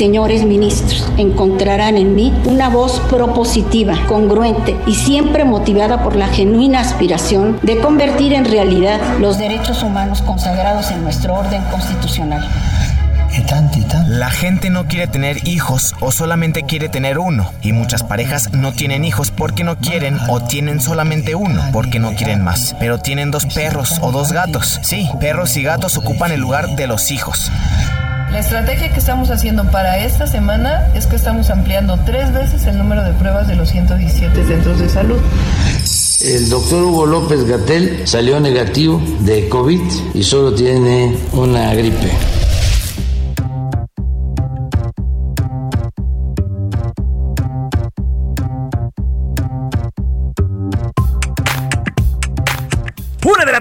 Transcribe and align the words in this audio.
Señores 0.00 0.46
ministros, 0.46 1.06
encontrarán 1.18 1.98
en 1.98 2.14
mí 2.14 2.32
una 2.46 2.70
voz 2.70 3.00
propositiva, 3.10 4.06
congruente 4.08 4.74
y 4.86 4.94
siempre 4.94 5.44
motivada 5.44 6.02
por 6.02 6.16
la 6.16 6.28
genuina 6.28 6.80
aspiración 6.80 7.60
de 7.62 7.80
convertir 7.80 8.32
en 8.32 8.46
realidad 8.46 8.98
los 9.18 9.36
derechos 9.36 9.82
humanos 9.82 10.22
consagrados 10.22 10.90
en 10.90 11.02
nuestro 11.02 11.34
orden 11.34 11.62
constitucional. 11.70 12.48
La 14.08 14.30
gente 14.30 14.70
no 14.70 14.86
quiere 14.86 15.06
tener 15.06 15.46
hijos 15.46 15.94
o 16.00 16.12
solamente 16.12 16.62
quiere 16.62 16.88
tener 16.88 17.18
uno. 17.18 17.52
Y 17.60 17.72
muchas 17.72 18.02
parejas 18.02 18.52
no 18.54 18.72
tienen 18.72 19.04
hijos 19.04 19.30
porque 19.30 19.64
no 19.64 19.76
quieren 19.76 20.18
o 20.28 20.40
tienen 20.40 20.80
solamente 20.80 21.34
uno 21.34 21.62
porque 21.72 21.98
no 21.98 22.14
quieren 22.14 22.42
más. 22.42 22.74
Pero 22.80 22.98
tienen 22.98 23.30
dos 23.30 23.44
perros 23.46 23.98
o 24.00 24.12
dos 24.12 24.32
gatos. 24.32 24.80
Sí, 24.82 25.08
perros 25.20 25.56
y 25.58 25.62
gatos 25.62 25.98
ocupan 25.98 26.32
el 26.32 26.40
lugar 26.40 26.74
de 26.74 26.86
los 26.86 27.10
hijos. 27.10 27.50
La 28.32 28.38
estrategia 28.38 28.92
que 28.92 29.00
estamos 29.00 29.30
haciendo 29.30 29.68
para 29.72 29.98
esta 29.98 30.26
semana 30.26 30.86
es 30.94 31.08
que 31.08 31.16
estamos 31.16 31.50
ampliando 31.50 31.98
tres 32.06 32.32
veces 32.32 32.64
el 32.66 32.78
número 32.78 33.02
de 33.02 33.12
pruebas 33.14 33.48
de 33.48 33.56
los 33.56 33.70
117 33.70 34.46
centros 34.46 34.78
de 34.78 34.88
salud. 34.88 35.18
El 36.20 36.48
doctor 36.48 36.84
Hugo 36.84 37.06
López 37.06 37.44
Gatel 37.44 38.06
salió 38.06 38.38
negativo 38.38 39.02
de 39.20 39.48
COVID 39.48 39.80
y 40.14 40.22
solo 40.22 40.54
tiene 40.54 41.16
una 41.32 41.74
gripe. 41.74 42.10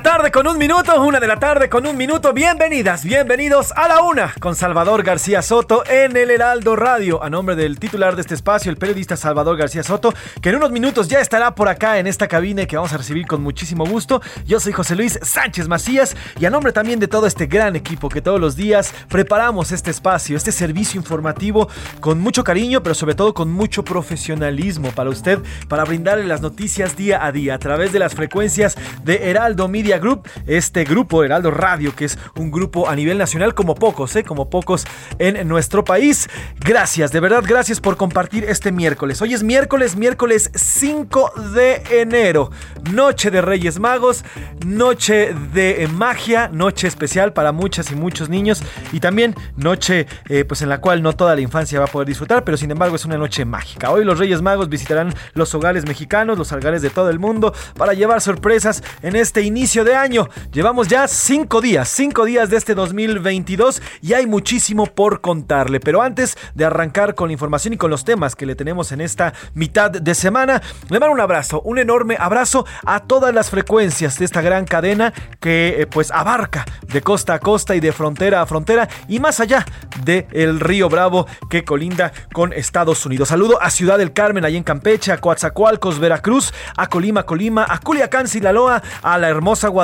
Tarde 0.10 0.32
con 0.32 0.48
un 0.48 0.58
minuto, 0.58 1.04
una 1.04 1.20
de 1.20 1.28
la 1.28 1.38
tarde 1.38 1.70
con 1.70 1.86
un 1.86 1.96
minuto. 1.96 2.34
Bienvenidas, 2.34 3.04
bienvenidos 3.04 3.72
a 3.76 3.88
la 3.88 4.02
una 4.02 4.34
con 4.40 4.56
Salvador 4.56 5.04
García 5.04 5.44
Soto 5.44 5.84
en 5.86 6.18
el 6.18 6.32
Heraldo 6.32 6.76
Radio. 6.76 7.22
A 7.24 7.30
nombre 7.30 7.56
del 7.56 7.78
titular 7.78 8.16
de 8.16 8.22
este 8.22 8.34
espacio, 8.34 8.72
el 8.72 8.78
periodista 8.78 9.16
Salvador 9.16 9.56
García 9.56 9.84
Soto, 9.84 10.12
que 10.42 10.50
en 10.50 10.56
unos 10.56 10.72
minutos 10.72 11.10
ya 11.10 11.20
estará 11.20 11.54
por 11.54 11.70
acá 11.70 12.00
en 12.00 12.08
esta 12.08 12.28
cabina 12.28 12.66
que 12.66 12.76
vamos 12.76 12.92
a 12.92 12.98
recibir 12.98 13.28
con 13.28 13.44
muchísimo 13.44 13.86
gusto. 13.86 14.20
Yo 14.48 14.60
soy 14.60 14.74
José 14.74 14.96
Luis 14.96 15.20
Sánchez 15.22 15.68
Macías 15.68 16.18
y 16.40 16.46
a 16.46 16.50
nombre 16.50 16.72
también 16.72 17.00
de 17.00 17.08
todo 17.08 17.28
este 17.28 17.46
gran 17.46 17.76
equipo 17.76 18.10
que 18.10 18.24
todos 18.24 18.40
los 18.40 18.56
días 18.56 18.96
preparamos 19.10 19.72
este 19.72 19.92
espacio, 19.92 20.36
este 20.36 20.52
servicio 20.52 21.00
informativo 21.00 21.70
con 22.00 22.20
mucho 22.20 22.44
cariño, 22.44 22.82
pero 22.82 22.96
sobre 22.96 23.14
todo 23.14 23.36
con 23.36 23.52
mucho 23.52 23.84
profesionalismo 23.84 24.90
para 24.90 25.12
usted, 25.12 25.38
para 25.68 25.84
brindarle 25.84 26.26
las 26.26 26.42
noticias 26.42 26.98
día 26.98 27.24
a 27.24 27.32
día 27.32 27.54
a 27.54 27.60
través 27.60 27.92
de 27.92 28.00
las 28.00 28.16
frecuencias 28.16 28.76
de 29.04 29.30
Heraldo 29.30 29.68
Media 29.68 29.99
Group, 30.00 30.28
este 30.48 30.84
grupo 30.84 31.24
Heraldo 31.24 31.52
Radio, 31.52 31.96
que 31.96 32.06
es 32.06 32.18
un 32.36 32.52
grupo 32.52 32.90
a 32.90 32.96
nivel 32.96 33.18
nacional 33.18 33.54
como 33.54 33.76
pocos, 33.76 34.16
¿eh? 34.16 34.24
como 34.24 34.50
pocos 34.50 34.86
en 35.20 35.48
nuestro 35.48 35.84
país. 35.84 36.30
Gracias, 36.60 37.12
de 37.12 37.20
verdad, 37.20 37.44
gracias 37.46 37.80
por 37.80 37.98
compartir 37.98 38.44
este 38.46 38.72
miércoles. 38.72 39.22
Hoy 39.22 39.34
es 39.34 39.44
miércoles, 39.44 39.96
miércoles 39.96 40.52
5 40.54 41.34
de 41.54 41.84
enero, 42.02 42.52
noche 42.92 43.32
de 43.32 43.42
Reyes 43.42 43.80
Magos, 43.80 44.24
noche 44.66 45.34
de 45.54 45.88
magia, 45.94 46.50
noche 46.52 46.88
especial 46.88 47.34
para 47.34 47.52
muchas 47.52 47.92
y 47.92 47.96
muchos 47.96 48.30
niños 48.30 48.62
y 48.92 49.00
también 49.00 49.36
noche 49.56 50.08
eh, 50.30 50.46
pues 50.46 50.62
en 50.62 50.70
la 50.70 50.80
cual 50.82 51.02
no 51.02 51.14
toda 51.14 51.36
la 51.36 51.42
infancia 51.42 51.80
va 51.80 51.86
a 51.86 51.90
poder 51.90 52.08
disfrutar, 52.08 52.44
pero 52.44 52.58
sin 52.58 52.72
embargo 52.72 52.96
es 52.96 53.06
una 53.06 53.18
noche 53.18 53.46
mágica. 53.46 53.92
Hoy 53.92 54.06
los 54.06 54.20
Reyes 54.20 54.42
Magos 54.42 54.70
visitarán 54.70 55.14
los 55.34 55.54
hogares 55.56 55.86
mexicanos, 55.86 56.38
los 56.38 56.52
hogares 56.52 56.82
de 56.82 56.90
todo 56.90 57.10
el 57.10 57.20
mundo 57.20 57.54
para 57.76 57.94
llevar 57.94 58.22
sorpresas 58.22 58.84
en 59.02 59.16
este 59.16 59.42
inicio 59.42 59.84
de 59.84 59.89
año. 59.96 60.28
Llevamos 60.52 60.88
ya 60.88 61.08
cinco 61.08 61.62
días, 61.62 61.90
cinco 61.90 62.26
días 62.26 62.50
de 62.50 62.58
este 62.58 62.76
2022 62.76 63.82
y 64.02 64.14
hay 64.14 64.26
muchísimo 64.28 64.86
por 64.86 65.22
contarle. 65.22 65.80
Pero 65.80 66.02
antes 66.02 66.38
de 66.56 66.66
arrancar 66.66 67.16
con 67.16 67.30
la 67.30 67.34
información 67.34 67.74
y 67.74 67.78
con 67.78 67.92
los 67.92 68.04
temas 68.04 68.36
que 68.36 68.46
le 68.46 68.56
tenemos 68.56 68.92
en 68.92 69.02
esta 69.02 69.34
mitad 69.54 69.92
de 69.92 70.16
semana, 70.16 70.62
le 70.90 71.00
mando 71.00 71.14
un 71.14 71.22
abrazo, 71.22 71.62
un 71.62 71.80
enorme 71.80 72.18
abrazo 72.20 72.66
a 72.86 73.02
todas 73.02 73.34
las 73.34 73.50
frecuencias 73.50 74.20
de 74.20 74.26
esta 74.26 74.42
gran 74.42 74.66
cadena 74.66 75.14
que 75.40 75.82
eh, 75.82 75.88
pues 75.88 76.12
abarca 76.12 76.66
de 76.88 77.02
costa 77.02 77.36
a 77.36 77.40
costa 77.40 77.76
y 77.76 77.80
de 77.80 77.92
frontera 77.92 78.42
a 78.42 78.46
frontera 78.46 78.88
y 79.08 79.20
más 79.20 79.40
allá 79.40 79.66
del 80.04 80.26
el 80.32 80.60
río 80.60 80.90
Bravo 80.90 81.28
que 81.50 81.64
colinda 81.64 82.12
con 82.34 82.54
Estados 82.54 83.06
Unidos. 83.06 83.30
Saludo 83.30 83.62
a 83.62 83.70
Ciudad 83.70 83.98
del 83.98 84.14
Carmen, 84.14 84.46
ahí 84.46 84.58
en 84.58 84.64
Campeche, 84.64 85.12
a 85.12 85.18
Coatzacoalcos, 85.18 86.00
Veracruz, 86.00 86.54
a 86.76 86.88
Colima, 86.88 87.24
Colima, 87.24 87.66
a 87.68 87.80
Culiacán, 87.80 88.28
Sinaloa, 88.28 88.82
a 89.02 89.18
la 89.18 89.30
hermosa 89.30 89.68
Guadalajara, 89.68 89.79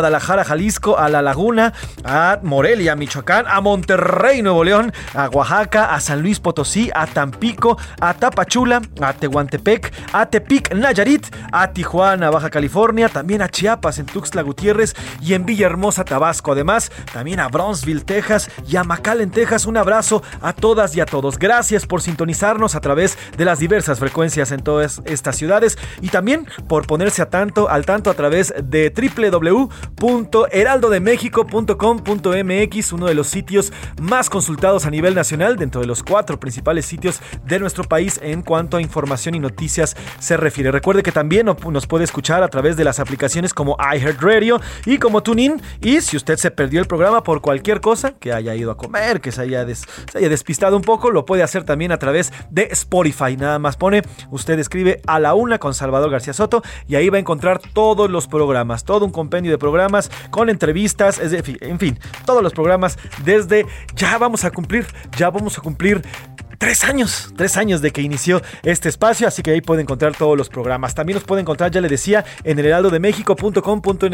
Jalisco, 0.46 0.98
a 0.98 1.10
La 1.10 1.22
Laguna, 1.22 1.74
a 2.04 2.40
Morelia, 2.44 2.96
Michoacán, 2.96 3.46
a 3.48 3.62
Monterrey, 3.62 4.42
Nuevo 4.42 4.64
León, 4.64 4.94
a 5.14 5.30
Oaxaca, 5.30 5.94
a 5.94 6.00
San 6.00 6.22
Luis 6.22 6.40
Potosí, 6.40 6.90
a 6.94 7.08
Tampico, 7.08 7.78
a 8.00 8.14
Tapachula, 8.14 8.82
a 9.02 9.14
Tehuantepec, 9.14 9.94
a 10.14 10.26
Tepic, 10.26 10.74
Nayarit, 10.74 11.26
a 11.52 11.72
Tijuana, 11.72 12.30
Baja 12.30 12.50
California, 12.50 13.10
también 13.10 13.42
a 13.42 13.50
Chiapas, 13.50 14.00
en 14.00 14.06
Tuxtla 14.06 14.42
Gutiérrez 14.42 14.96
y 15.22 15.34
en 15.34 15.46
Villahermosa, 15.46 16.06
Tabasco. 16.06 16.52
Además, 16.52 16.92
también 17.14 17.40
a 17.40 17.48
Brownsville, 17.48 18.04
Texas 18.04 18.50
y 18.68 18.76
a 18.76 18.84
McAllen, 18.84 19.32
Texas. 19.32 19.66
Un 19.66 19.78
abrazo 19.78 20.24
a 20.42 20.54
todas 20.54 20.96
y 20.96 21.02
a 21.02 21.06
todos. 21.06 21.38
Gracias 21.38 21.86
por 21.86 22.02
sintonizarnos 22.02 22.76
a 22.76 22.82
través 22.82 23.18
de 23.38 23.46
las 23.46 23.60
diversas 23.60 24.00
frecuencias 24.00 24.52
en 24.52 24.62
todas 24.62 25.02
estas 25.06 25.36
ciudades 25.36 25.78
y 26.02 26.10
también 26.10 26.48
por 26.68 26.88
ponerse 26.88 27.22
a 27.22 27.30
tanto, 27.30 27.70
al 27.70 27.86
tanto 27.86 28.10
a 28.10 28.14
través 28.14 28.54
de 28.64 28.92
www.heraldodemexico.com.mx, 30.00 32.94
uno 32.94 33.08
de 33.08 33.14
los 33.14 33.28
sitios 33.28 33.74
más 34.02 34.30
consultados 34.30 34.86
a 34.86 34.90
nivel 34.90 35.16
nacional 35.16 35.58
dentro 35.58 35.82
de 35.82 35.88
los 35.88 36.04
cuatro 36.04 36.40
principales 36.40 36.86
sitios 36.86 37.20
de 37.46 37.60
nuestro 37.60 37.84
país 37.84 38.20
en 38.22 38.42
cuanto 38.42 38.78
a 38.78 38.82
información 38.82 39.36
y 39.36 39.40
noticias 39.40 39.98
se 40.20 40.38
refiere. 40.38 40.72
Recuerde 40.72 41.04
que 41.04 41.12
también 41.12 41.46
nos 41.46 41.88
puede 41.88 42.04
escuchar 42.04 42.44
a 42.44 42.48
través 42.48 42.78
de 42.78 42.84
las 42.84 43.00
aplicaciones 43.00 43.54
como 43.54 43.78
iHeartRadio 43.80 44.60
y 44.86 44.98
como 44.98 45.24
TuneIn. 45.24 45.62
Y 45.82 46.02
si 46.02 46.18
usted 46.18 46.38
se 46.38 46.52
perdió 46.52 46.80
el 46.80 46.88
programa 46.88 47.24
por 47.24 47.42
cualquier 47.42 47.82
cosa, 47.82 48.12
que 48.12 48.34
haya 48.34 48.56
ido 48.56 48.72
a 48.72 48.78
comer, 48.78 49.22
que 49.22 49.32
se 49.32 49.42
haya, 49.42 49.66
se 49.66 50.18
haya 50.18 50.30
despistado 50.30 50.76
un 50.76 50.84
poco, 50.84 51.12
lo 51.12 51.26
puede 51.26 51.44
hacer 51.44 51.64
también 51.64 51.92
a 51.92 52.00
través 52.00 52.34
de 52.50 52.68
Spotify. 52.72 53.38
Nada 53.38 53.60
más 53.60 53.78
pone, 53.78 54.02
usted 54.32 54.58
escribe 54.60 55.02
a 55.08 55.20
la 55.20 55.34
una 55.34 55.60
con 55.60 55.74
Salvador 55.74 56.10
García 56.10 56.34
Soto 56.34 56.62
y 56.88 56.96
ahí 56.96 57.10
va 57.10 57.18
a 57.18 57.20
encontrar 57.20 57.60
todos 57.60 58.10
los 58.10 58.28
programas, 58.28 58.84
todo 58.84 59.06
un 59.06 59.12
compendio 59.12 59.52
de 59.52 59.58
programas 59.58 59.75
con 60.32 60.50
entrevistas, 60.50 61.20
es 61.20 61.34
en 61.62 61.80
fin, 61.80 62.00
todos 62.26 62.42
los 62.42 62.54
programas 62.54 62.98
desde 63.24 63.66
ya 63.96 64.18
vamos 64.18 64.46
a 64.46 64.52
cumplir, 64.52 64.86
ya 65.18 65.30
vamos 65.30 65.58
a 65.58 65.62
cumplir 65.62 66.02
tres 66.58 66.84
años, 66.84 67.34
tres 67.36 67.58
años 67.58 67.82
de 67.82 67.92
que 67.92 68.02
inició 68.02 68.42
este 68.64 68.90
espacio, 68.90 69.28
así 69.28 69.42
que 69.44 69.52
ahí 69.52 69.62
puede 69.62 69.82
encontrar 69.82 70.16
todos 70.16 70.38
los 70.38 70.50
programas. 70.50 70.96
También 70.96 71.16
los 71.16 71.24
puede 71.24 71.42
encontrar, 71.42 71.72
ya 71.72 71.82
le 71.82 71.88
decía, 71.88 72.26
en 72.44 72.60
el 72.60 72.66
heraldo 72.66 72.90
de 72.90 73.00
México.com.mx 73.00 74.08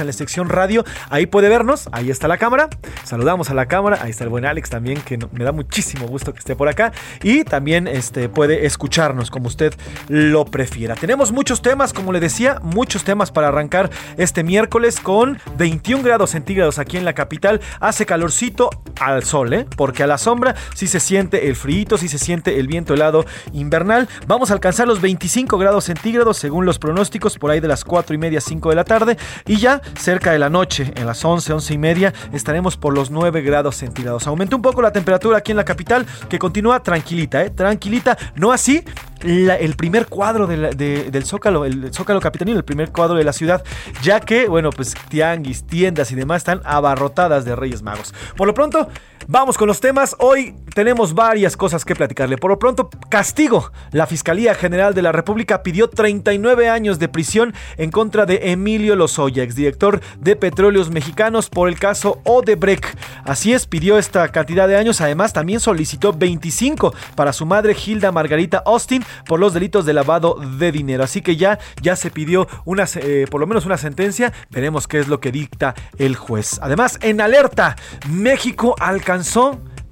en 0.00 0.06
la 0.06 0.12
sección 0.12 0.48
radio. 0.48 0.84
Ahí 1.10 1.26
puede 1.26 1.48
vernos, 1.48 1.88
ahí 1.92 2.10
está 2.10 2.28
la 2.28 2.38
cámara. 2.38 2.68
Saludamos 3.04 3.50
a 3.50 3.54
la 3.54 3.66
cámara, 3.66 3.98
ahí 4.02 4.10
está 4.10 4.24
el 4.24 4.30
buen 4.30 4.44
Alex 4.44 4.70
también, 4.70 5.00
que 5.00 5.18
me 5.32 5.44
da 5.44 5.52
muchísimo 5.52 6.06
gusto 6.06 6.32
que 6.32 6.38
esté 6.40 6.56
por 6.56 6.68
acá. 6.68 6.92
Y 7.22 7.44
también 7.44 7.86
este, 7.86 8.28
puede 8.28 8.66
escucharnos 8.66 9.30
como 9.30 9.48
usted 9.48 9.74
lo 10.08 10.44
prefiera. 10.44 10.94
Tenemos 10.94 11.32
muchos 11.32 11.62
temas, 11.62 11.92
como 11.92 12.12
le 12.12 12.20
decía, 12.20 12.60
muchos 12.62 13.04
temas 13.04 13.30
para 13.30 13.48
arrancar 13.48 13.90
este 14.16 14.44
miércoles 14.48 14.98
con 14.98 15.38
21 15.58 16.02
grados 16.02 16.30
centígrados 16.30 16.78
aquí 16.78 16.96
en 16.96 17.04
la 17.04 17.12
capital. 17.12 17.60
Hace 17.80 18.06
calorcito 18.06 18.70
al 18.98 19.22
sol, 19.22 19.52
¿eh? 19.52 19.66
porque 19.76 20.02
a 20.02 20.06
la 20.06 20.16
sombra 20.16 20.54
sí 20.74 20.86
se 20.86 21.00
siente 21.00 21.48
el 21.48 21.54
frío, 21.54 21.98
sí 21.98 22.08
se 22.08 22.18
siente 22.18 22.58
el 22.58 22.66
viento 22.66 22.94
helado 22.94 23.26
invernal. 23.52 24.08
Vamos 24.26 24.50
a 24.50 24.54
alcanzar 24.54 24.88
los 24.88 25.02
25 25.02 25.58
grados 25.58 25.84
centígrados 25.84 26.38
según 26.38 26.64
los 26.64 26.78
pronósticos 26.78 27.38
por 27.38 27.50
ahí 27.50 27.60
de 27.60 27.68
las 27.68 27.84
4 27.84 28.14
y 28.14 28.18
media, 28.18 28.40
5 28.40 28.70
de 28.70 28.74
la 28.74 28.84
tarde. 28.84 29.18
Y 29.46 29.58
ya 29.58 29.82
cerca 29.98 30.32
de 30.32 30.38
la 30.38 30.48
noche, 30.48 30.94
en 30.96 31.04
las 31.04 31.22
11, 31.22 31.52
11 31.52 31.74
y 31.74 31.78
media, 31.78 32.14
estaremos 32.32 32.78
por 32.78 32.94
los 32.94 33.10
9 33.10 33.42
grados 33.42 33.76
centígrados. 33.76 34.26
Aumentó 34.26 34.56
un 34.56 34.62
poco 34.62 34.80
la 34.80 34.92
temperatura 34.92 35.36
aquí 35.36 35.52
en 35.52 35.58
la 35.58 35.64
capital, 35.66 36.06
que 36.30 36.38
continúa 36.38 36.82
tranquilita, 36.82 37.44
¿eh? 37.44 37.50
tranquilita. 37.50 38.16
No 38.34 38.50
así 38.50 38.82
el 39.22 39.74
primer 39.76 40.06
cuadro 40.06 40.46
del 40.46 41.24
Zócalo, 41.24 41.64
el 41.64 41.92
Zócalo 41.92 42.20
Capitalino, 42.20 42.58
el 42.58 42.64
primer 42.64 42.90
cuadro 42.90 43.16
de 43.16 43.24
la 43.24 43.32
ciudad, 43.32 43.64
ya 44.02 44.20
que, 44.20 44.48
bueno, 44.48 44.70
pues 44.70 44.94
tianguis, 45.08 45.64
tiendas 45.64 46.12
y 46.12 46.14
demás 46.14 46.38
están 46.38 46.60
abarrotadas 46.64 47.44
de 47.44 47.56
Reyes 47.56 47.82
Magos. 47.82 48.14
Por 48.36 48.46
lo 48.46 48.54
pronto, 48.54 48.88
vamos 49.28 49.58
con 49.58 49.68
los 49.68 49.80
temas. 49.80 50.16
Hoy 50.18 50.54
tenemos 50.74 51.14
varias 51.14 51.56
cosas 51.56 51.84
que 51.84 51.94
platicarle. 51.94 52.38
Por 52.38 52.50
lo 52.50 52.58
pronto, 52.58 52.88
castigo. 53.10 53.70
La 53.92 54.06
Fiscalía 54.06 54.54
General 54.54 54.94
de 54.94 55.02
la 55.02 55.12
República 55.12 55.62
pidió 55.62 55.88
39 55.88 56.68
años 56.68 56.98
de 56.98 57.08
prisión 57.08 57.54
en 57.76 57.90
contra 57.90 58.24
de 58.26 58.50
Emilio 58.52 58.96
Lozoya, 58.96 59.42
exdirector 59.42 60.00
de 60.18 60.34
Petróleos 60.34 60.90
Mexicanos, 60.90 61.50
por 61.50 61.68
el 61.68 61.78
caso 61.78 62.20
Odebrecht. 62.24 62.86
Así 63.24 63.52
es, 63.52 63.66
pidió 63.66 63.98
esta 63.98 64.28
cantidad 64.28 64.66
de 64.66 64.76
años. 64.76 65.00
Además, 65.02 65.34
también 65.34 65.60
solicitó 65.60 66.14
25 66.14 66.94
para 67.14 67.34
su 67.34 67.44
madre 67.44 67.76
Hilda 67.76 68.10
Margarita 68.10 68.62
Austin 68.64 69.04
por 69.26 69.40
los 69.40 69.52
delitos 69.52 69.84
de 69.84 69.92
lavado 69.92 70.38
de 70.58 70.72
dinero. 70.72 71.04
Así 71.04 71.20
que 71.20 71.36
ya, 71.36 71.58
ya 71.82 71.96
se 71.96 72.10
pidió 72.10 72.48
una, 72.64 72.86
eh, 72.96 73.26
por 73.30 73.40
lo 73.40 73.46
menos 73.46 73.66
una 73.66 73.76
sentencia. 73.76 74.32
Veremos 74.50 74.88
qué 74.88 75.00
es 75.00 75.08
lo 75.08 75.20
que 75.20 75.32
dicta 75.32 75.74
el 75.98 76.16
juez. 76.16 76.58
Además, 76.62 76.98
en 77.02 77.20
alerta, 77.20 77.76
México 78.08 78.74
alcanzó 78.78 79.17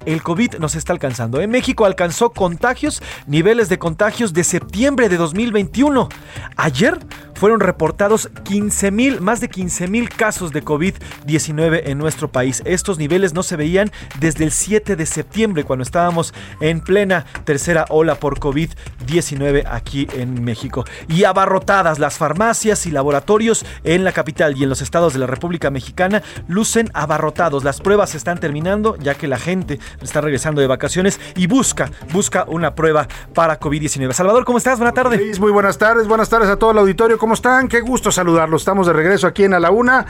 el 0.05 0.23
COVID 0.23 0.55
nos 0.59 0.75
está 0.75 0.93
alcanzando. 0.93 1.41
En 1.41 1.49
México 1.49 1.85
alcanzó 1.85 2.29
contagios, 2.29 3.01
niveles 3.27 3.67
de 3.67 3.77
contagios 3.77 4.31
de 4.33 4.45
septiembre 4.45 5.09
de 5.09 5.17
2021. 5.17 6.07
Ayer 6.55 6.97
fueron 7.37 7.59
reportados 7.59 8.29
15 8.43 8.91
mil, 8.91 9.21
más 9.21 9.39
de 9.39 9.49
15 9.49 9.87
mil 9.87 10.09
casos 10.09 10.51
de 10.51 10.63
COVID-19 10.63 11.81
en 11.85 11.97
nuestro 11.97 12.31
país. 12.31 12.61
Estos 12.65 12.97
niveles 12.97 13.33
no 13.33 13.43
se 13.43 13.55
veían 13.55 13.91
desde 14.19 14.43
el 14.43 14.51
7 14.51 14.95
de 14.95 15.05
septiembre, 15.05 15.63
cuando 15.63 15.83
estábamos 15.83 16.33
en 16.59 16.81
plena 16.81 17.25
tercera 17.45 17.85
ola 17.89 18.15
por 18.15 18.39
COVID-19 18.39 19.63
aquí 19.69 20.07
en 20.13 20.43
México. 20.43 20.83
Y 21.07 21.23
abarrotadas 21.25 21.99
las 21.99 22.17
farmacias 22.17 22.85
y 22.85 22.91
laboratorios 22.91 23.65
en 23.83 24.03
la 24.03 24.11
capital 24.11 24.57
y 24.57 24.63
en 24.63 24.69
los 24.69 24.81
estados 24.81 25.13
de 25.13 25.19
la 25.19 25.27
República 25.27 25.69
Mexicana 25.69 26.23
lucen 26.47 26.89
abarrotados. 26.93 27.63
Las 27.63 27.81
pruebas 27.81 28.11
se 28.11 28.17
están 28.17 28.39
terminando 28.39 28.97
ya 28.97 29.15
que 29.15 29.27
la 29.27 29.37
gente 29.37 29.79
está 30.01 30.21
regresando 30.21 30.61
de 30.61 30.67
vacaciones 30.67 31.19
y 31.35 31.47
busca, 31.47 31.91
busca 32.11 32.45
una 32.47 32.73
prueba 32.73 33.07
para 33.33 33.59
COVID-19. 33.59 34.11
Salvador, 34.13 34.43
¿cómo 34.45 34.57
estás? 34.57 34.79
Buenas 34.79 34.95
tardes. 34.95 35.39
Muy 35.39 35.51
buenas 35.51 35.77
tardes, 35.77 36.07
buenas 36.07 36.29
tardes 36.29 36.49
a 36.49 36.57
todo 36.57 36.71
el 36.71 36.77
auditorio. 36.79 37.17
¿Cómo 37.17 37.26
están? 37.33 37.67
Qué 37.67 37.81
gusto 37.81 38.11
saludarlos. 38.11 38.61
Estamos 38.61 38.87
de 38.87 38.93
regreso 38.93 39.27
aquí 39.27 39.43
en 39.43 39.53
A 39.53 39.59
la 39.59 39.71
Una. 39.71 40.05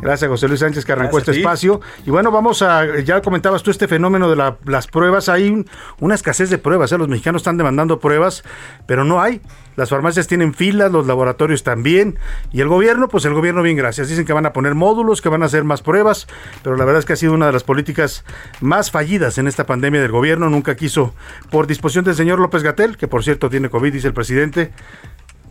Gracias, 0.00 0.28
José 0.28 0.48
Luis 0.48 0.60
Sánchez, 0.60 0.84
que 0.84 0.92
arrancó 0.92 1.18
este 1.18 1.30
espacio. 1.30 1.80
Y 2.04 2.10
bueno, 2.10 2.30
vamos 2.30 2.62
a, 2.62 3.00
ya 3.00 3.22
comentabas 3.22 3.62
tú 3.62 3.70
este 3.70 3.88
fenómeno 3.88 4.28
de 4.28 4.54
las 4.66 4.86
pruebas. 4.86 5.28
Hay 5.28 5.64
una 6.00 6.14
escasez 6.14 6.50
de 6.50 6.58
pruebas. 6.58 6.92
¿eh? 6.92 6.98
Los 6.98 7.08
mexicanos 7.08 7.40
están 7.40 7.56
demandando 7.56 8.00
pruebas, 8.00 8.42
pero 8.86 9.04
no 9.04 9.22
hay. 9.22 9.40
Las 9.76 9.90
farmacias 9.90 10.26
tienen 10.26 10.52
filas, 10.54 10.92
los 10.92 11.06
laboratorios 11.06 11.62
también. 11.62 12.18
Y 12.52 12.60
el 12.60 12.68
gobierno, 12.68 13.08
pues 13.08 13.24
el 13.24 13.34
gobierno, 13.34 13.62
bien, 13.62 13.76
gracias. 13.76 14.08
Dicen 14.08 14.24
que 14.24 14.32
van 14.32 14.46
a 14.46 14.52
poner 14.52 14.74
módulos, 14.74 15.22
que 15.22 15.28
van 15.28 15.42
a 15.42 15.46
hacer 15.46 15.64
más 15.64 15.80
pruebas. 15.80 16.26
Pero 16.62 16.76
la 16.76 16.84
verdad 16.84 17.00
es 17.00 17.06
que 17.06 17.14
ha 17.14 17.16
sido 17.16 17.32
una 17.32 17.46
de 17.46 17.52
las 17.52 17.64
políticas 17.64 18.24
más 18.60 18.90
fallidas 18.90 19.38
en 19.38 19.46
esta 19.46 19.64
pandemia 19.64 20.02
del 20.02 20.12
gobierno. 20.12 20.50
Nunca 20.50 20.76
quiso, 20.76 21.14
por 21.50 21.66
disposición 21.66 22.04
del 22.04 22.14
señor 22.14 22.40
López 22.40 22.62
Gatel, 22.62 22.96
que 22.96 23.08
por 23.08 23.24
cierto 23.24 23.48
tiene 23.48 23.70
COVID, 23.70 23.92
dice 23.92 24.08
el 24.08 24.14
presidente, 24.14 24.72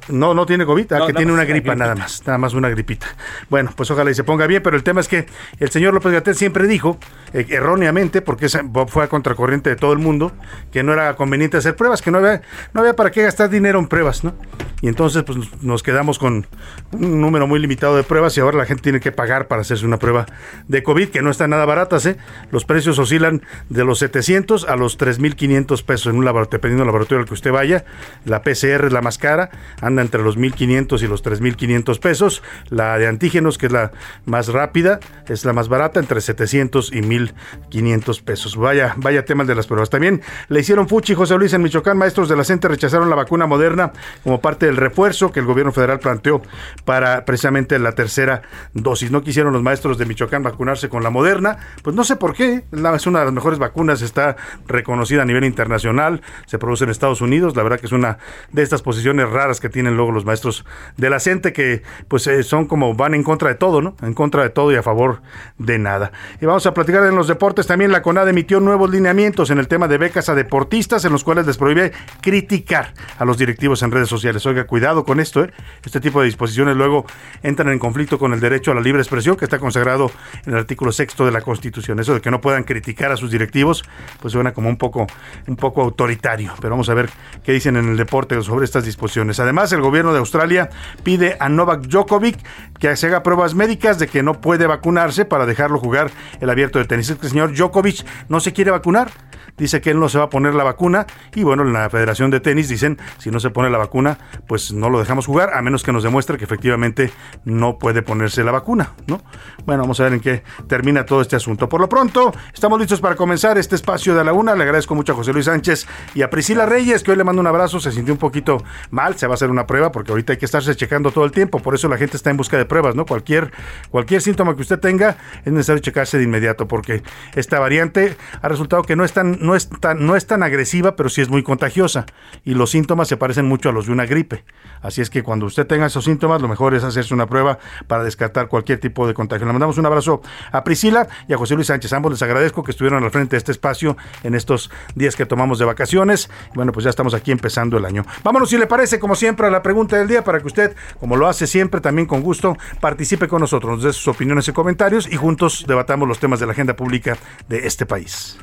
no, 0.10 0.34
no 0.34 0.46
tiene 0.46 0.66
COVID, 0.66 0.86
que 0.86 1.14
tiene 1.14 1.32
una 1.32 1.46
gripa 1.46 1.76
nada 1.76 1.96
más, 1.96 2.24
nada 2.26 2.38
más 2.38 2.54
una 2.54 2.70
gripita. 2.70 3.08
Bueno, 3.50 3.72
pues 3.76 3.90
ojalá 3.92 4.12
y 4.12 4.16
se 4.16 4.24
ponga 4.24 4.48
bien, 4.48 4.62
pero 4.62 4.76
el 4.76 4.84
tema 4.84 5.02
es 5.02 5.08
que 5.08 5.26
el 5.60 5.70
señor 5.70 5.94
López 5.94 6.12
Gatel 6.12 6.36
siempre 6.36 6.68
dijo, 6.68 6.98
eh, 7.34 7.46
erróneamente, 7.50 8.22
porque 8.22 8.48
fue 8.88 9.04
a 9.04 9.08
contracorriente 9.08 9.70
de 9.70 9.76
todo 9.76 9.94
el 9.94 10.00
mundo, 10.00 10.34
que 10.72 10.84
no 10.84 10.94
era 10.94 11.16
conveniente 11.16 11.58
hacer 11.58 11.76
pruebas, 11.76 12.02
que 12.02 12.12
no 12.12 12.18
había, 12.20 12.42
no 12.74 12.82
había 12.82 12.96
para 12.96 13.12
qué 13.12 13.24
gastar 13.24 13.50
dinero 13.50 13.80
en 13.80 13.88
pruebas, 13.88 14.24
¿no? 14.24 14.34
Y 14.82 14.90
entonces 14.90 15.24
pues 15.24 15.38
nos 15.62 15.82
quedamos 15.82 16.20
con 16.20 16.46
un 16.92 17.22
número 17.22 17.48
muy 17.48 17.58
limitado 17.60 17.96
de 17.96 18.04
pruebas 18.04 18.36
y 18.38 18.42
ahora 18.42 18.58
la 18.58 18.66
gente 18.66 18.84
tiene 18.84 19.00
que 19.00 19.14
pagar 19.14 19.48
para 19.48 19.62
hacerse 19.62 19.86
una 19.86 19.98
prueba 19.98 20.26
de 20.68 20.84
COVID, 20.84 21.08
que 21.08 21.22
no 21.22 21.32
están 21.32 21.52
nada 21.52 21.66
baratas, 21.66 22.06
¿eh? 22.06 22.18
Los 22.52 22.66
precios 22.66 23.00
oscilan 23.00 23.44
de 23.70 23.86
los 23.86 24.00
700 24.00 24.68
a 24.68 24.76
los 24.76 25.00
3.500 25.00 25.84
pesos 25.86 26.08
en 26.08 26.18
un 26.18 26.26
laboratorio, 26.26 26.58
dependiendo 26.58 26.82
del 26.82 26.88
laboratorio 26.88 27.22
al 27.22 27.28
que 27.28 27.34
usted 27.34 27.52
vaya. 27.52 27.86
La 28.26 28.42
PCR 28.42 28.86
es 28.86 28.92
la 28.92 29.02
más 29.02 29.18
cara, 29.18 29.52
entre 30.02 30.24
los 30.24 30.38
1.500 30.38 31.02
y 31.02 31.08
los 31.08 31.24
3.500 31.24 32.00
pesos. 32.00 32.44
La 32.70 32.98
de 32.98 33.08
antígenos, 33.08 33.58
que 33.58 33.68
es 33.68 33.72
la 33.72 33.92
más 34.26 34.48
rápida, 34.48 35.00
es 35.28 35.46
la 35.46 35.54
más 35.54 35.70
barata, 35.70 36.00
entre 36.00 36.22
700 36.22 36.92
y 36.94 37.02
1.500 37.02 38.24
pesos. 38.24 38.56
Vaya, 38.56 38.96
vaya 38.98 39.26
temas 39.26 39.48
de 39.48 39.56
las 39.56 39.68
pruebas. 39.68 39.90
También 39.90 40.22
le 40.50 40.60
hicieron 40.60 40.88
fuchi 40.88 41.14
José 41.14 41.38
Luis 41.38 41.54
en 41.54 41.62
Michoacán. 41.62 41.98
Maestros 41.98 42.30
de 42.30 42.36
la 42.36 42.44
CENTE 42.44 42.68
rechazaron 42.68 43.10
la 43.10 43.16
vacuna 43.16 43.46
moderna 43.46 43.92
como 44.24 44.42
parte 44.42 44.66
del 44.66 44.78
refuerzo 44.78 45.32
que 45.32 45.40
el 45.40 45.46
gobierno 45.46 45.72
federal 45.72 46.00
planteó 46.00 46.42
para 46.86 47.26
precisamente 47.26 47.80
la 47.80 47.94
tercera 47.94 48.42
dosis. 48.74 49.12
No 49.12 49.24
quisieron 49.24 49.54
los 49.54 49.64
maestros 49.64 49.98
de 49.98 50.06
Michoacán 50.06 50.44
vacunarse 50.44 50.90
con 50.90 51.04
la 51.04 51.10
moderna. 51.10 51.58
Pues 51.84 51.96
no 51.96 52.04
sé 52.04 52.16
por 52.16 52.34
qué. 52.34 52.64
Es 52.72 53.08
una 53.08 53.20
de 53.20 53.26
las 53.26 53.34
mejores 53.34 53.60
vacunas, 53.60 54.02
está 54.02 54.36
reconocida 54.68 55.22
a 55.22 55.26
nivel 55.26 55.44
internacional, 55.44 56.22
se 56.46 56.58
produce 56.58 56.84
en 56.84 56.90
Estados 56.90 57.22
Unidos. 57.22 57.56
La 57.56 57.64
verdad 57.64 57.80
que 57.80 57.86
es 57.86 57.92
una 57.92 58.18
de 58.52 58.62
estas 58.62 58.82
posiciones 58.82 59.30
raras 59.30 59.60
que 59.60 59.70
tiene 59.70 59.83
luego 59.92 60.12
los 60.12 60.26
maestros 60.26 60.66
de 60.98 61.10
la 61.10 61.20
CENTE 61.20 61.54
que 61.54 61.84
pues 62.08 62.28
eh, 62.28 62.44
son 62.44 62.66
como 62.66 62.94
van 62.96 63.14
en 63.14 63.24
contra 63.24 63.50
de 63.50 63.56
todo, 63.56 63.82
¿no? 63.82 63.96
En 64.02 64.14
contra 64.14 64.44
de 64.44 64.50
todo 64.50 64.72
y 64.72 64.76
a 64.76 64.84
favor 64.84 65.22
de 65.58 65.80
nada. 65.80 66.12
Y 66.42 66.46
vamos 66.46 66.66
a 66.66 66.74
platicar 66.74 67.06
en 67.06 67.16
los 67.16 67.28
deportes. 67.28 67.68
También 67.68 67.92
la 67.92 68.02
CONAD 68.02 68.30
emitió 68.30 68.60
nuevos 68.60 68.90
lineamientos 68.90 69.50
en 69.50 69.60
el 69.60 69.68
tema 69.68 69.88
de 69.88 69.98
becas 69.98 70.30
a 70.30 70.36
deportistas 70.36 71.06
en 71.06 71.12
los 71.12 71.24
cuales 71.24 71.46
les 71.46 71.58
prohíbe 71.58 71.92
criticar 72.22 72.94
a 73.18 73.26
los 73.26 73.38
directivos 73.38 73.84
en 73.84 73.92
redes 73.92 74.10
sociales. 74.10 74.46
Oiga, 74.46 74.66
cuidado 74.66 75.04
con 75.04 75.20
esto, 75.20 75.44
¿eh? 75.44 75.52
Este 75.84 76.00
tipo 76.00 76.20
de 76.22 76.26
disposiciones 76.26 76.76
luego 76.76 77.06
entran 77.42 77.70
en 77.70 77.80
conflicto 77.80 78.18
con 78.18 78.34
el 78.34 78.40
derecho 78.40 78.72
a 78.72 78.76
la 78.76 78.82
libre 78.82 79.02
expresión 79.02 79.36
que 79.36 79.46
está 79.46 79.60
consagrado 79.60 80.12
en 80.46 80.54
el 80.54 80.60
artículo 80.60 80.92
sexto 80.92 81.26
de 81.26 81.32
la 81.32 81.42
Constitución. 81.42 82.00
Eso 82.00 82.14
de 82.14 82.22
que 82.22 82.32
no 82.32 82.42
puedan 82.42 82.64
criticar 82.64 83.12
a 83.12 83.18
sus 83.18 83.32
directivos, 83.32 83.84
pues 84.22 84.34
suena 84.34 84.54
como 84.54 84.70
un 84.70 84.78
poco, 84.78 85.08
un 85.48 85.56
poco 85.56 85.82
autoritario. 85.82 86.54
Pero 86.62 86.72
vamos 86.72 86.90
a 86.90 86.94
ver 86.94 87.10
qué 87.44 87.52
dicen 87.52 87.76
en 87.76 87.90
el 87.90 87.98
deporte 87.98 88.42
sobre 88.42 88.66
estas 88.66 88.86
disposiciones. 88.86 89.40
Además, 89.40 89.73
el 89.74 89.82
gobierno 89.82 90.14
de 90.14 90.20
Australia 90.20 90.70
pide 91.04 91.38
a 91.40 91.50
Novak 91.50 91.88
Djokovic 91.88 92.38
que 92.80 92.96
se 92.96 93.08
haga 93.08 93.24
pruebas 93.24 93.56
médicas 93.56 94.00
de 94.00 94.08
que 94.08 94.24
no 94.24 94.42
puede 94.42 94.68
vacunarse 94.68 95.26
para 95.26 95.46
dejarlo 95.46 95.80
jugar 95.80 96.12
el 96.42 96.50
abierto 96.50 96.80
de 96.80 96.86
tenis. 96.86 97.10
el 97.10 97.20
señor 97.20 97.54
Djokovic 97.54 98.06
no 98.30 98.40
se 98.40 98.54
quiere 98.54 98.72
vacunar 98.72 99.10
dice 99.58 99.82
que 99.82 99.92
él 99.92 100.00
no 100.00 100.10
se 100.10 100.18
va 100.18 100.26
a 100.26 100.30
poner 100.30 100.56
la 100.56 100.64
vacuna 100.64 101.06
y 101.36 101.44
bueno, 101.44 101.64
en 101.64 101.74
la 101.74 101.90
Federación 101.90 102.32
de 102.32 102.40
Tenis 102.40 102.70
dicen, 102.70 102.98
si 103.18 103.32
no 103.32 103.40
se 103.40 103.50
pone 103.50 103.70
la 103.70 103.78
vacuna, 103.78 104.18
pues 104.48 104.74
no 104.74 104.90
lo 104.90 105.00
dejamos 105.00 105.26
jugar, 105.26 105.54
a 105.54 105.62
menos 105.62 105.84
que 105.84 105.92
nos 105.92 106.04
demuestre 106.04 106.38
que 106.38 106.46
efectivamente 106.46 107.12
no 107.46 107.78
puede 107.78 108.02
ponerse 108.02 108.44
la 108.44 108.52
vacuna, 108.52 108.94
¿no? 109.08 109.22
Bueno, 109.66 109.84
vamos 109.84 110.00
a 110.00 110.04
ver 110.04 110.14
en 110.14 110.20
qué 110.20 110.44
termina 110.68 111.06
todo 111.06 111.22
este 111.22 111.36
asunto. 111.36 111.70
Por 111.70 111.80
lo 111.82 111.90
pronto, 111.90 112.34
estamos 112.54 112.80
listos 112.80 113.02
para 113.02 113.16
comenzar 113.16 113.58
este 113.58 113.76
espacio 113.76 114.16
de 114.16 114.24
la 114.24 114.34
una. 114.34 114.56
Le 114.56 114.64
agradezco 114.64 114.96
mucho 114.96 115.14
a 115.14 115.16
José 115.16 115.34
Luis 115.34 115.46
Sánchez 115.46 115.88
y 116.16 116.22
a 116.22 116.30
Priscila 116.30 116.66
Reyes, 116.66 117.04
que 117.04 117.12
hoy 117.12 117.18
le 117.18 117.24
mando 117.24 117.42
un 117.42 117.48
abrazo, 117.48 117.80
se 117.80 117.92
sintió 117.92 118.14
un 118.14 118.20
poquito 118.20 118.64
mal, 118.90 119.16
se 119.16 119.28
va 119.28 119.34
a 119.34 119.36
hacer 119.36 119.50
una 119.50 119.68
prueba 119.68 119.92
porque 119.92 120.12
ahorita 120.12 120.34
hay 120.34 120.38
que 120.38 120.46
estarse 120.46 120.76
checando 120.76 121.12
todo 121.12 121.26
el 121.26 121.32
tiempo, 121.32 121.60
por 121.60 121.76
eso 121.76 121.88
la 121.88 121.98
gente 121.98 122.18
está 122.18 122.30
en 122.30 122.38
busca 122.38 122.58
de 122.58 122.66
pruebas, 122.66 122.96
¿no? 122.96 123.06
Cualquier, 123.06 123.52
cualquier 123.90 124.22
síntoma 124.22 124.56
que 124.56 124.62
usted 124.62 124.80
tenga 124.80 125.18
es 125.46 125.52
necesario 125.52 125.82
checarse 125.82 126.18
de 126.18 126.24
inmediato 126.24 126.68
porque 126.68 127.04
esta 127.36 127.60
variante 127.60 128.18
ha 128.42 128.48
resultado 128.48 128.84
que 128.84 128.96
no 128.96 129.04
es 129.04 129.14
tan 129.14 129.40
no, 129.44 129.56
es 129.56 129.70
tan, 129.70 130.06
no 130.06 130.16
es 130.16 130.26
tan 130.26 130.42
agresiva, 130.42 130.96
pero 130.96 131.10
sí 131.10 131.22
es 131.22 131.30
muy 131.30 131.44
contagiosa. 131.44 132.06
Y 132.44 132.54
los 132.56 132.72
síntomas 132.72 133.08
se 133.08 133.18
parecen 133.18 133.46
mucho 133.46 133.70
a 133.70 133.72
los 133.72 133.86
de 133.86 133.92
una 133.92 134.06
gripe. 134.06 134.44
Así 134.82 135.02
es 135.02 135.10
que 135.10 135.22
cuando 135.22 135.46
usted 135.46 135.68
tenga 135.68 135.86
esos 135.86 136.06
síntomas, 136.06 136.42
lo 136.42 136.48
mejor 136.48 136.74
es 136.74 136.84
hacerse 136.84 137.14
una 137.14 137.28
prueba 137.28 137.60
para 137.88 138.04
descartar 138.04 138.48
cualquier 138.48 138.80
tipo 138.80 139.06
de 139.06 139.14
contagio. 139.14 139.46
Le 139.46 139.54
mandamos 139.54 139.78
un 139.78 139.86
abrazo 139.86 140.22
a 140.52 140.64
Priscila 140.64 141.08
y 141.28 141.34
a 141.34 141.38
José 141.38 141.56
Luis 141.56 141.68
Sánchez. 141.68 141.94
Ambos 141.94 142.14
les 142.14 142.22
agradezco 142.22 142.64
que 142.64 142.72
estuvieron 142.72 143.04
al 143.04 143.12
frente 143.12 143.36
de 143.36 143.38
este 143.38 143.52
espacio 143.52 143.98
en 144.24 144.34
estos 144.36 144.72
días 144.96 145.16
que 145.16 145.26
tomamos 145.26 145.60
de 145.60 145.66
vacaciones. 145.66 146.30
Bueno, 146.56 146.72
pues 146.72 146.86
ya 146.86 146.90
estamos 146.90 147.14
aquí 147.14 147.32
empezando 147.32 147.78
el 147.78 147.86
año. 147.86 148.06
Vámonos, 148.24 148.50
si 148.50 148.58
le 148.58 148.68
parece, 148.68 149.00
como 149.00 149.16
siempre, 149.16 149.48
a 149.48 149.50
la 149.50 149.62
pregunta 149.62 149.98
del 149.98 150.08
día 150.08 150.24
para 150.24 150.40
que 150.40 150.48
usted, 150.48 150.76
como 151.00 151.18
lo 151.18 151.28
hace 151.28 151.48
siempre, 151.48 151.82
también 151.82 152.08
con 152.08 152.22
gusto, 152.22 152.58
participe 152.80 153.28
con 153.28 153.42
nosotros, 153.42 153.74
nos 153.74 153.84
dé 153.84 153.94
sus 153.94 154.08
opiniones 154.08 154.48
y 154.48 154.54
comentarios 154.54 155.12
y 155.12 155.16
juntos 155.16 155.66
debatamos 155.68 156.08
los 156.08 156.20
temas 156.20 156.40
de 156.40 156.46
la 156.46 156.54
agenda 156.54 156.76
pública 156.76 157.18
de 157.50 157.68
este 157.68 157.86
país. 157.86 158.38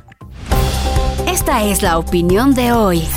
Es 1.58 1.82
la 1.82 1.98
opinión 1.98 2.54
de 2.54 2.70
hoy. 2.70 3.08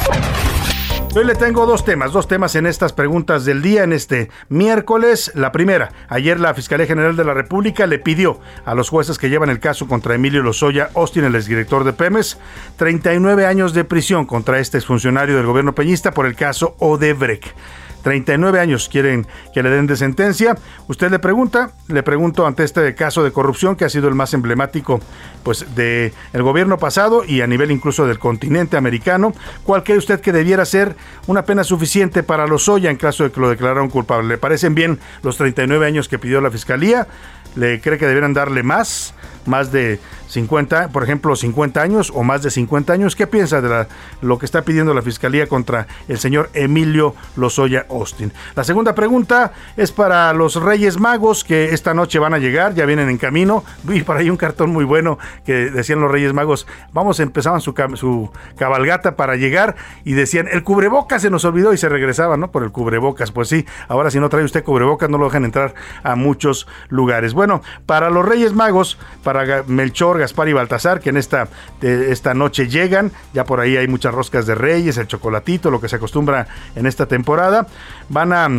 Hoy 1.15 1.23
le 1.23 1.35
tengo 1.35 1.67
dos 1.67 1.85
temas, 1.85 2.11
dos 2.11 2.27
temas 2.27 2.55
en 2.55 2.65
estas 2.65 2.91
preguntas 2.91 3.45
del 3.45 3.61
día, 3.61 3.83
en 3.83 3.93
este 3.93 4.31
miércoles. 4.49 5.31
La 5.35 5.51
primera, 5.51 5.91
ayer 6.09 6.39
la 6.39 6.55
Fiscalía 6.55 6.87
General 6.87 7.15
de 7.15 7.23
la 7.23 7.35
República 7.35 7.85
le 7.85 7.99
pidió 7.99 8.39
a 8.65 8.73
los 8.73 8.89
jueces 8.89 9.19
que 9.19 9.29
llevan 9.29 9.49
el 9.49 9.59
caso 9.59 9.87
contra 9.87 10.15
Emilio 10.15 10.41
Lozoya 10.41 10.89
Austin, 10.95 11.25
el 11.25 11.35
exdirector 11.35 11.83
de 11.83 11.93
Pemes, 11.93 12.39
39 12.77 13.45
años 13.45 13.73
de 13.73 13.85
prisión 13.85 14.25
contra 14.25 14.59
este 14.59 14.79
exfuncionario 14.79 15.37
del 15.37 15.45
gobierno 15.45 15.75
peñista 15.75 16.11
por 16.11 16.25
el 16.25 16.35
caso 16.35 16.75
Odebrecht. 16.79 17.55
39 18.03 18.59
años 18.59 18.89
quieren 18.89 19.25
que 19.53 19.63
le 19.63 19.69
den 19.69 19.87
de 19.87 19.95
sentencia. 19.95 20.55
Usted 20.87 21.09
le 21.09 21.19
pregunta, 21.19 21.71
le 21.87 22.03
pregunto 22.03 22.45
ante 22.45 22.63
este 22.63 22.93
caso 22.95 23.23
de 23.23 23.31
corrupción 23.31 23.75
que 23.75 23.85
ha 23.85 23.89
sido 23.89 24.07
el 24.07 24.15
más 24.15 24.33
emblemático 24.33 24.99
pues 25.43 25.75
de 25.75 26.13
el 26.33 26.43
gobierno 26.43 26.77
pasado 26.77 27.23
y 27.25 27.41
a 27.41 27.47
nivel 27.47 27.71
incluso 27.71 28.05
del 28.05 28.19
continente 28.19 28.77
americano, 28.77 29.33
¿cuál 29.63 29.83
cree 29.83 29.97
usted 29.97 30.21
que 30.21 30.31
debiera 30.31 30.65
ser 30.65 30.95
una 31.27 31.43
pena 31.45 31.63
suficiente 31.63 32.23
para 32.23 32.43
los 32.43 32.53
Lozoya 32.53 32.91
en 32.91 32.97
caso 32.97 33.23
de 33.23 33.31
que 33.31 33.41
lo 33.41 33.49
declararan 33.49 33.89
culpable? 33.89 34.27
¿Le 34.27 34.37
parecen 34.37 34.75
bien 34.75 34.99
los 35.23 35.37
39 35.37 35.85
años 35.85 36.07
que 36.07 36.19
pidió 36.19 36.39
la 36.39 36.51
fiscalía? 36.51 37.07
¿Le 37.55 37.81
cree 37.81 37.97
que 37.97 38.07
debieran 38.07 38.33
darle 38.33 38.63
más? 38.63 39.13
más 39.45 39.71
de 39.71 39.99
50, 40.33 40.89
por 40.89 41.03
ejemplo, 41.03 41.35
50 41.35 41.81
años 41.81 42.11
o 42.13 42.23
más 42.23 42.43
de 42.43 42.51
50 42.51 42.93
años. 42.93 43.15
¿Qué 43.15 43.27
piensa 43.27 43.61
de 43.61 43.87
lo 44.21 44.39
que 44.39 44.45
está 44.45 44.63
pidiendo 44.63 44.93
la 44.93 45.01
Fiscalía 45.01 45.47
contra 45.47 45.87
el 46.07 46.17
señor 46.17 46.49
Emilio 46.53 47.15
Lozoya 47.35 47.85
Austin? 47.89 48.31
La 48.55 48.63
segunda 48.63 48.95
pregunta 48.95 49.53
es 49.77 49.91
para 49.91 50.33
los 50.33 50.55
Reyes 50.55 50.99
Magos 50.99 51.43
que 51.43 51.73
esta 51.73 51.93
noche 51.93 52.19
van 52.19 52.33
a 52.33 52.39
llegar, 52.39 52.73
ya 52.73 52.85
vienen 52.85 53.09
en 53.09 53.17
camino. 53.17 53.63
Vi 53.83 54.01
por 54.01 54.17
ahí 54.17 54.29
un 54.29 54.37
cartón 54.37 54.71
muy 54.71 54.85
bueno 54.85 55.19
que 55.45 55.69
decían 55.71 55.99
los 55.99 56.11
Reyes 56.11 56.33
Magos, 56.33 56.67
vamos, 56.93 57.19
empezaban 57.19 57.61
su, 57.61 57.73
su 57.95 58.31
cabalgata 58.57 59.15
para 59.15 59.35
llegar 59.35 59.75
y 60.03 60.13
decían, 60.13 60.47
el 60.51 60.63
cubrebocas 60.63 61.21
se 61.21 61.29
nos 61.29 61.45
olvidó 61.45 61.73
y 61.73 61.77
se 61.77 61.89
regresaban, 61.89 62.39
¿no? 62.39 62.51
Por 62.51 62.63
el 62.63 62.71
cubrebocas. 62.71 63.31
Pues 63.31 63.49
sí, 63.49 63.65
ahora 63.87 64.09
si 64.09 64.19
no 64.19 64.29
trae 64.29 64.43
usted 64.43 64.63
cubrebocas 64.63 65.09
no 65.09 65.17
lo 65.17 65.25
dejan 65.25 65.45
entrar 65.45 65.73
a 66.03 66.15
muchos 66.15 66.67
lugares. 66.89 67.33
Bueno, 67.33 67.61
para 67.85 68.09
los 68.09 68.25
Reyes 68.25 68.53
Magos, 68.53 68.97
para 69.23 69.33
para 69.33 69.63
Melchor, 69.63 70.21
Gaspar 70.23 70.47
y 70.47 70.53
Baltasar, 70.53 70.99
que 70.99 71.09
en 71.09 71.17
esta, 71.17 71.47
esta 71.81 72.33
noche 72.33 72.67
llegan. 72.67 73.11
Ya 73.33 73.43
por 73.43 73.59
ahí 73.59 73.77
hay 73.77 73.87
muchas 73.87 74.13
roscas 74.13 74.45
de 74.45 74.55
reyes, 74.55 74.97
el 74.97 75.07
chocolatito, 75.07 75.69
lo 75.69 75.81
que 75.81 75.89
se 75.89 75.97
acostumbra 75.97 76.47
en 76.75 76.85
esta 76.85 77.05
temporada. 77.05 77.67
Van 78.09 78.33
a 78.33 78.49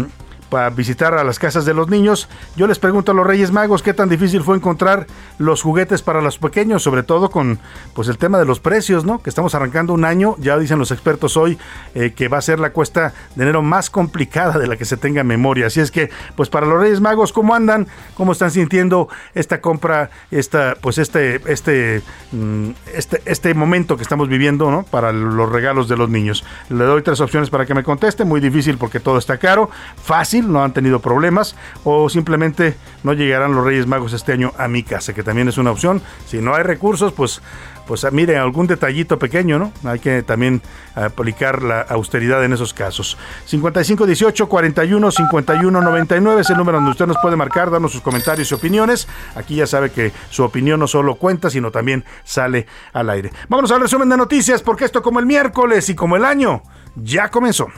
para 0.54 0.70
visitar 0.70 1.14
a 1.14 1.24
las 1.24 1.40
casas 1.40 1.64
de 1.64 1.74
los 1.74 1.88
niños. 1.88 2.28
Yo 2.54 2.68
les 2.68 2.78
pregunto 2.78 3.10
a 3.10 3.14
los 3.16 3.26
Reyes 3.26 3.50
Magos 3.50 3.82
qué 3.82 3.92
tan 3.92 4.08
difícil 4.08 4.44
fue 4.44 4.54
encontrar 4.54 5.08
los 5.36 5.62
juguetes 5.62 6.00
para 6.00 6.20
los 6.20 6.38
pequeños, 6.38 6.80
sobre 6.80 7.02
todo 7.02 7.28
con 7.28 7.58
pues 7.92 8.06
el 8.06 8.18
tema 8.18 8.38
de 8.38 8.44
los 8.44 8.60
precios, 8.60 9.04
¿no? 9.04 9.20
Que 9.20 9.30
estamos 9.30 9.56
arrancando 9.56 9.92
un 9.92 10.04
año, 10.04 10.36
ya 10.38 10.56
dicen 10.56 10.78
los 10.78 10.92
expertos 10.92 11.36
hoy 11.36 11.58
eh, 11.96 12.12
que 12.14 12.28
va 12.28 12.38
a 12.38 12.40
ser 12.40 12.60
la 12.60 12.70
cuesta 12.70 13.12
de 13.34 13.42
enero 13.42 13.62
más 13.62 13.90
complicada 13.90 14.56
de 14.56 14.68
la 14.68 14.76
que 14.76 14.84
se 14.84 14.96
tenga 14.96 15.24
memoria. 15.24 15.66
Así 15.66 15.80
es 15.80 15.90
que, 15.90 16.08
pues 16.36 16.48
para 16.50 16.66
los 16.66 16.80
Reyes 16.80 17.00
Magos, 17.00 17.32
¿cómo 17.32 17.52
andan? 17.52 17.88
¿Cómo 18.14 18.30
están 18.30 18.52
sintiendo 18.52 19.08
esta 19.34 19.60
compra, 19.60 20.10
esta, 20.30 20.76
pues 20.80 20.98
este, 20.98 21.40
este, 21.52 22.00
mm, 22.30 22.70
este, 22.94 23.22
este 23.24 23.54
momento 23.54 23.96
que 23.96 24.04
estamos 24.04 24.28
viviendo, 24.28 24.70
¿no? 24.70 24.84
Para 24.84 25.12
los 25.12 25.50
regalos 25.50 25.88
de 25.88 25.96
los 25.96 26.08
niños. 26.08 26.44
Le 26.68 26.84
doy 26.84 27.02
tres 27.02 27.20
opciones 27.20 27.50
para 27.50 27.66
que 27.66 27.74
me 27.74 27.82
conteste. 27.82 28.24
Muy 28.24 28.40
difícil 28.40 28.78
porque 28.78 29.00
todo 29.00 29.18
está 29.18 29.36
caro. 29.38 29.68
Fácil 30.00 30.43
no 30.44 30.62
han 30.62 30.72
tenido 30.72 31.00
problemas, 31.00 31.56
o 31.84 32.08
simplemente 32.08 32.76
no 33.02 33.12
llegarán 33.12 33.54
los 33.54 33.64
Reyes 33.64 33.86
Magos 33.86 34.12
este 34.12 34.32
año 34.32 34.52
a 34.58 34.68
mi 34.68 34.82
casa, 34.82 35.12
que 35.14 35.22
también 35.22 35.48
es 35.48 35.58
una 35.58 35.70
opción. 35.70 36.02
Si 36.26 36.38
no 36.38 36.54
hay 36.54 36.62
recursos, 36.62 37.12
pues 37.12 37.42
pues 37.86 38.04
ah, 38.04 38.10
mire, 38.10 38.38
algún 38.38 38.66
detallito 38.66 39.18
pequeño, 39.18 39.58
¿no? 39.58 39.72
Hay 39.84 39.98
que 39.98 40.22
también 40.22 40.62
aplicar 40.94 41.62
la 41.62 41.82
austeridad 41.82 42.42
en 42.44 42.52
esos 42.52 42.72
casos. 42.72 43.18
5518 43.46 44.48
41 44.48 45.10
51 45.10 45.80
99 45.80 46.40
es 46.40 46.50
el 46.50 46.56
número 46.56 46.78
donde 46.78 46.92
usted 46.92 47.06
nos 47.06 47.18
puede 47.18 47.36
marcar, 47.36 47.70
darnos 47.70 47.92
sus 47.92 48.00
comentarios 48.00 48.50
y 48.50 48.54
opiniones. 48.54 49.06
Aquí 49.34 49.56
ya 49.56 49.66
sabe 49.66 49.90
que 49.90 50.12
su 50.30 50.44
opinión 50.44 50.80
no 50.80 50.86
solo 50.86 51.16
cuenta, 51.16 51.50
sino 51.50 51.70
también 51.70 52.04
sale 52.24 52.66
al 52.92 53.10
aire. 53.10 53.32
Vámonos 53.48 53.70
al 53.70 53.82
resumen 53.82 54.08
de 54.08 54.16
noticias, 54.16 54.62
porque 54.62 54.86
esto 54.86 55.02
como 55.02 55.20
el 55.20 55.26
miércoles 55.26 55.88
y 55.88 55.94
como 55.94 56.16
el 56.16 56.24
año 56.24 56.62
ya 56.96 57.30
comenzó. 57.30 57.68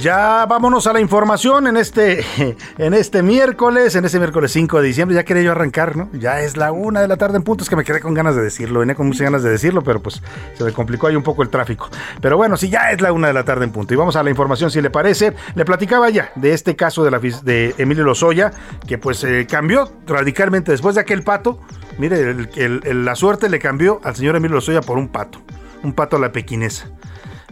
Ya 0.00 0.46
vámonos 0.46 0.86
a 0.86 0.94
la 0.94 1.00
información 1.00 1.66
en 1.66 1.76
este, 1.76 2.24
en 2.78 2.94
este 2.94 3.22
miércoles, 3.22 3.94
en 3.96 4.06
este 4.06 4.18
miércoles 4.18 4.50
5 4.52 4.80
de 4.80 4.86
diciembre. 4.86 5.14
Ya 5.14 5.24
quería 5.24 5.42
yo 5.42 5.52
arrancar, 5.52 5.94
¿no? 5.94 6.08
Ya 6.14 6.40
es 6.40 6.56
la 6.56 6.72
una 6.72 7.02
de 7.02 7.08
la 7.08 7.18
tarde 7.18 7.36
en 7.36 7.42
punto. 7.42 7.64
Es 7.64 7.68
que 7.68 7.76
me 7.76 7.84
quedé 7.84 8.00
con 8.00 8.14
ganas 8.14 8.34
de 8.34 8.40
decirlo, 8.40 8.80
venía 8.80 8.94
con 8.94 9.06
muchas 9.06 9.22
ganas 9.22 9.42
de 9.42 9.50
decirlo, 9.50 9.82
pero 9.82 10.00
pues 10.00 10.22
se 10.56 10.64
me 10.64 10.72
complicó 10.72 11.06
ahí 11.06 11.16
un 11.16 11.22
poco 11.22 11.42
el 11.42 11.50
tráfico. 11.50 11.90
Pero 12.22 12.38
bueno, 12.38 12.56
sí, 12.56 12.70
ya 12.70 12.92
es 12.92 13.02
la 13.02 13.12
una 13.12 13.26
de 13.26 13.34
la 13.34 13.44
tarde 13.44 13.64
en 13.64 13.72
punto. 13.72 13.92
Y 13.92 13.96
vamos 13.98 14.16
a 14.16 14.22
la 14.22 14.30
información, 14.30 14.70
si 14.70 14.80
le 14.80 14.88
parece. 14.88 15.34
Le 15.54 15.66
platicaba 15.66 16.08
ya 16.08 16.32
de 16.34 16.54
este 16.54 16.76
caso 16.76 17.04
de, 17.04 17.10
la, 17.10 17.18
de 17.18 17.74
Emilio 17.76 18.04
Lozoya, 18.04 18.52
que 18.86 18.96
pues 18.96 19.22
eh, 19.24 19.46
cambió 19.50 19.92
radicalmente 20.06 20.72
después 20.72 20.94
de 20.94 21.02
aquel 21.02 21.24
pato. 21.24 21.60
Mire, 21.98 22.34
la 22.94 23.14
suerte 23.16 23.50
le 23.50 23.58
cambió 23.58 24.00
al 24.02 24.16
señor 24.16 24.36
Emilio 24.36 24.54
Lozoya 24.54 24.80
por 24.80 24.96
un 24.96 25.08
pato. 25.08 25.42
Un 25.82 25.92
pato 25.92 26.16
a 26.16 26.20
la 26.20 26.32
pequinesa 26.32 26.88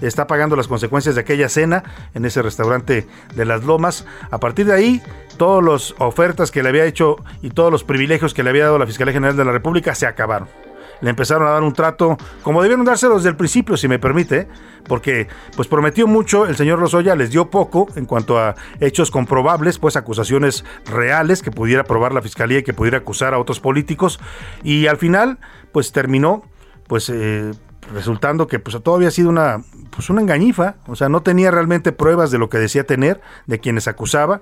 está 0.01 0.27
pagando 0.27 0.57
las 0.57 0.69
consecuencias 0.69 1.15
de 1.15 1.21
aquella 1.21 1.49
cena 1.49 1.83
en 2.15 2.25
ese 2.25 2.43
restaurante 2.43 3.07
de 3.35 3.45
las 3.45 3.65
Lomas. 3.65 4.07
A 4.31 4.39
partir 4.39 4.67
de 4.67 4.75
ahí, 4.75 5.03
todas 5.37 5.65
las 5.65 5.95
ofertas 5.99 6.51
que 6.51 6.63
le 6.63 6.69
había 6.69 6.85
hecho 6.85 7.17
y 7.43 7.51
todos 7.51 7.73
los 7.73 7.85
privilegios 7.85 8.35
que 8.35 8.43
le 8.43 8.51
había 8.51 8.65
dado 8.65 8.79
la 8.79 8.87
Fiscalía 8.87 9.13
General 9.13 9.37
de 9.37 9.45
la 9.45 9.53
República 9.53 9.95
se 9.95 10.07
acabaron. 10.07 10.49
le 11.01 11.11
empezaron 11.11 11.47
a 11.47 11.53
dar 11.53 11.63
un 11.63 11.73
trato 11.73 12.17
como 12.43 12.61
debieron 12.61 12.85
dárselo 12.85 13.17
desde 13.17 13.29
el 13.29 13.37
principio, 13.37 13.77
si 13.77 13.87
me 13.87 14.01
permite, 14.01 14.49
porque 14.89 15.29
pues 15.55 15.69
prometió 15.69 16.09
mucho 16.09 16.47
el 16.47 16.57
señor 16.57 16.81
Lozoya, 16.81 17.15
les 17.15 17.31
dio 17.31 17.51
poco 17.51 17.87
en 17.95 18.05
cuanto 18.05 18.39
a 18.39 18.57
hechos 18.81 19.13
comprobables, 19.13 19.79
pues 19.79 19.97
acusaciones 19.97 20.65
reales 20.87 21.43
que 21.43 21.53
pudiera 21.53 21.85
probar 21.85 22.13
la 22.13 22.23
fiscalía 22.23 22.59
y 22.59 22.63
que 22.65 22.73
pudiera 22.73 22.99
acusar 22.99 23.33
a 23.33 23.39
otros 23.39 23.61
políticos 23.61 24.19
y 24.65 24.87
al 24.87 24.97
final 24.97 25.39
pues 25.71 25.93
terminó 25.93 26.43
pues 26.89 27.09
eh, 27.11 27.53
resultando 27.93 28.47
que 28.47 28.59
pues 28.59 28.77
todo 28.83 28.95
había 28.97 29.11
sido 29.11 29.29
una 29.29 29.63
pues 29.91 30.11
una 30.11 30.21
engañifa, 30.21 30.77
o 30.87 30.95
sea, 30.95 31.09
no 31.09 31.23
tenía 31.23 31.51
realmente 31.51 31.93
pruebas 31.93 32.31
de 32.31 32.39
lo 32.39 32.49
que 32.49 32.59
decía 32.59 32.85
tener, 32.85 33.21
de 33.47 33.59
quienes 33.59 33.89
acusaba 33.89 34.41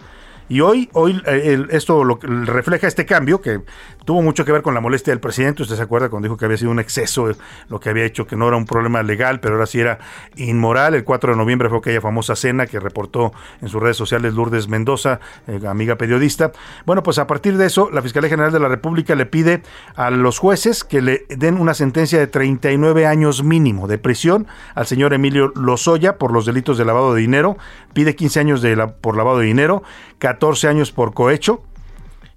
y 0.48 0.60
hoy, 0.60 0.88
hoy 0.92 1.20
eh, 1.26 1.66
esto 1.70 2.04
lo, 2.04 2.18
refleja 2.22 2.86
este 2.86 3.04
cambio 3.04 3.40
que 3.40 3.60
tuvo 4.04 4.22
mucho 4.22 4.44
que 4.44 4.52
ver 4.52 4.62
con 4.62 4.74
la 4.74 4.80
molestia 4.80 5.10
del 5.10 5.20
presidente. 5.20 5.62
Usted 5.62 5.74
se 5.74 5.82
acuerda 5.82 6.08
cuando 6.08 6.26
dijo 6.26 6.36
que 6.36 6.44
había 6.44 6.56
sido 6.56 6.70
un 6.70 6.78
exceso 6.78 7.28
lo 7.68 7.80
que 7.80 7.90
había 7.90 8.04
hecho, 8.04 8.26
que 8.26 8.36
no 8.36 8.46
era 8.46 8.56
un 8.56 8.64
problema 8.64 9.02
legal, 9.02 9.40
pero 9.40 9.54
ahora 9.54 9.66
sí 9.66 9.80
era 9.80 9.98
inmoral. 10.36 10.94
El 10.94 11.02
4 11.02 11.32
de 11.32 11.36
noviembre 11.36 11.68
fue 11.68 11.78
aquella 11.78 12.00
famosa 12.00 12.36
cena 12.36 12.66
que 12.66 12.78
reportó 12.78 13.32
en 13.60 13.68
sus 13.68 13.82
redes 13.82 13.96
sociales 13.96 14.34
Lourdes 14.34 14.68
Mendoza, 14.68 15.18
eh, 15.48 15.60
amiga 15.66 15.96
periodista. 15.96 16.52
Bueno, 16.84 17.02
pues 17.02 17.18
a 17.18 17.26
partir 17.26 17.56
de 17.56 17.66
eso, 17.66 17.90
la 17.90 18.02
Fiscalía 18.02 18.30
General 18.30 18.52
de 18.52 18.60
la 18.60 18.68
República 18.68 19.16
le 19.16 19.26
pide 19.26 19.62
a 19.96 20.10
los 20.10 20.38
jueces 20.38 20.84
que 20.84 21.02
le 21.02 21.26
den 21.28 21.58
una 21.58 21.74
sentencia 21.74 22.20
de 22.20 22.28
39 22.28 23.06
años 23.06 23.42
mínimo 23.42 23.88
de 23.88 23.98
prisión 23.98 24.46
al 24.76 24.86
señor 24.86 25.12
Emilio 25.12 25.52
Lozoya 25.56 26.18
por 26.18 26.32
los 26.32 26.46
delitos 26.46 26.78
de 26.78 26.84
lavado 26.84 27.14
de 27.14 27.20
dinero. 27.20 27.56
Pide 27.92 28.14
15 28.14 28.40
años 28.40 28.62
de 28.62 28.76
por 29.00 29.16
lavado 29.16 29.38
de 29.38 29.46
dinero 29.46 29.82
14 30.18 30.68
años 30.68 30.92
por 30.92 31.14
cohecho 31.14 31.62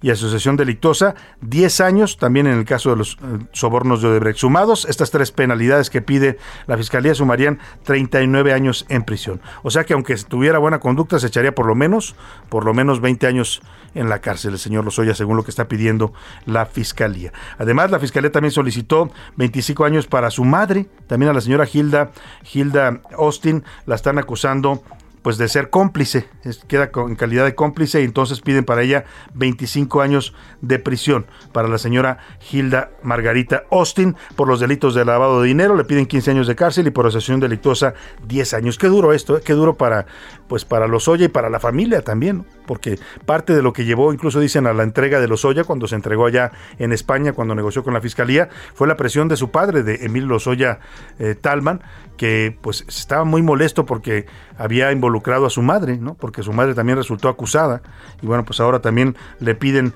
y 0.02 0.12
asociación 0.12 0.56
delictuosa, 0.56 1.16
10 1.42 1.82
años 1.82 2.18
también 2.18 2.48
en 2.48 2.58
el 2.58 2.66
caso 2.66 2.90
de 2.92 2.96
los 2.96 3.18
eh, 3.22 3.40
sobornos 3.52 4.02
de 4.02 4.08
Odebrecht. 4.08 4.40
Sumados, 4.40 4.86
estas 4.86 5.12
tres 5.12 5.32
penalidades 5.32 5.90
que 5.90 6.02
pide 6.02 6.38
la 6.68 6.78
Fiscalía 6.78 7.14
sumarían 7.14 7.60
39 7.84 8.54
años 8.54 8.86
en 8.90 9.04
prisión. 9.04 9.42
O 9.62 9.70
sea 9.70 9.84
que 9.84 9.94
aunque 9.94 10.16
tuviera 10.16 10.58
buena 10.58 10.80
conducta, 10.80 11.20
se 11.20 11.28
echaría 11.28 11.54
por 11.54 11.66
lo 11.66 11.76
menos, 11.76 12.16
por 12.48 12.64
lo 12.66 12.74
menos 12.74 13.02
20 13.02 13.28
años 13.28 13.62
en 13.94 14.08
la 14.08 14.20
cárcel, 14.20 14.54
el 14.54 14.60
señor 14.60 14.86
Lozoya, 14.86 15.16
según 15.16 15.36
lo 15.36 15.44
que 15.44 15.52
está 15.52 15.68
pidiendo 15.68 16.14
la 16.46 16.66
Fiscalía. 16.66 17.34
Además, 17.58 17.92
la 17.92 18.00
Fiscalía 18.00 18.32
también 18.32 18.52
solicitó 18.52 19.12
25 19.36 19.84
años 19.84 20.08
para 20.08 20.30
su 20.30 20.46
madre, 20.46 20.88
también 21.08 21.30
a 21.30 21.34
la 21.34 21.42
señora 21.42 21.68
Hilda, 21.72 22.12
Hilda 22.54 23.02
Austin, 23.18 23.64
la 23.86 23.96
están 23.96 24.18
acusando 24.18 24.82
pues 25.22 25.38
de 25.38 25.48
ser 25.48 25.70
cómplice, 25.70 26.28
queda 26.68 26.92
en 27.08 27.16
calidad 27.16 27.46
de 27.46 27.56
cómplice 27.56 28.02
y 28.02 28.06
entonces 28.06 28.42
piden 28.42 28.66
para 28.66 28.84
ella 28.84 29.06
25 29.34 30.02
años 30.02 30.34
de 30.62 30.80
prisión 30.80 31.26
para 31.52 31.68
la 31.68 31.78
señora 31.78 32.20
Hilda 32.52 32.92
Margarita 33.04 33.64
Austin 33.72 34.16
por 34.36 34.48
los 34.48 34.60
delitos 34.60 34.96
de 34.96 35.06
lavado 35.06 35.42
de 35.42 35.48
dinero, 35.48 35.76
le 35.76 35.84
piden 35.84 36.06
15 36.06 36.32
años 36.32 36.48
de 36.48 36.56
cárcel 36.56 36.88
y 36.88 36.92
por 36.92 37.06
asociación 37.06 37.40
delictuosa 37.40 37.94
10 38.28 38.54
años. 38.54 38.78
Qué 38.78 38.88
duro 38.88 39.14
esto, 39.14 39.38
¿eh? 39.38 39.42
qué 39.44 39.54
duro 39.54 39.78
para 39.78 40.06
pues 40.50 40.66
para 40.66 40.88
los 40.88 41.08
Oya 41.08 41.26
y 41.26 41.30
para 41.30 41.50
la 41.50 41.60
familia 41.60 42.02
también, 42.02 42.44
porque 42.66 43.00
parte 43.26 43.54
de 43.54 43.62
lo 43.62 43.72
que 43.72 43.86
llevó, 43.86 44.12
incluso 44.12 44.40
dicen, 44.40 44.68
a 44.68 44.74
la 44.74 44.84
entrega 44.84 45.22
de 45.22 45.28
los 45.28 45.46
Oya 45.46 45.64
cuando 45.64 45.88
se 45.88 45.96
entregó 45.96 46.26
allá 46.26 46.52
en 46.80 46.92
España, 46.92 47.34
cuando 47.34 47.56
negoció 47.56 47.84
con 47.84 47.94
la 47.94 48.02
fiscalía, 48.02 48.50
fue 48.74 48.88
la 48.88 48.98
presión 48.98 49.28
de 49.28 49.38
su 49.38 49.52
padre, 49.52 49.84
de 49.84 50.06
Emil 50.06 50.26
Lozoya 50.26 50.80
eh, 51.20 51.36
Talman, 51.40 51.82
que 52.18 52.58
pues 52.62 52.84
estaba 52.88 53.24
muy 53.24 53.42
molesto 53.42 53.86
porque 53.86 54.26
había 54.58 54.92
involucrado 54.92 55.46
a 55.46 55.50
su 55.50 55.62
madre, 55.62 55.98
¿no? 55.98 56.16
Porque 56.16 56.44
su 56.44 56.52
madre 56.52 56.74
también 56.74 56.98
resultó 56.98 57.30
acusada 57.30 57.82
y 58.22 58.26
bueno, 58.26 58.44
pues 58.44 58.60
ahora 58.60 58.80
también 58.80 59.16
le 59.40 59.56
piden 59.56 59.94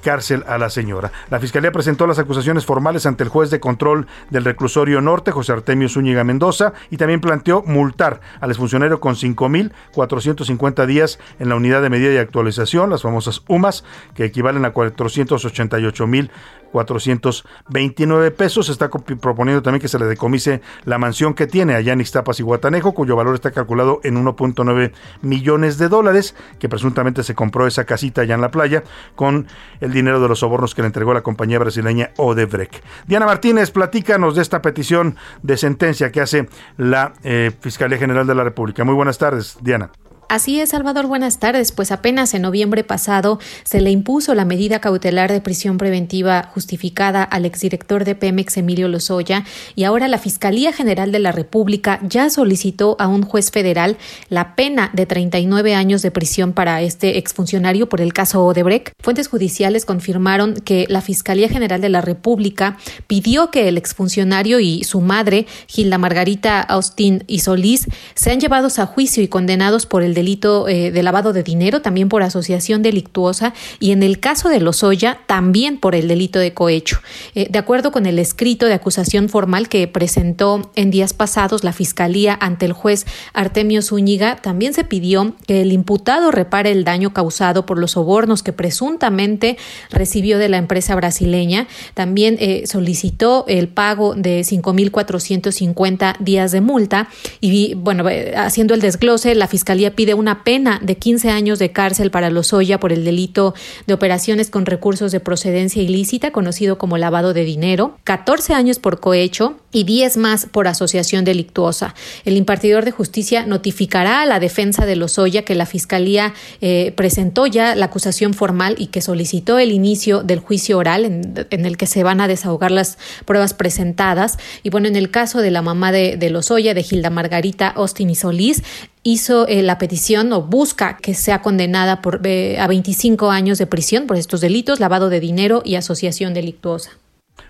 cárcel 0.00 0.44
a 0.46 0.58
la 0.58 0.70
señora. 0.70 1.12
La 1.30 1.40
Fiscalía 1.40 1.72
presentó 1.72 2.06
las 2.06 2.18
acusaciones 2.18 2.64
formales 2.64 3.06
ante 3.06 3.24
el 3.24 3.28
juez 3.28 3.50
de 3.50 3.60
control 3.60 4.06
del 4.30 4.44
reclusorio 4.44 5.00
norte, 5.00 5.32
José 5.32 5.52
Artemio 5.52 5.88
Zúñiga 5.88 6.24
Mendoza, 6.24 6.72
y 6.90 6.96
también 6.96 7.20
planteó 7.20 7.62
multar 7.66 8.20
al 8.40 8.50
exfuncionario 8.50 9.00
con 9.00 9.14
5.450 9.14 10.86
días 10.86 11.18
en 11.38 11.48
la 11.48 11.56
unidad 11.56 11.82
de 11.82 11.90
medida 11.90 12.12
y 12.12 12.18
actualización, 12.18 12.90
las 12.90 13.02
famosas 13.02 13.42
UMAS, 13.48 13.84
que 14.14 14.24
equivalen 14.24 14.64
a 14.64 14.74
488.000 14.74 16.30
429 16.72 18.30
pesos. 18.30 18.66
Se 18.66 18.72
está 18.72 18.88
proponiendo 18.88 19.62
también 19.62 19.80
que 19.80 19.88
se 19.88 19.98
le 19.98 20.06
decomise 20.06 20.60
la 20.84 20.98
mansión 20.98 21.34
que 21.34 21.46
tiene 21.46 21.74
allá 21.74 21.92
en 21.92 22.00
Ixtapas 22.00 22.40
y 22.40 22.42
Guatanejo, 22.42 22.92
cuyo 22.92 23.16
valor 23.16 23.34
está 23.34 23.50
calculado 23.50 24.00
en 24.04 24.22
1.9 24.24 24.92
millones 25.22 25.78
de 25.78 25.88
dólares, 25.88 26.34
que 26.58 26.68
presuntamente 26.68 27.22
se 27.22 27.34
compró 27.34 27.66
esa 27.66 27.84
casita 27.84 28.22
allá 28.22 28.34
en 28.34 28.40
la 28.40 28.50
playa 28.50 28.82
con 29.14 29.46
el 29.80 29.92
dinero 29.92 30.20
de 30.20 30.28
los 30.28 30.40
sobornos 30.40 30.74
que 30.74 30.82
le 30.82 30.86
entregó 30.86 31.14
la 31.14 31.22
compañía 31.22 31.58
brasileña 31.58 32.10
Odebrecht. 32.16 32.82
Diana 33.06 33.26
Martínez, 33.26 33.70
platícanos 33.70 34.36
de 34.36 34.42
esta 34.42 34.62
petición 34.62 35.16
de 35.42 35.56
sentencia 35.56 36.10
que 36.12 36.20
hace 36.20 36.48
la 36.76 37.12
eh, 37.22 37.50
Fiscalía 37.60 37.98
General 37.98 38.26
de 38.26 38.34
la 38.34 38.44
República. 38.44 38.84
Muy 38.84 38.94
buenas 38.94 39.18
tardes, 39.18 39.58
Diana. 39.60 39.90
Así 40.30 40.60
es, 40.60 40.68
Salvador, 40.68 41.08
buenas 41.08 41.40
tardes. 41.40 41.72
Pues 41.72 41.90
apenas 41.90 42.34
en 42.34 42.42
noviembre 42.42 42.84
pasado 42.84 43.40
se 43.64 43.80
le 43.80 43.90
impuso 43.90 44.32
la 44.36 44.44
medida 44.44 44.80
cautelar 44.80 45.32
de 45.32 45.40
prisión 45.40 45.76
preventiva 45.76 46.52
justificada 46.54 47.24
al 47.24 47.46
exdirector 47.46 48.04
de 48.04 48.14
Pemex, 48.14 48.56
Emilio 48.56 48.86
Lozoya, 48.86 49.44
y 49.74 49.82
ahora 49.82 50.06
la 50.06 50.18
Fiscalía 50.18 50.72
General 50.72 51.10
de 51.10 51.18
la 51.18 51.32
República 51.32 51.98
ya 52.08 52.30
solicitó 52.30 52.94
a 53.00 53.08
un 53.08 53.22
juez 53.22 53.50
federal 53.50 53.96
la 54.28 54.54
pena 54.54 54.90
de 54.92 55.04
39 55.04 55.74
años 55.74 56.00
de 56.00 56.12
prisión 56.12 56.52
para 56.52 56.80
este 56.80 57.18
exfuncionario 57.18 57.88
por 57.88 58.00
el 58.00 58.12
caso 58.12 58.46
Odebrecht. 58.46 58.92
Fuentes 59.02 59.26
judiciales 59.26 59.84
confirmaron 59.84 60.54
que 60.54 60.86
la 60.88 61.00
Fiscalía 61.00 61.48
General 61.48 61.80
de 61.80 61.88
la 61.88 62.02
República 62.02 62.78
pidió 63.08 63.50
que 63.50 63.66
el 63.66 63.76
exfuncionario 63.76 64.60
y 64.60 64.84
su 64.84 65.00
madre, 65.00 65.46
Gilda 65.66 65.98
Margarita 65.98 66.60
Austin 66.60 67.24
y 67.26 67.40
Solís, 67.40 67.88
sean 68.14 68.38
llevados 68.38 68.78
a 68.78 68.86
juicio 68.86 69.24
y 69.24 69.26
condenados 69.26 69.86
por 69.86 70.04
el 70.04 70.19
delito 70.20 70.68
eh, 70.68 70.90
de 70.90 71.02
lavado 71.02 71.32
de 71.32 71.42
dinero, 71.42 71.80
también 71.80 72.10
por 72.10 72.22
asociación 72.22 72.82
delictuosa 72.82 73.54
y 73.78 73.92
en 73.92 74.02
el 74.02 74.20
caso 74.20 74.50
de 74.50 74.60
Lozoya 74.60 75.18
también 75.26 75.78
por 75.78 75.94
el 75.94 76.08
delito 76.08 76.38
de 76.38 76.52
cohecho. 76.52 77.00
Eh, 77.34 77.48
de 77.50 77.58
acuerdo 77.58 77.90
con 77.90 78.04
el 78.04 78.18
escrito 78.18 78.66
de 78.66 78.74
acusación 78.74 79.30
formal 79.30 79.68
que 79.70 79.88
presentó 79.88 80.70
en 80.76 80.90
días 80.90 81.14
pasados 81.14 81.64
la 81.64 81.72
Fiscalía 81.72 82.36
ante 82.38 82.66
el 82.66 82.74
juez 82.74 83.06
Artemio 83.32 83.80
Zúñiga, 83.80 84.36
también 84.36 84.74
se 84.74 84.84
pidió 84.84 85.34
que 85.46 85.62
el 85.62 85.72
imputado 85.72 86.30
repare 86.30 86.70
el 86.70 86.84
daño 86.84 87.14
causado 87.14 87.64
por 87.64 87.78
los 87.78 87.92
sobornos 87.92 88.42
que 88.42 88.52
presuntamente 88.52 89.56
recibió 89.90 90.38
de 90.38 90.50
la 90.50 90.58
empresa 90.58 90.94
brasileña. 90.96 91.66
También 91.94 92.36
eh, 92.40 92.66
solicitó 92.66 93.46
el 93.48 93.68
pago 93.68 94.14
de 94.14 94.42
5.450 94.42 96.18
días 96.18 96.52
de 96.52 96.60
multa 96.60 97.08
y, 97.40 97.72
bueno, 97.74 98.04
haciendo 98.36 98.74
el 98.74 98.82
desglose, 98.82 99.34
la 99.34 99.48
Fiscalía 99.48 99.94
pide 99.96 100.09
una 100.14 100.44
pena 100.44 100.80
de 100.82 100.96
15 100.96 101.30
años 101.30 101.58
de 101.58 101.72
cárcel 101.72 102.10
para 102.10 102.30
Lozoya 102.30 102.80
por 102.80 102.92
el 102.92 103.04
delito 103.04 103.54
de 103.86 103.94
operaciones 103.94 104.50
con 104.50 104.66
recursos 104.66 105.12
de 105.12 105.20
procedencia 105.20 105.82
ilícita, 105.82 106.32
conocido 106.32 106.78
como 106.78 106.98
lavado 106.98 107.32
de 107.34 107.44
dinero, 107.44 107.98
14 108.04 108.54
años 108.54 108.78
por 108.78 109.00
cohecho 109.00 109.56
y 109.72 109.84
10 109.84 110.16
más 110.16 110.46
por 110.46 110.68
asociación 110.68 111.24
delictuosa. 111.24 111.94
El 112.24 112.36
impartidor 112.36 112.84
de 112.84 112.90
justicia 112.90 113.46
notificará 113.46 114.22
a 114.22 114.26
la 114.26 114.40
defensa 114.40 114.86
de 114.86 114.96
Lozoya 114.96 115.42
que 115.42 115.54
la 115.54 115.66
Fiscalía 115.66 116.34
eh, 116.60 116.92
presentó 116.96 117.46
ya 117.46 117.74
la 117.74 117.86
acusación 117.86 118.34
formal 118.34 118.74
y 118.78 118.88
que 118.88 119.00
solicitó 119.00 119.58
el 119.58 119.72
inicio 119.72 120.22
del 120.22 120.40
juicio 120.40 120.78
oral 120.78 121.04
en, 121.04 121.66
el 121.66 121.76
que 121.76 121.86
se 121.86 122.02
van 122.02 122.20
a 122.20 122.28
desahogar 122.28 122.70
las 122.70 122.98
pruebas 123.24 123.54
presentadas. 123.54 124.38
Y 124.62 124.70
bueno, 124.70 124.88
en 124.88 124.96
el 124.96 125.10
caso 125.10 125.40
de 125.40 125.50
la 125.50 125.62
mamá 125.62 125.92
de, 125.92 126.16
de 126.16 126.30
Lozoya, 126.30 126.74
de 126.74 126.82
Gilda 126.82 127.10
Margarita 127.10 127.68
Austin 127.68 128.10
y 128.10 128.14
Solís, 128.14 128.62
hizo 129.02 129.46
eh, 129.48 129.62
la 129.62 129.78
petición 129.78 130.32
o 130.32 130.42
busca 130.42 130.96
que 130.96 131.14
sea 131.14 131.42
condenada 131.42 132.02
por, 132.02 132.20
eh, 132.26 132.58
a 132.58 132.66
25 132.66 133.30
años 133.30 133.58
de 133.58 133.66
prisión 133.66 134.06
por 134.06 134.16
estos 134.16 134.40
delitos, 134.40 134.80
lavado 134.80 135.08
de 135.08 135.20
dinero 135.20 135.62
y 135.64 135.76
asociación 135.76 136.34
delictuosa. 136.34 136.90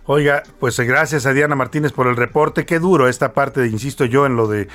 Oiga, 0.06 0.42
pues 0.58 0.78
eh, 0.78 0.84
gracias 0.84 1.24
a 1.26 1.32
Diana 1.32 1.54
Martínez 1.54 1.92
por 1.92 2.06
el 2.06 2.16
reporte. 2.16 2.66
Qué 2.66 2.78
duro 2.78 3.08
esta 3.08 3.32
parte, 3.32 3.66
insisto 3.66 4.04
yo, 4.04 4.26
en 4.26 4.34
lo 4.34 4.48
de 4.48 4.68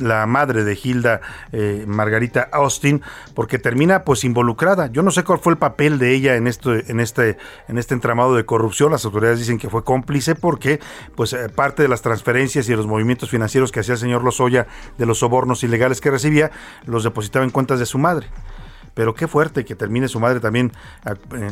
la 0.00 0.26
madre 0.26 0.64
de 0.64 0.78
Hilda 0.82 1.20
eh, 1.52 1.84
Margarita 1.86 2.48
Austin, 2.52 3.00
porque 3.34 3.58
termina 3.58 4.04
pues 4.04 4.24
involucrada. 4.24 4.88
Yo 4.88 5.02
no 5.02 5.10
sé 5.10 5.24
cuál 5.24 5.38
fue 5.38 5.52
el 5.52 5.58
papel 5.58 5.98
de 5.98 6.14
ella 6.14 6.36
en 6.36 6.46
esto, 6.46 6.74
en 6.74 7.00
este, 7.00 7.38
en 7.68 7.78
este 7.78 7.94
entramado 7.94 8.34
de 8.34 8.44
corrupción. 8.44 8.92
Las 8.92 9.04
autoridades 9.04 9.38
dicen 9.38 9.58
que 9.58 9.70
fue 9.70 9.82
cómplice 9.82 10.34
porque 10.34 10.80
pues 11.14 11.32
eh, 11.32 11.48
parte 11.48 11.82
de 11.82 11.88
las 11.88 12.02
transferencias 12.02 12.68
y 12.68 12.76
los 12.76 12.86
movimientos 12.86 13.30
financieros 13.30 13.72
que 13.72 13.80
hacía 13.80 13.94
el 13.94 14.00
señor 14.00 14.24
Lozoya 14.24 14.66
de 14.98 15.06
los 15.06 15.18
sobornos 15.18 15.62
ilegales 15.62 16.00
que 16.00 16.10
recibía, 16.10 16.50
los 16.84 17.04
depositaba 17.04 17.44
en 17.44 17.50
cuentas 17.50 17.78
de 17.78 17.86
su 17.86 17.98
madre 17.98 18.28
pero 18.94 19.14
qué 19.14 19.26
fuerte 19.28 19.64
que 19.64 19.74
termine 19.74 20.08
su 20.08 20.20
madre 20.20 20.40
también 20.40 20.72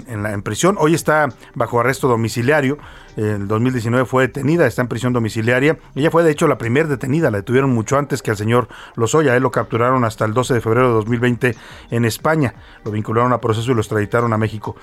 en, 0.07 0.22
la, 0.22 0.33
en 0.33 0.42
prisión. 0.42 0.76
Hoy 0.79 0.94
está 0.94 1.29
bajo 1.55 1.81
arresto 1.81 2.09
domiciliario, 2.09 2.79
en 3.16 3.48
2019 3.48 4.07
fue 4.07 4.26
detenida, 4.26 4.66
está 4.66 4.83
en 4.83 4.88
prisión 4.88 5.12
domiciliaria. 5.12 5.79
Ella 5.94 6.11
fue 6.11 6.22
de 6.22 6.31
hecho 6.31 6.46
la 6.46 6.59
primera 6.59 6.88
detenida, 6.88 7.31
la 7.31 7.38
detuvieron 7.38 7.70
mucho 7.70 7.98
antes 7.98 8.22
que 8.22 8.31
al 8.31 8.37
señor 8.37 8.68
Lozoya, 8.96 9.37
él 9.37 9.42
lo 9.42 9.50
capturaron 9.50 10.05
hasta 10.05 10.24
el 10.24 10.35
12 10.35 10.55
de 10.55 10.61
febrero 10.61 10.88
de 10.88 10.94
2020 10.94 11.57
en 11.90 12.05
España, 12.05 12.55
lo 12.85 12.90
vincularon 12.90 13.33
a 13.33 13.40
proceso 13.40 13.72
y 13.72 13.74
lo 13.74 13.81
extraditaron 13.81 14.33
a 14.33 14.38
México. 14.38 14.76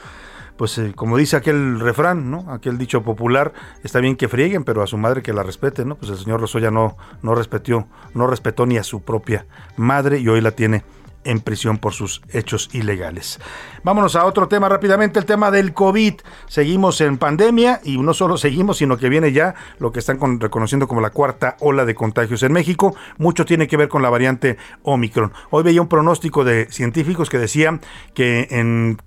pues 0.57 0.77
eh, 0.79 0.93
como 0.95 1.17
dice 1.17 1.37
aquel 1.37 1.79
refrán, 1.79 2.31
¿no? 2.31 2.51
Aquel 2.51 2.79
dicho 2.79 3.03
popular, 3.03 3.53
está 3.83 3.99
bien 3.99 4.15
que 4.15 4.27
frieguen, 4.27 4.63
pero 4.63 4.81
a 4.81 4.87
su 4.87 4.97
madre 4.97 5.21
que 5.21 5.31
la 5.31 5.43
respete, 5.43 5.85
¿no? 5.85 5.95
Pues 5.95 6.11
el 6.11 6.17
señor 6.17 6.41
Lozoya 6.41 6.71
no, 6.71 6.97
no 7.21 7.35
respetó, 7.35 7.87
no 8.15 8.25
respetó 8.25 8.65
ni 8.65 8.77
a 8.77 8.83
su 8.83 9.01
propia 9.01 9.45
madre 9.77 10.17
y 10.19 10.27
hoy 10.27 10.41
la 10.41 10.51
tiene 10.51 10.83
en 11.27 11.41
prisión 11.41 11.77
por 11.77 11.93
sus 11.93 12.21
hechos 12.31 12.69
ilegales. 12.73 13.39
Vámonos 13.83 14.15
a 14.15 14.25
otro 14.25 14.47
tema 14.47 14.69
rápidamente, 14.69 15.19
el 15.19 15.25
tema 15.25 15.51
del 15.51 15.73
COVID. 15.73 16.15
Seguimos 16.47 17.01
en 17.01 17.17
pandemia 17.17 17.81
y 17.83 17.97
no 17.97 18.13
solo 18.13 18.37
seguimos, 18.37 18.77
sino 18.77 18.97
que 18.97 19.09
viene 19.09 19.31
ya 19.31 19.53
lo 19.79 19.91
que 19.91 19.99
están 19.99 20.39
reconociendo 20.39 20.87
como 20.87 21.01
la 21.01 21.09
cuarta 21.09 21.57
ola 21.59 21.85
de 21.85 21.95
contagios 21.95 22.43
en 22.43 22.53
México. 22.53 22.95
Mucho 23.17 23.45
tiene 23.45 23.67
que 23.67 23.77
ver 23.77 23.89
con 23.89 24.01
la 24.01 24.09
variante 24.09 24.57
Omicron. 24.83 25.33
Hoy 25.49 25.63
veía 25.63 25.81
un 25.81 25.89
pronóstico 25.89 26.43
de 26.43 26.67
científicos 26.71 27.29
que 27.29 27.37
decían 27.37 27.81
que 28.13 28.47
en 28.49 28.97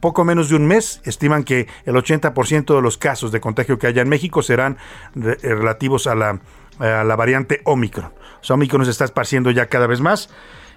poco 0.00 0.24
menos 0.24 0.48
de 0.48 0.56
un 0.56 0.66
mes, 0.66 1.02
estiman 1.04 1.44
que 1.44 1.66
el 1.84 1.94
80% 1.94 2.74
de 2.74 2.80
los 2.80 2.96
casos 2.96 3.32
de 3.32 3.40
contagio 3.40 3.78
que 3.78 3.86
haya 3.86 4.02
en 4.02 4.08
México 4.08 4.42
serán 4.42 4.78
eh, 5.16 5.36
relativos 5.42 6.06
a 6.06 6.14
la, 6.14 6.40
a 6.78 7.04
la 7.04 7.16
variante 7.16 7.60
Omicron. 7.64 8.06
O 8.06 8.44
sea, 8.44 8.54
Omicron 8.54 8.84
se 8.84 8.92
está 8.92 9.04
esparciendo 9.04 9.50
ya 9.50 9.66
cada 9.66 9.86
vez 9.86 10.00
más. 10.00 10.30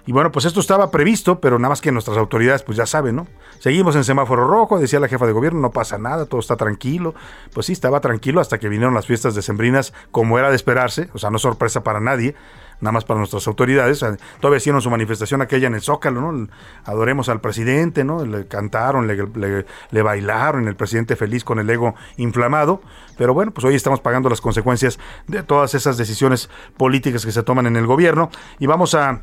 Y 0.08 0.12
bueno, 0.12 0.32
pues 0.32 0.46
esto 0.46 0.60
estaba 0.60 0.90
previsto, 0.90 1.38
pero 1.38 1.58
nada 1.58 1.68
más 1.68 1.82
que 1.82 1.92
nuestras 1.92 2.16
autoridades 2.16 2.62
pues 2.62 2.78
ya 2.78 2.86
saben, 2.86 3.14
¿no? 3.14 3.26
Seguimos 3.58 3.94
en 3.94 4.04
semáforo 4.04 4.46
rojo, 4.46 4.78
decía 4.78 5.00
la 5.00 5.06
jefa 5.06 5.26
de 5.26 5.32
gobierno, 5.32 5.60
no 5.60 5.70
pasa 5.70 5.98
nada, 5.98 6.24
todo 6.24 6.40
está 6.40 6.56
tranquilo. 6.56 7.14
Pues 7.52 7.66
sí, 7.66 7.74
estaba 7.74 8.00
tranquilo 8.00 8.40
hasta 8.40 8.56
que 8.56 8.70
vinieron 8.70 8.94
las 8.94 9.04
fiestas 9.04 9.34
decembrinas, 9.34 9.92
como 10.10 10.38
era 10.38 10.48
de 10.48 10.56
esperarse, 10.56 11.10
o 11.12 11.18
sea, 11.18 11.28
no 11.28 11.38
sorpresa 11.38 11.82
para 11.82 12.00
nadie, 12.00 12.34
nada 12.80 12.92
más 12.92 13.04
para 13.04 13.18
nuestras 13.18 13.46
autoridades. 13.48 14.02
Todavía 14.40 14.56
hicieron 14.56 14.80
su 14.80 14.88
manifestación 14.88 15.42
aquella 15.42 15.66
en 15.66 15.74
el 15.74 15.82
Zócalo, 15.82 16.32
¿no? 16.32 16.48
Adoremos 16.86 17.28
al 17.28 17.42
presidente, 17.42 18.02
¿no? 18.02 18.24
Le 18.24 18.46
cantaron, 18.46 19.08
le, 19.08 19.66
le 19.90 20.02
bailaron, 20.02 20.68
el 20.68 20.74
presidente 20.74 21.16
feliz 21.16 21.44
con 21.44 21.58
el 21.58 21.68
ego 21.68 21.94
inflamado. 22.16 22.80
Pero 23.18 23.34
bueno, 23.34 23.52
pues 23.52 23.66
hoy 23.66 23.74
estamos 23.74 24.00
pagando 24.00 24.30
las 24.30 24.40
consecuencias 24.40 24.98
de 25.26 25.42
todas 25.42 25.74
esas 25.74 25.98
decisiones 25.98 26.48
políticas 26.78 27.26
que 27.26 27.32
se 27.32 27.42
toman 27.42 27.66
en 27.66 27.76
el 27.76 27.84
gobierno. 27.84 28.30
Y 28.58 28.64
vamos 28.64 28.94
a 28.94 29.20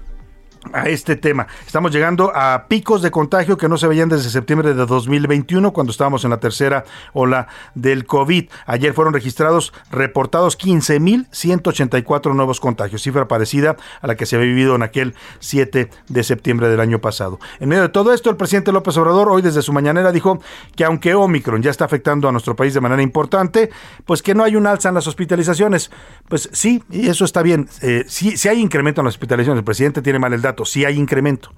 a 0.74 0.90
este 0.90 1.16
tema. 1.16 1.48
Estamos 1.66 1.92
llegando 1.92 2.32
a 2.36 2.66
picos 2.68 3.02
de 3.02 3.12
contagio 3.12 3.58
que 3.58 3.70
no 3.70 3.78
se 3.78 3.88
veían 3.88 4.10
desde 4.10 4.30
septiembre 4.30 4.74
de 4.74 4.86
2021, 4.86 5.74
cuando 5.74 5.92
estábamos 5.92 6.24
en 6.24 6.32
la 6.32 6.40
tercera 6.40 6.86
ola 7.14 7.48
del 7.74 8.06
COVID. 8.06 8.50
Ayer 8.66 8.94
fueron 8.94 9.14
registrados, 9.14 9.74
reportados 9.92 10.58
15.184 10.58 12.36
nuevos 12.36 12.60
contagios, 12.60 13.02
cifra 13.02 13.28
parecida 13.28 13.76
a 14.02 14.08
la 14.08 14.16
que 14.16 14.26
se 14.26 14.36
había 14.36 14.48
vivido 14.48 14.76
en 14.76 14.84
aquel 14.84 15.16
7 15.40 15.90
de 16.08 16.24
septiembre 16.24 16.70
del 16.70 16.80
año 16.80 17.00
pasado. 17.00 17.40
En 17.60 17.70
medio 17.70 17.84
de 17.84 17.90
todo 17.90 18.14
esto, 18.14 18.30
el 18.30 18.38
presidente 18.38 18.72
López 18.72 18.98
Obrador 18.98 19.30
hoy 19.30 19.42
desde 19.42 19.62
su 19.62 19.74
mañanera 19.74 20.12
dijo 20.12 20.40
que 20.76 20.86
aunque 20.86 21.14
Omicron 21.14 21.62
ya 21.62 21.72
está 21.72 21.86
afectando 21.86 22.28
a 22.28 22.32
nuestro 22.32 22.56
país 22.56 22.74
de 22.74 22.82
manera 22.82 23.02
importante, 23.02 23.70
pues 24.06 24.22
que 24.22 24.36
no 24.36 24.44
hay 24.44 24.56
un 24.56 24.68
alza 24.68 24.90
en 24.90 24.96
las 24.96 25.08
hospitalizaciones. 25.08 25.92
Pues 26.28 26.50
sí, 26.52 26.84
y 26.90 27.08
eso 27.08 27.26
está 27.26 27.42
bien. 27.42 27.68
Eh, 27.82 28.06
sí, 28.08 28.36
hay 28.48 28.60
incremento 28.60 29.02
en 29.02 29.06
las 29.06 29.16
hospitalizaciones. 29.16 29.60
El 29.60 29.66
presidente 29.66 30.02
tiene 30.02 30.20
mal 30.20 30.34
el 30.34 30.42
dato 30.42 30.55
si 30.64 30.86
hay 30.86 30.98
incremento. 30.98 31.52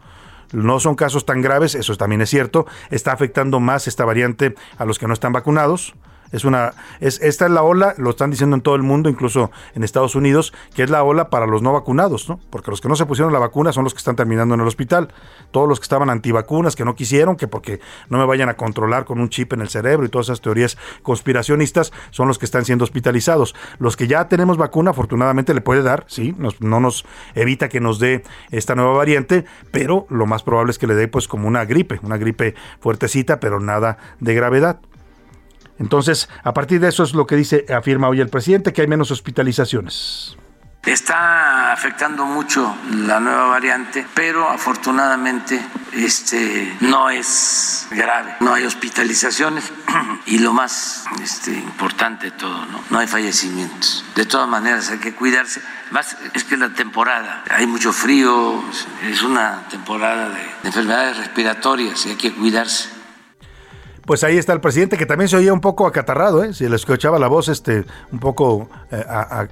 No 0.54 0.80
son 0.80 0.96
casos 0.96 1.26
tan 1.26 1.42
graves, 1.42 1.76
eso 1.76 1.96
también 1.98 2.22
es 2.22 2.30
cierto. 2.30 2.66
Está 2.90 3.12
afectando 3.12 3.60
más 3.60 3.88
esta 3.88 4.06
variante 4.06 4.56
a 4.78 4.86
los 4.86 4.98
que 4.98 5.08
no 5.08 5.14
están 5.14 5.34
vacunados. 5.34 5.94
Es 6.32 6.46
una, 6.46 6.74
es, 7.00 7.22
esta 7.22 7.46
es 7.46 7.52
la 7.52 7.64
ola, 7.64 7.94
lo 7.98 8.10
están 8.10 8.32
diciendo 8.32 8.56
en 8.56 8.62
todo 8.62 8.76
el 8.76 8.84
mundo, 8.84 9.10
incluso 9.10 9.52
en 9.76 9.84
Estados 9.84 10.16
Unidos, 10.16 10.54
que 10.74 10.84
es 10.84 10.90
la 10.90 11.04
ola 11.04 11.30
para 11.30 11.48
los 11.48 11.62
no 11.62 11.74
vacunados, 11.74 12.30
¿no? 12.30 12.40
Porque 12.50 12.72
los 12.72 12.82
que 12.82 12.90
no 12.90 12.96
se 12.96 13.06
pusieron 13.06 13.32
la 13.34 13.40
vacuna 13.40 13.72
son 13.72 13.84
los 13.84 13.94
que 13.94 14.00
están 14.00 14.16
terminando 14.16 14.56
en 14.56 14.62
el 14.62 14.68
hospital. 14.68 15.14
Todos 15.52 15.68
los 15.68 15.80
que 15.80 15.84
estaban 15.84 16.10
antivacunas, 16.10 16.76
que 16.76 16.86
no 16.86 16.96
quisieron, 16.96 17.36
que 17.36 17.48
porque 17.48 17.80
no 18.10 18.18
me 18.18 18.26
vayan 18.26 18.50
a 18.50 18.56
controlar 18.56 19.06
con 19.06 19.20
un 19.20 19.30
chip 19.30 19.54
en 19.54 19.62
el 19.62 19.70
cerebro 19.70 20.06
y 20.06 20.10
todas 20.10 20.28
esas 20.28 20.42
teorías 20.42 20.78
conspiracionistas, 21.04 21.94
son 22.12 22.28
los 22.28 22.38
que 22.38 22.46
están 22.46 22.66
siendo 22.66 22.84
hospitalizados. 22.84 23.56
Los 23.80 23.96
que 23.96 24.08
ya 24.08 24.28
tenemos 24.28 24.58
vacuna, 24.58 24.92
afortunadamente 24.92 25.54
le 25.54 25.62
puede 25.62 25.82
dar, 25.82 26.06
sí, 26.08 26.36
no 26.60 26.80
nos 26.80 27.06
evita 27.36 27.70
que 27.70 27.80
nos 27.80 28.00
dé 28.00 28.24
esta 28.52 28.76
nueva 28.76 28.94
variante, 28.94 29.46
pero 29.72 30.06
lo 30.10 30.26
más 30.26 30.44
probable 30.44 30.72
es 30.72 30.78
que 30.78 30.88
le 30.88 30.96
dé 30.96 31.08
pues 31.08 31.28
como 31.28 31.48
una 31.48 31.66
gripe, 31.66 32.00
una 32.04 32.18
gripe 32.18 32.56
fuertecita, 32.80 33.40
pero 33.40 33.60
nada 33.60 33.98
de 34.20 34.34
gravedad. 34.34 34.80
Entonces, 35.80 36.30
a 36.44 36.54
partir 36.54 36.80
de 36.80 36.90
eso 36.90 37.04
es 37.04 37.14
lo 37.14 37.28
que 37.28 37.36
dice, 37.36 37.66
afirma 37.76 38.10
hoy 38.10 38.22
el 38.22 38.30
presidente, 38.30 38.74
que 38.74 38.82
hay 38.82 38.88
menos 38.88 39.12
hospitalizaciones. 39.12 40.38
Está 40.88 41.74
afectando 41.74 42.26
mucho 42.26 42.74
la 42.92 43.20
nueva 43.20 43.48
variante, 43.48 44.08
pero 44.14 44.50
afortunadamente 44.50 45.60
este, 45.92 46.78
no 46.80 47.10
es 47.10 47.88
grave, 47.92 48.38
no 48.40 48.54
hay 48.54 48.64
hospitalizaciones 48.64 49.74
y 50.28 50.40
lo 50.40 50.54
más 50.54 51.04
este, 51.22 51.52
importante 51.52 52.28
de 52.28 52.32
todo, 52.32 52.66
¿no? 52.68 52.82
no 52.90 53.00
hay 53.00 53.08
fallecimientos. 53.08 54.06
De 54.16 54.26
todas 54.26 54.48
maneras 54.48 54.90
hay 54.90 55.00
que 55.00 55.14
cuidarse, 55.14 55.62
más 55.92 56.16
es 56.34 56.46
que 56.46 56.56
la 56.56 56.70
temporada, 56.70 57.44
hay 57.50 57.68
mucho 57.68 57.92
frío, 57.92 58.64
es 59.04 59.22
una 59.24 59.68
temporada 59.70 60.30
de 60.30 60.42
enfermedades 60.64 61.18
respiratorias 61.18 62.06
y 62.06 62.12
hay 62.12 62.16
que 62.16 62.34
cuidarse 62.34 62.97
pues 64.08 64.24
ahí 64.24 64.38
está 64.38 64.54
el 64.54 64.62
presidente 64.62 64.98
que 64.98 65.06
también 65.06 65.28
se 65.28 65.36
oía 65.36 65.52
un 65.52 65.60
poco 65.60 65.86
acatarrado, 65.86 66.42
¿eh? 66.42 66.54
se 66.54 66.70
le 66.70 66.78
escuchaba 66.78 67.20
la 67.20 67.28
voz 67.28 67.50
este, 67.50 67.84
un 68.14 68.20
poco 68.20 68.70
eh, 68.90 69.04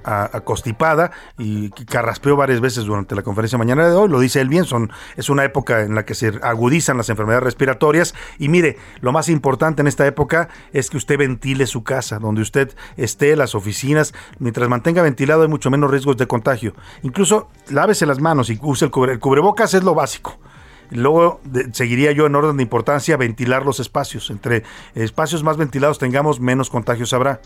acostipada 0.02 1.10
y 1.36 1.68
carraspeó 1.68 2.36
varias 2.36 2.62
veces 2.62 2.86
durante 2.86 3.14
la 3.14 3.22
conferencia 3.22 3.58
mañana 3.58 3.86
de 3.86 3.94
hoy, 3.94 4.08
lo 4.08 4.18
dice 4.18 4.40
él 4.40 4.48
bien, 4.48 4.64
son, 4.64 4.90
es 5.16 5.28
una 5.28 5.44
época 5.44 5.82
en 5.82 5.94
la 5.94 6.06
que 6.06 6.14
se 6.14 6.32
agudizan 6.42 6.96
las 6.96 7.10
enfermedades 7.10 7.44
respiratorias 7.44 8.14
y 8.38 8.48
mire, 8.48 8.78
lo 9.02 9.12
más 9.12 9.28
importante 9.28 9.82
en 9.82 9.88
esta 9.88 10.06
época 10.06 10.48
es 10.72 10.88
que 10.88 10.96
usted 10.96 11.18
ventile 11.18 11.66
su 11.66 11.84
casa, 11.84 12.18
donde 12.18 12.40
usted 12.40 12.74
esté, 12.96 13.36
las 13.36 13.54
oficinas, 13.54 14.14
mientras 14.38 14.70
mantenga 14.70 15.02
ventilado 15.02 15.42
hay 15.42 15.48
mucho 15.48 15.70
menos 15.70 15.90
riesgos 15.90 16.16
de 16.16 16.26
contagio. 16.26 16.72
Incluso 17.02 17.50
lávese 17.68 18.06
las 18.06 18.20
manos 18.20 18.48
y 18.48 18.58
use 18.62 18.86
el, 18.86 19.10
el 19.10 19.18
cubrebocas, 19.18 19.74
es 19.74 19.84
lo 19.84 19.94
básico. 19.94 20.38
Luego 20.90 21.40
seguiría 21.72 22.12
yo 22.12 22.26
en 22.26 22.34
orden 22.34 22.56
de 22.56 22.62
importancia 22.62 23.16
ventilar 23.16 23.64
los 23.64 23.80
espacios. 23.80 24.30
Entre 24.30 24.62
espacios 24.94 25.42
más 25.42 25.56
ventilados 25.56 25.98
tengamos, 25.98 26.40
menos 26.40 26.70
contagios 26.70 27.12
habrá 27.12 27.40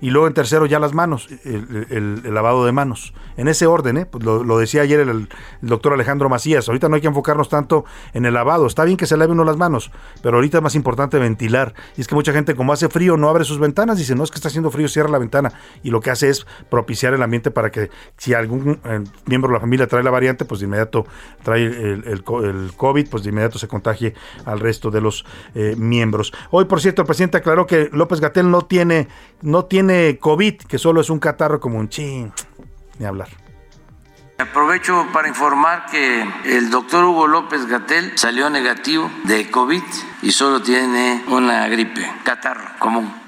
y 0.00 0.10
luego 0.10 0.26
en 0.26 0.34
tercero 0.34 0.66
ya 0.66 0.78
las 0.78 0.94
manos, 0.94 1.28
el, 1.44 2.22
lavado 2.34 2.64
de 2.64 2.72
manos. 2.72 3.14
En 3.36 3.48
ese 3.48 3.66
orden, 3.66 3.98
¿eh? 3.98 4.06
pues 4.06 4.24
lo, 4.24 4.58
decía 4.58 4.82
ayer 4.82 5.00
el, 5.00 5.28
doctor 5.60 5.92
Alejandro 5.92 6.28
Macías, 6.28 6.68
ahorita 6.68 6.88
no 6.88 6.96
hay 6.96 7.00
que 7.00 7.06
enfocarnos 7.06 7.48
tanto 7.48 7.84
en 8.12 8.26
el 8.26 8.34
lavado, 8.34 8.66
está 8.66 8.84
bien 8.84 8.96
que 8.96 9.06
se 9.06 9.16
lave 9.16 9.32
uno 9.32 9.44
las 9.44 9.56
manos, 9.56 9.90
pero 10.22 10.36
ahorita 10.36 10.58
es 10.58 10.62
más 10.62 10.74
importante 10.74 11.18
ventilar. 11.18 11.74
Y 11.96 12.00
es 12.00 12.08
que 12.08 12.14
mucha 12.14 12.32
gente 12.32 12.54
como 12.54 12.72
hace 12.72 12.88
frío 12.88 13.16
no 13.16 13.28
abre 13.28 13.44
sus 13.44 13.58
ventanas, 13.58 13.98
dice, 13.98 14.14
no 14.14 14.24
es 14.24 14.30
que 14.30 14.36
está 14.36 14.48
haciendo 14.48 14.70
frío, 14.70 14.88
cierra 14.88 15.08
la 15.08 15.18
ventana. 15.18 15.52
Y 15.82 15.90
lo 15.90 16.00
que 16.00 16.10
hace 16.10 16.28
es 16.28 16.46
propiciar 16.68 17.14
el 17.14 17.22
ambiente 17.22 17.50
para 17.50 17.70
que 17.70 17.90
si 18.16 18.34
algún 18.34 18.80
eh, 18.84 19.04
miembro 19.26 19.50
de 19.50 19.54
la 19.54 19.60
familia 19.60 19.86
trae 19.86 20.02
la 20.02 20.10
variante, 20.10 20.44
pues 20.44 20.60
de 20.60 20.66
inmediato 20.66 21.06
trae 21.42 21.64
el, 21.64 22.22
COVID, 22.76 23.08
pues 23.08 23.22
de 23.22 23.30
inmediato 23.30 23.58
se 23.58 23.68
contagie 23.68 24.14
al 24.44 24.60
resto 24.60 24.90
de 24.90 25.00
los 25.00 25.24
eh, 25.54 25.74
miembros. 25.76 26.32
Hoy, 26.50 26.64
por 26.64 26.80
cierto, 26.80 27.02
el 27.02 27.06
presidente 27.06 27.38
aclaró 27.38 27.66
que 27.66 27.88
López 27.92 28.20
Gatel 28.20 28.50
no 28.50 28.62
tiene, 28.62 29.08
no 29.42 29.64
tiene 29.64 29.91
COVID, 30.20 30.62
que 30.62 30.78
solo 30.78 31.00
es 31.00 31.10
un 31.10 31.18
catarro 31.18 31.60
como 31.60 31.78
un 31.78 31.88
chin, 31.88 32.32
ni 32.98 33.06
hablar. 33.06 33.28
Aprovecho 34.38 35.06
para 35.12 35.28
informar 35.28 35.86
que 35.86 36.26
el 36.44 36.70
doctor 36.70 37.04
Hugo 37.04 37.28
López 37.28 37.66
Gatel 37.66 38.18
salió 38.18 38.50
negativo 38.50 39.08
de 39.24 39.50
COVID 39.50 39.82
y 40.22 40.32
solo 40.32 40.60
tiene 40.60 41.22
una 41.28 41.68
gripe, 41.68 42.04
catarro 42.24 42.64
común. 42.78 43.21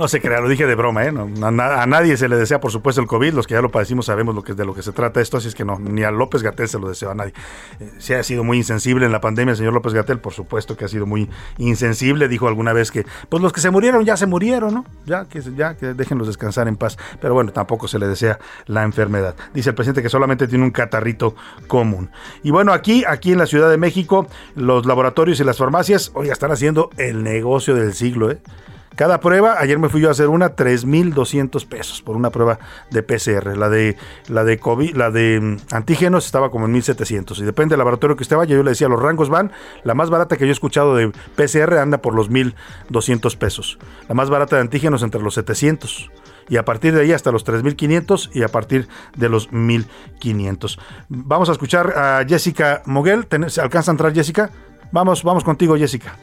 No 0.00 0.08
se 0.08 0.22
crea, 0.22 0.40
lo 0.40 0.48
dije 0.48 0.66
de 0.66 0.74
broma, 0.74 1.04
¿eh? 1.04 1.12
a, 1.42 1.86
nadie 1.86 2.16
se 2.16 2.26
le 2.26 2.36
desea, 2.36 2.58
por 2.58 2.70
supuesto, 2.70 3.02
el 3.02 3.06
COVID. 3.06 3.34
Los 3.34 3.46
que 3.46 3.52
ya 3.52 3.60
lo 3.60 3.70
padecimos 3.70 4.06
sabemos 4.06 4.34
de 4.34 4.64
lo 4.64 4.72
que 4.72 4.82
se 4.82 4.92
trata 4.92 5.20
esto, 5.20 5.36
así 5.36 5.48
es 5.48 5.54
que 5.54 5.62
no, 5.62 5.78
ni 5.78 6.04
a 6.04 6.10
López 6.10 6.42
Gatel 6.42 6.68
se 6.68 6.78
lo 6.78 6.88
deseo 6.88 7.10
a 7.10 7.14
nadie. 7.14 7.34
Eh, 7.80 7.90
se 7.98 8.16
ha 8.16 8.22
sido 8.22 8.42
muy 8.42 8.56
insensible 8.56 9.04
en 9.04 9.12
la 9.12 9.20
pandemia 9.20 9.50
el 9.50 9.58
señor 9.58 9.74
López 9.74 9.92
Gatel, 9.92 10.18
por 10.18 10.32
supuesto 10.32 10.74
que 10.74 10.86
ha 10.86 10.88
sido 10.88 11.04
muy 11.04 11.28
insensible. 11.58 12.28
Dijo 12.28 12.48
alguna 12.48 12.72
vez 12.72 12.90
que, 12.90 13.04
pues 13.28 13.42
los 13.42 13.52
que 13.52 13.60
se 13.60 13.70
murieron 13.70 14.06
ya 14.06 14.16
se 14.16 14.24
murieron, 14.24 14.72
¿no? 14.72 14.86
Ya 15.04 15.26
que, 15.26 15.42
ya 15.54 15.76
que 15.76 15.92
déjenlos 15.92 16.28
descansar 16.28 16.66
en 16.66 16.76
paz. 16.76 16.96
Pero 17.20 17.34
bueno, 17.34 17.52
tampoco 17.52 17.86
se 17.86 17.98
le 17.98 18.08
desea 18.08 18.38
la 18.64 18.84
enfermedad. 18.84 19.34
Dice 19.52 19.68
el 19.68 19.74
presidente 19.74 20.02
que 20.02 20.08
solamente 20.08 20.48
tiene 20.48 20.64
un 20.64 20.70
catarrito 20.70 21.34
común. 21.66 22.10
Y 22.42 22.52
bueno, 22.52 22.72
aquí, 22.72 23.04
aquí 23.06 23.32
en 23.32 23.38
la 23.38 23.44
Ciudad 23.44 23.68
de 23.68 23.76
México, 23.76 24.26
los 24.54 24.86
laboratorios 24.86 25.40
y 25.40 25.44
las 25.44 25.58
farmacias, 25.58 26.10
hoy 26.14 26.30
están 26.30 26.52
haciendo 26.52 26.88
el 26.96 27.22
negocio 27.22 27.74
del 27.74 27.92
siglo, 27.92 28.30
¿eh? 28.30 28.38
Cada 28.96 29.20
prueba, 29.20 29.56
ayer 29.58 29.78
me 29.78 29.88
fui 29.88 30.00
yo 30.00 30.08
a 30.08 30.10
hacer 30.10 30.28
una, 30.28 30.56
3.200 30.56 31.66
pesos 31.66 32.02
por 32.02 32.16
una 32.16 32.30
prueba 32.30 32.58
de 32.90 33.02
PCR. 33.02 33.56
La 33.56 33.68
de, 33.68 33.96
la 34.28 34.44
de 34.44 34.58
COVID, 34.58 34.94
la 34.94 35.10
de 35.10 35.40
mm, 35.40 35.74
antígenos 35.74 36.26
estaba 36.26 36.50
como 36.50 36.66
en 36.66 36.74
1.700. 36.74 37.38
Y 37.38 37.44
depende 37.44 37.72
del 37.72 37.78
laboratorio 37.78 38.16
que 38.16 38.22
usted 38.22 38.36
vaya, 38.36 38.54
yo 38.54 38.62
le 38.62 38.70
decía, 38.70 38.88
los 38.88 39.00
rangos 39.00 39.28
van. 39.28 39.52
La 39.84 39.94
más 39.94 40.10
barata 40.10 40.36
que 40.36 40.44
yo 40.44 40.50
he 40.50 40.52
escuchado 40.52 40.96
de 40.96 41.12
PCR 41.36 41.78
anda 41.78 41.98
por 41.98 42.14
los 42.14 42.30
1.200 42.30 43.36
pesos. 43.38 43.78
La 44.08 44.14
más 44.14 44.28
barata 44.28 44.56
de 44.56 44.62
antígenos 44.62 45.02
entre 45.02 45.22
los 45.22 45.34
700 45.34 46.10
y 46.48 46.56
a 46.56 46.64
partir 46.64 46.92
de 46.92 47.02
ahí 47.02 47.12
hasta 47.12 47.30
los 47.30 47.46
3.500 47.46 48.30
y 48.34 48.42
a 48.42 48.48
partir 48.48 48.88
de 49.16 49.28
los 49.28 49.50
1.500. 49.50 50.78
Vamos 51.08 51.48
a 51.48 51.52
escuchar 51.52 51.96
a 51.96 52.24
Jessica 52.28 52.82
Moguel. 52.86 53.26
¿Se 53.48 53.60
alcanza 53.60 53.92
a 53.92 53.94
entrar 53.94 54.12
Jessica? 54.12 54.50
Vamos, 54.92 55.22
vamos 55.22 55.44
contigo 55.44 55.76
Jessica. 55.76 56.16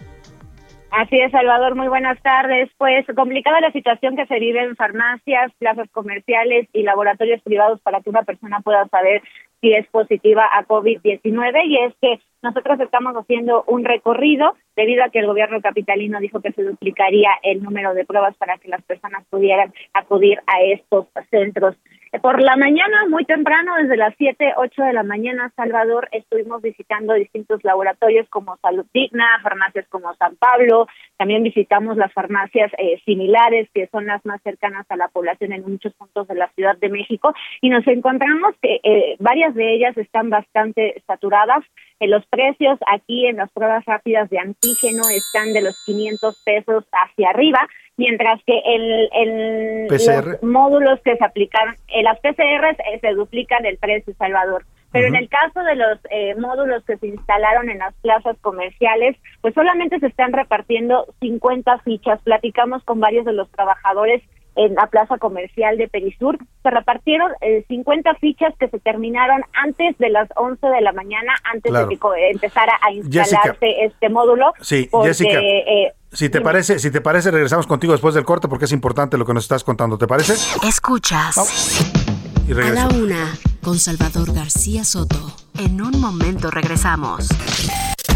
Así 0.92 1.20
es, 1.20 1.32
Salvador, 1.32 1.76
muy 1.76 1.90
buenas 1.90 2.22
tardes. 2.22 2.70
Pues 2.78 3.06
complicada 3.16 3.60
la 3.60 3.72
situación 3.72 4.16
que 4.16 4.26
se 4.26 4.40
vive 4.40 4.64
en 4.64 4.76
farmacias, 4.76 5.52
plazas 5.60 5.90
comerciales 5.92 6.68
y 6.74 6.84
laboratorios 6.84 7.42
privados 7.42 7.82
para 7.82 8.02
que 8.02 8.10
una 8.10 8.24
persona 8.24 8.62
pueda 8.62 8.88
saber 8.88 9.22
si 9.62 9.74
es 9.74 9.88
positiva 9.88 10.48
a 10.52 10.66
COVID-19 10.66 11.66
y 11.66 11.78
es 11.78 11.94
que 12.02 12.20
nosotros 12.42 12.80
estamos 12.80 13.16
haciendo 13.16 13.64
un 13.68 13.84
recorrido 13.84 14.56
debido 14.76 15.04
a 15.04 15.10
que 15.10 15.20
el 15.20 15.28
gobierno 15.28 15.60
capitalino 15.62 16.20
dijo 16.20 16.42
que 16.42 16.52
se 16.54 16.64
duplicaría 16.64 17.32
el 17.44 17.64
número 17.64 17.94
de 17.94 18.06
pruebas 18.06 18.36
para 18.38 18.58
que 18.58 18.70
las 18.70 18.84
personas 18.84 19.26
pudieran 19.30 19.74
acudir 19.94 20.40
a 20.48 20.62
estos 20.62 21.08
centros. 21.32 21.76
Por 22.22 22.42
la 22.42 22.56
mañana, 22.56 23.06
muy 23.10 23.26
temprano, 23.26 23.76
desde 23.82 23.98
las 23.98 24.14
7, 24.18 24.54
8 24.58 24.84
de 24.84 24.94
la 24.94 25.04
mañana, 25.04 25.52
Salvador, 25.56 26.08
estuvimos 26.12 26.62
visitando 26.62 27.14
distintos 27.14 27.64
laboratorios 27.64 28.28
como 28.30 28.58
Salud 28.58 28.86
Digna, 28.94 29.28
farmacias 29.44 29.86
como 29.90 30.14
San 30.16 30.36
Pablo, 30.36 30.88
también 31.18 31.44
visitamos 31.44 31.98
las 31.98 32.14
farmacias 32.14 32.72
eh, 32.78 33.02
similares 33.04 33.68
que 33.74 33.88
son 33.88 34.06
las 34.06 34.24
más 34.26 34.42
cercanas 34.44 34.86
a 34.90 34.96
la 34.96 35.08
población 35.08 35.52
en 35.52 35.64
muchos 35.64 35.94
puntos 35.94 36.28
de 36.28 36.36
la 36.36 36.48
Ciudad 36.50 36.78
de 36.78 36.90
México 36.90 37.34
y 37.62 37.70
nos 37.70 37.86
encontramos 37.88 38.56
que 38.62 38.80
eh, 38.84 39.16
varias 39.20 39.56
de 39.56 39.74
ellas 39.74 39.98
están 39.98 40.30
bastante 40.30 41.02
saturadas. 41.08 41.64
En 42.00 42.12
los 42.12 42.26
precios 42.28 42.78
aquí 42.88 43.26
en 43.26 43.38
las 43.38 43.52
pruebas 43.52 43.84
rápidas 43.86 44.30
de 44.30 44.40
antígeno 44.40 45.04
están 45.10 45.54
de 45.54 45.62
los 45.62 45.84
500 45.86 46.44
pesos 46.44 46.86
hacia 46.92 47.30
arriba 47.30 47.68
mientras 47.98 48.40
que 48.46 48.60
el, 48.64 49.10
el 49.12 49.88
los 49.88 50.44
módulos 50.44 51.00
que 51.04 51.18
se 51.18 51.26
aplicaron, 51.26 51.76
en 51.88 52.04
las 52.04 52.20
PCR 52.20 52.76
se 53.02 53.14
duplican 53.14 53.66
el 53.66 53.78
precio, 53.78 54.14
Salvador. 54.18 54.64
Pero 54.92 55.08
en 55.08 55.16
el 55.16 55.28
caso 55.28 55.62
de 55.64 55.76
los 55.76 56.00
eh, 56.10 56.36
módulos 56.36 56.84
que 56.86 56.98
se 56.98 57.08
instalaron 57.08 57.70
en 57.70 57.80
las 57.80 57.94
plazas 57.96 58.38
comerciales, 58.40 59.18
pues 59.42 59.54
solamente 59.54 60.00
se 60.00 60.08
están 60.08 60.32
repartiendo 60.32 61.08
50 61.20 61.80
fichas. 61.80 62.22
Platicamos 62.22 62.84
con 62.84 63.00
varios 63.00 63.26
de 63.26 63.34
los 63.34 63.52
trabajadores 63.52 64.24
en 64.58 64.76
la 64.76 64.88
plaza 64.88 65.18
comercial 65.18 65.78
de 65.78 65.88
Perisur. 65.88 66.38
Se 66.64 66.70
repartieron 66.70 67.32
50 67.68 68.10
eh, 68.10 68.14
fichas 68.20 68.54
que 68.60 68.68
se 68.68 68.80
terminaron 68.80 69.42
antes 69.54 69.98
de 69.98 70.10
las 70.10 70.28
11 70.36 70.68
de 70.68 70.82
la 70.82 70.92
mañana, 70.92 71.34
antes 71.44 71.72
de 71.72 71.88
que 71.88 72.30
empezara 72.32 72.74
a 72.82 72.92
instalarse 72.92 73.86
este 73.86 74.10
módulo. 74.10 74.54
Sí, 74.62 74.90
Jessica. 75.04 75.40
Eh, 75.40 75.94
si 76.12 76.30
te 76.30 76.42
parece, 76.42 76.80
si 76.80 76.90
te 76.90 77.02
parece, 77.02 77.32
regresamos 77.32 77.68
contigo 77.68 77.94
después 77.94 78.16
del 78.16 78.26
corte 78.26 78.48
porque 78.48 78.66
es 78.66 78.72
importante 78.72 79.18
lo 79.18 79.26
que 79.26 79.34
nos 79.34 79.44
estás 79.44 79.64
contando. 79.64 79.98
¿Te 79.98 80.08
parece? 80.08 80.34
Escuchas. 80.68 81.38
a 81.38 82.70
la 82.72 82.88
una 82.88 83.34
con 83.62 83.78
Salvador 83.78 84.34
García 84.34 84.84
Soto. 84.84 85.36
En 85.60 85.82
un 85.82 86.00
momento 86.00 86.50
regresamos. 86.50 87.28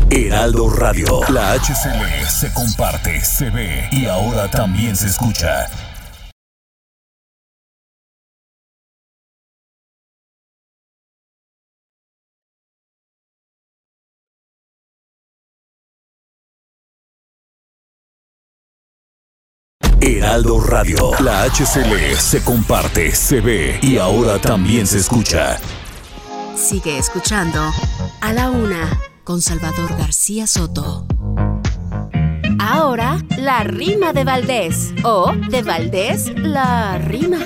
Heraldo 0.10 0.70
Radio. 0.70 1.22
La 1.30 1.54
HCL 1.54 2.28
se 2.28 2.54
comparte, 2.54 3.22
se 3.22 3.50
ve 3.50 3.88
y 3.92 4.06
ahora 4.06 4.50
también 4.50 4.96
se 4.96 5.08
escucha. 5.08 5.68
Heraldo 20.42 20.60
Radio. 20.62 21.12
La 21.24 21.44
HCL 21.44 22.16
se 22.18 22.44
comparte, 22.44 23.12
se 23.12 23.42
ve 23.42 23.80
y 23.82 23.98
ahora 23.98 24.40
también 24.40 24.88
se 24.88 24.98
escucha. 24.98 25.60
Sigue 26.56 26.98
escuchando 26.98 27.60
A 28.22 28.34
la 28.34 28.50
Una 28.50 28.90
con 29.24 29.42
Salvador 29.42 29.96
García 29.98 30.48
Soto. 30.48 31.06
Ahora, 32.60 33.20
la 33.38 33.64
rima 33.64 34.14
de 34.14 34.24
Valdés. 34.24 34.94
O 35.04 35.32
de 35.50 35.62
Valdés, 35.62 36.34
la 36.36 36.98
rima. 36.98 37.40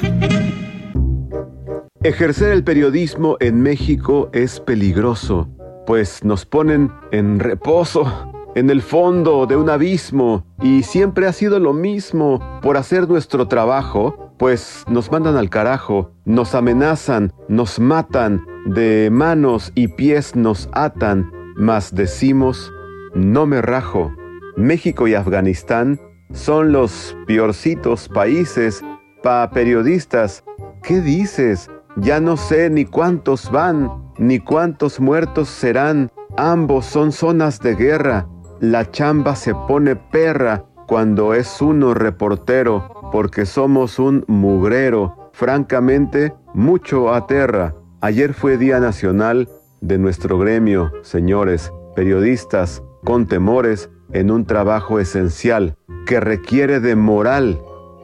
Ejercer 2.02 2.52
el 2.52 2.64
periodismo 2.64 3.36
en 3.42 3.62
México 3.62 4.30
es 4.32 4.62
peligroso, 4.62 5.50
pues 5.86 6.24
nos 6.24 6.46
ponen 6.46 6.94
en 7.12 7.40
reposo 7.40 8.35
en 8.56 8.70
el 8.70 8.82
fondo 8.82 9.46
de 9.46 9.58
un 9.58 9.70
abismo 9.70 10.46
y 10.62 10.84
siempre 10.84 11.28
ha 11.28 11.34
sido 11.34 11.60
lo 11.60 11.74
mismo 11.74 12.40
por 12.62 12.78
hacer 12.78 13.08
nuestro 13.08 13.50
trabajo, 13.50 14.34
pues 14.38 14.86
nos 14.88 15.12
mandan 15.12 15.36
al 15.36 15.50
carajo, 15.50 16.12
nos 16.24 16.56
amenazan, 16.56 17.34
nos 17.50 17.80
matan, 17.80 18.46
de 18.66 19.10
manos 19.12 19.72
y 19.76 19.90
pies 19.90 20.36
nos 20.36 20.70
atan, 20.72 21.32
mas 21.56 21.94
decimos, 21.94 22.72
no 23.14 23.46
me 23.46 23.62
rajo. 23.62 24.12
México 24.56 25.08
y 25.08 25.16
Afganistán 25.16 26.00
son 26.32 26.72
los 26.72 27.16
peorcitos 27.28 28.08
países 28.08 28.82
pa 29.22 29.50
periodistas. 29.52 30.46
¿Qué 30.82 31.02
dices? 31.02 31.70
Ya 31.98 32.22
no 32.22 32.38
sé 32.38 32.70
ni 32.70 32.86
cuántos 32.86 33.52
van, 33.52 33.92
ni 34.18 34.40
cuántos 34.40 35.02
muertos 35.02 35.50
serán. 35.50 36.10
Ambos 36.38 36.86
son 36.86 37.12
zonas 37.12 37.60
de 37.60 37.76
guerra 37.76 38.28
la 38.60 38.90
chamba 38.92 39.36
se 39.36 39.54
pone 39.54 39.96
perra 39.96 40.66
cuando 40.88 41.34
es 41.34 41.62
uno 41.62 41.94
reportero, 41.94 43.10
porque 43.12 43.46
somos 43.46 44.00
un 44.00 44.24
mugrero. 44.28 45.32
Francamente, 45.34 46.34
mucho 46.54 47.14
aterra. 47.14 47.76
Ayer 48.02 48.34
fue 48.34 48.58
Día 48.58 48.80
Nacional 48.80 49.50
de 49.82 49.98
nuestro 49.98 50.38
gremio, 50.38 50.92
señores, 51.02 51.74
periodistas, 51.96 52.84
con 53.04 53.28
temores 53.28 53.90
en 54.12 54.32
un 54.32 54.46
trabajo 54.46 55.00
esencial 55.00 55.76
que 56.06 56.20
requiere 56.20 56.80
de 56.80 56.96
moral. 56.96 57.60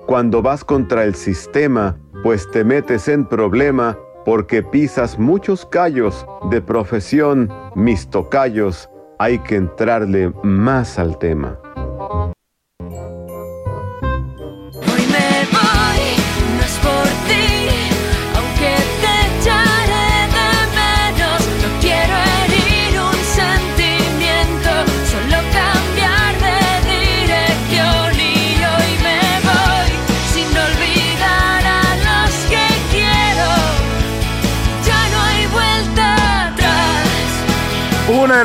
Cuando 0.08 0.42
vas 0.42 0.64
contra 0.66 1.06
el 1.06 1.16
sistema, 1.16 1.98
pues 2.24 2.50
te 2.52 2.64
metes 2.64 3.08
en 3.08 3.26
problema 3.26 3.98
porque 4.26 4.62
pisas 4.62 5.18
muchos 5.18 5.66
callos 5.66 6.26
de 6.50 6.62
profesión, 6.62 7.50
mis 7.76 8.08
tocayos, 8.10 8.90
hay 9.22 9.38
que 9.38 9.56
entrarle 9.56 10.34
más 10.42 10.98
al 10.98 11.20
tema. 11.20 11.60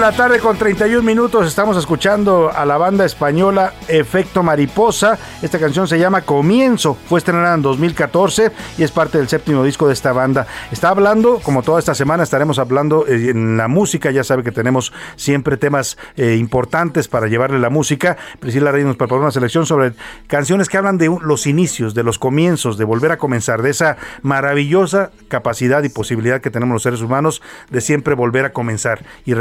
La 0.07 0.13
tarde 0.13 0.39
con 0.39 0.57
31 0.57 1.03
minutos 1.03 1.49
estamos 1.49 1.77
escuchando 1.77 2.53
a 2.55 2.65
la 2.65 2.79
banda 2.79 3.05
española 3.05 3.73
Efecto 3.89 4.45
Mariposa. 4.45 5.19
Esta 5.43 5.59
canción 5.59 5.89
se 5.89 5.99
llama 5.99 6.21
Comienzo, 6.21 6.97
fue 7.09 7.19
estrenada 7.19 7.57
en 7.57 7.63
2014 7.63 8.53
y 8.79 8.85
es 8.85 8.93
parte 8.93 9.19
del 9.19 9.27
séptimo 9.27 9.65
disco 9.65 9.89
de 9.89 9.95
esta 9.95 10.13
banda. 10.13 10.47
Está 10.71 10.91
hablando, 10.91 11.41
como 11.43 11.65
toda 11.65 11.81
esta 11.81 11.93
semana 11.97 12.23
estaremos 12.23 12.61
hablando 12.61 13.05
eh, 13.09 13.31
en 13.31 13.57
la 13.57 13.67
música, 13.67 14.13
ya 14.13 14.23
sabe 14.23 14.45
que 14.45 14.53
tenemos 14.53 14.93
siempre 15.17 15.57
temas 15.57 15.99
eh, 16.17 16.37
importantes 16.37 17.09
para 17.09 17.27
llevarle 17.27 17.59
la 17.59 17.71
música. 17.71 18.17
Priscila 18.39 18.71
Reyes 18.71 18.87
nos 18.87 18.97
preparó 18.97 19.23
una 19.23 19.33
selección 19.33 19.67
sobre 19.67 19.95
canciones 20.29 20.69
que 20.69 20.77
hablan 20.77 20.99
de 20.99 21.19
los 21.21 21.49
inicios, 21.49 21.95
de 21.95 22.05
los 22.05 22.21
comienzos, 22.21 22.79
de 22.79 22.85
volver 22.85 23.11
a 23.11 23.19
comenzar, 23.19 23.61
de 23.61 23.71
esa 23.71 23.97
maravillosa 24.23 25.11
capacidad 25.27 25.83
y 25.83 25.89
posibilidad 25.89 26.41
que 26.41 26.53
tenemos 26.53 26.75
los 26.75 26.85
seres 26.85 27.01
humanos 27.01 27.43
de 27.71 27.81
siempre 27.81 28.15
volver 28.15 28.45
a 28.45 28.53
comenzar 28.53 29.05
y 29.25 29.35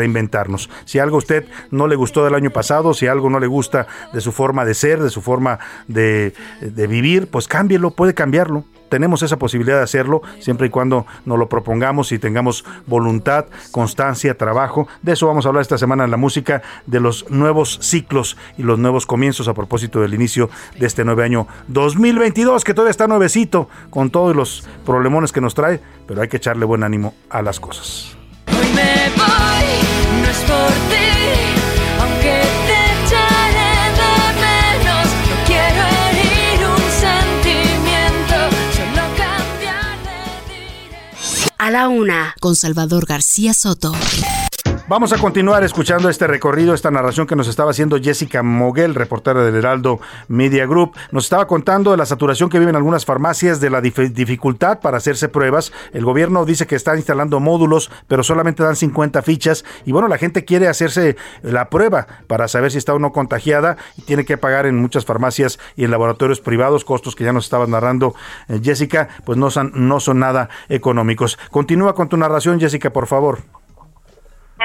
si 0.85 0.99
algo 0.99 1.15
a 1.15 1.19
usted 1.19 1.45
no 1.71 1.87
le 1.87 1.95
gustó 1.95 2.23
del 2.23 2.35
año 2.35 2.49
pasado, 2.49 2.93
si 2.93 3.07
algo 3.07 3.29
no 3.29 3.39
le 3.39 3.47
gusta 3.47 3.87
de 4.13 4.21
su 4.21 4.31
forma 4.31 4.65
de 4.65 4.73
ser, 4.73 5.01
de 5.01 5.09
su 5.09 5.21
forma 5.21 5.59
de, 5.87 6.33
de 6.61 6.87
vivir, 6.87 7.27
pues 7.27 7.47
cámbielo, 7.47 7.91
puede 7.91 8.13
cambiarlo 8.13 8.65
tenemos 8.89 9.23
esa 9.23 9.37
posibilidad 9.37 9.77
de 9.77 9.83
hacerlo 9.83 10.21
siempre 10.39 10.67
y 10.67 10.69
cuando 10.69 11.05
nos 11.25 11.37
lo 11.37 11.49
propongamos 11.49 12.11
y 12.11 12.19
tengamos 12.19 12.65
voluntad, 12.85 13.45
constancia, 13.71 14.37
trabajo. 14.37 14.87
De 15.01 15.13
eso 15.13 15.27
vamos 15.27 15.45
a 15.45 15.49
hablar 15.49 15.61
esta 15.61 15.77
semana 15.77 16.05
en 16.05 16.11
la 16.11 16.17
música, 16.17 16.61
de 16.85 16.99
los 16.99 17.29
nuevos 17.29 17.79
ciclos 17.81 18.37
y 18.57 18.63
los 18.63 18.79
nuevos 18.79 19.05
comienzos 19.05 19.47
a 19.47 19.53
propósito 19.53 20.01
del 20.01 20.13
inicio 20.13 20.49
de 20.79 20.87
este 20.87 21.03
nuevo 21.03 21.21
año 21.21 21.47
2022, 21.67 22.63
que 22.63 22.73
todavía 22.73 22.91
está 22.91 23.07
nuevecito 23.07 23.69
con 23.89 24.11
todos 24.11 24.35
los 24.35 24.67
problemones 24.85 25.31
que 25.31 25.41
nos 25.41 25.55
trae, 25.55 25.81
pero 26.07 26.21
hay 26.21 26.27
que 26.27 26.37
echarle 26.37 26.65
buen 26.65 26.83
ánimo 26.83 27.13
a 27.29 27.41
las 27.41 27.59
cosas. 27.59 28.15
A 41.65 41.71
la 41.71 41.88
una, 41.88 42.36
con 42.39 42.55
Salvador 42.55 43.08
García 43.08 43.55
Soto. 43.55 43.91
Vamos 44.87 45.11
a 45.13 45.17
continuar 45.17 45.63
escuchando 45.63 46.09
este 46.09 46.27
recorrido, 46.27 46.75
esta 46.75 46.91
narración 46.91 47.25
que 47.25 47.35
nos 47.35 47.47
estaba 47.47 47.71
haciendo 47.71 47.99
Jessica 47.99 48.43
Moguel, 48.43 48.93
reportera 48.93 49.43
del 49.43 49.55
Heraldo 49.55 49.99
Media 50.27 50.67
Group. 50.67 50.91
Nos 51.11 51.23
estaba 51.23 51.47
contando 51.47 51.89
de 51.89 51.97
la 51.97 52.05
saturación 52.05 52.51
que 52.51 52.59
viven 52.59 52.75
algunas 52.75 53.03
farmacias, 53.03 53.59
de 53.59 53.71
la 53.71 53.81
dificultad 53.81 54.81
para 54.81 54.97
hacerse 54.97 55.27
pruebas. 55.27 55.73
El 55.91 56.05
gobierno 56.05 56.45
dice 56.45 56.67
que 56.67 56.75
está 56.75 56.95
instalando 56.95 57.39
módulos, 57.39 57.89
pero 58.07 58.21
solamente 58.21 58.61
dan 58.61 58.75
50 58.75 59.23
fichas. 59.23 59.65
Y 59.85 59.91
bueno, 59.91 60.07
la 60.07 60.19
gente 60.19 60.45
quiere 60.45 60.67
hacerse 60.67 61.17
la 61.41 61.71
prueba 61.71 62.05
para 62.27 62.47
saber 62.47 62.71
si 62.71 62.77
está 62.77 62.93
o 62.93 62.99
no 62.99 63.11
contagiada 63.11 63.77
y 63.97 64.03
tiene 64.03 64.23
que 64.23 64.37
pagar 64.37 64.67
en 64.67 64.79
muchas 64.79 65.03
farmacias 65.03 65.57
y 65.75 65.85
en 65.85 65.89
laboratorios 65.89 66.41
privados, 66.41 66.85
costos 66.85 67.15
que 67.15 67.23
ya 67.23 67.33
nos 67.33 67.45
estabas 67.45 67.69
narrando, 67.69 68.13
eh, 68.49 68.59
Jessica, 68.63 69.07
pues 69.25 69.39
no 69.39 69.49
son, 69.49 69.71
no 69.73 69.99
son 69.99 70.19
nada 70.19 70.49
económicos. 70.69 71.39
Continúa 71.49 71.95
con 71.95 72.07
tu 72.07 72.17
narración, 72.17 72.59
Jessica, 72.59 72.91
por 72.91 73.07
favor. 73.07 73.39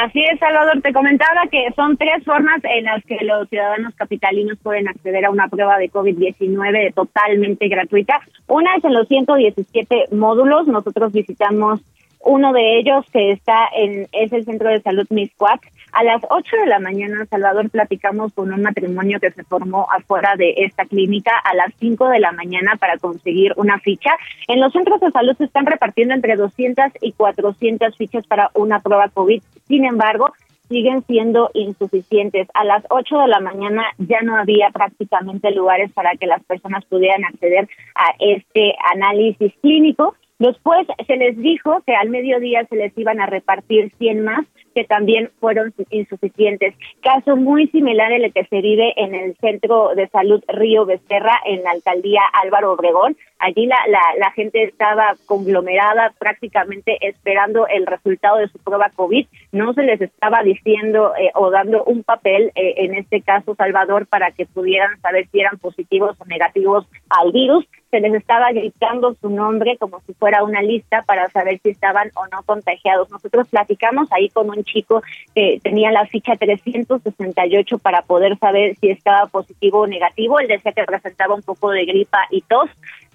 Así 0.03 0.25
es, 0.25 0.39
Salvador. 0.39 0.81
Te 0.81 0.95
comentaba 0.95 1.43
que 1.51 1.67
son 1.77 1.99
tres 1.99 2.25
formas 2.25 2.59
en 2.65 2.85
las 2.85 3.05
que 3.05 3.19
los 3.23 3.47
ciudadanos 3.51 3.95
capitalinos 3.97 4.57
pueden 4.63 4.89
acceder 4.89 5.27
a 5.27 5.31
una 5.31 5.47
prueba 5.49 5.77
de 5.77 5.91
COVID-19 5.91 6.95
totalmente 6.95 7.69
gratuita. 7.69 8.19
Una 8.47 8.77
es 8.77 8.85
en 8.85 8.95
los 8.95 9.07
117 9.09 10.07
módulos. 10.13 10.67
Nosotros 10.69 11.13
visitamos 11.13 11.81
uno 12.21 12.53
de 12.53 12.79
ellos 12.79 13.05
que 13.13 13.33
está 13.33 13.69
en 13.75 14.07
es 14.13 14.33
el 14.33 14.45
Centro 14.45 14.69
de 14.69 14.81
Salud 14.83 15.07
Miscuac. 15.11 15.61
A 15.93 16.05
las 16.05 16.23
8 16.29 16.57
de 16.57 16.67
la 16.67 16.79
mañana, 16.79 17.27
Salvador, 17.27 17.69
platicamos 17.71 18.33
con 18.33 18.53
un 18.53 18.63
matrimonio 18.63 19.19
que 19.19 19.33
se 19.33 19.43
formó 19.43 19.89
afuera 19.91 20.35
de 20.37 20.55
esta 20.59 20.85
clínica 20.85 21.33
a 21.39 21.55
las 21.55 21.73
5 21.81 22.09
de 22.09 22.21
la 22.21 22.31
mañana 22.33 22.77
para 22.77 22.99
conseguir 22.99 23.53
una 23.57 23.79
ficha. 23.81 24.11
En 24.47 24.61
los 24.61 24.73
centros 24.73 25.01
de 25.01 25.11
salud 25.11 25.37
se 25.37 25.45
están 25.45 25.67
repartiendo 25.67 26.15
entre 26.15 26.37
200 26.37 26.93
y 27.01 27.13
400 27.13 27.97
fichas 27.97 28.27
para 28.27 28.51
una 28.55 28.81
prueba 28.81 29.09
COVID. 29.09 29.43
Sin 29.67 29.85
embargo, 29.85 30.33
siguen 30.71 31.05
siendo 31.07 31.51
insuficientes. 31.53 32.49
A 32.55 32.65
las 32.65 32.85
8 32.89 33.19
de 33.19 33.29
la 33.29 33.41
mañana 33.41 33.85
ya 33.99 34.23
no 34.23 34.37
había 34.37 34.71
prácticamente 34.71 35.51
lugares 35.51 35.91
para 35.93 36.13
que 36.15 36.27
las 36.27 36.43
personas 36.45 36.85
pudieran 36.85 37.25
acceder 37.25 37.69
a 37.95 38.15
este 38.21 38.75
análisis 38.95 39.53
clínico. 39.61 40.15
Después 40.41 40.87
se 41.07 41.17
les 41.17 41.37
dijo 41.37 41.83
que 41.87 41.95
al 41.95 42.09
mediodía 42.09 42.65
se 42.65 42.75
les 42.75 42.97
iban 42.97 43.21
a 43.21 43.27
repartir 43.27 43.93
100 43.99 44.25
más, 44.25 44.47
que 44.75 44.85
también 44.85 45.31
fueron 45.39 45.75
insuficientes. 45.91 46.75
Caso 47.03 47.37
muy 47.37 47.67
similar 47.67 48.11
el 48.11 48.33
que 48.33 48.47
se 48.47 48.63
vive 48.63 48.95
en 48.97 49.15
el 49.15 49.37
Centro 49.37 49.95
de 49.95 50.09
Salud 50.09 50.43
Río 50.49 50.87
Becerra, 50.87 51.39
en 51.45 51.63
la 51.63 51.73
alcaldía 51.73 52.23
Álvaro 52.43 52.73
Obregón. 52.73 53.19
Allí 53.39 53.67
la, 53.67 53.77
la, 53.89 54.01
la 54.19 54.31
gente 54.33 54.63
estaba 54.63 55.15
conglomerada 55.27 56.15
prácticamente 56.19 56.97
esperando 57.07 57.67
el 57.67 57.85
resultado 57.85 58.39
de 58.39 58.49
su 58.49 58.59
prueba 58.61 58.91
COVID. 58.97 59.27
No 59.53 59.75
se 59.75 59.83
les 59.83 60.01
estaba 60.01 60.43
diciendo 60.43 61.13
eh, 61.19 61.33
o 61.35 61.51
dando 61.51 61.85
un 61.85 62.03
papel, 62.03 62.51
eh, 62.55 62.75
en 62.79 62.95
este 62.95 63.21
caso 63.21 63.55
Salvador, 63.57 64.07
para 64.07 64.31
que 64.31 64.47
pudieran 64.47 64.99
saber 65.03 65.29
si 65.31 65.41
eran 65.41 65.59
positivos 65.59 66.17
o 66.19 66.25
negativos 66.25 66.87
al 67.11 67.31
virus 67.31 67.67
se 67.91 68.01
les 68.01 68.15
estaba 68.15 68.53
gritando 68.53 69.15
su 69.21 69.29
nombre 69.31 69.77
como 69.79 70.01
si 70.07 70.15
fuera 70.15 70.45
una 70.45 70.63
lista 70.63 71.03
para 71.03 71.29
saber 71.31 71.61
si 71.63 71.71
estaban 71.71 72.11
o 72.15 72.27
no 72.29 72.43
contagiados. 72.45 73.11
Nosotros 73.11 73.49
platicamos 73.49 74.09
ahí 74.13 74.29
con 74.29 74.49
un 74.49 74.63
chico 74.65 75.03
que 75.35 75.61
tenía 75.63 75.91
la 75.91 76.07
ficha 76.07 76.37
368 76.37 77.79
para 77.79 78.03
poder 78.03 78.39
saber 78.39 78.77
si 78.81 78.91
estaba 78.91 79.27
positivo 79.27 79.81
o 79.81 79.87
negativo. 79.87 80.39
Él 80.39 80.49
decía 80.49 80.73
que 80.73 80.85
presentaba 80.85 81.35
un 81.35 81.43
poco 81.43 81.71
de 81.71 81.85
gripa 81.85 82.21
y 82.31 82.43
tos 82.43 82.71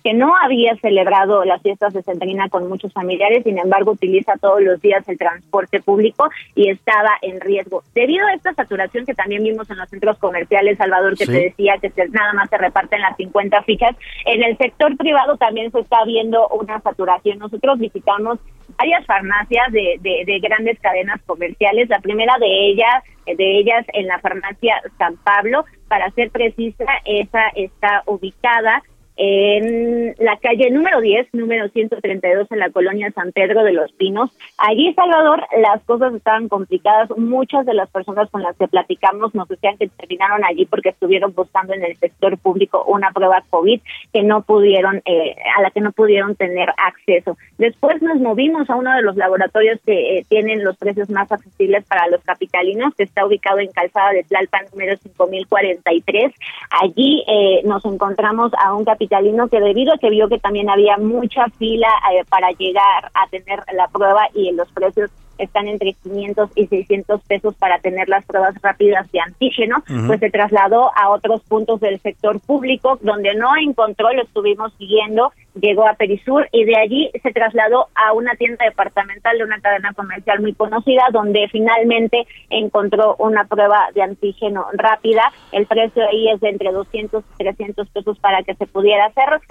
que 0.05 0.13
no 0.13 0.35
había 0.39 0.75
celebrado 0.75 1.43
las 1.45 1.63
fiestas 1.63 1.91
de 1.91 2.03
Centrina 2.03 2.47
con 2.47 2.69
muchos 2.69 2.93
familiares, 2.93 3.41
sin 3.43 3.57
embargo 3.57 3.93
utiliza 3.93 4.33
todos 4.39 4.61
los 4.61 4.79
días 4.79 5.03
el 5.09 5.17
transporte 5.17 5.81
público 5.81 6.29
y 6.53 6.69
estaba 6.69 7.09
en 7.23 7.41
riesgo. 7.41 7.81
Debido 7.95 8.23
a 8.27 8.35
esta 8.35 8.53
saturación 8.53 9.07
que 9.07 9.15
también 9.15 9.41
vimos 9.41 9.67
en 9.71 9.77
los 9.77 9.89
centros 9.89 10.19
comerciales, 10.19 10.77
Salvador, 10.77 11.17
que 11.17 11.25
te 11.25 11.31
decía 11.31 11.79
que 11.81 11.91
nada 12.11 12.33
más 12.33 12.51
se 12.51 12.57
reparten 12.59 13.01
las 13.01 13.17
50 13.17 13.63
fichas, 13.63 13.95
en 14.25 14.43
el 14.43 14.55
sector 14.59 14.95
privado 14.95 15.37
también 15.37 15.71
se 15.71 15.79
está 15.79 16.05
viendo 16.05 16.49
una 16.49 16.79
saturación. 16.81 17.39
Nosotros 17.39 17.79
visitamos 17.79 18.37
varias 18.77 19.03
farmacias 19.07 19.71
de, 19.71 19.97
de, 20.01 20.23
de 20.23 20.39
grandes 20.39 20.79
cadenas 20.81 21.19
comerciales, 21.25 21.89
la 21.89 21.97
primera 21.97 22.37
de 22.39 22.67
ellas 22.67 23.03
de 23.25 23.57
ellas 23.57 23.83
en 23.93 24.05
la 24.05 24.19
farmacia 24.19 24.75
San 24.99 25.17
Pablo, 25.17 25.65
para 25.87 26.11
ser 26.11 26.29
precisa, 26.29 26.85
esa 27.05 27.47
está 27.55 28.03
ubicada 28.05 28.83
en 29.17 30.13
la 30.19 30.37
calle 30.37 30.69
número 30.71 30.99
10, 30.99 31.33
número 31.33 31.69
132 31.69 32.51
en 32.51 32.59
la 32.59 32.69
colonia 32.69 33.11
San 33.11 33.31
Pedro 33.31 33.63
de 33.63 33.73
los 33.73 33.91
Pinos. 33.93 34.29
Allí, 34.57 34.93
Salvador, 34.93 35.45
las 35.57 35.81
cosas 35.83 36.13
estaban 36.13 36.49
complicadas. 36.49 37.09
Muchas 37.17 37.65
de 37.65 37.73
las 37.73 37.89
personas 37.89 38.29
con 38.29 38.43
las 38.43 38.55
que 38.57 38.67
platicamos 38.67 39.33
nos 39.33 39.47
decían 39.47 39.77
que 39.77 39.87
terminaron 39.87 40.43
allí 40.43 40.65
porque 40.65 40.89
estuvieron 40.89 41.33
buscando 41.33 41.73
en 41.73 41.83
el 41.83 41.95
sector 41.97 42.37
público 42.37 42.83
una 42.87 43.11
prueba 43.11 43.43
COVID 43.49 43.79
que 44.11 44.23
no 44.23 44.41
pudieron, 44.41 45.01
eh, 45.05 45.35
a 45.57 45.61
la 45.61 45.71
que 45.71 45.81
no 45.81 45.91
pudieron 45.91 46.35
tener 46.35 46.69
acceso. 46.77 47.37
Después 47.57 48.01
nos 48.01 48.19
movimos 48.19 48.69
a 48.69 48.75
uno 48.75 48.93
de 48.93 49.01
los 49.01 49.15
laboratorios 49.15 49.79
que 49.85 50.17
eh, 50.17 50.25
tienen 50.27 50.63
los 50.63 50.77
precios 50.77 51.09
más 51.09 51.31
accesibles 51.31 51.85
para 51.85 52.07
los 52.07 52.21
capitalinos, 52.23 52.93
que 52.95 53.03
está 53.03 53.25
ubicado 53.25 53.59
en 53.59 53.71
Calzada 53.71 54.11
de 54.11 54.23
Tlalpan 54.23 54.65
número 54.71 54.97
5043. 54.97 56.33
Allí 56.81 57.23
eh, 57.27 57.61
nos 57.65 57.85
encontramos 57.85 58.51
a 58.57 58.73
un 58.73 58.83
capitán 59.07 59.49
que 59.49 59.59
debido 59.59 59.93
a 59.93 59.97
que 59.97 60.09
vio 60.09 60.27
que 60.27 60.39
también 60.39 60.69
había 60.69 60.97
mucha 60.97 61.47
fila 61.57 61.87
eh, 62.13 62.23
para 62.29 62.51
llegar 62.51 63.11
a 63.13 63.27
tener 63.29 63.59
la 63.73 63.87
prueba 63.87 64.27
y 64.33 64.51
los 64.51 64.71
precios 64.71 65.11
están 65.37 65.67
entre 65.67 65.93
500 65.93 66.49
y 66.55 66.67
600 66.67 67.21
pesos 67.23 67.55
para 67.55 67.79
tener 67.79 68.07
las 68.07 68.25
pruebas 68.25 68.55
rápidas 68.61 69.11
de 69.11 69.19
antígeno, 69.19 69.83
pues 70.07 70.19
se 70.21 70.29
trasladó 70.29 70.91
a 70.95 71.09
otros 71.09 71.41
puntos 71.43 71.81
del 71.81 71.99
sector 71.99 72.39
público 72.39 72.97
donde 73.01 73.35
no 73.35 73.49
encontró, 73.57 74.13
lo 74.13 74.23
estuvimos 74.23 74.73
siguiendo, 74.77 75.33
llegó 75.55 75.87
a 75.87 75.93
Perisur 75.93 76.47
y 76.51 76.65
de 76.65 76.77
allí 76.77 77.11
se 77.21 77.31
trasladó 77.31 77.87
a 77.95 78.13
una 78.13 78.35
tienda 78.35 78.65
departamental 78.65 79.37
de 79.37 79.43
una 79.43 79.59
cadena 79.59 79.93
comercial 79.93 80.41
muy 80.41 80.53
conocida 80.53 81.03
donde 81.11 81.47
finalmente 81.51 82.27
encontró 82.49 83.15
una 83.19 83.45
prueba 83.45 83.89
de 83.93 84.01
antígeno 84.01 84.65
rápida. 84.73 85.31
El 85.51 85.65
precio 85.65 86.03
ahí 86.07 86.29
es 86.29 86.39
de 86.41 86.49
entre 86.49 86.71
200 86.71 87.23
y 87.39 87.43
300 87.43 87.89
pesos 87.89 88.19
para 88.19 88.43
que 88.43 88.55
se 88.55 88.67
pudiera 88.67 89.05
hacer. 89.05 89.41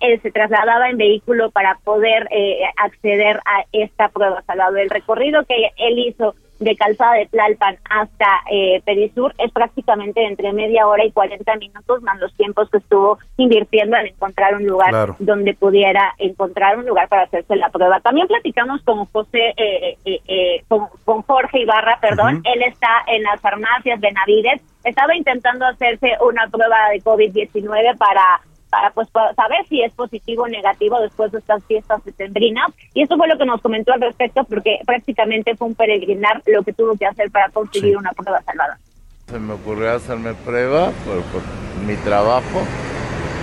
él, 0.00 0.20
se 0.22 0.30
trasladaba 0.30 0.90
en 0.90 0.96
vehículo 0.96 1.50
para 1.50 1.78
poder 1.84 2.28
eh, 2.30 2.62
acceder 2.76 3.40
a 3.44 3.64
esta 3.72 4.08
prueba, 4.08 4.42
salado 4.46 4.76
el 4.76 4.90
recorrido 4.90 5.44
que 5.44 5.70
él 5.76 5.98
hizo 5.98 6.34
de 6.58 6.76
Calzada 6.76 7.14
de 7.14 7.26
Tlalpan 7.26 7.76
hasta 7.88 8.26
eh, 8.50 8.82
Perisur 8.84 9.34
es 9.38 9.52
prácticamente 9.52 10.24
entre 10.24 10.52
media 10.52 10.86
hora 10.86 11.04
y 11.04 11.12
40 11.12 11.56
minutos, 11.56 12.02
más 12.02 12.18
los 12.18 12.34
tiempos 12.34 12.68
que 12.70 12.78
estuvo 12.78 13.18
invirtiendo 13.36 13.96
en 13.96 14.08
encontrar 14.08 14.54
un 14.54 14.66
lugar 14.66 15.14
donde 15.18 15.54
pudiera 15.54 16.14
encontrar 16.18 16.78
un 16.78 16.86
lugar 16.86 17.08
para 17.08 17.22
hacerse 17.22 17.56
la 17.56 17.70
prueba. 17.70 18.00
También 18.00 18.26
platicamos 18.26 18.82
con 18.82 19.04
José, 19.06 19.54
eh, 19.56 19.96
eh, 20.04 20.20
eh 20.26 20.64
con, 20.68 20.88
Jorge 21.22 21.60
Ibarra, 21.60 21.98
perdón, 22.00 22.42
él 22.44 22.62
está 22.62 22.88
en 23.06 23.22
las 23.22 23.40
farmacias 23.40 24.00
de 24.00 24.12
Navides, 24.12 24.62
estaba 24.84 25.14
intentando 25.14 25.66
hacerse 25.66 26.12
una 26.20 26.48
prueba 26.48 26.88
de 26.90 27.02
COVID-19 27.02 27.98
para 27.98 28.40
para 28.68 28.90
pues 28.90 29.08
saber 29.10 29.66
si 29.68 29.82
es 29.82 29.92
positivo 29.92 30.44
o 30.44 30.48
negativo 30.48 31.00
después 31.00 31.32
de 31.32 31.38
estas 31.38 31.64
fiestas 31.64 32.04
de 32.04 32.12
sembrinas 32.12 32.66
y 32.94 33.02
eso 33.02 33.16
fue 33.16 33.28
lo 33.28 33.38
que 33.38 33.46
nos 33.46 33.60
comentó 33.60 33.92
al 33.92 34.00
respecto 34.00 34.44
porque 34.44 34.78
prácticamente 34.86 35.56
fue 35.56 35.68
un 35.68 35.74
peregrinar 35.74 36.42
lo 36.46 36.62
que 36.62 36.72
tuvo 36.72 36.96
que 36.96 37.06
hacer 37.06 37.30
para 37.30 37.48
conseguir 37.50 37.96
una 37.96 38.12
prueba 38.12 38.42
salvada. 38.42 38.78
Se 39.26 39.38
me 39.38 39.54
ocurrió 39.54 39.92
hacerme 39.92 40.34
prueba 40.34 40.90
por, 41.04 41.42
mi 41.86 41.96
trabajo 41.96 42.62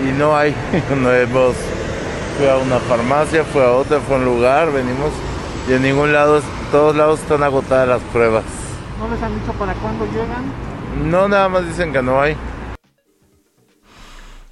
y 0.03 0.11
no 0.11 0.35
hay, 0.35 0.53
no 1.01 1.13
hemos, 1.13 1.55
fui 2.37 2.47
a 2.47 2.57
una 2.57 2.79
farmacia, 2.79 3.43
fui 3.43 3.61
a 3.61 3.71
otra, 3.71 3.99
fue 3.99 4.15
a 4.15 4.19
un 4.19 4.25
lugar, 4.25 4.71
venimos 4.71 5.11
y 5.69 5.73
en 5.73 5.81
ningún 5.81 6.13
lado, 6.13 6.41
todos 6.71 6.95
lados 6.95 7.21
están 7.21 7.41
agotadas 7.43 7.87
las 7.87 8.01
pruebas. 8.11 8.43
¿No 8.99 9.09
les 9.09 9.21
han 9.21 9.39
dicho 9.39 9.51
para 9.53 9.73
cuándo 9.73 10.05
llegan? 10.05 11.09
No, 11.09 11.27
nada 11.27 11.49
más 11.49 11.67
dicen 11.67 11.91
que 11.91 12.01
no 12.01 12.21
hay. 12.21 12.37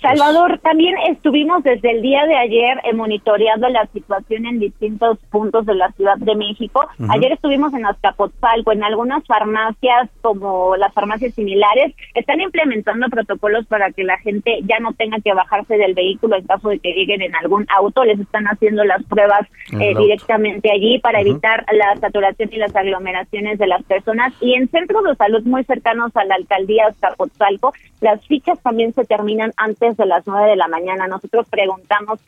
Salvador, 0.03 0.59
también 0.59 0.95
estuvimos 1.09 1.63
desde 1.63 1.91
el 1.91 2.01
día 2.01 2.25
de 2.25 2.35
ayer 2.35 2.77
eh, 2.83 2.93
monitoreando 2.93 3.69
la 3.69 3.87
situación 3.87 4.45
en 4.45 4.59
distintos 4.59 5.17
puntos 5.31 5.65
de 5.65 5.75
la 5.75 5.91
Ciudad 5.93 6.17
de 6.17 6.35
México. 6.35 6.85
Ayer 7.07 7.31
estuvimos 7.31 7.73
en 7.73 7.85
Azcapotzalco, 7.85 8.73
en 8.73 8.83
algunas 8.83 9.25
farmacias 9.25 10.09
como 10.21 10.75
las 10.75 10.93
farmacias 10.93 11.33
similares, 11.33 11.95
están 12.15 12.41
implementando 12.41 13.07
protocolos 13.07 13.65
para 13.67 13.91
que 13.91 14.03
la 14.03 14.17
gente 14.17 14.59
ya 14.63 14.79
no 14.79 14.91
tenga 14.91 15.19
que 15.21 15.33
bajarse 15.33 15.77
del 15.77 15.93
vehículo 15.93 16.35
en 16.35 16.47
caso 16.47 16.67
de 16.67 16.79
que 16.79 16.91
lleguen 16.91 17.21
en 17.21 17.35
algún 17.37 17.65
auto, 17.73 18.03
les 18.03 18.19
están 18.19 18.45
haciendo 18.45 18.83
las 18.83 19.01
pruebas 19.03 19.47
eh, 19.79 19.93
directamente 19.97 20.69
allí 20.69 20.99
para 20.99 21.21
evitar 21.21 21.65
la 21.71 21.95
saturación 21.95 22.49
y 22.51 22.57
las 22.57 22.75
aglomeraciones 22.75 23.57
de 23.57 23.67
las 23.67 23.81
personas. 23.83 24.33
Y 24.41 24.55
en 24.55 24.67
centros 24.67 25.05
de 25.05 25.15
salud 25.15 25.43
muy 25.45 25.63
cercanos 25.63 26.11
a 26.17 26.25
la 26.25 26.35
alcaldía 26.35 26.87
Azcapotzalco, 26.87 27.71
las 28.01 28.25
fichas 28.27 28.61
también 28.61 28.93
se 28.93 29.05
terminan 29.05 29.53
antes 29.55 29.92
desde 29.95 30.05
las 30.05 30.25
9 30.25 30.51
de 30.51 30.55
la 30.55 30.67
mañana. 30.67 31.07
Nosotros 31.07 31.47
preguntamos 31.49 32.19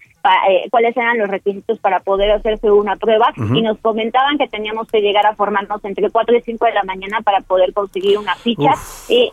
eh, 0.50 0.68
cuáles 0.70 0.96
eran 0.98 1.18
los 1.18 1.30
requisitos 1.30 1.80
para 1.80 2.00
poder 2.00 2.32
hacerse 2.32 2.72
una 2.72 2.96
prueba 2.96 3.34
y 3.38 3.62
nos 3.62 3.78
comentaban 3.80 4.38
que 4.38 4.48
teníamos 4.48 4.88
que 4.88 5.02
llegar 5.02 5.26
a 5.26 5.36
formarnos 5.36 5.84
entre 5.86 6.10
4 6.10 6.38
y 6.38 6.42
5 6.42 6.66
de 6.66 6.74
la 6.74 6.84
mañana 6.84 7.22
para 7.22 7.42
poder 7.42 7.74
conseguir 7.74 8.18
una 8.18 8.36
ficha. 8.36 8.74
Y 9.10 9.32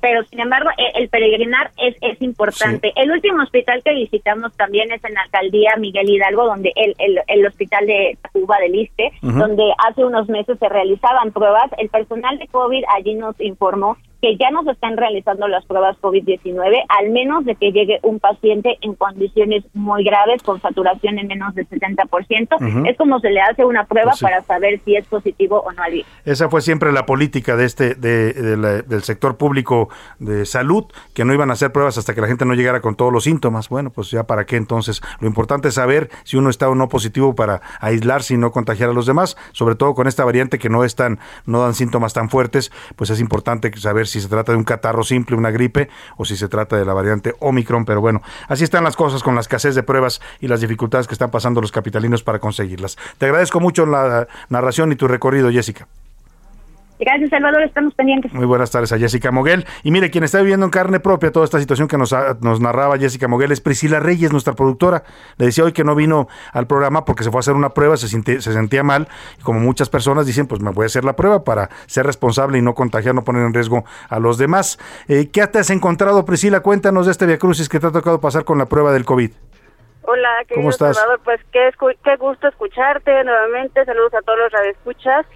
pero 0.00 0.22
sin 0.24 0.40
embargo 0.40 0.70
e, 0.76 1.00
el 1.00 1.08
peregrinar 1.08 1.70
es, 1.76 1.96
es 2.00 2.20
importante. 2.22 2.92
El 2.96 3.10
último 3.10 3.42
hospital 3.42 3.82
que 3.82 3.94
visitamos 3.94 4.52
también 4.54 4.92
es 4.92 5.02
en 5.04 5.14
la 5.14 5.22
alcaldía 5.22 5.74
Miguel 5.78 6.08
Hidalgo, 6.08 6.46
donde 6.46 6.72
el, 6.76 6.94
el, 6.98 7.20
el 7.26 7.46
hospital 7.46 7.86
de 7.86 8.16
Cuba 8.32 8.58
del 8.60 8.74
Iste, 8.74 9.10
donde 9.22 9.72
hace 9.88 10.04
unos 10.04 10.28
meses 10.28 10.58
se 10.58 10.68
realizaban 10.68 11.32
pruebas. 11.32 11.70
El 11.78 11.88
personal 11.88 12.38
de 12.38 12.46
COVID 12.48 12.84
allí 12.96 13.14
nos 13.14 13.38
informó 13.40 13.96
que 14.22 14.36
ya 14.36 14.52
nos 14.52 14.68
están 14.68 14.96
realizando 14.96 15.48
las 15.48 15.66
pruebas 15.66 15.96
COVID-19, 16.00 16.84
al 16.88 17.10
menos 17.10 17.44
de 17.44 17.56
que 17.56 17.72
llegue 17.72 17.98
un 18.02 18.20
paciente 18.20 18.78
en 18.80 18.94
condiciones 18.94 19.64
muy 19.74 20.04
graves, 20.04 20.44
con 20.44 20.60
saturación 20.60 21.18
en 21.18 21.26
menos 21.26 21.52
del 21.56 21.68
70%. 21.68 22.88
Es 22.88 22.96
como 22.96 23.18
se 23.18 23.30
le 23.30 23.40
hace 23.40 23.64
una 23.64 23.84
prueba 23.84 24.12
pues 24.12 24.22
para 24.22 24.40
saber 24.42 24.80
si 24.84 24.94
es 24.94 25.04
positivo 25.06 25.60
o 25.60 25.72
no 25.72 25.82
al 25.82 25.90
virus. 25.90 26.06
Esa 26.24 26.48
fue 26.48 26.60
siempre 26.60 26.92
la 26.92 27.04
política 27.04 27.56
de 27.56 27.64
este 27.64 27.96
de, 27.96 28.32
del 28.82 29.02
sector 29.02 29.36
público 29.36 29.88
de 30.20 30.46
salud, 30.46 30.84
que 31.14 31.24
no 31.24 31.34
iban 31.34 31.50
a 31.50 31.54
hacer 31.54 31.72
pruebas 31.72 31.98
hasta 31.98 32.14
que 32.14 32.20
la 32.20 32.28
gente 32.28 32.44
no 32.44 32.54
llegara 32.54 32.80
con 32.80 32.94
todos 32.94 33.12
los 33.12 33.24
síntomas. 33.24 33.68
Bueno, 33.68 33.90
pues 33.90 34.12
ya 34.12 34.22
para 34.22 34.46
qué 34.46 34.54
entonces. 34.54 35.02
Lo 35.18 35.26
importante 35.26 35.66
es 35.66 35.74
saber 35.74 36.10
si 36.22 36.36
uno 36.36 36.48
está 36.48 36.70
o 36.70 36.76
no 36.76 36.88
positivo 36.88 37.34
para 37.34 37.60
aislarse 37.80 38.34
y 38.34 38.36
no 38.36 38.52
contagiar 38.52 38.90
a 38.90 38.92
los 38.92 39.06
demás, 39.06 39.36
sobre 39.50 39.74
todo 39.74 39.94
con 39.94 40.06
esta 40.06 40.24
variante 40.24 40.60
que 40.60 40.68
no 40.68 40.84
es 40.84 40.94
tan, 40.94 41.18
no 41.44 41.60
dan 41.60 41.74
síntomas 41.74 42.12
tan 42.12 42.30
fuertes, 42.30 42.70
pues 42.94 43.10
es 43.10 43.18
importante 43.18 43.76
saber 43.76 44.06
si 44.11 44.11
se 44.20 44.28
trata 44.28 44.52
de 44.52 44.58
un 44.58 44.64
catarro 44.64 45.02
simple, 45.04 45.36
una 45.36 45.50
gripe, 45.50 45.88
o 46.16 46.24
si 46.24 46.36
se 46.36 46.48
trata 46.48 46.76
de 46.76 46.84
la 46.84 46.92
variante 46.92 47.34
Omicron. 47.40 47.84
Pero 47.84 48.00
bueno, 48.00 48.22
así 48.48 48.64
están 48.64 48.84
las 48.84 48.96
cosas 48.96 49.22
con 49.22 49.34
la 49.34 49.40
escasez 49.40 49.74
de 49.74 49.82
pruebas 49.82 50.20
y 50.40 50.48
las 50.48 50.60
dificultades 50.60 51.06
que 51.06 51.14
están 51.14 51.30
pasando 51.30 51.60
los 51.60 51.72
capitalinos 51.72 52.22
para 52.22 52.38
conseguirlas. 52.38 52.96
Te 53.18 53.26
agradezco 53.26 53.60
mucho 53.60 53.86
la 53.86 54.26
narración 54.48 54.92
y 54.92 54.96
tu 54.96 55.08
recorrido, 55.08 55.50
Jessica. 55.50 55.86
Gracias, 57.04 57.30
Salvador. 57.30 57.62
Estamos 57.64 57.92
pendientes. 57.94 58.32
Muy 58.32 58.46
buenas 58.46 58.70
tardes 58.70 58.92
a 58.92 58.98
Jessica 58.98 59.32
Moguel. 59.32 59.66
Y 59.82 59.90
mire, 59.90 60.08
quien 60.08 60.22
está 60.22 60.38
viviendo 60.38 60.64
en 60.66 60.70
carne 60.70 61.00
propia 61.00 61.32
toda 61.32 61.44
esta 61.44 61.58
situación 61.58 61.88
que 61.88 61.98
nos, 61.98 62.14
nos 62.40 62.60
narraba 62.60 62.96
Jessica 62.96 63.26
Moguel 63.26 63.50
es 63.50 63.60
Priscila 63.60 63.98
Reyes, 63.98 64.30
nuestra 64.30 64.52
productora. 64.52 65.02
Le 65.36 65.46
decía 65.46 65.64
hoy 65.64 65.72
que 65.72 65.82
no 65.82 65.96
vino 65.96 66.28
al 66.52 66.68
programa 66.68 67.04
porque 67.04 67.24
se 67.24 67.32
fue 67.32 67.38
a 67.38 67.40
hacer 67.40 67.54
una 67.54 67.70
prueba, 67.70 67.96
se, 67.96 68.06
se 68.06 68.52
sentía 68.52 68.84
mal. 68.84 69.08
Y 69.40 69.42
como 69.42 69.58
muchas 69.58 69.88
personas 69.88 70.26
dicen, 70.26 70.46
pues 70.46 70.60
me 70.60 70.70
voy 70.70 70.84
a 70.84 70.86
hacer 70.86 71.04
la 71.04 71.16
prueba 71.16 71.42
para 71.42 71.70
ser 71.86 72.06
responsable 72.06 72.58
y 72.58 72.62
no 72.62 72.74
contagiar, 72.74 73.16
no 73.16 73.24
poner 73.24 73.44
en 73.46 73.52
riesgo 73.52 73.84
a 74.08 74.20
los 74.20 74.38
demás. 74.38 74.78
Eh, 75.08 75.28
¿Qué 75.32 75.44
te 75.48 75.58
has 75.58 75.70
encontrado, 75.70 76.24
Priscila? 76.24 76.60
Cuéntanos 76.60 77.06
de 77.06 77.12
este 77.12 77.26
Via 77.26 77.38
Crucis 77.38 77.68
que 77.68 77.80
te 77.80 77.88
ha 77.88 77.90
tocado 77.90 78.20
pasar 78.20 78.44
con 78.44 78.58
la 78.58 78.66
prueba 78.66 78.92
del 78.92 79.04
COVID. 79.04 79.32
Hola, 80.02 80.28
¿cómo 80.54 80.70
estás? 80.70 80.96
Salvador, 80.96 81.20
pues 81.24 81.40
qué, 81.52 81.68
qué 82.04 82.16
gusto 82.16 82.46
escucharte 82.46 83.24
nuevamente. 83.24 83.84
Saludos 83.84 84.14
a 84.14 84.20
todos 84.20 84.38
los 84.38 84.52
radioescuchas. 84.52 85.26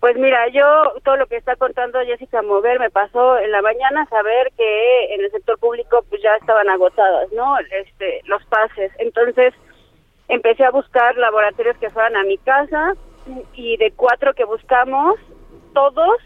Pues 0.00 0.16
mira, 0.16 0.48
yo 0.48 0.64
todo 1.04 1.16
lo 1.16 1.26
que 1.26 1.36
está 1.36 1.56
contando 1.56 2.00
Jessica 2.00 2.40
Mover 2.40 2.80
me 2.80 2.88
pasó 2.88 3.38
en 3.38 3.52
la 3.52 3.60
mañana 3.60 4.06
saber 4.06 4.50
que 4.56 5.14
en 5.14 5.20
el 5.20 5.30
sector 5.30 5.58
público 5.58 6.02
pues 6.08 6.22
ya 6.22 6.36
estaban 6.36 6.70
agotadas, 6.70 7.30
¿no? 7.32 7.58
Este, 7.70 8.22
los 8.24 8.42
pases. 8.46 8.90
Entonces 8.98 9.52
empecé 10.28 10.64
a 10.64 10.70
buscar 10.70 11.16
laboratorios 11.18 11.76
que 11.76 11.90
fueran 11.90 12.16
a 12.16 12.24
mi 12.24 12.38
casa 12.38 12.94
y 13.52 13.76
de 13.76 13.92
cuatro 13.92 14.32
que 14.32 14.44
buscamos, 14.44 15.16
todos, 15.74 16.16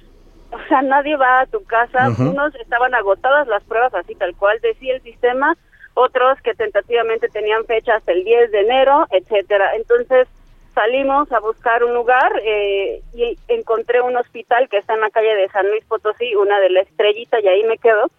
o 0.53 0.68
sea, 0.68 0.83
nadie 0.83 1.16
va 1.16 1.41
a 1.41 1.47
tu 1.47 1.64
casa, 1.64 2.11
unos 2.16 2.55
estaban 2.55 2.95
agotadas 2.95 3.49
las 3.49 3.64
pruebas 3.64 3.93
así 3.95 4.14
tal 4.14 4.37
cual 4.37 4.57
decía 4.62 4.95
el 4.95 5.03
sistema, 5.03 5.57
otros 5.95 6.41
que 6.43 6.55
tentativamente 6.55 7.29
tenían 7.29 7.64
fecha 7.64 7.97
hasta 7.97 8.12
el 8.12 8.22
10 8.22 8.53
de 8.53 8.61
enero, 8.61 9.07
etcétera. 9.11 9.75
Entonces, 9.75 10.29
salimos 10.75 11.31
a 11.33 11.41
buscar 11.41 11.85
un 11.85 11.95
lugar 11.95 12.33
eh, 12.45 13.01
y 13.14 13.39
encontré 13.49 14.01
un 14.01 14.16
hospital 14.16 14.68
que 14.68 14.79
está 14.79 14.95
en 14.95 15.01
la 15.01 15.11
calle 15.11 15.35
de 15.35 15.49
San 15.49 15.68
Luis 15.68 15.85
Potosí, 15.85 16.35
una 16.35 16.59
de 16.61 16.70
la 16.70 16.81
estrellita, 16.81 17.41
y 17.41 17.49
ahí 17.49 17.62
me 17.64 17.79
quedo. 17.79 18.11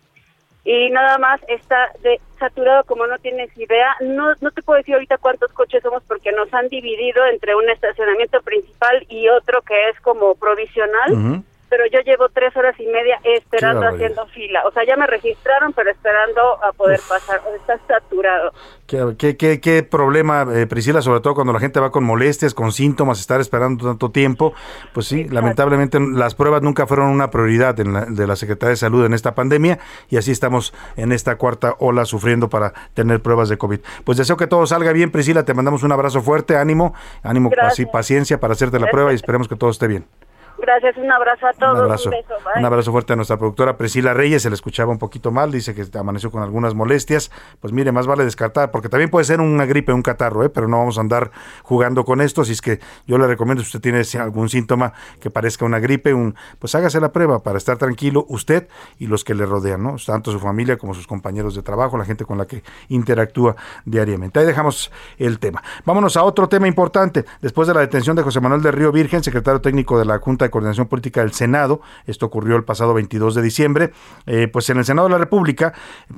Y 0.63 0.89
nada 0.89 1.19
más 1.19 1.39
está 1.47 1.91
de, 2.01 2.19
saturado 2.39 2.83
como 2.85 3.05
no 3.05 3.19
tienes 3.19 3.55
idea. 3.55 3.95
No, 4.01 4.33
no 4.41 4.49
te 4.51 4.63
puedo 4.63 4.77
decir 4.77 4.95
ahorita 4.95 5.19
cuántos 5.19 5.51
coches 5.53 5.83
somos 5.83 6.01
porque 6.07 6.31
nos 6.31 6.51
han 6.53 6.69
dividido 6.69 7.23
entre 7.27 7.55
un 7.55 7.69
estacionamiento 7.69 8.41
principal 8.41 9.05
y 9.09 9.29
otro 9.29 9.61
que 9.61 9.89
es 9.89 9.99
como 10.01 10.33
provisional 10.33 11.43
pero 11.75 11.89
yo 11.91 11.99
llevo 12.05 12.29
tres 12.29 12.55
horas 12.55 12.73
y 12.79 12.87
media 12.87 13.19
esperando 13.21 13.85
haciendo 13.85 14.25
fila. 14.27 14.63
O 14.65 14.71
sea, 14.71 14.85
ya 14.85 14.95
me 14.95 15.05
registraron, 15.07 15.73
pero 15.73 15.91
esperando 15.91 16.41
a 16.63 16.71
poder 16.71 17.01
pasar. 17.09 17.41
está 17.53 17.77
saturado. 17.85 18.53
¿Qué, 18.87 19.35
qué, 19.37 19.59
qué, 19.59 19.83
problema, 19.83 20.45
eh, 20.53 20.67
Priscila, 20.67 21.01
sobre 21.01 21.19
todo 21.19 21.35
cuando 21.35 21.51
la 21.51 21.59
gente 21.59 21.81
va 21.81 21.91
con 21.91 22.05
molestias, 22.05 22.53
con 22.53 22.71
síntomas, 22.71 23.19
estar 23.19 23.41
esperando 23.41 23.87
tanto 23.87 24.09
tiempo? 24.09 24.53
Pues 24.93 25.07
sí, 25.07 25.25
lamentablemente 25.25 25.99
las 25.99 26.33
pruebas 26.33 26.61
nunca 26.61 26.87
fueron 26.87 27.09
una 27.09 27.29
prioridad 27.29 27.77
en 27.81 28.15
de 28.15 28.27
la 28.27 28.37
Secretaría 28.37 28.69
de 28.69 28.77
Salud 28.77 29.05
en 29.05 29.13
esta 29.13 29.35
pandemia 29.35 29.79
y 30.09 30.15
así 30.15 30.31
estamos 30.31 30.73
en 30.95 31.11
esta 31.11 31.35
cuarta 31.37 31.75
ola 31.79 32.05
sufriendo 32.05 32.47
para 32.47 32.71
tener 32.93 33.21
pruebas 33.21 33.49
de 33.49 33.57
COVID. 33.57 33.81
Pues 34.05 34.17
deseo 34.17 34.37
que 34.37 34.47
todo 34.47 34.65
salga 34.65 34.93
bien, 34.93 35.11
Priscila, 35.11 35.43
te 35.43 35.53
mandamos 35.53 35.83
un 35.83 35.91
abrazo 35.91 36.21
fuerte, 36.21 36.55
ánimo, 36.55 36.93
ánimo, 37.21 37.51
paciencia 37.91 38.39
para 38.39 38.53
hacerte 38.53 38.79
la 38.79 38.87
prueba 38.87 39.11
y 39.11 39.15
esperemos 39.15 39.49
que 39.49 39.57
todo 39.57 39.71
esté 39.71 39.87
bien. 39.87 40.05
Gracias, 40.57 40.97
un 40.97 41.11
abrazo 41.11 41.47
a 41.47 41.53
todos. 41.53 42.07
Un 42.55 42.65
abrazo, 42.65 42.91
fuerte 42.91 43.13
a 43.13 43.15
nuestra 43.15 43.37
productora 43.37 43.77
Priscila 43.77 44.13
Reyes. 44.13 44.41
Se 44.43 44.49
le 44.49 44.55
escuchaba 44.55 44.91
un 44.91 44.97
poquito 44.97 45.31
mal, 45.31 45.51
dice 45.51 45.75
que 45.75 45.85
amaneció 45.97 46.31
con 46.31 46.41
algunas 46.41 46.73
molestias. 46.73 47.31
Pues 47.59 47.73
mire, 47.73 47.91
más 47.91 48.07
vale 48.07 48.23
descartar, 48.23 48.71
porque 48.71 48.89
también 48.89 49.09
puede 49.09 49.25
ser 49.25 49.41
una 49.41 49.65
gripe, 49.65 49.91
un 49.93 50.01
catarro, 50.01 50.43
¿eh? 50.43 50.49
pero 50.49 50.67
no 50.67 50.77
vamos 50.77 50.97
a 50.97 51.01
andar 51.01 51.31
jugando 51.63 52.05
con 52.05 52.21
esto. 52.21 52.45
Si 52.45 52.53
es 52.53 52.61
que 52.61 52.79
yo 53.05 53.17
le 53.17 53.27
recomiendo, 53.27 53.63
si 53.63 53.67
usted 53.67 53.81
tiene 53.81 54.01
algún 54.19 54.49
síntoma 54.49 54.93
que 55.19 55.29
parezca 55.29 55.65
una 55.65 55.79
gripe, 55.79 56.13
un, 56.13 56.35
pues 56.59 56.73
hágase 56.75 56.99
la 56.99 57.11
prueba 57.11 57.43
para 57.43 57.57
estar 57.57 57.77
tranquilo 57.77 58.25
usted 58.29 58.67
y 58.97 59.07
los 59.07 59.23
que 59.23 59.35
le 59.35 59.45
rodean, 59.45 59.83
¿no? 59.83 59.97
tanto 60.05 60.31
su 60.31 60.39
familia 60.39 60.77
como 60.77 60.93
sus 60.93 61.07
compañeros 61.07 61.55
de 61.55 61.63
trabajo, 61.63 61.97
la 61.97 62.05
gente 62.05 62.25
con 62.25 62.37
la 62.37 62.45
que 62.45 62.63
interactúa 62.89 63.55
diariamente. 63.85 64.39
Ahí 64.39 64.45
dejamos 64.45 64.91
el 65.17 65.39
tema. 65.39 65.61
Vámonos 65.85 66.15
a 66.17 66.23
otro 66.23 66.47
tema 66.47 66.67
importante. 66.67 67.25
Después 67.41 67.67
de 67.67 67.73
la 67.73 67.81
detención 67.81 68.15
de 68.15 68.23
José 68.23 68.39
Manuel 68.39 68.61
de 68.61 68.71
Río 68.71 68.91
Virgen, 68.91 69.23
secretario 69.23 69.61
técnico 69.61 69.99
de 69.99 70.05
la 70.05 70.19
Junta 70.19 70.44
de 70.45 70.51
Coordinación 70.51 70.87
Política 70.87 71.21
del 71.21 71.33
Senado. 71.33 71.81
Esto 72.07 72.25
ocurrió 72.25 72.55
el 72.55 72.63
pasado 72.63 72.93
22 72.93 73.35
de 73.35 73.41
diciembre. 73.41 73.91
Eh, 74.25 74.47
pues 74.47 74.69
en 74.69 74.77
el 74.77 74.85
Senado 74.85 75.07
de 75.07 75.11
la 75.13 75.17
República, 75.17 75.73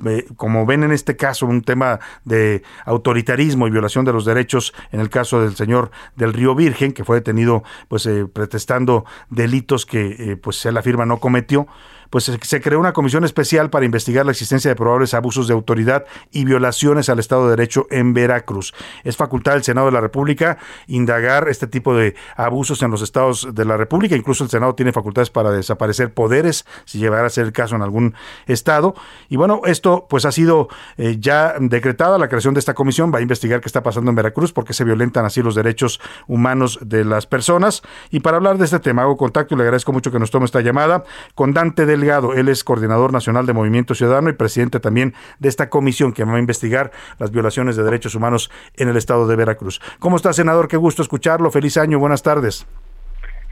eh, 0.06 0.26
como 0.36 0.66
ven 0.66 0.84
en 0.84 0.92
este 0.92 1.16
caso, 1.16 1.46
un 1.46 1.62
tema 1.62 2.00
de 2.26 2.64
autoritarismo 2.86 3.68
y 3.68 3.72
violación 3.72 4.06
de 4.06 4.14
los 4.14 4.26
derechos, 4.26 4.74
en 4.92 5.00
el 5.00 5.10
caso 5.10 5.42
del 5.42 5.56
señor 5.56 5.92
del 6.16 6.34
Río 6.34 6.56
Virgen, 6.56 6.94
que 6.94 7.04
fue 7.04 7.18
detenido 7.18 7.64
pues 7.88 8.06
eh, 8.06 8.26
pretestando 8.32 9.06
delitos 9.30 9.86
que 9.86 10.38
pues 10.42 10.66
él 10.66 10.78
afirma 10.78 11.06
no 11.06 11.20
cometió 11.20 11.68
pues 12.10 12.26
se 12.42 12.62
creó 12.62 12.80
una 12.80 12.94
comisión 12.94 13.24
especial 13.24 13.70
para 13.70 13.86
investigar 13.86 14.26
la 14.26 14.32
existencia 14.32 14.70
de 14.70 14.76
probables 14.76 15.14
abusos 15.14 15.48
de 15.48 15.54
autoridad 15.54 16.06
y 16.32 16.46
violaciones 16.46 17.10
al 17.10 17.20
Estado 17.20 17.46
de 17.46 17.52
Derecho 17.52 17.88
en 17.90 18.14
Veracruz. 18.14 18.74
Es 19.04 19.18
facultad 19.18 19.54
del 19.54 19.64
Senado 19.64 19.88
de 19.88 19.94
la 19.94 20.02
República 20.02 20.58
indagar 20.88 21.50
este 21.50 21.68
tipo 21.68 21.96
de 21.96 22.16
abusos 22.36 22.82
en 22.84 22.92
los 22.92 23.02
estados 23.02 23.48
de 23.54 23.66
la 23.66 23.78
República. 23.78 24.16
Incluso 24.16 24.44
el 24.44 24.50
Senado 24.50 24.76
tiene 24.76 24.92
facultades 24.92 25.30
para 25.30 25.52
desaparecer 25.52 26.14
poderes 26.14 26.66
si 26.86 27.00
llegara 27.00 27.28
a 27.28 27.30
ser 27.30 27.46
el 27.46 27.54
caso 27.54 27.76
en 27.76 27.82
algún 27.82 28.16
estado. 28.46 28.96
Y 29.30 29.36
bueno, 29.36 29.62
esto 29.66 30.08
pues 30.10 30.26
ha 30.26 30.32
sido 30.32 30.70
eh, 30.98 31.18
ya 31.20 31.56
decretada 31.60 32.18
la 32.18 32.28
creación 32.28 32.54
de 32.54 32.60
esta 32.60 32.74
comisión. 32.74 33.12
Va 33.14 33.20
a 33.20 33.22
investigar 33.22 33.62
qué 33.62 33.68
está 33.68 33.84
pasando 33.84 34.10
en 34.10 34.16
Veracruz, 34.16 34.54
porque 34.54 34.74
se 34.74 34.84
violentan 34.84 35.26
así 35.26 35.42
los 35.42 35.56
derechos 35.56 36.00
humanos 36.28 36.80
de 36.82 37.06
las 37.06 37.26
personas. 37.26 37.82
Y 38.12 38.20
para 38.20 38.38
hablar 38.38 38.58
de 38.58 38.66
este 38.66 38.80
tema, 38.80 39.04
hago 39.04 39.18
contacto 39.18 39.56
y 39.56 39.58
le 39.58 39.64
agradezco 39.64 39.92
mucho 39.92 40.12
que 40.12 40.20
nos 40.20 40.32
tome 40.32 40.46
esta 40.46 40.62
llamada 40.62 41.04
con 41.36 41.54
Dante 41.54 41.86
de 41.86 41.97
Delgado. 42.00 42.34
Él 42.34 42.48
es 42.50 42.64
coordinador 42.64 43.12
nacional 43.12 43.46
de 43.46 43.54
Movimiento 43.54 43.96
Ciudadano 43.96 44.30
y 44.30 44.34
presidente 44.34 44.80
también 44.80 45.14
de 45.40 45.50
esta 45.50 45.70
comisión 45.70 46.14
que 46.14 46.24
va 46.24 46.36
a 46.36 46.40
investigar 46.40 46.92
las 47.20 47.32
violaciones 47.32 47.76
de 47.76 47.84
derechos 47.84 48.16
humanos 48.16 48.52
en 48.76 48.90
el 48.90 48.98
estado 48.98 49.28
de 49.28 49.36
Veracruz. 49.36 49.82
¿Cómo 50.00 50.16
está, 50.18 50.34
senador? 50.34 50.68
Qué 50.68 50.78
gusto 50.78 51.02
escucharlo. 51.02 51.52
Feliz 51.52 51.78
año. 51.78 52.00
Buenas 52.00 52.24
tardes. 52.24 52.68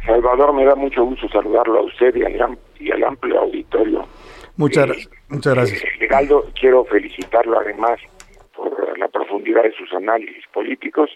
Salvador, 0.05 0.53
me 0.53 0.65
da 0.65 0.75
mucho 0.75 1.03
gusto 1.03 1.27
saludarlo 1.29 1.79
a 1.79 1.81
usted 1.81 2.15
y 2.15 2.23
al, 2.91 3.03
amplio 3.03 3.39
auditorio. 3.39 4.05
Muchas, 4.57 4.89
eh, 4.89 5.09
muchas 5.29 5.55
gracias. 5.55 5.83
Eh, 5.83 6.07
quiero 6.59 6.85
felicitarlo 6.85 7.59
además 7.59 7.99
por 8.55 8.97
la 8.97 9.07
profundidad 9.07 9.63
de 9.63 9.73
sus 9.73 9.91
análisis 9.93 10.45
políticos 10.53 11.09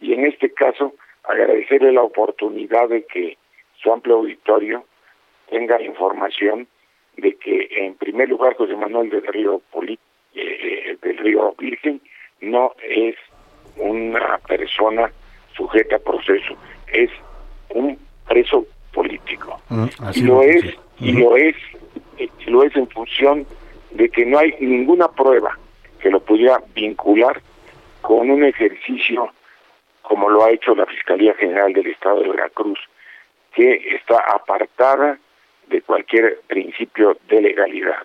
y 0.00 0.12
en 0.12 0.26
este 0.26 0.52
caso 0.52 0.94
agradecerle 1.24 1.92
la 1.92 2.02
oportunidad 2.02 2.88
de 2.88 3.04
que 3.06 3.38
su 3.82 3.92
amplio 3.92 4.16
auditorio 4.16 4.84
tenga 5.50 5.80
información 5.80 6.68
de 7.16 7.34
que 7.36 7.68
en 7.70 7.94
primer 7.94 8.28
lugar 8.28 8.56
José 8.56 8.74
Manuel 8.76 9.10
del 9.10 9.26
Río 9.26 9.60
eh, 9.82 9.98
eh, 10.34 10.96
del 11.02 11.18
Río 11.18 11.54
Virgen 11.58 12.00
no 12.40 12.72
es 12.82 13.16
una 13.76 14.38
persona 14.38 15.10
sujeta 15.56 15.96
a 15.96 15.98
proceso, 15.98 16.54
es 16.92 17.10
un 17.70 17.98
preso 18.28 18.66
político. 18.92 19.60
Mm, 19.68 19.86
y 20.14 20.22
lo 20.22 20.42
es, 20.42 20.64
y 21.00 21.12
lo 21.12 21.36
es, 21.36 21.56
y 22.18 22.50
lo 22.50 22.62
es 22.62 22.74
en 22.76 22.88
función 22.88 23.46
de 23.92 24.08
que 24.08 24.26
no 24.26 24.38
hay 24.38 24.54
ninguna 24.60 25.08
prueba 25.08 25.58
que 26.00 26.10
lo 26.10 26.20
pudiera 26.20 26.60
vincular 26.74 27.40
con 28.02 28.30
un 28.30 28.44
ejercicio 28.44 29.32
como 30.02 30.28
lo 30.28 30.44
ha 30.44 30.50
hecho 30.50 30.74
la 30.74 30.84
Fiscalía 30.86 31.34
General 31.34 31.72
del 31.72 31.86
Estado 31.86 32.20
de 32.20 32.28
Veracruz, 32.28 32.78
que 33.54 33.96
está 33.96 34.18
apartada 34.34 35.18
de 35.68 35.82
cualquier 35.82 36.40
principio 36.46 37.16
de 37.28 37.40
legalidad. 37.40 38.02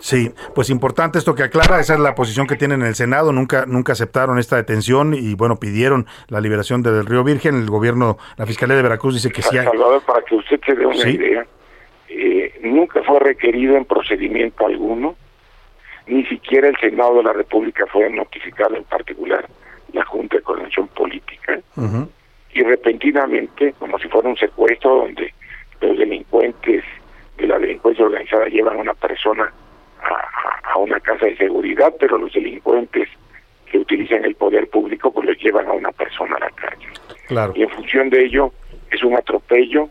Sí, 0.00 0.30
pues 0.54 0.70
importante 0.70 1.18
esto 1.18 1.34
que 1.34 1.42
aclara, 1.42 1.80
esa 1.80 1.94
es 1.94 2.00
la 2.00 2.14
posición 2.14 2.46
que 2.46 2.56
tienen 2.56 2.82
en 2.82 2.88
el 2.88 2.94
Senado, 2.94 3.32
nunca 3.32 3.64
nunca 3.66 3.92
aceptaron 3.92 4.38
esta 4.38 4.56
detención 4.56 5.14
y 5.14 5.34
bueno, 5.34 5.56
pidieron 5.56 6.06
la 6.28 6.40
liberación 6.40 6.82
del 6.82 7.06
Río 7.06 7.24
Virgen, 7.24 7.54
el 7.56 7.70
gobierno, 7.70 8.18
la 8.36 8.46
Fiscalía 8.46 8.76
de 8.76 8.82
Veracruz 8.82 9.14
dice 9.14 9.30
que 9.30 9.42
sí 9.42 9.56
hay... 9.56 9.64
Salvador, 9.64 10.02
para 10.02 10.20
que 10.22 10.34
usted 10.34 10.60
se 10.64 10.74
dé 10.74 10.86
una 10.86 11.08
idea, 11.08 11.46
eh, 12.10 12.60
nunca 12.62 13.02
fue 13.02 13.18
requerido 13.18 13.76
en 13.76 13.86
procedimiento 13.86 14.66
alguno, 14.66 15.16
ni 16.06 16.24
siquiera 16.26 16.68
el 16.68 16.76
Senado 16.76 17.16
de 17.16 17.22
la 17.22 17.32
República 17.32 17.86
fue 17.86 18.10
notificado 18.10 18.76
en 18.76 18.84
particular, 18.84 19.48
la 19.94 20.04
Junta 20.04 20.36
de 20.36 20.42
Coordinación 20.42 20.88
Política, 20.88 21.60
y 22.52 22.62
repentinamente, 22.62 23.74
como 23.78 23.98
si 23.98 24.08
fuera 24.08 24.28
un 24.28 24.36
secuestro 24.36 24.96
donde 24.96 25.32
los 25.80 25.98
delincuentes 25.98 26.84
de 27.36 27.46
la 27.46 27.58
delincuencia 27.58 28.04
organizada 28.04 28.46
llevan 28.46 28.76
a 28.78 28.80
una 28.80 28.94
persona 28.94 29.52
a, 30.02 30.78
una 30.78 31.00
casa 31.00 31.26
de 31.26 31.36
seguridad, 31.36 31.92
pero 31.98 32.18
los 32.18 32.32
delincuentes 32.32 33.08
que 33.70 33.78
utilizan 33.78 34.24
el 34.24 34.34
poder 34.34 34.68
público 34.68 35.12
pues 35.12 35.28
les 35.28 35.38
llevan 35.38 35.66
a 35.66 35.72
una 35.72 35.92
persona 35.92 36.36
a 36.36 36.40
la 36.40 36.50
calle. 36.50 36.86
Claro. 37.26 37.52
Y 37.56 37.62
en 37.62 37.70
función 37.70 38.10
de 38.10 38.24
ello 38.24 38.52
es 38.90 39.02
un 39.02 39.14
atropello, 39.14 39.88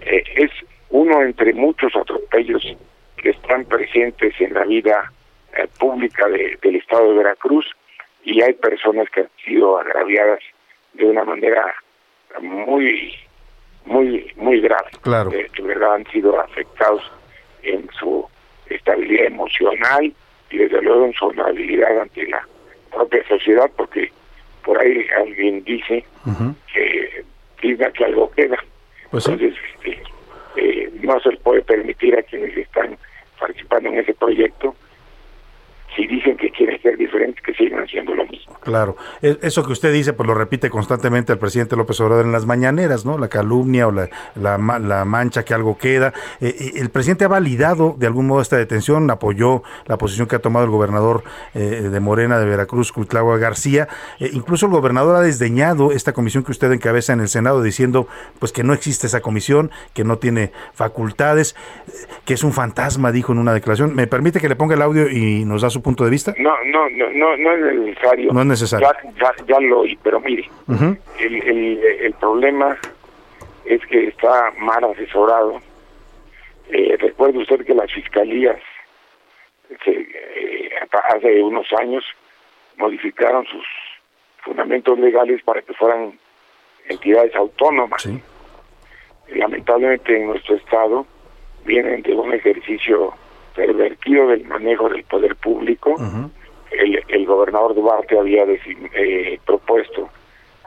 eh, 0.00 0.24
es 0.36 0.50
uno 0.90 1.22
entre 1.22 1.52
muchos 1.52 1.94
atropellos 1.94 2.76
que 3.16 3.30
están 3.30 3.64
presentes 3.64 4.34
en 4.40 4.54
la 4.54 4.64
vida 4.64 5.12
eh, 5.56 5.66
pública 5.78 6.26
del 6.28 6.76
estado 6.76 7.10
de 7.10 7.18
Veracruz 7.18 7.66
y 8.24 8.42
hay 8.42 8.54
personas 8.54 9.08
que 9.10 9.20
han 9.20 9.30
sido 9.44 9.78
agraviadas 9.78 10.40
de 10.94 11.04
una 11.04 11.24
manera 11.24 11.74
muy 12.40 13.14
muy 13.84 14.32
muy 14.36 14.60
grave 14.60 14.90
claro. 15.02 15.30
de, 15.30 15.48
verdad 15.62 15.94
han 15.94 16.06
sido 16.06 16.40
afectados 16.40 17.02
en 17.62 17.88
su 17.98 18.26
estabilidad 18.66 19.26
emocional 19.26 20.12
y 20.50 20.58
desde 20.58 20.82
luego 20.82 21.06
en 21.06 21.12
su 21.12 21.26
habilidad 21.40 22.00
ante 22.00 22.26
la 22.26 22.46
propia 22.92 23.26
sociedad, 23.26 23.70
porque 23.76 24.10
por 24.64 24.78
ahí 24.78 25.04
alguien 25.18 25.64
dice 25.64 26.04
que 26.72 27.24
diga 27.60 27.90
que 27.90 28.04
algo 28.04 28.30
queda. 28.30 28.56
Pues 29.10 29.26
Entonces, 29.26 29.54
este, 29.74 30.02
eh, 30.56 30.90
no 31.02 31.18
se 31.20 31.32
puede 31.38 31.62
permitir 31.62 32.16
a 32.16 32.22
quienes 32.22 32.56
están 32.56 32.96
participando 33.38 33.88
en 33.90 33.98
ese 33.98 34.14
proyecto 34.14 34.74
si 35.94 36.06
dicen 36.06 36.36
que 36.36 36.50
quieren 36.50 36.80
ser 36.82 36.96
diferentes, 36.96 37.42
que 37.42 37.54
sigan 37.54 37.82
haciendo 37.82 38.14
lo 38.14 38.26
mismo. 38.26 38.54
Claro, 38.64 38.96
e, 39.20 39.38
eso 39.42 39.64
que 39.64 39.72
usted 39.72 39.92
dice, 39.92 40.14
pues 40.14 40.26
lo 40.26 40.34
repite 40.34 40.70
constantemente 40.70 41.32
el 41.32 41.38
presidente 41.38 41.76
López 41.76 42.00
Obrador 42.00 42.24
en 42.24 42.32
las 42.32 42.46
mañaneras, 42.46 43.04
¿no? 43.04 43.18
La 43.18 43.28
calumnia 43.28 43.86
o 43.86 43.92
la, 43.92 44.08
la, 44.34 45.04
mancha 45.04 45.44
que 45.44 45.54
algo 45.54 45.76
queda. 45.76 46.14
Eh, 46.40 46.54
eh, 46.58 46.72
el 46.76 46.90
presidente 46.90 47.26
ha 47.26 47.28
validado 47.28 47.94
de 47.98 48.06
algún 48.06 48.26
modo 48.26 48.40
esta 48.40 48.56
detención, 48.56 49.10
apoyó 49.10 49.62
la 49.86 49.98
posición 49.98 50.26
que 50.26 50.36
ha 50.36 50.38
tomado 50.38 50.64
el 50.64 50.70
gobernador 50.70 51.24
eh, 51.54 51.88
de 51.92 52.00
Morena 52.00 52.38
de 52.38 52.46
Veracruz, 52.46 52.90
Cuitlagua 52.90 53.38
García. 53.38 53.88
incluso 54.18 54.66
el 54.66 54.72
gobernador 54.72 55.16
ha 55.16 55.20
desdeñado 55.20 55.92
esta 55.92 56.12
comisión 56.12 56.42
que 56.42 56.52
usted 56.52 56.72
encabeza 56.72 57.12
en 57.12 57.20
el 57.20 57.28
Senado, 57.28 57.62
diciendo 57.62 58.08
pues 58.38 58.52
que 58.52 58.64
no 58.64 58.72
existe 58.72 59.06
esa 59.06 59.20
comisión, 59.20 59.70
que 59.92 60.04
no 60.04 60.18
tiene 60.18 60.52
facultades, 60.72 61.54
que 62.24 62.34
es 62.34 62.42
un 62.42 62.52
fantasma, 62.52 63.12
dijo 63.12 63.32
en 63.32 63.38
una 63.38 63.52
declaración. 63.52 63.94
¿Me 63.94 64.06
permite 64.06 64.40
que 64.40 64.48
le 64.48 64.56
ponga 64.56 64.74
el 64.74 64.82
audio 64.82 65.10
y 65.10 65.44
nos 65.44 65.62
da 65.62 65.70
su 65.70 65.82
punto 65.84 66.04
de 66.04 66.10
vista? 66.10 66.34
No, 66.38 66.52
no, 66.64 66.88
no, 66.90 67.10
no, 67.12 67.36
no 67.36 67.52
es 67.52 67.74
necesario. 67.78 68.32
No 68.32 68.40
es 68.40 68.46
necesario. 68.46 68.88
Ya, 69.20 69.32
ya, 69.46 69.60
lo 69.60 69.80
oí, 69.80 69.96
pero 70.02 70.18
mire, 70.18 70.48
el, 71.20 71.34
el, 71.42 71.78
el, 72.00 72.12
problema 72.14 72.76
es 73.64 73.80
que 73.86 74.08
está 74.08 74.50
mal 74.58 74.82
asesorado. 74.84 75.60
Eh, 76.70 76.96
recuerde 76.98 77.38
usted 77.38 77.64
que 77.64 77.74
las 77.74 77.92
fiscalías 77.92 78.58
eh, 79.86 80.70
hace 81.14 81.42
unos 81.42 81.66
años 81.78 82.04
modificaron 82.76 83.44
sus 83.46 83.64
fundamentos 84.42 84.98
legales 84.98 85.42
para 85.42 85.62
que 85.62 85.74
fueran 85.74 86.18
entidades 86.88 87.34
autónomas. 87.36 88.08
Lamentablemente 89.28 90.16
en 90.16 90.26
nuestro 90.28 90.56
estado 90.56 91.06
vienen 91.64 92.02
de 92.02 92.12
un 92.14 92.32
ejercicio 92.32 93.14
pervertido 93.54 94.28
del 94.28 94.44
manejo 94.44 94.88
del 94.88 95.04
poder 95.04 95.36
público. 95.36 95.96
el, 96.70 97.02
el, 97.08 97.26
gobernador 97.26 97.74
Duarte 97.74 98.18
había 98.18 98.44
eh, 98.44 99.38
propuesto 99.46 100.08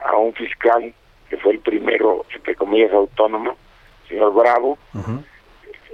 a 0.04 0.16
un 0.16 0.32
fiscal 0.34 0.92
que 1.28 1.36
fue 1.36 1.52
el 1.52 1.60
primero, 1.60 2.24
entre 2.34 2.54
comillas, 2.54 2.92
autónomo, 2.92 3.56
señor 4.08 4.32
Bravo, 4.32 4.78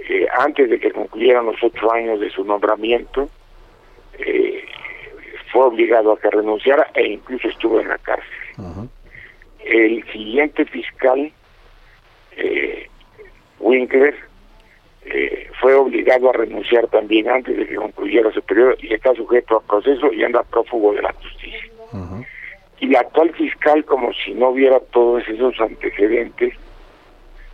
eh, 0.07 0.27
antes 0.39 0.69
de 0.69 0.79
que 0.79 0.91
concluyeran 0.91 1.45
los 1.45 1.61
ocho 1.61 1.91
años 1.91 2.19
de 2.21 2.29
su 2.29 2.45
nombramiento, 2.45 3.29
eh, 4.17 4.63
fue 5.51 5.65
obligado 5.65 6.13
a 6.13 6.19
que 6.19 6.29
renunciara 6.29 6.89
e 6.93 7.07
incluso 7.07 7.49
estuvo 7.49 7.81
en 7.81 7.89
la 7.89 7.97
cárcel. 7.97 8.29
El 9.65 10.03
siguiente 10.11 10.63
fiscal, 10.65 11.31
Winkler, 13.59 14.15
eh, 15.05 15.49
fue 15.59 15.73
obligado 15.75 16.29
a 16.29 16.33
renunciar 16.33 16.87
también 16.87 17.29
antes 17.29 17.55
de 17.55 17.67
que 17.67 17.75
concluyera 17.75 18.31
su 18.31 18.41
periodo 18.41 18.75
y 18.79 18.93
está 18.93 19.13
sujeto 19.13 19.57
a 19.57 19.61
proceso 19.61 20.11
y 20.11 20.23
anda 20.23 20.43
prófugo 20.43 20.93
de 20.93 21.01
la 21.01 21.13
justicia. 21.13 21.71
Y 22.79 22.87
la 22.87 22.99
actual 22.99 23.31
fiscal, 23.33 23.85
como 23.85 24.11
si 24.13 24.33
no 24.33 24.49
hubiera 24.49 24.79
todos 24.79 25.27
esos 25.27 25.59
antecedentes, 25.61 26.53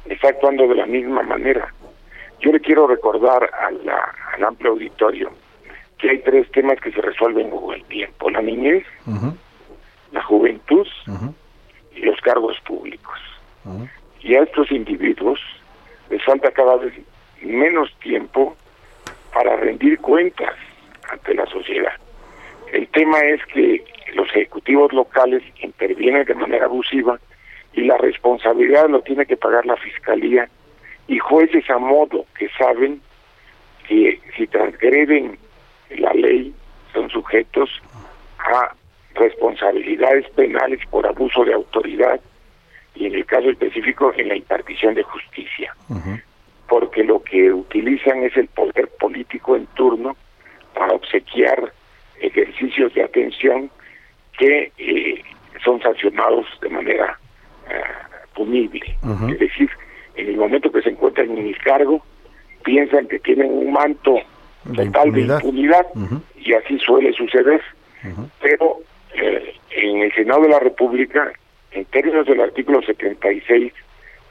está 0.05 0.29
actuando 0.29 0.67
de 0.67 0.75
la 0.75 0.85
misma 0.85 1.21
manera. 1.21 1.71
Yo 2.39 2.51
le 2.51 2.59
quiero 2.59 2.87
recordar 2.87 3.49
al 3.59 4.43
amplio 4.43 4.71
auditorio 4.71 5.31
que 5.99 6.09
hay 6.09 6.17
tres 6.19 6.49
temas 6.51 6.79
que 6.81 6.91
se 6.91 7.01
resuelven 7.01 7.51
con 7.51 7.75
el 7.75 7.83
tiempo, 7.85 8.29
la 8.31 8.41
niñez, 8.41 8.83
la 10.11 10.23
juventud 10.23 10.87
y 11.95 12.01
los 12.01 12.19
cargos 12.21 12.59
públicos. 12.61 13.19
Y 14.21 14.35
a 14.35 14.43
estos 14.43 14.71
individuos 14.71 15.39
les 16.09 16.23
falta 16.23 16.51
cada 16.51 16.77
vez 16.77 16.93
menos 17.41 17.93
tiempo 17.99 18.55
para 19.33 19.55
rendir 19.55 19.99
cuentas 19.99 20.53
ante 21.09 21.33
la 21.33 21.45
sociedad. 21.45 21.93
El 22.71 22.87
tema 22.89 23.19
es 23.19 23.45
que 23.47 23.83
los 24.13 24.27
ejecutivos 24.29 24.93
locales 24.93 25.43
intervienen 25.61 26.25
de 26.25 26.35
manera 26.35 26.65
abusiva 26.65 27.19
y 27.73 27.81
la 27.81 27.97
responsabilidad 27.97 28.89
lo 28.89 29.01
tiene 29.01 29.25
que 29.25 29.37
pagar 29.37 29.65
la 29.65 29.77
fiscalía 29.77 30.49
y 31.07 31.19
jueces 31.19 31.69
a 31.69 31.77
modo 31.77 32.25
que 32.37 32.49
saben 32.57 33.01
que 33.87 34.19
si 34.35 34.47
transgreden 34.47 35.37
la 35.97 36.13
ley 36.13 36.53
son 36.93 37.09
sujetos 37.09 37.69
a 38.39 38.73
responsabilidades 39.15 40.29
penales 40.31 40.79
por 40.89 41.05
abuso 41.05 41.43
de 41.43 41.53
autoridad 41.53 42.19
y 42.95 43.07
en 43.07 43.15
el 43.15 43.25
caso 43.25 43.49
específico 43.49 44.13
en 44.15 44.29
la 44.29 44.35
impartición 44.35 44.93
de 44.93 45.03
justicia 45.03 45.73
porque 46.71 47.03
lo 47.03 47.21
que 47.21 47.51
utilizan 47.51 48.23
es 48.23 48.37
el 48.37 48.47
poder 48.47 48.87
político 48.97 49.57
en 49.57 49.65
turno 49.75 50.15
para 50.73 50.93
obsequiar 50.93 51.73
ejercicios 52.21 52.93
de 52.93 53.03
atención 53.03 53.69
que 54.39 54.71
eh, 54.77 55.21
son 55.61 55.81
sancionados 55.81 56.45
de 56.61 56.69
manera 56.69 57.19
eh, 57.69 57.73
punible. 58.33 58.97
Es 59.29 59.39
decir, 59.39 59.69
en 60.15 60.29
el 60.29 60.37
momento 60.37 60.71
que 60.71 60.81
se 60.81 60.91
encuentran 60.91 61.37
en 61.37 61.47
el 61.47 61.57
cargo, 61.57 62.01
piensan 62.63 63.05
que 63.09 63.19
tienen 63.19 63.51
un 63.51 63.73
manto 63.73 64.21
total 64.73 65.11
de 65.11 65.21
impunidad 65.23 65.85
y 66.37 66.53
así 66.53 66.79
suele 66.79 67.11
suceder. 67.11 67.61
Pero 68.41 68.77
eh, 69.13 69.55
en 69.71 70.03
el 70.03 70.13
Senado 70.13 70.43
de 70.43 70.49
la 70.49 70.59
República, 70.59 71.33
en 71.71 71.83
términos 71.83 72.25
del 72.27 72.39
artículo 72.39 72.81
76, 72.81 73.73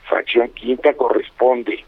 fracción 0.08 0.48
quinta, 0.54 0.94
corresponde 0.94 1.84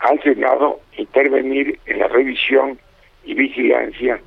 al 0.00 0.22
Senado 0.22 0.80
intervenir 0.96 1.78
en 1.86 1.98
la 1.98 2.08
revisión 2.08 2.78
y 3.24 3.34
vigilancia 3.34 4.20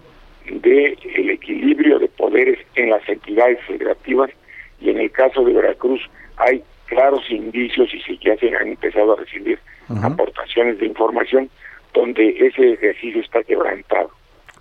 del 0.46 0.98
el 1.16 1.30
equilibrio 1.30 2.00
de 2.00 2.08
poderes 2.08 2.60
en 2.76 2.90
las 2.90 3.08
entidades 3.08 3.60
federativas 3.66 4.32
y 4.80 4.90
en 4.90 5.00
el 5.00 5.12
caso 5.12 5.44
de 5.44 5.54
Veracruz 5.54 6.02
hay 6.38 6.64
claros 6.88 7.24
indicios 7.30 7.94
y 7.94 8.02
si 8.02 8.18
ya 8.18 8.36
se 8.38 8.54
han 8.56 8.68
empezado 8.70 9.14
a 9.14 9.18
recibir 9.18 9.60
aportaciones 10.04 10.80
de 10.80 10.88
información 10.88 11.50
donde 11.94 12.30
ese 12.48 12.74
ejercicio 12.74 13.22
está 13.22 13.44
quebrantado. 13.44 14.12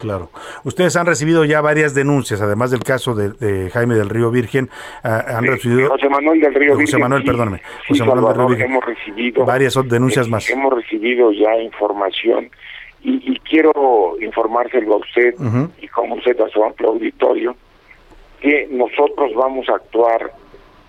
Claro. 0.01 0.31
Ustedes 0.65 0.97
han 0.97 1.05
recibido 1.05 1.45
ya 1.45 1.61
varias 1.61 1.95
denuncias, 1.95 2.41
además 2.41 2.71
del 2.71 2.83
caso 2.83 3.15
de, 3.15 3.69
Jaime 3.71 3.95
del 3.95 4.09
Río 4.09 4.31
Virgen. 4.31 4.71
Ah, 5.05 5.23
han 5.37 5.45
recibido. 5.45 5.91
José 5.91 6.09
Manuel 6.09 6.41
del 6.41 6.55
Río 6.55 6.77
Virgen. 6.77 6.87
José 6.87 6.99
Manuel, 6.99 7.23
perdóname. 7.23 7.61
José 7.87 8.05
Manuel 8.05 8.25
del 8.25 8.35
Río 8.35 8.49
Virgen. 8.49 8.71
Hemos 8.71 8.85
recibido. 8.87 9.45
Varias 9.45 9.89
denuncias 9.89 10.27
eh, 10.27 10.31
más. 10.31 10.49
Hemos 10.49 10.73
recibido 10.73 11.33
ya 11.33 11.55
información 11.59 12.51
Y, 13.03 13.39
quiero 13.41 14.15
informárselo 14.21 14.95
a 14.95 14.97
usted 14.99 15.35
y 15.83 15.89
como 15.89 16.15
usted 16.15 16.41
a 16.41 16.49
su 16.49 16.63
amplio 16.63 16.91
auditorio 16.91 17.57
que 18.41 18.69
nosotros 18.71 19.35
vamos 19.35 19.69
a 19.69 19.75
actuar 19.75 20.33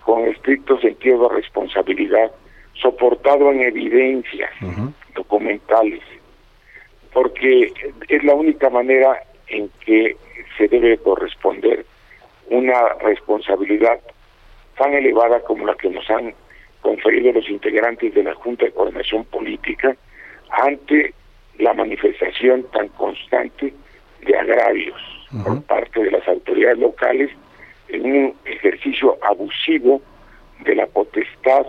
con 0.03 0.25
estricto 0.25 0.79
sentido 0.79 1.27
de 1.27 1.35
responsabilidad, 1.35 2.31
soportado 2.73 3.51
en 3.51 3.61
evidencias 3.61 4.51
documentales, 5.15 6.01
porque 7.13 7.73
es 8.07 8.23
la 8.23 8.33
única 8.33 8.69
manera 8.69 9.21
en 9.47 9.69
que 9.85 10.15
se 10.57 10.67
debe 10.67 10.97
corresponder 10.97 11.85
una 12.49 12.89
responsabilidad 13.01 13.99
tan 14.77 14.93
elevada 14.93 15.39
como 15.41 15.65
la 15.65 15.75
que 15.75 15.89
nos 15.89 16.09
han 16.09 16.33
conferido 16.81 17.31
los 17.33 17.49
integrantes 17.49 18.13
de 18.13 18.23
la 18.23 18.33
Junta 18.35 18.65
de 18.65 18.71
Coordinación 18.71 19.25
Política 19.25 19.95
ante 20.49 21.13
la 21.59 21.73
manifestación 21.73 22.63
tan 22.71 22.87
constante 22.89 23.73
de 24.25 24.37
agravios 24.37 24.99
por 25.43 25.61
parte 25.63 26.03
de 26.03 26.11
las 26.11 26.27
autoridades 26.27 26.79
locales 26.79 27.29
en 27.87 28.05
un 28.05 28.35
ejercicio 28.45 29.17
abusivo 29.21 30.01
de 30.63 30.75
la 30.75 30.87
potestad 30.87 31.65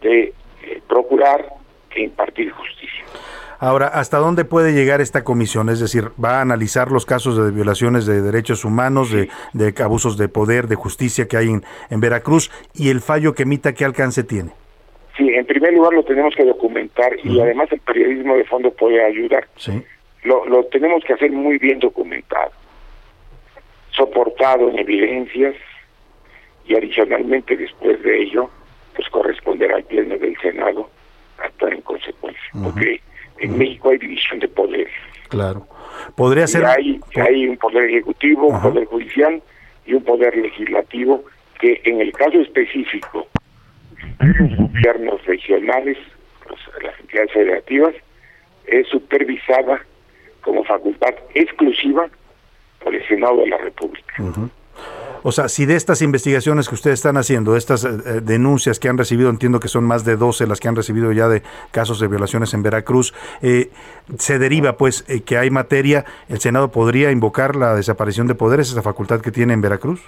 de 0.00 0.32
eh, 0.62 0.82
procurar 0.88 1.46
e 1.94 2.02
impartir 2.02 2.50
justicia. 2.50 3.04
Ahora, 3.60 3.88
¿hasta 3.88 4.16
dónde 4.16 4.46
puede 4.46 4.72
llegar 4.72 5.02
esta 5.02 5.22
comisión? 5.22 5.68
Es 5.68 5.80
decir, 5.80 6.04
¿va 6.22 6.38
a 6.38 6.40
analizar 6.40 6.90
los 6.90 7.04
casos 7.04 7.36
de 7.36 7.50
violaciones 7.50 8.06
de 8.06 8.22
derechos 8.22 8.64
humanos, 8.64 9.12
de, 9.12 9.28
abusos 9.84 10.16
de 10.16 10.28
poder, 10.28 10.66
de 10.66 10.76
justicia 10.76 11.28
que 11.28 11.36
hay 11.36 11.50
en, 11.50 11.62
en, 11.90 12.00
Veracruz 12.00 12.50
y 12.74 12.88
el 12.88 13.00
fallo 13.00 13.34
que 13.34 13.42
emita, 13.42 13.74
qué 13.74 13.84
alcance 13.84 14.24
tiene? 14.24 14.52
Sí, 15.14 15.28
en 15.28 15.44
primer 15.44 15.74
lugar 15.74 15.92
lo 15.92 16.02
tenemos 16.02 16.34
que 16.34 16.44
documentar 16.44 17.12
y 17.22 17.38
además 17.38 17.70
el 17.70 17.80
periodismo 17.80 18.34
de 18.36 18.44
fondo 18.44 18.70
puede 18.70 19.04
ayudar. 19.04 19.46
Sí. 19.56 19.84
Lo, 20.22 20.46
lo 20.46 20.64
tenemos 20.64 21.04
que 21.04 21.12
hacer 21.12 21.30
muy 21.30 21.58
bien 21.58 21.80
documentado, 21.80 22.52
soportado 23.90 24.70
en 24.70 24.78
evidencias 24.78 25.54
y 26.66 26.76
adicionalmente 26.76 27.58
después 27.58 28.02
de 28.02 28.22
ello, 28.22 28.48
pues 28.96 29.06
corresponderá 29.10 29.76
al 29.76 29.84
Pleno 29.84 30.16
del 30.16 30.34
Senado 30.38 30.88
actuar 31.36 31.74
en 31.74 31.82
consecuencia. 31.82 32.50
Porque 32.62 33.00
en 33.40 33.58
México 33.58 33.90
hay 33.90 33.98
división 33.98 34.38
de 34.38 34.48
poderes. 34.48 34.92
Claro. 35.28 35.66
Podría 36.14 36.46
ser. 36.46 36.64
Hay, 36.64 37.00
hay 37.16 37.46
un 37.46 37.56
poder 37.56 37.90
ejecutivo, 37.90 38.48
un 38.48 38.62
poder 38.62 38.84
judicial 38.86 39.42
y 39.86 39.94
un 39.94 40.04
poder 40.04 40.36
legislativo 40.36 41.24
que 41.60 41.80
en 41.84 42.00
el 42.00 42.12
caso 42.12 42.40
específico 42.40 43.26
los 44.18 44.56
gobiernos 44.56 45.24
regionales, 45.26 45.98
las 46.82 47.00
entidades 47.00 47.32
federativas, 47.32 47.94
es 48.66 48.86
supervisada 48.88 49.80
como 50.42 50.64
facultad 50.64 51.14
exclusiva 51.34 52.08
por 52.82 52.94
el 52.94 53.06
Senado 53.08 53.38
de 53.38 53.48
la 53.48 53.58
República. 53.58 54.14
O 55.22 55.32
sea, 55.32 55.48
si 55.48 55.66
de 55.66 55.76
estas 55.76 56.00
investigaciones 56.02 56.68
que 56.68 56.74
ustedes 56.74 56.98
están 56.98 57.16
haciendo, 57.16 57.52
de 57.52 57.58
estas 57.58 57.84
eh, 57.84 57.88
eh, 57.88 58.20
denuncias 58.22 58.78
que 58.78 58.88
han 58.88 58.96
recibido, 58.96 59.28
entiendo 59.28 59.60
que 59.60 59.68
son 59.68 59.84
más 59.84 60.04
de 60.04 60.16
12 60.16 60.46
las 60.46 60.60
que 60.60 60.68
han 60.68 60.76
recibido 60.76 61.12
ya 61.12 61.28
de 61.28 61.42
casos 61.72 62.00
de 62.00 62.08
violaciones 62.08 62.54
en 62.54 62.62
Veracruz, 62.62 63.12
eh, 63.42 63.68
se 64.18 64.38
deriva 64.38 64.76
pues 64.76 65.02
que 65.02 65.36
hay 65.36 65.50
materia, 65.50 66.04
¿el 66.28 66.40
Senado 66.40 66.70
podría 66.70 67.10
invocar 67.10 67.54
la 67.56 67.74
desaparición 67.74 68.26
de 68.26 68.34
poderes, 68.34 68.70
esa 68.70 68.82
facultad 68.82 69.20
que 69.20 69.30
tiene 69.30 69.52
en 69.52 69.60
Veracruz? 69.60 70.02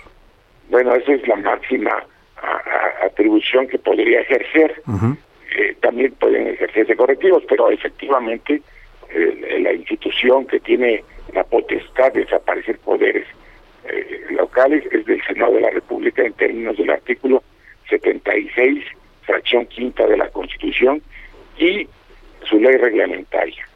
Bueno, 0.71 0.95
esa 0.95 1.13
es 1.13 1.29
la 1.29 1.37
máxima 1.37 2.05
atribución 3.05 3.69
que 3.69 3.79
podría 3.79 4.21
ejercer. 4.21 4.83
también 5.81 6.13
pueden 6.19 6.49
ejercerse 6.49 6.97
correctivos, 6.97 7.43
pero 7.49 7.71
efectivamente 7.71 8.63
la 9.61 9.73
institución 9.75 10.47
que 10.47 10.61
tiene 10.61 11.05
la 11.35 11.45
potestad 11.45 12.13
de 12.13 12.21
desaparecer 12.21 12.79
poderes 12.79 13.27
eh, 13.85 14.27
locales 14.31 14.85
es 14.91 15.05
del 15.07 15.23
Senado 15.23 15.55
de 15.55 15.61
la 15.61 15.71
República 15.71 16.23
en 16.23 16.33
términos 16.35 16.77
del 16.77 16.91
artículo 16.91 17.43
76, 17.89 18.85
fracción 19.23 19.67
quinta 19.67 20.07
de 20.07 20.17
la 20.17 20.29
Constitución 20.29 21.03
y 21.59 21.89
su 22.45 22.59
ley 22.59 22.77
reglamentaria. 22.77 23.67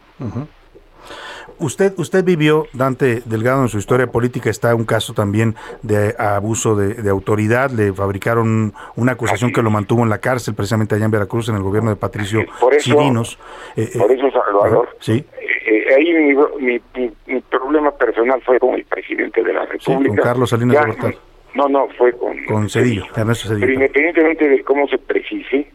Usted, 1.58 1.94
usted 1.96 2.22
vivió, 2.22 2.66
Dante 2.74 3.22
Delgado, 3.24 3.62
en 3.62 3.68
su 3.68 3.78
historia 3.78 4.06
política 4.08 4.50
está 4.50 4.74
un 4.74 4.84
caso 4.84 5.14
también 5.14 5.54
de 5.82 6.14
abuso 6.18 6.76
de, 6.76 7.08
autoridad. 7.08 7.70
Le 7.70 7.92
fabricaron 7.92 8.74
una 8.94 9.12
acusación 9.12 9.52
que 9.52 9.62
lo 9.62 9.70
mantuvo 9.70 10.02
en 10.02 10.10
la 10.10 10.18
cárcel, 10.18 10.54
precisamente 10.54 10.94
allá 10.94 11.06
en 11.06 11.10
Veracruz, 11.10 11.48
en 11.48 11.56
el 11.56 11.62
gobierno 11.62 11.90
de 11.90 11.96
Patricio 11.96 12.44
por 12.60 12.74
eso, 12.74 12.84
Chirinos. 12.84 13.38
Eh, 13.74 13.90
por 13.96 14.10
eso, 14.10 14.30
Salvador, 14.30 14.96
sí. 15.00 15.24
Eh, 15.68 15.94
ahí 15.96 16.12
mi, 16.60 16.80
mi, 17.26 17.40
problema 17.40 17.90
personal 17.90 18.40
fue 18.42 18.60
con 18.60 18.76
el 18.76 18.84
presidente 18.84 19.42
de 19.42 19.52
la 19.52 19.64
República. 19.66 20.14
con 20.14 20.16
Carlos 20.16 20.50
Salinas 20.50 20.76
de 20.78 20.86
Gortari. 20.92 21.16
No, 21.54 21.68
no, 21.68 21.88
fue 21.98 22.12
con... 22.12 22.44
Con 22.44 22.70
Cedillo, 22.70 23.04
Ernesto 23.16 23.48
Cedillo. 23.48 23.66
Pero 23.66 23.72
independientemente 23.72 24.48
de 24.48 24.62
cómo 24.62 24.86
se 24.86 24.98
precise, 24.98 25.68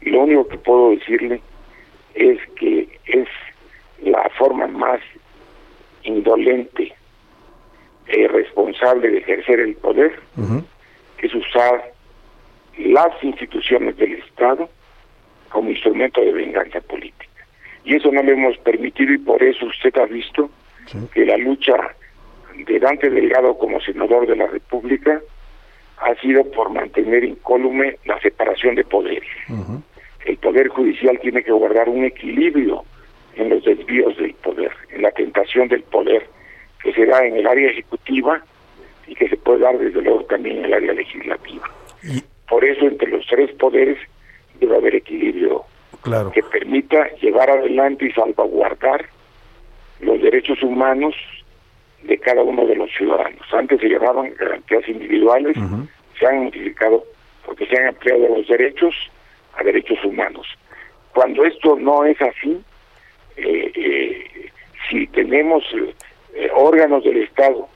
lo 0.00 0.22
único 0.22 0.48
que 0.48 0.56
puedo 0.56 0.92
decirle 0.92 1.42
es 2.14 2.38
que 2.56 2.88
es 3.04 3.28
la 4.02 4.30
forma 4.38 4.66
más 4.66 5.00
indolente 6.04 6.94
e 8.06 8.28
responsable 8.28 9.10
de 9.10 9.18
ejercer 9.18 9.60
el 9.60 9.74
poder, 9.74 10.18
es 11.18 11.34
usar 11.34 11.92
las 12.78 13.12
instituciones 13.22 13.94
del 13.98 14.14
Estado 14.14 14.70
como 15.50 15.68
instrumento 15.68 16.22
de 16.22 16.32
venganza 16.32 16.80
política 16.80 17.27
y 17.84 17.96
eso 17.96 18.10
no 18.10 18.22
lo 18.22 18.32
hemos 18.32 18.56
permitido 18.58 19.12
y 19.12 19.18
por 19.18 19.42
eso 19.42 19.66
usted 19.66 19.96
ha 19.98 20.06
visto 20.06 20.50
que 21.12 21.24
la 21.24 21.36
lucha 21.36 21.74
de 22.54 22.78
Dante 22.78 23.10
Delgado 23.10 23.56
como 23.56 23.80
senador 23.80 24.26
de 24.26 24.36
la 24.36 24.46
República 24.46 25.20
ha 25.98 26.14
sido 26.16 26.44
por 26.50 26.70
mantener 26.70 27.24
incólume 27.24 27.96
la 28.04 28.20
separación 28.20 28.74
de 28.74 28.84
poderes. 28.84 29.28
El 30.24 30.36
poder 30.38 30.68
judicial 30.68 31.18
tiene 31.20 31.42
que 31.42 31.52
guardar 31.52 31.88
un 31.88 32.04
equilibrio 32.04 32.84
en 33.36 33.50
los 33.50 33.64
desvíos 33.64 34.16
del 34.16 34.34
poder, 34.34 34.72
en 34.90 35.02
la 35.02 35.10
tentación 35.12 35.68
del 35.68 35.82
poder 35.82 36.26
que 36.82 36.92
se 36.92 37.06
da 37.06 37.24
en 37.24 37.36
el 37.36 37.46
área 37.46 37.70
ejecutiva 37.70 38.42
y 39.06 39.14
que 39.14 39.28
se 39.28 39.36
puede 39.36 39.60
dar 39.60 39.78
desde 39.78 40.02
luego 40.02 40.24
también 40.24 40.58
en 40.58 40.64
el 40.66 40.74
área 40.74 40.92
legislativa. 40.92 41.68
Por 42.48 42.64
eso 42.64 42.86
entre 42.86 43.08
los 43.08 43.26
tres 43.26 43.50
poderes 43.52 43.98
debe 44.60 44.76
haber 44.76 44.96
equilibrio 44.96 45.64
que 46.32 46.42
permita 46.42 47.08
llevar 47.16 47.50
adelante 47.50 48.06
y 48.06 48.12
salvaguardar 48.12 49.06
los 50.00 50.20
derechos 50.22 50.62
humanos 50.62 51.14
de 52.02 52.18
cada 52.18 52.42
uno 52.42 52.66
de 52.66 52.76
los 52.76 52.90
ciudadanos. 52.92 53.42
Antes 53.52 53.80
se 53.80 53.88
llamaban 53.88 54.32
garantías 54.38 54.88
individuales, 54.88 55.56
se 56.18 56.26
han 56.26 56.44
modificado 56.44 57.04
porque 57.44 57.66
se 57.66 57.76
han 57.78 57.88
ampliado 57.88 58.28
los 58.36 58.46
derechos 58.46 58.94
a 59.56 59.64
derechos 59.64 59.98
humanos. 60.04 60.46
Cuando 61.14 61.44
esto 61.44 61.76
no 61.76 62.04
es 62.04 62.20
así, 62.22 62.62
eh, 63.36 63.72
eh, 63.74 64.50
si 64.88 65.06
tenemos 65.08 65.64
eh, 66.34 66.50
órganos 66.54 67.04
del 67.04 67.22
Estado 67.22 67.68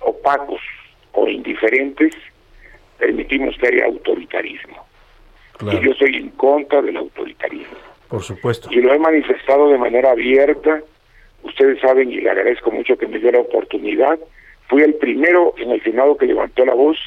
opacos 0.00 0.60
o 1.12 1.28
indiferentes, 1.28 2.14
permitimos 2.98 3.56
que 3.58 3.68
haya 3.68 3.86
autoritarismo. 3.86 4.86
Y 5.70 5.84
yo 5.84 5.92
estoy 5.92 6.16
en 6.16 6.30
contra 6.30 6.82
del 6.82 6.96
autoritarismo. 6.96 7.76
Por 8.08 8.22
supuesto. 8.22 8.68
Y 8.70 8.80
lo 8.80 8.92
he 8.92 8.98
manifestado 8.98 9.68
de 9.68 9.78
manera 9.78 10.10
abierta. 10.10 10.82
Ustedes 11.42 11.80
saben 11.80 12.10
y 12.10 12.20
le 12.20 12.30
agradezco 12.30 12.70
mucho 12.70 12.96
que 12.96 13.06
me 13.06 13.18
dio 13.18 13.32
la 13.32 13.40
oportunidad. 13.40 14.18
Fui 14.68 14.82
el 14.82 14.94
primero 14.94 15.54
en 15.58 15.70
el 15.70 15.82
Senado 15.82 16.16
que 16.16 16.26
levantó 16.26 16.64
la 16.64 16.74
voz 16.74 16.98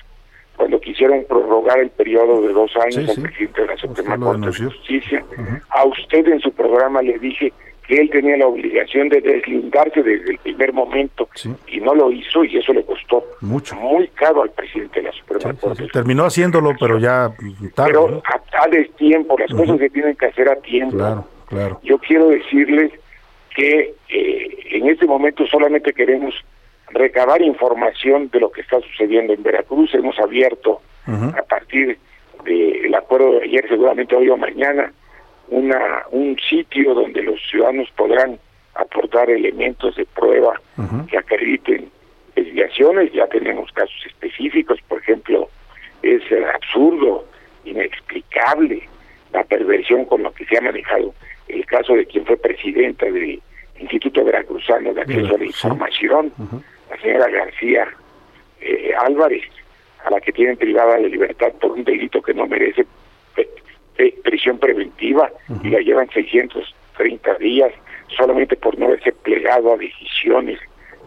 cuando 0.56 0.80
quisieron 0.80 1.26
prorrogar 1.26 1.80
el 1.80 1.90
periodo 1.90 2.42
de 2.42 2.54
dos 2.54 2.72
años 2.78 3.10
al 3.10 3.24
presidente 3.24 3.62
de 3.62 3.68
la 3.68 3.78
Suprema 3.78 4.18
Corte 4.18 4.46
de 4.48 4.70
Justicia. 4.70 5.26
A 5.70 5.86
usted 5.86 6.28
en 6.28 6.40
su 6.40 6.52
programa 6.52 7.02
le 7.02 7.20
dije 7.20 7.52
que 7.88 8.02
él 8.02 8.10
tenía 8.10 8.38
la 8.38 8.48
obligación 8.48 9.10
de 9.10 9.22
deslindarse 9.22 10.02
desde 10.02 10.32
el 10.32 10.38
primer 10.40 10.74
momento 10.74 11.30
y 11.68 11.80
no 11.80 11.94
lo 11.94 12.12
hizo 12.12 12.44
y 12.44 12.58
eso 12.58 12.74
le 12.74 12.84
costó 12.84 13.24
mucho 13.42 13.76
muy 13.76 14.08
caro 14.10 14.42
al 14.42 14.50
presidente 14.52 15.02
de 15.02 15.08
la 15.08 15.12
Suprema 15.12 15.54
Corte. 15.60 15.88
Terminó 15.92 16.26
haciéndolo, 16.26 16.74
pero 16.80 16.98
ya 16.98 17.32
tarde. 17.76 17.92
Pero 17.92 18.24
a 18.26 18.40
tal 18.40 18.90
tiempo, 18.98 19.38
las 19.38 19.52
cosas 19.52 19.78
se 19.78 19.90
tienen 19.90 20.16
que 20.16 20.26
hacer 20.26 20.50
a 20.50 20.56
tiempo. 20.56 20.98
Claro, 20.98 21.26
claro. 21.48 21.80
Yo 21.84 21.98
quiero 22.00 22.30
decirles 22.30 22.92
que 23.56 23.94
eh, 24.10 24.58
en 24.72 24.90
este 24.90 25.06
momento 25.06 25.46
solamente 25.46 25.94
queremos 25.94 26.34
recabar 26.90 27.42
información 27.42 28.30
de 28.32 28.40
lo 28.40 28.52
que 28.52 28.62
está 28.62 28.80
sucediendo 28.82 29.34
en 29.34 29.44
Veracruz. 29.44 29.94
Hemos 29.94 30.18
abierto 30.20 30.82
a 31.08 31.44
partir 31.44 32.00
del 32.46 32.96
acuerdo 32.96 33.34
de 33.34 33.44
ayer, 33.44 33.68
seguramente 33.68 34.16
hoy 34.16 34.30
o 34.30 34.38
mañana, 34.38 34.92
una 35.50 36.04
un 36.12 36.38
sitio 36.38 36.94
donde 36.94 37.22
los 37.22 37.40
ciudadanos 37.50 37.90
podrán 37.96 38.40
aportar 38.76 39.30
elementos 39.30 39.96
de 39.96 40.06
prueba 40.06 40.60
que 41.10 41.18
acrediten 41.18 41.90
desviaciones, 42.36 43.12
ya 43.14 43.28
tenemos 43.28 43.72
casos 43.72 44.06
específicos, 44.06 44.80
por 44.88 45.00
ejemplo, 45.00 45.50
es 46.02 46.22
absurdo, 46.54 47.26
inexplicable 47.64 48.88
la 49.34 49.44
perversión 49.44 50.06
con 50.06 50.24
lo 50.24 50.32
que 50.34 50.46
se 50.46 50.58
ha 50.58 50.62
manejado. 50.62 51.14
El 51.48 51.66
caso 51.66 51.94
de 51.94 52.06
quien 52.06 52.26
fue 52.26 52.38
presidenta 52.38 53.06
de 53.06 53.40
Instituto 53.80 54.24
Veracruzano 54.24 54.94
de 54.94 55.02
Acceso 55.02 55.36
a 55.36 55.38
la 55.38 55.46
Información, 55.46 56.34
la 56.90 56.98
señora 57.02 57.30
García 57.30 57.88
eh, 58.62 58.94
Álvarez, 59.00 59.44
a 60.06 60.12
la 60.12 60.22
que 60.22 60.32
tienen 60.32 60.58
privada 60.58 60.98
de 60.98 61.10
libertad 61.10 61.52
por 61.60 61.72
un 61.72 61.84
delito 61.84 62.22
que 62.22 62.34
no 62.34 62.46
merece 62.48 62.86
prisión 64.24 64.58
preventiva 64.58 65.32
y 65.64 65.70
la 65.70 65.80
llevan 65.80 66.10
630 66.10 67.36
días 67.36 67.72
solamente 68.16 68.56
por 68.56 68.78
no 68.78 68.88
haberse 68.88 69.12
plegado 69.12 69.74
a 69.74 69.78
decisiones 69.78 70.60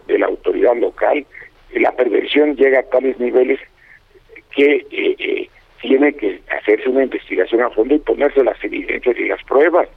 de 0.07 0.19
la 0.19 0.27
autoridad 0.27 0.75
local. 0.75 1.25
La 1.73 1.91
perversión 1.91 2.55
llega 2.55 2.79
a 2.79 2.83
tales 2.83 3.19
niveles 3.19 3.59
que 4.55 4.85
eh, 4.91 5.15
eh, 5.19 5.49
tiene 5.81 6.13
que 6.13 6.41
hacerse 6.49 6.89
una 6.89 7.03
investigación 7.03 7.61
a 7.61 7.69
fondo 7.69 7.95
y 7.95 7.99
ponerse 7.99 8.43
las 8.43 8.61
evidencias 8.63 9.15
y 9.17 9.27
las 9.27 9.43
pruebas. 9.43 9.87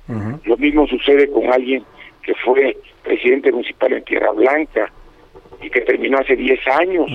Lo 0.45 0.57
mismo 0.57 0.86
sucede 0.86 1.28
con 1.30 1.53
alguien 1.53 1.84
que 2.22 2.34
fue 2.34 2.76
presidente 3.03 3.51
municipal 3.51 3.93
en 3.93 4.05
Tierra 4.05 4.30
Blanca 4.32 4.93
y 5.61 5.70
que 5.70 5.80
terminó 5.80 6.18
hace 6.18 6.36
10 6.36 6.61
años 6.68 7.07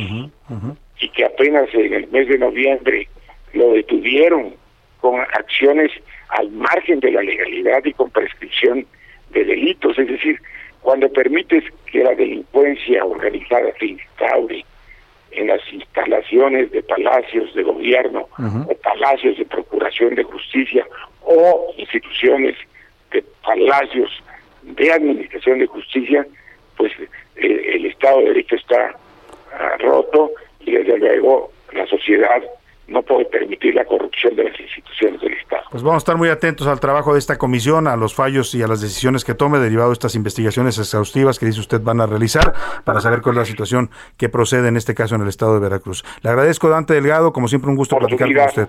y 0.99 1.09
que 1.09 1.25
apenas 1.25 1.69
en 1.73 1.93
el 1.93 2.07
mes 2.07 2.27
de 2.27 2.37
noviembre 2.37 3.07
lo 3.53 3.71
detuvieron 3.71 4.53
con 4.99 5.19
acciones 5.19 5.91
al 6.29 6.49
margen 6.51 6.99
de 6.99 7.11
la 7.11 7.21
legalidad 7.21 7.83
y 7.85 7.93
con 7.93 8.09
prescripción 8.09 8.85
de 9.31 9.43
delitos. 9.43 9.97
Es 9.97 10.07
decir, 10.07 10.41
cuando 10.81 11.11
permites 11.11 11.63
que 11.91 12.03
la 12.03 12.15
delincuencia 12.15 13.03
organizada 13.05 13.71
se 13.79 13.85
instaure 13.87 14.65
en 15.31 15.47
las 15.47 15.61
instalaciones 15.71 16.71
de 16.71 16.81
palacios 16.83 17.53
de 17.53 17.63
gobierno 17.63 18.27
o 18.37 18.75
palacios 18.81 19.37
de 19.37 19.45
procuración 19.45 20.15
de 20.15 20.23
justicia 20.23 20.85
o 21.23 21.73
instituciones 21.77 22.55
de 23.11 23.23
palacios 23.43 24.09
de 24.63 24.91
administración 24.91 25.59
de 25.59 25.67
justicia, 25.67 26.25
pues 26.75 26.91
eh, 27.35 27.71
el 27.75 27.85
Estado 27.85 28.19
de 28.19 28.25
Derecho 28.25 28.55
está 28.55 28.95
ah, 29.53 29.77
roto 29.79 30.31
y 30.59 30.71
desde 30.71 30.97
luego 30.97 31.51
la 31.73 31.85
sociedad 31.87 32.41
no 32.87 33.01
puede 33.01 33.25
permitir 33.25 33.75
la 33.75 33.85
corrupción 33.85 34.35
de 34.35 34.45
las 34.45 34.59
instituciones 34.59 35.21
del 35.21 35.33
Estado. 35.33 35.63
Pues 35.71 35.83
vamos 35.83 35.95
a 35.95 35.97
estar 35.99 36.17
muy 36.17 36.29
atentos 36.29 36.67
al 36.67 36.79
trabajo 36.79 37.13
de 37.13 37.19
esta 37.19 37.37
comisión, 37.37 37.87
a 37.87 37.95
los 37.95 38.15
fallos 38.15 38.55
y 38.55 38.63
a 38.63 38.67
las 38.67 38.81
decisiones 38.81 39.25
que 39.25 39.33
tome 39.33 39.59
derivado 39.59 39.89
de 39.89 39.93
estas 39.93 40.15
investigaciones 40.15 40.77
exhaustivas 40.77 41.39
que 41.39 41.45
dice 41.45 41.59
usted 41.59 41.81
van 41.81 42.01
a 42.01 42.05
realizar 42.05 42.53
para 42.83 43.01
saber 43.01 43.21
cuál 43.21 43.35
es 43.35 43.39
la 43.39 43.45
situación 43.45 43.89
que 44.17 44.29
procede 44.29 44.69
en 44.69 44.77
este 44.77 44.95
caso 44.95 45.15
en 45.15 45.21
el 45.21 45.27
Estado 45.27 45.55
de 45.55 45.59
Veracruz. 45.59 46.03
Le 46.21 46.29
agradezco, 46.29 46.69
Dante 46.69 46.93
Delgado, 46.93 47.33
como 47.33 47.47
siempre 47.47 47.69
un 47.69 47.75
gusto 47.75 47.97
platicar 47.97 48.33
con 48.33 48.45
usted. 48.45 48.67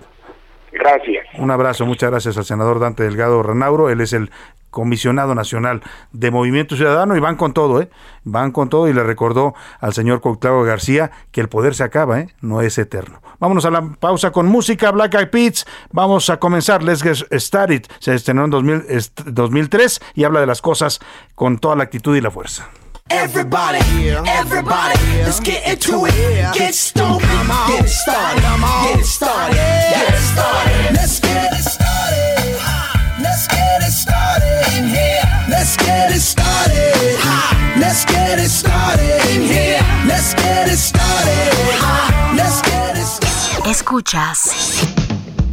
Gracias. 0.73 1.27
Un 1.39 1.51
abrazo, 1.51 1.87
muchas 1.87 2.11
gracias 2.11 2.37
al 2.37 2.45
senador 2.45 2.79
Dante 2.79 3.05
Delgado 3.05 3.43
Ranauro. 3.43 3.91
Él 3.91 4.01
es 4.01 4.12
el 4.12 4.31
comisionado 4.71 5.35
nacional 5.35 5.83
de 6.12 6.31
Movimiento 6.31 6.77
Ciudadano 6.77 7.16
y 7.16 7.21
van 7.21 7.37
con 7.37 7.53
todo, 7.53 7.81
¿eh? 7.81 7.91
Van 8.25 8.53
con 8.53 8.69
todo 8.69 8.89
y 8.89 8.93
le 8.93 9.03
recordó 9.03 9.55
al 9.81 9.95
señor 9.95 10.21
Cuauhtémoc 10.21 10.66
García 10.66 11.11
que 11.31 11.41
el 11.41 11.49
poder 11.49 11.75
se 11.75 11.85
acaba, 11.85 12.21
¿eh? 12.21 12.35
No 12.41 12.61
es 12.61 12.79
eterno. 12.79 13.21
Vámonos 13.39 13.64
a 13.64 13.71
la 13.71 13.83
pausa 13.83 14.31
con 14.33 14.47
música 14.47 14.91
Black 14.91 15.14
Eyed 15.14 15.31
Peas. 15.31 15.66
Vamos 15.93 16.29
a 16.31 16.39
comenzar. 16.39 16.83
Let's 16.83 17.03
Get 17.03 17.27
Started. 17.41 17.87
Se 17.99 18.14
estrenó 18.14 18.45
en 18.45 18.51
2003 18.51 20.01
y 20.14 20.25
habla 20.25 20.41
de 20.41 20.47
las 20.47 20.61
cosas 20.61 21.01
con 21.35 21.59
toda 21.59 21.77
la 21.77 21.85
actitud 21.85 22.16
y 22.16 22.21
la 22.21 22.31
fuerza. 22.31 22.69
Everybody, 23.11 23.79
everybody, 24.27 24.99
let's 25.25 25.41
get 25.41 25.66
into 25.66 26.05
it. 26.05 26.12
Get 26.53 26.75
stoked, 26.75 27.23
get 27.23 27.85
it 27.85 27.89
started, 27.89 28.43
get 28.43 29.01
it 29.01 29.07
started, 29.07 29.57
get 29.57 30.14
it 30.14 30.21
started. 30.21 30.93
Let's 30.93 31.19
get 31.19 31.53
it 31.55 31.64
started. 31.64 32.59
Let's 33.23 33.49
get 33.49 33.83
it 33.83 33.93
started 33.93 34.47
in 34.77 34.89
here. 34.89 35.23
Let's 35.49 35.77
get 35.77 36.11
it 36.14 36.21
started. 36.21 37.19
Let's 37.79 38.05
get 38.05 38.39
it 38.39 38.51
started 38.51 39.21
in 39.35 39.43
here. 39.43 39.81
Let's 40.07 40.35
get 40.35 40.69
it 40.69 40.79
started. 40.79 42.37
Let's 42.37 42.62
get 42.62 42.97
it 42.97 43.07
started. 43.07 43.71
Escuchas 43.71 44.51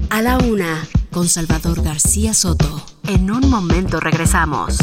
a 0.10 0.22
la 0.22 0.38
una 0.38 0.88
con 1.12 1.28
Salvador 1.28 1.82
García 1.84 2.34
Soto. 2.34 2.84
En 3.08 3.30
un 3.30 3.50
momento 3.50 4.00
regresamos. 4.00 4.78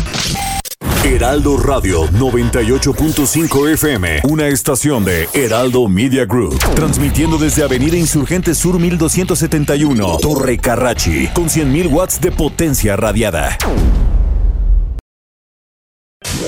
Heraldo 1.04 1.56
Radio 1.56 2.06
98.5 2.10 3.72
FM, 3.72 4.20
una 4.28 4.46
estación 4.46 5.04
de 5.04 5.28
Heraldo 5.34 5.88
Media 5.88 6.24
Group, 6.26 6.58
transmitiendo 6.76 7.38
desde 7.38 7.64
Avenida 7.64 7.96
Insurgente 7.96 8.54
Sur 8.54 8.78
1271, 8.78 10.18
Torre 10.18 10.58
Carrachi, 10.58 11.26
con 11.34 11.48
100.000 11.48 11.90
watts 11.90 12.20
de 12.20 12.30
potencia 12.30 12.94
radiada. 12.94 13.58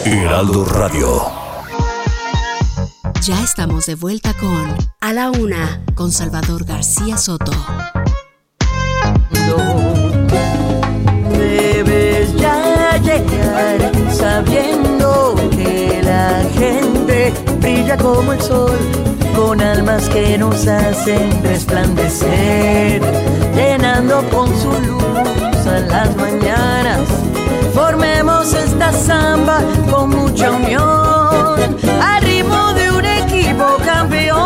Heraldo 0.07 0.67
Radio. 0.67 1.23
Ya 3.23 3.43
estamos 3.43 3.87
de 3.87 3.95
vuelta 3.95 4.35
con 4.35 4.77
A 5.01 5.15
la 5.15 5.31
Una, 5.31 5.83
con 5.95 6.13
Salvador 6.13 6.67
García 6.67 7.17
Soto. 7.17 7.53
debes 11.39 12.37
ya 12.37 12.99
llegar 12.99 13.93
sabiendo 14.13 15.37
que 15.51 16.03
la 16.03 16.43
gente 16.53 17.33
brilla 17.61 17.97
como 17.97 18.35
el 18.35 18.43
sol, 18.43 18.79
con 19.35 19.63
almas 19.63 20.11
que 20.11 20.37
nos 20.37 20.67
hacen 20.67 21.43
resplandecer, 21.43 23.01
llenando 23.55 24.23
con 24.29 24.49
su 24.61 24.71
luz 24.83 25.67
a 25.67 25.81
las 25.81 26.15
mañanas. 26.17 27.24
Formemos 27.75 28.55
esta 28.55 28.93
samba 28.93 29.59
con 29.91 30.11
mucha 30.11 30.53
unión, 30.53 31.77
al 32.01 32.23
ritmo 32.23 32.73
de 32.75 32.91
un 32.93 33.05
equipo 33.05 33.65
campeón. 33.85 34.39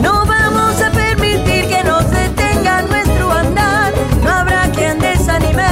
No 0.00 0.24
vamos 0.24 0.80
a 0.80 0.90
permitir 0.92 1.66
que 1.68 1.82
nos 1.82 2.08
detenga 2.10 2.82
nuestro 2.82 3.32
andar, 3.32 3.92
no 4.22 4.30
habrá 4.30 4.70
quien 4.70 5.00
desanime 5.00 5.66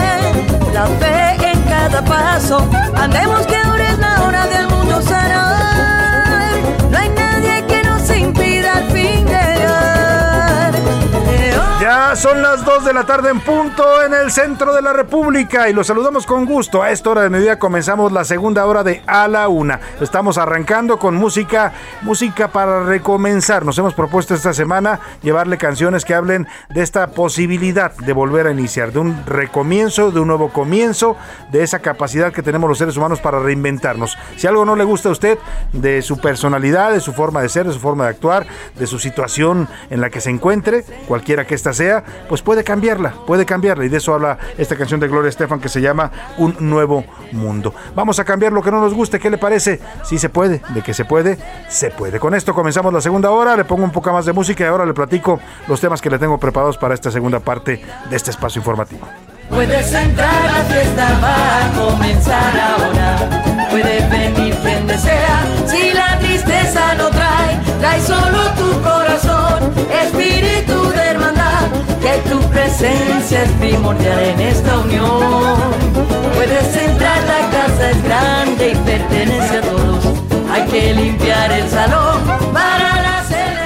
la 0.74 0.86
fe 0.98 1.36
cada 1.68 2.04
paso. 2.04 2.68
Andemos 2.96 3.46
que 3.46 3.56
ahora 3.56 3.90
es 3.90 3.98
la 3.98 4.22
hora 4.24 4.46
del 4.48 4.66
mundo 4.68 5.00
sanar. 5.02 5.65
Ya 11.86 12.16
son 12.16 12.42
las 12.42 12.64
2 12.64 12.84
de 12.84 12.92
la 12.92 13.06
tarde 13.06 13.30
en 13.30 13.38
punto 13.38 14.02
en 14.02 14.12
el 14.12 14.32
centro 14.32 14.74
de 14.74 14.82
la 14.82 14.92
República 14.92 15.68
y 15.68 15.72
los 15.72 15.86
saludamos 15.86 16.26
con 16.26 16.44
gusto. 16.44 16.82
A 16.82 16.90
esta 16.90 17.10
hora 17.10 17.22
de 17.22 17.30
mediodía 17.30 17.60
comenzamos 17.60 18.10
la 18.10 18.24
segunda 18.24 18.66
hora 18.66 18.82
de 18.82 19.04
A 19.06 19.28
la 19.28 19.46
Una. 19.46 19.78
Estamos 20.00 20.36
arrancando 20.36 20.98
con 20.98 21.14
música, 21.14 21.72
música 22.02 22.48
para 22.48 22.82
recomenzar. 22.82 23.64
Nos 23.64 23.78
hemos 23.78 23.94
propuesto 23.94 24.34
esta 24.34 24.52
semana 24.52 24.98
llevarle 25.22 25.58
canciones 25.58 26.04
que 26.04 26.16
hablen 26.16 26.48
de 26.70 26.82
esta 26.82 27.06
posibilidad 27.12 27.94
de 27.94 28.12
volver 28.12 28.48
a 28.48 28.50
iniciar, 28.50 28.90
de 28.90 28.98
un 28.98 29.24
recomienzo, 29.24 30.10
de 30.10 30.18
un 30.18 30.26
nuevo 30.26 30.52
comienzo, 30.52 31.16
de 31.52 31.62
esa 31.62 31.78
capacidad 31.78 32.32
que 32.32 32.42
tenemos 32.42 32.68
los 32.68 32.78
seres 32.78 32.96
humanos 32.96 33.20
para 33.20 33.38
reinventarnos. 33.38 34.18
Si 34.36 34.48
algo 34.48 34.64
no 34.64 34.74
le 34.74 34.82
gusta 34.82 35.10
a 35.10 35.12
usted 35.12 35.38
de 35.72 36.02
su 36.02 36.18
personalidad, 36.18 36.90
de 36.90 37.00
su 37.00 37.12
forma 37.12 37.42
de 37.42 37.48
ser, 37.48 37.64
de 37.64 37.74
su 37.74 37.78
forma 37.78 38.02
de 38.02 38.10
actuar, 38.10 38.44
de 38.74 38.88
su 38.88 38.98
situación 38.98 39.68
en 39.88 40.00
la 40.00 40.10
que 40.10 40.20
se 40.20 40.30
encuentre, 40.30 40.84
cualquiera 41.06 41.46
que 41.46 41.54
ésta 41.54 41.75
sea, 41.76 42.02
pues 42.28 42.42
puede 42.42 42.64
cambiarla, 42.64 43.14
puede 43.26 43.46
cambiarla. 43.46 43.84
Y 43.84 43.88
de 43.88 43.98
eso 43.98 44.14
habla 44.14 44.38
esta 44.58 44.76
canción 44.76 44.98
de 45.00 45.08
Gloria 45.08 45.28
Estefan 45.28 45.60
que 45.60 45.68
se 45.68 45.80
llama 45.80 46.10
Un 46.38 46.56
Nuevo 46.60 47.04
Mundo. 47.32 47.74
Vamos 47.94 48.18
a 48.18 48.24
cambiar 48.24 48.52
lo 48.52 48.62
que 48.62 48.70
no 48.70 48.80
nos 48.80 48.94
guste, 48.94 49.18
¿qué 49.18 49.30
le 49.30 49.38
parece? 49.38 49.80
Si 50.02 50.18
se 50.18 50.28
puede, 50.28 50.60
de 50.70 50.82
que 50.82 50.94
se 50.94 51.04
puede, 51.04 51.38
se 51.68 51.90
puede. 51.90 52.18
Con 52.18 52.34
esto 52.34 52.54
comenzamos 52.54 52.92
la 52.92 53.00
segunda 53.00 53.30
hora, 53.30 53.56
le 53.56 53.64
pongo 53.64 53.84
un 53.84 53.92
poco 53.92 54.12
más 54.12 54.26
de 54.26 54.32
música 54.32 54.64
y 54.64 54.66
ahora 54.66 54.84
le 54.84 54.94
platico 54.94 55.40
los 55.68 55.80
temas 55.80 56.00
que 56.00 56.10
le 56.10 56.18
tengo 56.18 56.38
preparados 56.38 56.76
para 56.78 56.94
esta 56.94 57.10
segunda 57.10 57.40
parte 57.40 57.80
de 58.10 58.16
este 58.16 58.30
espacio 58.30 58.58
informativo. 58.58 59.06
Puedes 59.48 59.92
entrar, 59.92 60.32
comenzar 61.76 62.56
venir 64.08 64.54
quien 64.56 64.86
desea, 64.86 65.44
si 65.66 65.92
la 65.92 66.18
tristeza 66.18 66.94
no 66.94 67.08
trae, 67.08 67.58
trae 67.80 68.00
solo 68.00 68.50
tu 68.56 68.82
corazón, 68.82 69.72
espíritu 70.02 70.65
que 72.06 72.30
tu 72.30 72.38
presencia 72.50 73.42
es 73.42 73.50
primordial 73.52 74.20
en 74.20 74.40
esta 74.40 74.78
unión. 74.78 75.56
Puedes 76.36 76.76
entrar, 76.76 77.18
la 77.24 77.50
casa 77.50 77.90
es 77.90 78.02
grande 78.04 78.72
y 78.72 78.76
pertenece 78.76 79.58
a 79.58 79.62
todos. 79.62 80.04
Hay 80.52 80.62
que 80.66 80.94
limpiar 80.94 81.50
el 81.50 81.68
salón 81.68 82.20
para. 82.52 82.95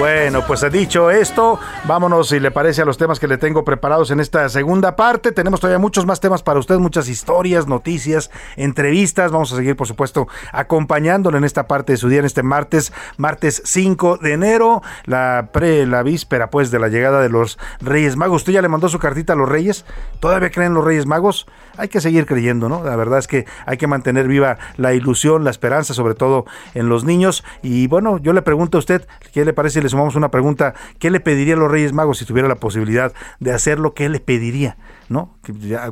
Bueno, 0.00 0.46
pues 0.46 0.64
dicho 0.72 1.10
esto, 1.10 1.60
vámonos 1.84 2.30
si 2.30 2.40
le 2.40 2.50
parece 2.50 2.80
a 2.80 2.86
los 2.86 2.96
temas 2.96 3.20
que 3.20 3.28
le 3.28 3.36
tengo 3.36 3.64
preparados 3.64 4.10
en 4.10 4.18
esta 4.18 4.48
segunda 4.48 4.96
parte. 4.96 5.30
Tenemos 5.30 5.60
todavía 5.60 5.78
muchos 5.78 6.06
más 6.06 6.20
temas 6.20 6.42
para 6.42 6.58
usted, 6.58 6.78
muchas 6.78 7.06
historias, 7.06 7.66
noticias, 7.66 8.30
entrevistas. 8.56 9.30
Vamos 9.30 9.52
a 9.52 9.56
seguir, 9.56 9.76
por 9.76 9.86
supuesto, 9.86 10.26
acompañándole 10.52 11.36
en 11.36 11.44
esta 11.44 11.66
parte 11.66 11.92
de 11.92 11.96
su 11.98 12.08
día, 12.08 12.20
en 12.20 12.24
este 12.24 12.42
martes, 12.42 12.94
martes 13.18 13.60
5 13.66 14.16
de 14.16 14.32
enero, 14.32 14.80
la 15.04 15.50
pre, 15.52 15.84
la 15.84 16.02
víspera, 16.02 16.48
pues, 16.48 16.70
de 16.70 16.78
la 16.78 16.88
llegada 16.88 17.20
de 17.20 17.28
los 17.28 17.58
Reyes 17.82 18.16
Magos. 18.16 18.36
¿Usted 18.36 18.54
ya 18.54 18.62
le 18.62 18.68
mandó 18.68 18.88
su 18.88 18.98
cartita 18.98 19.34
a 19.34 19.36
los 19.36 19.50
Reyes? 19.50 19.84
¿Todavía 20.18 20.50
creen 20.50 20.72
los 20.72 20.82
Reyes 20.82 21.04
Magos? 21.04 21.46
Hay 21.76 21.88
que 21.88 22.00
seguir 22.00 22.24
creyendo, 22.24 22.70
¿no? 22.70 22.82
La 22.82 22.96
verdad 22.96 23.18
es 23.18 23.28
que 23.28 23.44
hay 23.66 23.76
que 23.76 23.86
mantener 23.86 24.28
viva 24.28 24.56
la 24.78 24.94
ilusión, 24.94 25.44
la 25.44 25.50
esperanza, 25.50 25.92
sobre 25.92 26.14
todo 26.14 26.46
en 26.72 26.88
los 26.88 27.04
niños. 27.04 27.44
Y 27.62 27.86
bueno, 27.86 28.16
yo 28.16 28.32
le 28.32 28.40
pregunto 28.40 28.78
a 28.78 28.80
usted, 28.80 29.06
¿qué 29.34 29.44
le 29.44 29.52
parece? 29.52 29.89
Sumamos 29.90 30.16
una 30.16 30.30
pregunta, 30.30 30.74
¿qué 30.98 31.10
le 31.10 31.20
pediría 31.20 31.54
a 31.54 31.56
los 31.56 31.70
Reyes 31.70 31.92
Magos 31.92 32.18
si 32.18 32.24
tuviera 32.24 32.48
la 32.48 32.56
posibilidad 32.56 33.12
de 33.38 33.52
hacerlo? 33.52 33.94
¿Qué 33.94 34.08
le 34.08 34.20
pediría? 34.20 34.76
¿No? 35.08 35.34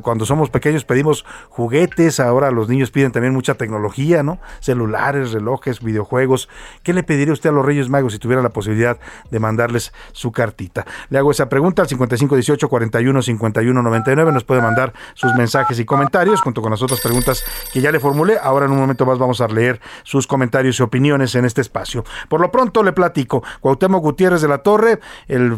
Cuando 0.01 0.25
somos 0.25 0.49
pequeños 0.49 0.85
pedimos 0.85 1.25
juguetes, 1.49 2.19
ahora 2.19 2.51
los 2.51 2.69
niños 2.69 2.91
piden 2.91 3.11
también 3.11 3.33
mucha 3.33 3.55
tecnología, 3.55 4.23
¿no? 4.23 4.39
Celulares, 4.59 5.31
relojes, 5.31 5.81
videojuegos. 5.81 6.49
¿Qué 6.83 6.93
le 6.93 7.03
pediría 7.03 7.33
usted 7.33 7.49
a 7.49 7.53
los 7.53 7.65
Reyes 7.65 7.89
Magos 7.89 8.13
si 8.13 8.19
tuviera 8.19 8.41
la 8.41 8.49
posibilidad 8.49 8.97
de 9.29 9.39
mandarles 9.39 9.93
su 10.11 10.31
cartita? 10.31 10.85
Le 11.09 11.17
hago 11.17 11.31
esa 11.31 11.49
pregunta 11.49 11.81
al 11.81 11.87
5518 11.87 12.69
41 12.69 13.21
51 13.21 13.81
99. 13.81 14.31
Nos 14.31 14.43
puede 14.43 14.61
mandar 14.61 14.93
sus 15.13 15.33
mensajes 15.35 15.79
y 15.79 15.85
comentarios 15.85 16.41
junto 16.41 16.61
con 16.61 16.71
las 16.71 16.81
otras 16.81 17.01
preguntas 17.01 17.43
que 17.73 17.81
ya 17.81 17.91
le 17.91 17.99
formulé. 17.99 18.37
Ahora 18.41 18.65
en 18.65 18.71
un 18.71 18.79
momento 18.79 19.05
más 19.05 19.17
vamos 19.17 19.41
a 19.41 19.47
leer 19.47 19.79
sus 20.03 20.27
comentarios 20.27 20.79
y 20.79 20.83
opiniones 20.83 21.35
en 21.35 21.45
este 21.45 21.61
espacio. 21.61 22.03
Por 22.27 22.41
lo 22.41 22.51
pronto 22.51 22.83
le 22.83 22.93
platico. 22.93 23.43
Cuauhtémoc 23.59 24.01
Gutiérrez 24.01 24.41
de 24.41 24.47
la 24.47 24.59
Torre, 24.59 24.99
el 25.27 25.57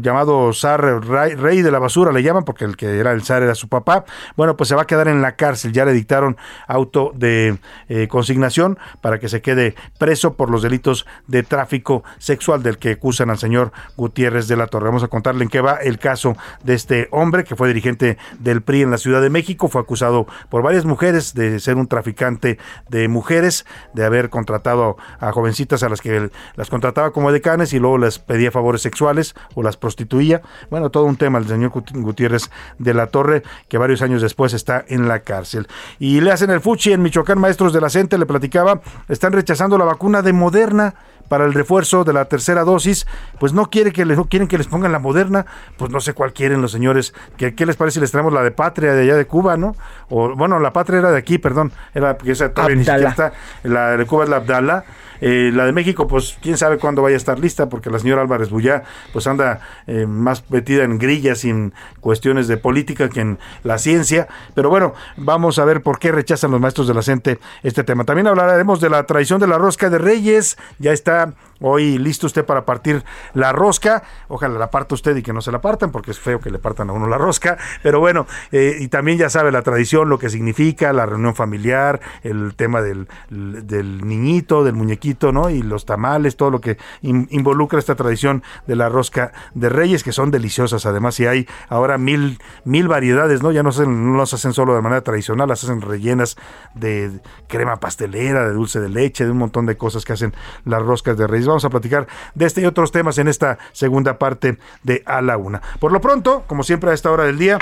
llamado 0.00 0.52
zar 0.52 0.82
rey, 1.02 1.62
de 1.62 1.70
la 1.70 1.78
basura, 1.78 2.12
le 2.12 2.22
llaman 2.22 2.44
porque 2.44 2.64
el 2.64 2.76
que 2.76 2.98
era 2.98 3.12
el 3.12 3.22
zar 3.22 3.31
era 3.40 3.54
su 3.54 3.68
papá. 3.68 4.04
Bueno, 4.36 4.56
pues 4.56 4.68
se 4.68 4.74
va 4.74 4.82
a 4.82 4.86
quedar 4.86 5.06
en 5.06 5.22
la 5.22 5.36
cárcel. 5.36 5.72
Ya 5.72 5.84
le 5.84 5.92
dictaron 5.92 6.36
auto 6.66 7.12
de 7.14 7.58
eh, 7.88 8.08
consignación 8.08 8.78
para 9.00 9.18
que 9.18 9.28
se 9.28 9.40
quede 9.40 9.74
preso 9.98 10.34
por 10.34 10.50
los 10.50 10.62
delitos 10.62 11.06
de 11.28 11.42
tráfico 11.44 12.02
sexual 12.18 12.62
del 12.62 12.78
que 12.78 12.92
acusan 12.92 13.30
al 13.30 13.38
señor 13.38 13.72
Gutiérrez 13.96 14.48
de 14.48 14.56
la 14.56 14.66
Torre. 14.66 14.86
Vamos 14.86 15.04
a 15.04 15.08
contarle 15.08 15.44
en 15.44 15.50
qué 15.50 15.60
va 15.60 15.76
el 15.76 15.98
caso 15.98 16.36
de 16.64 16.74
este 16.74 17.08
hombre 17.12 17.44
que 17.44 17.56
fue 17.56 17.68
dirigente 17.68 18.18
del 18.40 18.62
PRI 18.62 18.82
en 18.82 18.90
la 18.90 18.98
Ciudad 18.98 19.22
de 19.22 19.30
México. 19.30 19.68
Fue 19.68 19.80
acusado 19.80 20.26
por 20.48 20.62
varias 20.62 20.84
mujeres 20.84 21.34
de 21.34 21.60
ser 21.60 21.76
un 21.76 21.86
traficante 21.86 22.58
de 22.88 23.08
mujeres, 23.08 23.64
de 23.94 24.04
haber 24.04 24.30
contratado 24.30 24.96
a 25.20 25.30
jovencitas 25.32 25.82
a 25.82 25.88
las 25.88 26.00
que 26.00 26.30
las 26.56 26.70
contrataba 26.70 27.12
como 27.12 27.32
decanes 27.32 27.72
y 27.72 27.78
luego 27.78 27.98
les 27.98 28.18
pedía 28.18 28.50
favores 28.50 28.82
sexuales 28.82 29.34
o 29.54 29.62
las 29.62 29.76
prostituía. 29.76 30.42
Bueno, 30.70 30.90
todo 30.90 31.04
un 31.04 31.16
tema 31.16 31.38
el 31.38 31.46
señor 31.46 31.70
Gutiérrez 31.70 32.50
de 32.78 32.94
la 32.94 33.08
Torre, 33.12 33.44
que 33.68 33.78
varios 33.78 34.02
años 34.02 34.20
después 34.20 34.52
está 34.52 34.84
en 34.88 35.06
la 35.06 35.20
cárcel. 35.20 35.68
Y 36.00 36.20
le 36.20 36.32
hacen 36.32 36.50
el 36.50 36.60
fuchi 36.60 36.92
en 36.92 37.02
Michoacán, 37.02 37.38
maestros 37.38 37.72
de 37.72 37.80
la 37.80 37.88
CENTE, 37.88 38.18
le 38.18 38.26
platicaba, 38.26 38.80
están 39.08 39.32
rechazando 39.32 39.78
la 39.78 39.84
vacuna 39.84 40.22
de 40.22 40.32
Moderna 40.32 40.94
para 41.32 41.46
el 41.46 41.54
refuerzo 41.54 42.04
de 42.04 42.12
la 42.12 42.26
tercera 42.26 42.62
dosis, 42.62 43.06
pues 43.40 43.54
no 43.54 43.70
quiere 43.70 43.90
que 43.92 44.04
les, 44.04 44.18
no 44.18 44.26
quieren 44.26 44.48
que 44.48 44.58
les 44.58 44.66
pongan 44.66 44.92
la 44.92 44.98
moderna, 44.98 45.46
pues 45.78 45.90
no 45.90 45.98
sé 45.98 46.12
cuál 46.12 46.34
quieren 46.34 46.60
los 46.60 46.72
señores. 46.72 47.14
¿Qué, 47.38 47.54
qué 47.54 47.64
les 47.64 47.76
parece 47.76 47.94
si 47.94 48.00
les 48.00 48.10
traemos 48.10 48.34
la 48.34 48.42
de 48.42 48.50
Patria 48.50 48.92
de 48.92 49.02
allá 49.04 49.16
de 49.16 49.26
Cuba, 49.26 49.56
no? 49.56 49.74
O 50.10 50.34
bueno, 50.36 50.58
la 50.58 50.74
Patria 50.74 50.98
era 50.98 51.10
de 51.10 51.16
aquí, 51.16 51.38
perdón, 51.38 51.72
era 51.94 52.18
esa 52.26 52.52
todavía 52.52 53.08
está, 53.08 53.32
la 53.62 53.96
de 53.96 54.04
Cuba 54.04 54.24
es 54.24 54.30
la 54.30 54.36
Abdala 54.36 54.84
eh, 55.24 55.52
la 55.54 55.64
de 55.64 55.72
México, 55.72 56.08
pues 56.08 56.36
quién 56.42 56.58
sabe 56.58 56.78
cuándo 56.78 57.00
vaya 57.00 57.14
a 57.14 57.16
estar 57.16 57.38
lista, 57.38 57.68
porque 57.68 57.90
la 57.90 58.00
señora 58.00 58.22
Álvarez 58.22 58.50
Bullá 58.50 58.82
pues 59.12 59.28
anda 59.28 59.60
eh, 59.86 60.04
más 60.04 60.50
metida 60.50 60.82
en 60.82 60.98
grillas 60.98 61.44
y 61.44 61.50
en 61.50 61.72
cuestiones 62.00 62.48
de 62.48 62.56
política 62.56 63.08
que 63.08 63.20
en 63.20 63.38
la 63.62 63.78
ciencia. 63.78 64.26
Pero 64.54 64.68
bueno, 64.68 64.94
vamos 65.16 65.60
a 65.60 65.64
ver 65.64 65.80
por 65.80 66.00
qué 66.00 66.10
rechazan 66.10 66.50
los 66.50 66.60
maestros 66.60 66.88
de 66.88 66.94
la 66.94 67.02
CENTE 67.02 67.38
este 67.62 67.84
tema. 67.84 68.02
También 68.02 68.26
hablaremos 68.26 68.80
de 68.80 68.90
la 68.90 69.04
traición 69.06 69.38
de 69.38 69.46
la 69.46 69.58
rosca 69.58 69.90
de 69.90 69.98
Reyes. 69.98 70.58
Ya 70.80 70.92
está 70.92 71.34
hoy 71.62 71.98
listo 71.98 72.26
usted 72.26 72.44
para 72.44 72.64
partir 72.64 73.04
la 73.34 73.52
rosca. 73.52 74.02
Ojalá 74.28 74.58
la 74.58 74.70
parta 74.70 74.94
usted 74.94 75.16
y 75.16 75.22
que 75.22 75.32
no 75.32 75.40
se 75.40 75.52
la 75.52 75.60
partan, 75.60 75.90
porque 75.90 76.10
es 76.10 76.18
feo 76.18 76.40
que 76.40 76.50
le 76.50 76.58
partan 76.58 76.90
a 76.90 76.92
uno 76.92 77.08
la 77.08 77.18
rosca. 77.18 77.56
Pero 77.82 78.00
bueno, 78.00 78.26
eh, 78.50 78.76
y 78.80 78.88
también 78.88 79.18
ya 79.18 79.30
sabe 79.30 79.52
la 79.52 79.62
tradición, 79.62 80.08
lo 80.08 80.18
que 80.18 80.28
significa, 80.28 80.92
la 80.92 81.06
reunión 81.06 81.34
familiar, 81.34 82.00
el 82.22 82.54
tema 82.54 82.82
del, 82.82 83.08
niñito, 83.30 84.64
del 84.64 84.74
muñequito 84.74 85.32
¿no? 85.32 85.50
Y 85.50 85.62
los 85.62 85.84
tamales, 85.84 86.36
todo 86.36 86.50
lo 86.50 86.60
que 86.60 86.78
involucra 87.02 87.78
esta 87.78 87.94
tradición 87.94 88.42
de 88.66 88.76
la 88.76 88.88
rosca 88.88 89.32
de 89.54 89.68
reyes, 89.68 90.02
que 90.02 90.12
son 90.12 90.30
deliciosas 90.30 90.86
además, 90.86 91.18
y 91.20 91.26
hay 91.26 91.48
ahora 91.68 91.98
mil, 91.98 92.38
mil 92.64 92.88
variedades, 92.88 93.42
¿no? 93.42 93.52
Ya 93.52 93.62
no, 93.62 93.72
se, 93.72 93.86
no 93.86 94.16
las 94.16 94.34
hacen 94.34 94.52
solo 94.52 94.74
de 94.74 94.82
manera 94.82 95.02
tradicional, 95.02 95.48
las 95.48 95.64
hacen 95.64 95.80
rellenas 95.80 96.36
de 96.74 97.20
crema 97.48 97.76
pastelera, 97.76 98.46
de 98.46 98.52
dulce 98.52 98.80
de 98.80 98.88
leche, 98.88 99.24
de 99.24 99.30
un 99.30 99.38
montón 99.38 99.66
de 99.66 99.76
cosas 99.76 100.04
que 100.04 100.12
hacen 100.12 100.34
las 100.64 100.82
roscas 100.82 101.16
de 101.16 101.26
reyes. 101.26 101.46
Vamos 101.52 101.66
a 101.66 101.70
platicar 101.70 102.06
de 102.34 102.46
este 102.46 102.62
y 102.62 102.64
otros 102.64 102.92
temas 102.92 103.18
en 103.18 103.28
esta 103.28 103.58
segunda 103.72 104.18
parte 104.18 104.56
de 104.82 105.02
A 105.04 105.20
la 105.20 105.36
Una. 105.36 105.60
Por 105.80 105.92
lo 105.92 106.00
pronto, 106.00 106.44
como 106.46 106.62
siempre 106.62 106.90
a 106.90 106.94
esta 106.94 107.10
hora 107.10 107.24
del 107.24 107.38
día, 107.38 107.58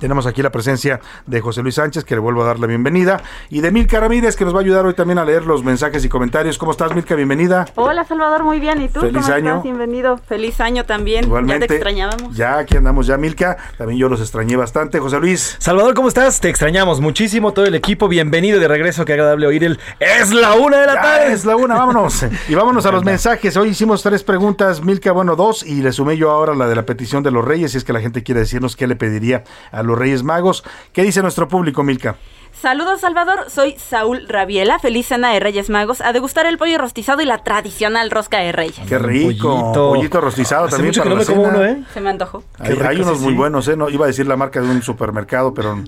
tenemos 0.00 0.26
aquí 0.26 0.42
la 0.42 0.50
presencia 0.50 1.00
de 1.26 1.40
José 1.40 1.62
Luis 1.62 1.76
Sánchez, 1.76 2.04
que 2.04 2.14
le 2.14 2.20
vuelvo 2.20 2.42
a 2.42 2.46
dar 2.46 2.58
la 2.58 2.66
bienvenida, 2.66 3.22
y 3.48 3.60
de 3.60 3.70
Milka 3.70 4.00
Ramírez, 4.00 4.36
que 4.36 4.44
nos 4.44 4.54
va 4.54 4.58
a 4.58 4.60
ayudar 4.60 4.84
hoy 4.84 4.94
también 4.94 5.18
a 5.18 5.24
leer 5.24 5.46
los 5.46 5.64
mensajes 5.64 6.04
y 6.04 6.08
comentarios. 6.08 6.58
¿Cómo 6.58 6.72
estás, 6.72 6.94
Milka? 6.94 7.14
Bienvenida. 7.14 7.66
Hola, 7.76 8.04
Salvador, 8.04 8.44
muy 8.44 8.60
bien. 8.60 8.82
¿Y 8.82 8.88
tú? 8.88 9.00
Feliz 9.00 9.28
año. 9.28 9.62
Bienvenido. 9.62 10.18
Feliz 10.18 10.60
año 10.60 10.84
también. 10.84 11.24
Igualmente. 11.24 11.64
Ya 11.64 11.68
te 11.68 11.74
extrañábamos. 11.74 12.36
Ya 12.36 12.58
aquí 12.58 12.76
andamos 12.76 13.06
ya, 13.06 13.16
Milka. 13.16 13.56
También 13.78 13.98
yo 13.98 14.08
los 14.08 14.20
extrañé 14.20 14.56
bastante. 14.56 14.98
José 14.98 15.18
Luis. 15.20 15.56
Salvador, 15.58 15.94
¿cómo 15.94 16.08
estás? 16.08 16.40
Te 16.40 16.50
extrañamos 16.50 17.00
muchísimo, 17.00 17.52
todo 17.52 17.64
el 17.64 17.74
equipo. 17.74 18.08
Bienvenido 18.08 18.60
de 18.60 18.68
regreso. 18.68 19.04
Qué 19.04 19.14
agradable 19.14 19.46
oír 19.46 19.64
el 19.64 19.78
Es 20.00 20.32
la 20.32 20.54
una 20.54 20.80
de 20.80 20.86
la 20.86 20.94
tarde. 20.94 21.32
Es 21.32 21.44
la 21.44 21.56
una, 21.56 21.76
vámonos. 21.76 22.26
y 22.48 22.54
vámonos 22.54 22.84
a 22.84 22.92
los 22.92 23.04
mensajes. 23.04 23.56
Hoy 23.56 23.70
hicimos 23.70 24.02
tres 24.02 24.22
preguntas, 24.22 24.82
Milka, 24.82 25.12
bueno, 25.12 25.34
dos, 25.34 25.64
y 25.64 25.80
le 25.80 25.92
sumé 25.92 26.16
yo 26.16 26.30
ahora 26.30 26.54
la 26.54 26.66
de 26.66 26.74
la 26.74 26.84
petición 26.84 27.22
de 27.22 27.30
los 27.30 27.44
reyes, 27.44 27.72
si 27.72 27.78
es 27.78 27.84
que 27.84 27.92
la 27.92 28.00
gente 28.00 28.22
quiere 28.22 28.40
decirnos 28.40 28.76
qué 28.76 28.86
le 28.86 28.96
pediría 28.96 29.44
a 29.72 29.82
los 29.82 29.98
reyes 29.98 30.22
magos. 30.22 30.64
¿Qué 30.92 31.02
dice 31.02 31.22
nuestro 31.22 31.48
público, 31.48 31.82
Milka? 31.82 32.16
Saludos 32.64 33.00
Salvador, 33.00 33.50
soy 33.50 33.74
Saúl 33.76 34.26
Rabiela, 34.26 34.78
feliz 34.78 35.08
cena 35.08 35.30
de 35.32 35.40
Reyes 35.40 35.68
Magos, 35.68 36.00
a 36.00 36.14
degustar 36.14 36.46
el 36.46 36.56
pollo 36.56 36.78
rostizado 36.78 37.20
y 37.20 37.26
la 37.26 37.44
tradicional 37.44 38.10
rosca 38.10 38.38
de 38.38 38.52
Reyes. 38.52 38.80
Qué 38.88 38.98
rico, 38.98 39.72
pollito, 39.74 40.20
rostizado 40.20 40.68
también 40.68 40.94
para 40.94 41.10
no 41.10 41.16
me 41.16 41.24
uno, 41.24 41.64
¿eh? 41.64 41.82
Se 41.92 42.00
me 42.00 42.08
antojó. 42.08 42.42
Hay, 42.58 43.00
unos 43.00 43.20
muy 43.20 43.34
buenos, 43.34 43.68
¿eh? 43.68 43.76
No, 43.76 43.90
iba 43.90 44.04
a 44.04 44.06
decir 44.06 44.26
la 44.26 44.36
marca 44.36 44.62
de 44.62 44.70
un 44.70 44.80
supermercado, 44.82 45.52
pero 45.52 45.82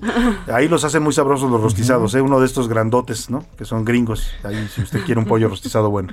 ahí 0.53 0.67
los 0.67 0.83
hacen 0.83 1.01
muy 1.01 1.13
sabrosos 1.13 1.49
los 1.49 1.61
rostizados, 1.61 2.13
¿eh? 2.13 2.21
Uno 2.21 2.39
de 2.39 2.45
estos 2.45 2.67
grandotes, 2.67 3.29
¿no? 3.29 3.43
Que 3.57 3.65
son 3.65 3.83
gringos, 3.83 4.29
ahí 4.43 4.67
si 4.67 4.81
usted 4.81 5.03
quiere 5.03 5.19
un 5.19 5.25
pollo 5.25 5.49
rostizado 5.49 5.89
bueno. 5.89 6.09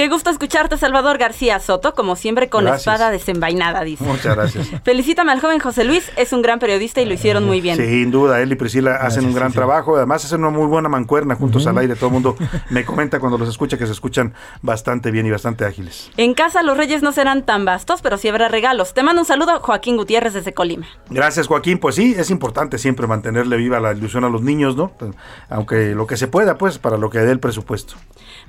Qué 0.00 0.08
gusto 0.08 0.30
escucharte, 0.30 0.78
Salvador 0.78 1.18
García 1.18 1.60
Soto, 1.60 1.92
como 1.94 2.16
siempre 2.16 2.48
con 2.48 2.66
espada 2.66 3.10
desenvainada, 3.10 3.84
dice. 3.84 4.02
Muchas 4.02 4.34
gracias. 4.34 4.70
Felicítame 4.82 5.30
al 5.30 5.42
joven 5.42 5.58
José 5.58 5.84
Luis, 5.84 6.10
es 6.16 6.32
un 6.32 6.40
gran 6.40 6.58
periodista 6.58 7.02
y 7.02 7.04
lo 7.04 7.12
hicieron 7.12 7.44
muy 7.44 7.60
bien. 7.60 7.76
Sin 7.76 8.10
duda, 8.10 8.40
él 8.40 8.50
y 8.50 8.54
Priscila 8.54 8.96
hacen 8.96 9.26
un 9.26 9.34
gran 9.34 9.52
trabajo, 9.52 9.98
además 9.98 10.24
hacen 10.24 10.40
una 10.40 10.48
muy 10.56 10.68
buena 10.68 10.88
mancuerna 10.88 11.34
juntos 11.34 11.66
al 11.66 11.76
aire, 11.76 11.96
todo 11.96 12.06
el 12.06 12.12
mundo 12.14 12.34
me 12.70 12.82
comenta 12.86 13.20
cuando 13.20 13.36
los 13.36 13.46
escucha 13.50 13.76
que 13.76 13.84
se 13.84 13.92
escuchan 13.92 14.32
bastante 14.62 15.10
bien 15.10 15.26
y 15.26 15.32
bastante 15.32 15.66
ágiles. 15.66 16.10
En 16.16 16.32
casa 16.32 16.62
los 16.62 16.78
reyes 16.78 17.02
no 17.02 17.12
serán 17.12 17.44
tan 17.44 17.66
vastos, 17.66 18.00
pero 18.00 18.16
sí 18.16 18.26
habrá 18.26 18.48
regalos. 18.48 18.94
Te 18.94 19.02
mando 19.02 19.20
un 19.20 19.26
saludo, 19.26 19.60
Joaquín 19.60 19.98
Gutiérrez 19.98 20.32
desde 20.32 20.54
Colima. 20.54 20.86
Gracias, 21.10 21.46
Joaquín. 21.46 21.76
Pues 21.76 21.96
sí, 21.96 22.14
es 22.16 22.30
importante 22.30 22.78
siempre 22.78 23.06
mantenerle 23.06 23.58
viva 23.58 23.80
la 23.80 23.92
ilusión 23.92 24.24
a 24.24 24.30
los 24.30 24.40
niños, 24.40 24.76
¿no? 24.76 24.92
Aunque 25.50 25.94
lo 25.94 26.06
que 26.06 26.16
se 26.16 26.26
pueda, 26.26 26.56
pues, 26.56 26.78
para 26.78 26.96
lo 26.96 27.10
que 27.10 27.18
dé 27.18 27.32
el 27.32 27.38
presupuesto. 27.38 27.96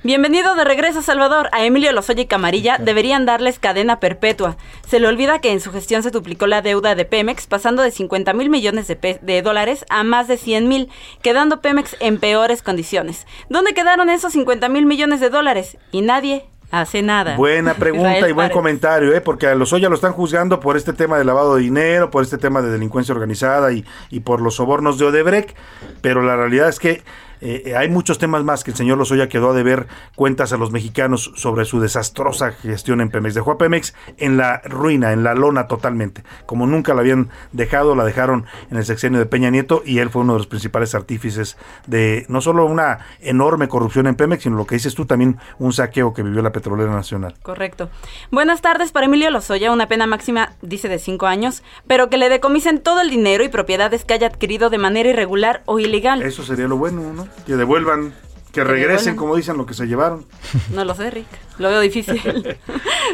Bienvenido 0.02 0.56
de 0.56 0.64
regreso, 0.64 1.02
Salvador. 1.02 1.41
A 1.52 1.66
Emilio 1.66 1.92
Lozoya 1.92 2.22
y 2.22 2.26
Camarilla 2.26 2.78
deberían 2.78 3.26
darles 3.26 3.60
cadena 3.60 4.00
perpetua. 4.00 4.58
Se 4.88 5.00
le 5.00 5.08
olvida 5.08 5.40
que 5.40 5.52
en 5.52 5.60
su 5.60 5.72
gestión 5.72 6.04
se 6.04 6.12
duplicó 6.12 6.48
la 6.48 6.62
deuda 6.62 6.96
de 6.96 7.06
Pemex, 7.06 7.48
pasando 7.48 7.82
de 7.82 7.92
50 7.92 8.34
mil 8.34 8.50
millones 8.50 8.88
de, 8.88 9.20
de, 9.22 9.42
dólares 9.42 9.86
a 9.90 10.04
más 10.04 10.28
de 10.28 10.38
100 10.38 10.68
mil, 10.68 10.90
quedando 11.22 11.62
Pemex 11.62 11.96
en 12.00 12.20
peores 12.20 12.62
condiciones. 12.62 13.28
¿Dónde 13.50 13.74
quedaron 13.74 14.10
esos 14.10 14.34
50 14.34 14.70
mil 14.70 14.86
millones 14.86 15.20
de 15.20 15.30
dólares? 15.30 15.78
Y 15.92 16.02
nadie 16.02 16.46
hace 16.72 17.02
nada. 17.02 17.36
Buena 17.36 17.74
pregunta 17.76 18.28
y 18.28 18.32
buen 18.32 18.50
comentario, 18.50 19.14
¿eh? 19.14 19.22
porque 19.22 19.48
a 19.48 19.52
los 19.52 19.72
Lozoya 19.72 19.90
lo 19.90 19.96
están 19.96 20.14
juzgando 20.14 20.60
por 20.60 20.78
este 20.78 20.94
tema 20.94 21.18
de 21.18 21.26
lavado 21.26 21.56
de 21.56 21.64
dinero, 21.64 22.10
por 22.10 22.24
este 22.24 22.38
tema 22.38 22.62
de 22.62 22.72
delincuencia 22.72 23.14
organizada 23.14 23.72
y, 23.72 23.86
y 24.10 24.22
por 24.22 24.42
los 24.42 24.56
sobornos 24.56 24.98
de 24.98 25.06
Odebrecht, 25.06 25.56
pero 26.02 26.22
la 26.24 26.36
realidad 26.36 26.70
es 26.70 26.80
que 26.80 27.04
Eh, 27.42 27.74
hay 27.76 27.90
muchos 27.90 28.20
temas 28.20 28.44
más 28.44 28.64
que 28.64 28.72
el 28.72 28.78
señor 28.78 28.98
Lozoya 28.98 29.28
quedó 29.28 29.54
de 29.54 29.64
ver 29.64 29.88
cuentas 30.16 30.54
a 30.54 30.58
los 30.58 30.72
mexicanos 30.72 31.32
sobre 31.36 31.66
su 31.66 31.80
desastrosa 31.80 32.52
gestión 32.52 33.02
en 33.02 33.10
Pemex. 33.10 33.34
Dejó 33.34 33.52
a 33.52 33.58
Pemex 33.58 33.94
en 34.18 34.38
la 34.38 34.62
ruina, 34.64 35.12
en 35.12 35.24
la 35.24 35.34
lona 35.34 35.68
totalmente. 35.68 36.24
Como 36.46 36.68
nunca 36.68 36.94
la 36.94 37.02
habían 37.02 37.30
dejado, 37.52 37.96
la 37.96 38.06
dejaron 38.06 38.46
en 38.70 38.78
el 38.78 38.86
sexenio 38.86 39.20
de 39.20 39.26
Peña 39.26 39.50
Nieto 39.50 39.82
y 39.86 40.00
él 40.00 40.10
fue 40.10 40.22
uno 40.22 40.34
de 40.34 40.40
los 40.40 40.48
principales 40.48 40.96
artífices 40.96 41.58
de 41.88 42.26
no 42.30 42.42
solo 42.42 42.66
una 42.66 43.00
enorme 43.20 43.68
corrupción 43.68 44.08
en 44.08 44.16
Pemex, 44.16 44.44
sino 44.44 44.58
lo 44.58 44.66
que 44.66 44.76
dices 44.76 44.96
tú 44.96 45.06
también, 45.06 45.38
un 45.60 45.74
saqueo 45.74 46.14
que 46.14 46.24
vivió 46.24 46.42
la 46.42 46.52
petrolera 46.52 46.92
nacional. 46.92 47.36
Correcto. 47.42 47.90
Buenas 48.30 48.62
tardes 48.62 48.92
para 48.92 49.08
Emilio 49.08 49.32
Lozoya, 49.32 49.72
una 49.72 49.88
pena 49.88 50.06
máxima, 50.08 50.54
dice, 50.62 50.88
de 50.90 51.00
cinco 51.00 51.26
años, 51.26 51.64
pero 51.88 52.10
que 52.10 52.18
le 52.18 52.30
decomisen 52.30 52.80
todo 52.80 53.02
el 53.02 53.10
dinero 53.10 53.44
y 53.44 53.50
propiedades 53.50 54.06
que 54.06 54.14
haya 54.14 54.28
adquirido 54.28 54.70
de 54.70 54.78
manera 54.78 55.10
irregular 55.10 55.64
o 55.66 55.80
ilegal. 55.80 56.22
Eso 56.22 56.44
sería 56.44 56.68
lo 56.68 56.78
bueno, 56.78 57.14
¿no? 57.14 57.28
Que 57.46 57.56
devuelvan 57.56 58.14
que 58.52 58.64
regresen, 58.64 59.16
como 59.16 59.36
dicen, 59.36 59.58
lo 59.58 59.66
que 59.66 59.74
se 59.74 59.88
llevaron. 59.88 60.26
No 60.74 60.84
lo 60.84 60.94
sé, 60.94 61.10
Rick. 61.10 61.28
Lo 61.58 61.70
veo 61.70 61.80
difícil. 61.82 62.22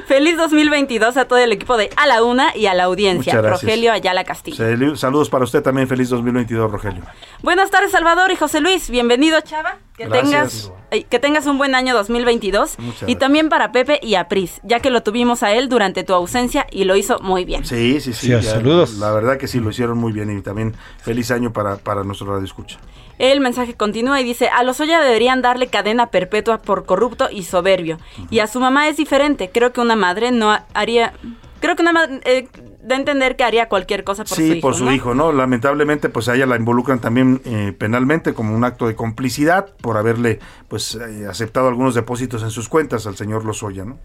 Feliz 0.08 0.38
2022 0.38 1.18
a 1.18 1.26
todo 1.26 1.40
el 1.40 1.52
equipo 1.52 1.78
de 1.78 1.90
A 1.96 2.08
la 2.08 2.24
Una 2.24 2.56
y 2.56 2.68
a 2.68 2.74
la 2.74 2.84
audiencia. 2.84 3.42
Rogelio 3.42 3.92
Ayala 3.92 4.24
Castillo. 4.24 4.96
Saludos 4.96 5.30
para 5.30 5.44
usted 5.44 5.62
también. 5.62 5.88
Feliz 5.88 6.10
2022, 6.10 6.72
Rogelio. 6.72 7.04
Buenas 7.42 7.72
tardes, 7.72 7.92
Salvador 7.92 8.32
y 8.32 8.36
José 8.36 8.62
Luis. 8.62 8.90
Bienvenido, 8.90 9.42
Chava. 9.42 9.78
Que 9.98 10.08
tengas 10.08 10.72
que 11.10 11.20
tengas 11.20 11.46
un 11.48 11.58
buen 11.58 11.76
año 11.76 11.94
2022 11.96 12.78
y 13.08 13.16
también 13.16 13.50
para 13.50 13.72
Pepe 13.72 14.00
y 14.02 14.16
a 14.16 14.28
Pris, 14.28 14.62
ya 14.64 14.80
que 14.80 14.90
lo 14.90 15.04
tuvimos 15.04 15.44
a 15.44 15.54
él 15.54 15.70
durante 15.70 16.04
tu 16.04 16.14
ausencia 16.14 16.66
y 16.72 16.86
lo 16.86 16.96
hizo 16.96 17.20
muy 17.20 17.46
bien. 17.46 17.66
Sí, 17.66 18.00
sí, 18.00 18.14
sí. 18.14 18.32
saludos. 18.42 18.94
La 18.98 19.12
verdad 19.12 19.38
que 19.38 19.48
sí, 19.48 19.60
lo 19.60 19.72
hicieron 19.72 19.98
muy 19.98 20.14
bien 20.14 20.38
y 20.38 20.42
también 20.42 20.76
feliz 21.02 21.32
año 21.32 21.52
para, 21.52 21.78
para 21.78 22.04
nuestro 22.04 22.28
radio 22.28 22.46
escucha. 22.46 22.78
El 23.20 23.40
mensaje 23.40 23.74
continúa 23.74 24.22
y 24.22 24.24
dice, 24.24 24.48
a 24.48 24.64
los 24.64 24.80
Oya 24.80 25.02
deberían 25.02 25.42
darle 25.42 25.68
cadena 25.68 26.08
perpetua 26.08 26.60
por 26.60 26.86
corrupto 26.86 27.30
y 27.32 27.44
soberbio. 27.44 27.98
Y 28.30 28.40
a 28.40 28.48
su 28.48 28.60
mamá 28.60 28.88
es 28.88 28.98
diferente. 28.98 29.50
Creo 29.54 29.74
que 29.74 29.82
una 29.82 29.96
madre 29.96 30.32
no 30.32 30.58
haría... 30.74 31.14
Creo 31.60 31.76
que 31.76 31.82
una 31.82 31.94
madre... 31.94 32.22
Eh, 32.26 32.48
da 32.88 32.96
a 32.96 33.00
entender 33.00 33.36
que 33.36 33.44
haría 33.44 33.68
cualquier 33.68 34.06
cosa 34.06 34.24
por 34.24 34.38
su 34.38 34.42
hijo. 34.42 34.54
Sí, 34.54 34.62
por 34.62 34.74
su 34.74 34.90
hijo, 34.92 35.14
¿no? 35.14 35.34
Lamentablemente, 35.34 36.08
pues 36.08 36.30
a 36.30 36.36
ella 36.36 36.46
la 36.46 36.56
involucran 36.56 37.00
también 37.00 37.42
eh, 37.44 37.74
penalmente 37.78 38.34
como 38.34 38.56
un 38.56 38.64
acto 38.64 38.88
de 38.88 38.96
complicidad 38.96 39.76
por 39.82 39.98
haberle, 39.98 40.40
pues, 40.70 40.96
eh, 40.96 41.28
aceptado 41.28 41.68
algunos 41.68 41.96
depósitos 41.96 42.44
en 42.44 42.50
sus 42.50 42.70
cuentas 42.70 43.06
al 43.06 43.18
señor 43.18 43.44
Lozoya, 43.44 43.84
¿no? 43.84 44.00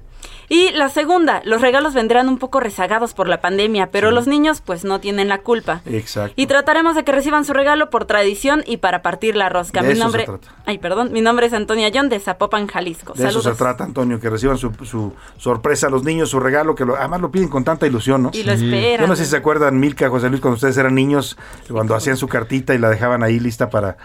Y 0.53 0.71
la 0.73 0.91
segunda, 0.91 1.41
los 1.47 1.63
regalos 1.63 1.95
vendrán 1.95 2.29
un 2.29 2.37
poco 2.37 2.61
rezagados 2.61 3.15
por 3.15 3.27
la 3.27 3.41
pandemia, 3.41 3.91
pero 3.91 4.11
los 4.11 4.27
niños 4.27 4.61
pues 4.61 4.85
no 4.85 5.01
tienen 5.01 5.29
la 5.29 5.39
culpa. 5.39 5.81
Exacto. 5.87 6.35
Y 6.37 6.47
trataremos 6.47 6.95
de 6.95 7.05
que 7.05 7.13
reciban 7.13 7.47
su 7.47 7.55
regalo 7.55 7.89
por 7.89 8.05
tradición 8.05 8.63
y 8.67 8.77
para 8.77 9.01
partir 9.01 9.35
la 9.35 9.49
rosca. 9.49 9.81
mi 9.81 9.95
nombre, 9.95 10.27
ay, 10.67 10.77
perdón, 10.77 11.11
mi 11.11 11.23
nombre 11.23 11.47
es 11.47 11.55
Antonia 11.55 11.91
John 11.91 12.11
de 12.11 12.21
Zapopan, 12.21 12.67
Jalisco. 12.67 13.15
De 13.15 13.29
eso 13.29 13.41
se 13.41 13.53
trata, 13.53 13.85
Antonio, 13.85 14.21
que 14.21 14.29
reciban 14.29 14.59
su, 14.59 15.15
sorpresa 15.39 15.87
a 15.87 15.91
los 15.91 16.05
niños, 16.05 16.29
su 16.29 16.39
regalo, 16.39 16.75
que 16.75 16.85
lo, 16.85 16.97
además 16.97 17.23
lo 17.23 17.31
piden 17.31 17.49
con 17.49 17.65
tanta 17.65 17.87
ilusión, 17.87 18.25
¿no? 18.25 18.31
Y 18.35 18.43
lo 18.43 18.53
esperan. 18.53 19.01
Yo 19.01 19.07
no 19.07 19.17
sé 19.17 19.25
si 19.25 19.31
se 19.31 19.39
acuerdan, 19.39 19.81
Milka, 19.81 20.11
José 20.11 20.29
Luis, 20.29 20.43
cuando 20.43 20.57
ustedes 20.57 20.77
eran 20.77 20.95
niños, 20.95 21.39
cuando 21.71 21.95
hacían 21.95 22.19
su 22.19 22.29
cartita 22.29 22.75
y 22.75 22.79
la 22.79 22.91
dejaban 22.91 23.23
ahí 23.23 23.41
lista 23.41 23.71
para 23.71 23.97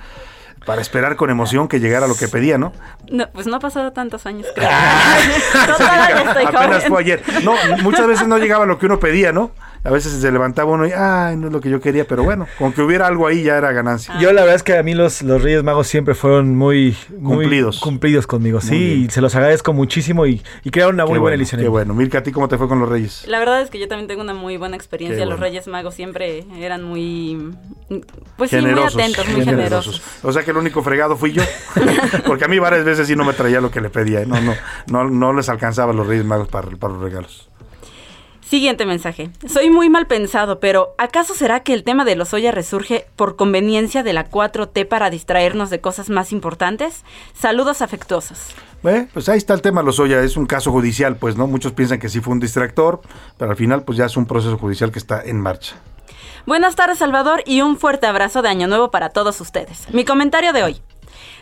para 0.67 0.81
esperar 0.81 1.15
con 1.15 1.29
emoción 1.29 1.69
que 1.69 1.79
llegara 1.79 2.07
lo 2.07 2.15
que 2.15 2.27
pedía, 2.27 2.57
¿no? 2.57 2.73
No, 3.09 3.29
pues 3.31 3.47
no 3.47 3.55
ha 3.55 3.59
pasado 3.59 3.93
tantos 3.93 4.25
años, 4.25 4.45
creo. 4.53 4.69
Apenas 6.47 6.83
fue 6.85 6.99
ayer. 6.99 7.23
No, 7.41 7.55
muchas 7.81 8.05
veces 8.05 8.27
no 8.27 8.37
llegaba 8.37 8.65
lo 8.65 8.77
que 8.77 8.85
uno 8.85 8.99
pedía, 8.99 9.31
¿no? 9.31 9.51
A 9.87 9.91
veces 9.91 10.11
se 10.11 10.31
levantaba 10.31 10.69
uno 10.73 10.85
y, 10.85 10.91
ay, 10.91 11.37
no 11.37 11.47
es 11.47 11.53
lo 11.53 11.61
que 11.61 11.69
yo 11.69 11.79
quería, 11.79 12.05
pero 12.05 12.21
bueno, 12.21 12.45
con 12.57 12.73
que 12.73 12.81
hubiera 12.81 13.07
algo 13.07 13.25
ahí 13.25 13.43
ya 13.43 13.57
era 13.57 13.71
ganancia. 13.71 14.19
Yo 14.19 14.33
la 14.33 14.41
verdad 14.41 14.55
es 14.55 14.63
que 14.63 14.77
a 14.77 14.83
mí 14.83 14.93
los, 14.93 15.21
los 15.21 15.41
Reyes 15.41 15.63
Magos 15.63 15.87
siempre 15.87 16.13
fueron 16.13 16.57
muy, 16.57 16.97
cumplidos. 17.23 17.79
cumplidos 17.79 18.27
conmigo, 18.27 18.59
sí, 18.59 19.05
y 19.05 19.09
se 19.09 19.21
los 19.21 19.33
agradezco 19.35 19.71
muchísimo 19.71 20.25
y, 20.25 20.41
y 20.63 20.71
crearon 20.71 20.95
una 20.95 21.05
muy 21.05 21.19
buena 21.19 21.35
elección. 21.35 21.61
Qué 21.61 21.69
bueno. 21.69 21.93
Mirka, 21.93 22.17
¿a 22.17 22.23
ti 22.23 22.33
cómo 22.33 22.49
te 22.49 22.57
fue 22.57 22.67
con 22.67 22.79
los 22.79 22.89
Reyes? 22.89 23.23
La 23.27 23.39
verdad 23.39 23.61
es 23.61 23.69
que 23.69 23.79
yo 23.79 23.87
también 23.87 24.07
tengo 24.09 24.21
una 24.21 24.33
muy 24.33 24.57
buena 24.57 24.75
experiencia. 24.75 25.25
Los 25.25 25.39
Reyes 25.39 25.67
Magos 25.67 25.95
siempre 25.95 26.45
eran 26.59 26.83
muy, 26.83 27.53
pues 28.35 28.49
sí, 28.49 28.57
muy 28.57 28.71
atentos, 28.71 29.25
muy 29.29 29.45
generosos. 29.45 30.01
O 30.21 30.33
sea 30.33 30.43
que 30.43 30.51
el 30.51 30.57
único 30.57 30.83
fregado 30.83 31.15
fui 31.15 31.31
yo, 31.31 31.43
porque 32.25 32.43
a 32.43 32.47
mí 32.49 32.59
varias 32.59 32.83
veces 32.83 33.07
sí 33.07 33.15
no 33.15 33.23
me 33.23 33.31
traía 33.31 33.61
lo 33.61 33.71
que 33.71 33.79
le 33.79 33.89
pedía, 33.89 34.21
¿eh? 34.21 34.25
no, 34.25 34.41
no, 34.41 34.53
no, 34.87 35.09
no 35.09 35.33
les 35.33 35.47
alcanzaba 35.47 35.93
los 35.93 36.07
Reyes 36.07 36.25
Magos 36.25 36.49
para, 36.49 36.67
para 36.71 36.93
los 36.93 37.01
regalos. 37.01 37.46
Siguiente 38.47 38.85
mensaje. 38.85 39.29
Soy 39.45 39.69
muy 39.69 39.89
mal 39.89 40.07
pensado, 40.07 40.61
pero 40.61 40.95
¿acaso 40.97 41.33
será 41.33 41.63
que 41.63 41.73
el 41.73 41.83
tema 41.83 42.05
de 42.05 42.15
los 42.15 42.33
Oya 42.33 42.53
resurge 42.53 43.05
por 43.17 43.35
conveniencia 43.35 44.03
de 44.03 44.13
la 44.13 44.29
4T 44.29 44.87
para 44.87 45.09
distraernos 45.09 45.69
de 45.69 45.81
cosas 45.81 46.09
más 46.09 46.31
importantes? 46.31 47.03
Saludos 47.33 47.81
afectuosos. 47.81 48.55
Eh, 48.85 49.05
pues 49.11 49.27
ahí 49.27 49.37
está 49.37 49.53
el 49.53 49.61
tema 49.61 49.81
los 49.81 49.99
Oya, 49.99 50.21
es 50.21 50.37
un 50.37 50.45
caso 50.45 50.71
judicial, 50.71 51.17
pues, 51.17 51.35
¿no? 51.35 51.45
Muchos 51.45 51.73
piensan 51.73 51.99
que 51.99 52.07
sí 52.07 52.21
fue 52.21 52.31
un 52.31 52.39
distractor, 52.39 53.01
pero 53.37 53.51
al 53.51 53.57
final 53.57 53.83
pues 53.83 53.97
ya 53.97 54.05
es 54.05 54.15
un 54.15 54.25
proceso 54.25 54.57
judicial 54.57 54.93
que 54.93 54.99
está 54.99 55.21
en 55.21 55.41
marcha. 55.41 55.75
Buenas 56.45 56.77
tardes, 56.77 56.99
Salvador, 56.99 57.43
y 57.45 57.59
un 57.59 57.77
fuerte 57.77 58.07
abrazo 58.07 58.41
de 58.41 58.47
Año 58.47 58.69
Nuevo 58.69 58.91
para 58.91 59.09
todos 59.09 59.41
ustedes. 59.41 59.91
Mi 59.91 60.05
comentario 60.05 60.53
de 60.53 60.63
hoy. 60.63 60.81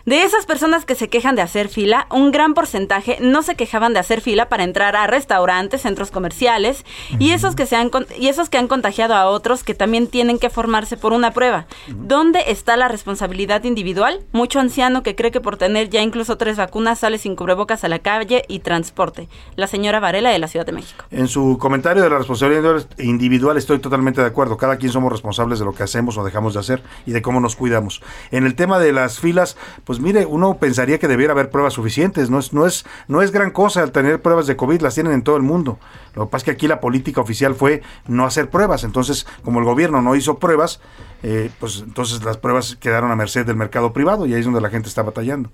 De 0.06 0.22
esas 0.22 0.46
personas 0.46 0.86
que 0.86 0.94
se 0.94 1.08
quejan 1.08 1.36
de 1.36 1.42
hacer 1.42 1.68
fila, 1.68 2.06
un 2.12 2.32
gran 2.32 2.54
porcentaje 2.54 3.18
no 3.22 3.42
se 3.42 3.56
quejaban 3.56 3.96
de 3.96 4.00
hacer 4.00 4.22
fila 4.22 4.50
para 4.50 4.64
entrar 4.64 4.96
a 4.96 5.08
restaurantes, 5.08 5.82
centros 5.82 6.12
comerciales 6.12 6.86
y 7.18 7.32
esos 7.32 7.56
que 7.56 7.66
se 7.66 7.76
han 7.76 7.90
y 8.20 8.28
esos 8.28 8.50
que 8.50 8.60
han 8.60 8.68
contagiado 8.68 9.16
a 9.16 9.26
otros 9.26 9.64
que 9.64 9.74
también 9.74 10.06
tienen 10.06 10.38
que 10.38 10.52
formarse 10.52 10.96
por 10.96 11.12
una 11.12 11.32
prueba. 11.32 11.66
¿Dónde 11.88 12.44
está 12.50 12.78
la 12.78 12.88
responsabilidad 12.88 13.64
individual? 13.64 14.22
Mucho 14.32 14.60
anciano 14.60 15.02
que 15.02 15.16
cree 15.16 15.32
que 15.32 15.42
por 15.42 15.58
tener 15.58 15.90
ya 15.90 16.04
incluso 16.04 16.38
tres 16.38 16.58
vacunas 16.58 17.00
sale 17.00 17.18
sin 17.18 17.36
cubrebocas 17.36 17.84
a 17.84 17.88
la 17.88 17.98
calle 17.98 18.44
y 18.48 18.60
transporte. 18.60 19.28
La 19.56 19.66
señora 19.66 20.00
Varela 20.00 20.30
de 20.30 20.38
la 20.38 20.48
Ciudad 20.48 20.68
de 20.68 20.74
México. 20.74 21.04
En 21.10 21.28
su 21.28 21.58
comentario 21.60 22.04
de 22.04 22.12
la 22.12 22.20
responsabilidad 22.20 22.86
individual 23.00 23.58
estoy 23.58 23.80
totalmente 23.80 24.22
de 24.22 24.28
acuerdo. 24.28 24.56
Cada 24.56 24.78
quien 24.78 24.92
somos 24.92 25.12
responsables 25.12 25.58
de 25.58 25.66
lo 25.66 25.74
que 25.74 25.82
hacemos 25.82 26.16
o 26.20 26.24
dejamos 26.24 26.54
de 26.54 26.60
hacer 26.60 26.84
y 27.08 27.12
de 27.12 27.24
cómo 27.24 27.40
nos 27.40 27.56
cuidamos. 27.56 28.04
En 28.30 28.46
el 28.46 28.54
tema 28.54 28.78
de 28.78 28.92
las 28.92 29.20
filas, 29.20 29.58
pues 29.84 29.95
pues 29.96 30.04
mire, 30.04 30.26
uno 30.26 30.58
pensaría 30.58 31.00
que 31.00 31.08
debiera 31.08 31.32
haber 31.32 31.50
pruebas 31.50 31.72
suficientes. 31.72 32.30
No 32.30 32.38
es, 32.40 32.52
no 32.52 32.66
es, 32.66 32.86
no 33.08 33.22
es 33.22 33.32
gran 33.32 33.50
cosa 33.50 33.82
al 33.82 33.94
tener 33.94 34.22
pruebas 34.22 34.46
de 34.46 34.58
COVID, 34.58 34.82
las 34.82 34.94
tienen 34.94 35.14
en 35.14 35.24
todo 35.24 35.38
el 35.38 35.42
mundo. 35.42 35.80
Lo 36.16 36.26
que 36.26 36.32
pasa 36.32 36.42
es 36.42 36.44
que 36.44 36.52
aquí 36.52 36.68
la 36.68 36.82
política 36.82 37.22
oficial 37.22 37.56
fue 37.56 37.82
no 38.06 38.26
hacer 38.26 38.50
pruebas. 38.50 38.84
Entonces, 38.84 39.26
como 39.46 39.60
el 39.60 39.66
gobierno 39.66 40.02
no 40.02 40.14
hizo 40.18 40.38
pruebas, 40.38 40.82
eh, 41.24 41.50
pues 41.62 41.80
entonces 41.80 42.26
las 42.26 42.36
pruebas 42.36 42.76
quedaron 42.76 43.10
a 43.10 43.16
merced 43.16 43.46
del 43.46 43.56
mercado 43.56 43.94
privado 43.94 44.26
y 44.26 44.34
ahí 44.34 44.42
es 44.42 44.46
donde 44.46 44.60
la 44.60 44.70
gente 44.70 44.90
está 44.90 45.02
batallando. 45.02 45.50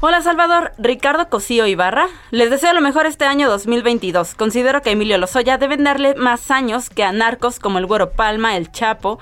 Hola 0.00 0.20
Salvador, 0.20 0.72
Ricardo 0.76 1.30
Cosío 1.30 1.66
Ibarra. 1.66 2.08
Les 2.32 2.50
deseo 2.50 2.74
lo 2.74 2.82
mejor 2.82 3.06
este 3.06 3.24
año 3.24 3.48
2022. 3.48 4.34
Considero 4.34 4.82
que 4.82 4.90
Emilio 4.90 5.16
Lozoya 5.16 5.56
deben 5.56 5.84
darle 5.84 6.14
más 6.16 6.50
años 6.50 6.90
que 6.90 7.02
a 7.02 7.12
narcos 7.12 7.58
como 7.60 7.78
el 7.78 7.86
Güero 7.86 8.10
Palma, 8.10 8.58
el 8.58 8.70
Chapo 8.70 9.18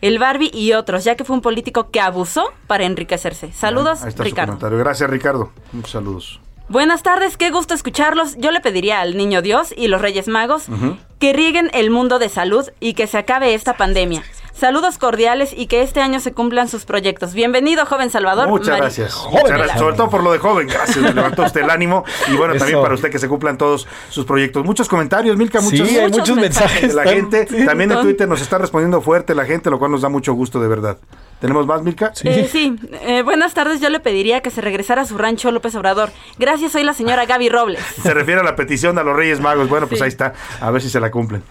el 0.00 0.18
Barbie 0.18 0.50
y 0.52 0.72
otros, 0.72 1.04
ya 1.04 1.14
que 1.16 1.24
fue 1.24 1.36
un 1.36 1.42
político 1.42 1.90
que 1.90 2.00
abusó 2.00 2.52
para 2.66 2.84
enriquecerse. 2.84 3.52
Saludos, 3.52 4.02
Ahí 4.02 4.08
está 4.08 4.24
Ricardo. 4.24 4.58
Su. 4.60 4.76
Gracias, 4.76 5.08
Ricardo. 5.10 5.50
Muchos 5.72 5.92
saludos. 5.92 6.40
Buenas 6.68 7.02
tardes, 7.02 7.36
qué 7.36 7.50
gusto 7.50 7.74
escucharlos. 7.74 8.36
Yo 8.38 8.50
le 8.50 8.60
pediría 8.60 9.00
al 9.00 9.18
Niño 9.18 9.42
Dios 9.42 9.74
y 9.76 9.88
los 9.88 10.00
Reyes 10.00 10.28
Magos 10.28 10.66
que 11.18 11.32
rieguen 11.32 11.70
el 11.72 11.90
mundo 11.90 12.18
de 12.18 12.28
salud 12.28 12.68
y 12.80 12.94
que 12.94 13.06
se 13.06 13.18
acabe 13.18 13.54
esta 13.54 13.76
pandemia. 13.76 14.22
Saludos 14.54 14.98
cordiales 14.98 15.52
y 15.54 15.66
que 15.66 15.82
este 15.82 16.00
año 16.00 16.20
se 16.20 16.32
cumplan 16.32 16.68
sus 16.68 16.84
proyectos. 16.84 17.34
Bienvenido, 17.34 17.84
joven 17.86 18.08
Salvador. 18.08 18.48
Muchas 18.48 18.76
gracias. 18.76 19.12
Sobre 19.12 19.96
todo 19.96 20.08
por 20.08 20.22
lo 20.22 20.30
de 20.30 20.38
joven. 20.38 20.68
Gracias. 20.68 20.98
Me 20.98 21.12
levantó 21.12 21.42
usted 21.46 21.62
el 21.62 21.70
ánimo. 21.70 22.04
Y 22.28 22.36
bueno, 22.36 22.54
también 22.54 22.80
para 22.80 22.94
usted 22.94 23.10
que 23.10 23.18
se 23.18 23.28
cumplan 23.28 23.58
todos 23.58 23.88
sus 24.10 24.24
proyectos. 24.24 24.64
Muchos 24.64 24.88
comentarios, 24.88 25.36
Milka. 25.36 25.60
Muchos, 25.60 25.88
sí, 25.88 25.98
hay 25.98 26.08
muchos, 26.08 26.36
mensajes. 26.36 26.94
La 26.94 27.02
gente 27.02 27.46
también 27.66 27.90
en 27.90 28.00
Twitter 28.00 28.28
nos 28.28 28.40
está 28.40 28.58
respondiendo 28.58 29.00
fuerte 29.00 29.34
la 29.34 29.44
gente, 29.44 29.70
lo 29.70 29.80
cual 29.80 29.90
nos 29.90 30.02
da 30.02 30.08
mucho 30.08 30.34
gusto, 30.34 30.60
de 30.60 30.68
verdad. 30.68 30.98
¿Tenemos 31.40 31.66
más, 31.66 31.82
Milka? 31.82 32.14
Sí. 32.14 32.28
Eh, 32.28 32.48
sí. 32.50 32.76
Eh, 33.02 33.22
buenas 33.22 33.54
tardes. 33.54 33.80
Yo 33.80 33.90
le 33.90 33.98
pediría 33.98 34.40
que 34.40 34.50
se 34.50 34.60
regresara 34.60 35.02
a 35.02 35.04
su 35.04 35.18
rancho 35.18 35.50
López 35.50 35.74
Obrador. 35.74 36.10
Gracias, 36.38 36.72
soy 36.72 36.84
la 36.84 36.94
señora 36.94 37.26
Gaby 37.26 37.48
Robles. 37.48 37.82
Se 38.02 38.14
refiere 38.14 38.40
a 38.40 38.44
la 38.44 38.54
petición 38.54 38.94
de 38.94 39.04
los 39.04 39.16
Reyes 39.16 39.40
Magos. 39.40 39.68
Bueno, 39.68 39.88
pues 39.88 40.00
ahí 40.00 40.08
está. 40.08 40.32
A 40.60 40.70
ver 40.70 40.80
si 40.80 40.88
se 40.88 41.00
la 41.00 41.03
cumplen. 41.10 41.42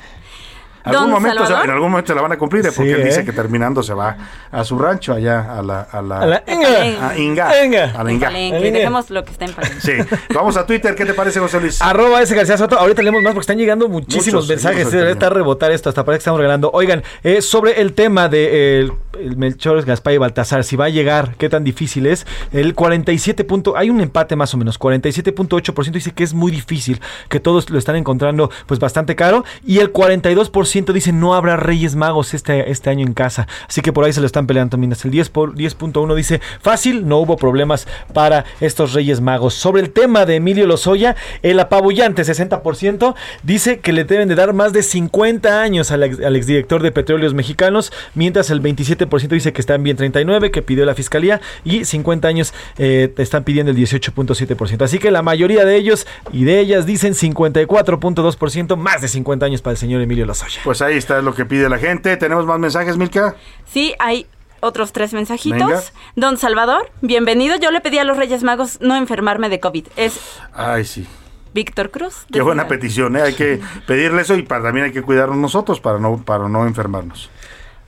Algún 0.83 1.09
momento, 1.11 1.45
en 1.45 1.69
algún 1.69 1.91
momento 1.91 2.07
se 2.11 2.15
la 2.15 2.21
van 2.21 2.31
a 2.33 2.37
cumplir, 2.37 2.65
¿eh? 2.65 2.71
porque 2.75 2.91
él 2.93 3.03
dice 3.03 3.21
¿eh? 3.21 3.25
que 3.25 3.31
terminando 3.31 3.81
se 3.81 3.93
va 3.93 4.17
a 4.51 4.63
su 4.63 4.77
rancho 4.77 5.13
allá, 5.13 5.57
a 5.57 5.61
la, 5.61 5.81
a 5.81 6.01
la, 6.01 6.19
a 6.19 6.25
la 6.25 6.43
Inga. 6.47 7.09
A 7.09 7.17
Inga. 7.63 7.91
A 7.95 8.03
la 8.03 8.11
Inga. 8.11 8.29
Dejemos 8.29 9.09
lo 9.09 9.23
que 9.23 9.31
está 9.31 9.45
en 9.45 9.53
Sí. 9.79 9.93
Vamos 10.33 10.57
a 10.57 10.65
Twitter, 10.65 10.95
¿qué 10.95 11.05
te 11.05 11.13
parece, 11.13 11.39
José 11.39 11.59
Luis? 11.59 11.81
Arroba 11.81 12.21
ese 12.21 12.35
García 12.35 12.57
Soto. 12.57 12.77
Ahorita 12.77 13.01
leemos 13.01 13.21
más 13.23 13.33
porque 13.33 13.43
están 13.43 13.57
llegando 13.57 13.87
muchísimos 13.87 14.47
mensajes. 14.47 14.91
Debe 14.91 15.11
estar 15.11 15.33
rebotar 15.33 15.71
esto, 15.71 15.89
hasta 15.89 16.03
parece 16.03 16.19
que 16.19 16.23
estamos 16.23 16.39
regalando. 16.39 16.69
Oigan, 16.73 17.03
eh, 17.23 17.41
sobre 17.41 17.81
el 17.81 17.93
tema 17.93 18.27
de 18.29 18.79
el, 19.19 19.37
Melchor, 19.37 19.83
Gaspar 19.85 20.13
y 20.13 20.17
Baltasar, 20.17 20.63
si 20.63 20.75
va 20.75 20.85
a 20.85 20.89
llegar, 20.89 21.35
qué 21.37 21.49
tan 21.49 21.63
difícil 21.63 22.05
es. 22.07 22.25
El 22.51 22.73
47 22.75 23.43
punto, 23.43 23.77
hay 23.77 23.89
un 23.89 24.01
empate 24.01 24.35
más 24.35 24.53
o 24.53 24.57
menos, 24.57 24.79
47.8% 24.79 25.91
dice 25.91 26.11
que 26.11 26.23
es 26.23 26.33
muy 26.33 26.51
difícil, 26.51 26.99
que 27.29 27.39
todos 27.39 27.69
lo 27.69 27.77
están 27.77 27.95
encontrando 27.95 28.49
pues 28.65 28.79
bastante 28.79 29.15
caro. 29.15 29.45
Y 29.65 29.79
el 29.79 29.93
42% 29.93 30.72
10% 30.73 30.93
dice 30.93 31.11
no 31.11 31.35
habrá 31.35 31.57
Reyes 31.57 31.95
Magos 31.95 32.33
este, 32.33 32.71
este 32.71 32.89
año 32.89 33.05
en 33.05 33.13
casa. 33.13 33.47
Así 33.67 33.81
que 33.81 33.93
por 33.93 34.05
ahí 34.05 34.13
se 34.13 34.19
lo 34.19 34.25
están 34.25 34.47
peleando 34.47 34.71
también. 34.71 34.91
El 34.91 35.11
10.1 35.11 36.15
dice 36.15 36.41
fácil, 36.61 37.07
no 37.07 37.19
hubo 37.19 37.37
problemas 37.37 37.87
para 38.13 38.45
estos 38.59 38.93
Reyes 38.93 39.21
Magos. 39.21 39.53
Sobre 39.53 39.81
el 39.81 39.91
tema 39.91 40.25
de 40.25 40.35
Emilio 40.35 40.67
Lozoya, 40.67 41.15
el 41.41 41.59
apabullante 41.59 42.23
60% 42.23 43.15
dice 43.43 43.79
que 43.79 43.93
le 43.93 44.03
deben 44.03 44.29
de 44.29 44.35
dar 44.35 44.53
más 44.53 44.73
de 44.73 44.83
50 44.83 45.61
años 45.61 45.91
al, 45.91 46.03
exdirector 46.03 46.81
de 46.81 46.91
Petróleos 46.91 47.33
Mexicanos, 47.33 47.91
mientras 48.15 48.49
el 48.49 48.61
27% 48.61 49.27
dice 49.27 49.53
que 49.53 49.61
están 49.61 49.83
bien 49.83 49.97
39, 49.97 50.51
que 50.51 50.61
pidió 50.61 50.85
la 50.85 50.95
fiscalía, 50.95 51.41
y 51.63 51.85
50 51.85 52.27
años 52.27 52.53
eh, 52.77 53.13
están 53.17 53.43
pidiendo 53.43 53.71
el 53.71 53.77
18.7%. 53.77 54.81
Así 54.83 54.99
que 54.99 55.11
la 55.11 55.21
mayoría 55.21 55.65
de 55.65 55.75
ellos 55.75 56.07
y 56.31 56.43
de 56.45 56.59
ellas 56.59 56.85
dicen 56.85 57.13
54.2%, 57.13 58.75
más 58.75 59.01
de 59.01 59.07
50 59.07 59.45
años 59.45 59.61
para 59.61 59.71
el 59.73 59.77
señor 59.77 60.01
Emilio 60.01 60.25
Lozoya. 60.25 60.61
Pues 60.63 60.81
ahí 60.81 60.97
está 60.97 61.21
lo 61.21 61.33
que 61.33 61.45
pide 61.45 61.67
la 61.67 61.77
gente. 61.77 62.15
¿Tenemos 62.15 62.45
más 62.45 62.57
mensajes, 62.57 62.97
Milka? 62.97 63.35
Sí, 63.65 63.93
hay 63.99 64.27
otros 64.61 64.93
tres 64.93 65.13
mensajitos. 65.13 65.91
Don 66.15 66.37
Salvador, 66.37 66.89
bienvenido. 67.01 67.57
Yo 67.57 67.69
le 67.69 67.81
pedí 67.81 67.97
a 67.97 68.05
los 68.05 68.15
Reyes 68.17 68.43
Magos 68.43 68.79
no 68.79 68.95
enfermarme 68.95 69.49
de 69.49 69.59
COVID. 69.59 69.87
Es. 69.97 70.19
Ay, 70.53 70.85
sí. 70.85 71.05
Víctor 71.53 71.91
Cruz. 71.91 72.25
Qué 72.31 72.41
buena 72.41 72.67
petición, 72.67 73.15
¿eh? 73.17 73.21
Hay 73.21 73.33
que 73.33 73.59
pedirle 73.87 74.21
eso 74.21 74.35
y 74.35 74.43
para, 74.43 74.63
también 74.63 74.85
hay 74.85 74.91
que 74.93 75.01
cuidarnos 75.01 75.37
nosotros 75.37 75.81
para 75.81 75.99
no, 75.99 76.17
para 76.23 76.47
no 76.47 76.65
enfermarnos. 76.65 77.29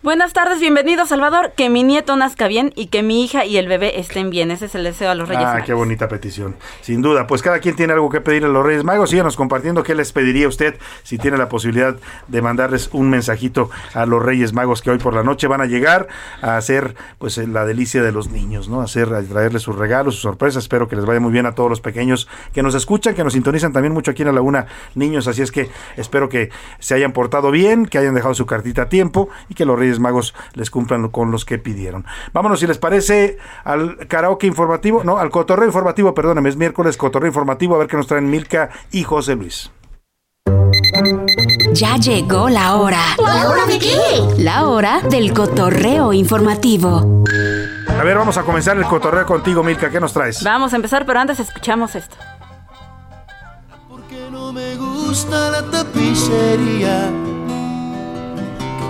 Buenas 0.06 0.34
tardes, 0.34 0.60
bienvenido 0.60 1.08
Salvador. 1.08 1.54
Que 1.58 1.68
mi 1.68 1.82
nieto 1.82 2.16
nazca 2.16 2.48
bien 2.48 2.72
y 2.76 2.90
que 2.90 3.02
mi 3.02 3.26
hija 3.26 3.44
y 3.44 3.58
el 3.58 3.68
bebé 3.68 4.00
estén 4.00 4.30
bien. 4.30 4.52
Ese 4.52 4.66
es 4.66 4.76
el 4.76 4.84
deseo 4.84 5.10
a 5.10 5.16
los 5.16 5.28
Reyes 5.28 5.44
Magos. 5.44 5.62
Ah, 5.64 5.66
qué 5.66 5.74
bonita 5.74 6.08
petición. 6.08 6.56
Sin 6.82 7.02
duda, 7.02 7.26
pues 7.26 7.42
cada 7.42 7.58
quien 7.58 7.76
tiene 7.76 7.94
algo 7.94 8.08
que 8.12 8.22
pedirle 8.22 8.50
a 8.50 8.52
los 8.52 8.64
Reyes 8.64 8.84
Magos. 8.84 9.10
Síganos 9.10 9.36
compartiendo 9.36 9.82
qué 9.82 9.96
les 9.96 10.12
pediría 10.12 10.48
usted 10.48 10.78
si 11.02 11.18
tiene 11.18 11.38
la 11.38 11.50
posibilidad 11.50 11.96
de 12.28 12.42
mandarles 12.44 12.92
un 12.94 13.10
mensajito 13.10 13.72
a 13.96 14.06
los 14.06 14.22
Reyes 14.22 14.54
Magos 14.54 14.84
que 14.84 14.92
hoy 14.92 15.00
por 15.00 15.16
la 15.16 15.24
noche 15.24 15.48
van 15.48 15.62
a 15.62 15.66
llegar 15.66 16.08
a 16.40 16.56
hacer 16.56 16.94
pues 17.18 17.40
la 17.40 17.66
delicia 17.66 18.04
de 18.04 18.12
los 18.12 18.30
niños, 18.30 18.70
¿no? 18.70 18.82
A 18.82 18.84
hacer, 18.84 19.12
a 19.12 19.24
traerles 19.24 19.64
sus 19.64 19.76
regalos, 19.76 20.14
sus 20.14 20.22
sorpresas. 20.22 20.66
Espero 20.66 20.88
que 20.88 20.96
les 20.98 21.06
vaya 21.06 21.20
muy 21.20 21.32
bien 21.32 21.48
a 21.48 21.56
todos 21.56 21.72
los 21.72 21.82
pequeños 21.82 22.28
que 22.54 22.62
nos 22.62 22.76
escuchan, 22.76 23.16
que 23.16 23.24
nos 23.24 23.34
sintonizan 23.34 23.74
también 23.74 23.92
mucho 23.92 24.12
aquí 24.12 24.22
en 24.22 24.28
la 24.28 24.34
Laguna 24.34 24.68
Niños. 24.94 25.28
Así 25.28 25.42
es 25.42 25.52
que 25.52 25.72
espero 25.98 26.30
que 26.30 26.52
se 26.78 26.94
hayan 26.94 27.12
portado 27.12 27.50
bien, 27.50 27.88
que 27.88 27.98
hayan 27.98 28.14
dejado 28.14 28.36
su 28.36 28.46
cartita 28.46 28.84
a 28.84 28.90
tiempo 28.90 29.30
y 29.50 29.56
que 29.56 29.66
los 29.66 29.80
Reyes 29.80 29.95
Magos 30.00 30.34
les 30.54 30.70
cumplan 30.70 31.10
con 31.10 31.32
los 31.32 31.46
que 31.46 31.58
pidieron. 31.58 32.06
Vámonos, 32.34 32.60
si 32.60 32.68
les 32.68 32.78
parece, 32.78 33.38
al 33.64 34.08
karaoke 34.08 34.48
informativo, 34.48 35.04
no, 35.04 35.18
al 35.18 35.30
cotorreo 35.30 35.66
informativo, 35.66 36.14
perdóname, 36.14 36.50
es 36.50 36.58
miércoles, 36.58 36.98
cotorreo 36.98 37.28
informativo, 37.28 37.76
a 37.76 37.80
ver 37.80 37.88
qué 37.88 37.98
nos 37.98 38.08
traen 38.08 38.30
Milka 38.30 38.70
y 38.92 39.04
José 39.04 39.36
Luis. 39.36 39.72
Ya 41.74 41.98
llegó 41.98 42.48
la 42.48 42.76
hora. 42.76 43.02
¿La 43.22 43.50
hora 43.50 43.66
de 43.66 43.80
qué? 43.80 43.98
La 44.38 44.66
hora 44.66 45.02
del 45.02 45.34
cotorreo 45.34 46.14
informativo. 46.14 47.24
A 47.88 48.04
ver, 48.04 48.18
vamos 48.18 48.38
a 48.38 48.44
comenzar 48.44 48.78
el 48.78 48.86
cotorreo 48.86 49.26
contigo, 49.26 49.64
Milka. 49.64 49.90
¿Qué 49.90 50.00
nos 50.00 50.14
traes? 50.14 50.44
Vamos 50.44 50.74
a 50.74 50.76
empezar, 50.78 51.06
pero 51.06 51.20
antes 51.20 51.40
escuchamos 51.40 51.96
esto. 51.96 52.16
Porque 53.90 54.30
no 54.32 54.54
me 54.54 54.76
gusta 54.76 55.52
la 55.52 55.70
tapicería 55.70 57.12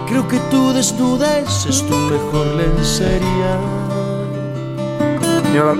Creo 0.08 0.28
que 0.28 0.38
tu 0.52 0.72
desnudez 0.72 1.66
es 1.66 1.86
tu 1.88 1.96
mejor 1.96 2.48
lencería. 2.56 4.05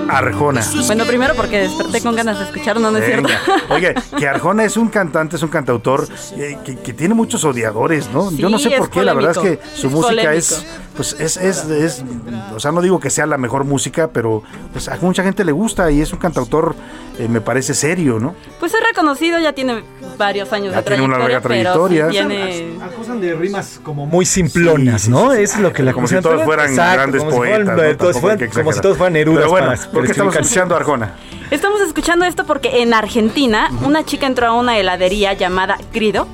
Arjona. 0.08 0.64
Bueno, 0.86 1.04
primero 1.04 1.34
porque 1.34 1.60
desperté 1.60 2.00
con 2.00 2.14
ganas 2.14 2.38
de 2.38 2.44
escuchar, 2.44 2.80
no, 2.80 2.90
no 2.90 2.98
es 2.98 3.04
cierto. 3.04 3.28
Oye, 3.70 3.94
que 4.18 4.28
Arjona 4.28 4.64
es 4.64 4.76
un 4.76 4.88
cantante, 4.88 5.36
es 5.36 5.42
un 5.42 5.48
cantautor 5.48 6.08
eh, 6.36 6.58
que, 6.64 6.92
tiene 6.92 7.14
muchos 7.14 7.44
odiadores, 7.44 8.10
¿no? 8.10 8.30
Yo 8.32 8.48
no 8.48 8.58
sé 8.58 8.70
por 8.70 8.90
qué, 8.90 9.02
la 9.02 9.14
verdad 9.14 9.32
es 9.32 9.38
que 9.38 9.60
su 9.74 9.90
música 9.90 10.34
es 10.34 10.64
pues 10.96 11.14
es, 11.20 11.36
es, 11.36 11.64
es, 11.66 12.02
o 12.54 12.58
sea, 12.58 12.72
no 12.72 12.80
digo 12.80 12.98
que 12.98 13.10
sea 13.10 13.26
la 13.26 13.36
mejor 13.36 13.64
música, 13.64 14.08
pero 14.08 14.42
pues 14.72 14.88
a 14.88 14.96
mucha 14.96 15.22
gente 15.22 15.44
le 15.44 15.52
gusta 15.52 15.90
y 15.90 16.00
es 16.00 16.12
un 16.12 16.18
cantautor, 16.18 16.74
eh, 17.18 17.28
me 17.28 17.42
parece 17.42 17.74
serio, 17.74 18.18
¿no? 18.18 18.34
Pues 18.58 18.72
es 18.72 18.80
reconocido, 18.82 19.38
ya 19.38 19.52
tiene 19.52 19.84
varios 20.16 20.50
años 20.54 20.72
ya 20.74 20.82
tiene 20.82 21.02
una 21.02 21.18
larga 21.18 21.42
trayectoria. 21.42 22.08
tiene... 22.08 22.78
Acusan 22.82 23.20
de 23.20 23.34
rimas 23.34 23.78
como 23.82 24.06
muy 24.06 24.24
simplonas, 24.24 25.08
¿no? 25.08 25.34
es 25.34 25.58
lo 25.58 25.72
que 25.72 25.82
la 25.82 25.92
Como 25.92 26.08
si 26.08 26.18
todos 26.20 26.42
fueran 26.44 26.74
grandes 26.74 27.22
poetas. 27.22 28.16
como 28.54 28.72
si 28.72 28.80
todos 28.80 28.96
fueran 28.96 29.12
Nerudas. 29.12 29.40
Pero 29.40 29.50
bueno, 29.50 29.65
¿por 29.92 30.04
qué 30.04 30.12
estamos 30.12 30.34
escuchando 30.36 30.74
a 30.74 30.78
Arjona? 30.78 31.14
Estamos 31.50 31.80
escuchando 31.80 32.24
esto 32.24 32.44
porque 32.44 32.82
en 32.82 32.92
Argentina 32.92 33.70
una 33.84 34.04
chica 34.04 34.26
entró 34.26 34.48
a 34.48 34.52
una 34.52 34.78
heladería 34.78 35.32
llamada 35.32 35.78
Grido 35.92 36.26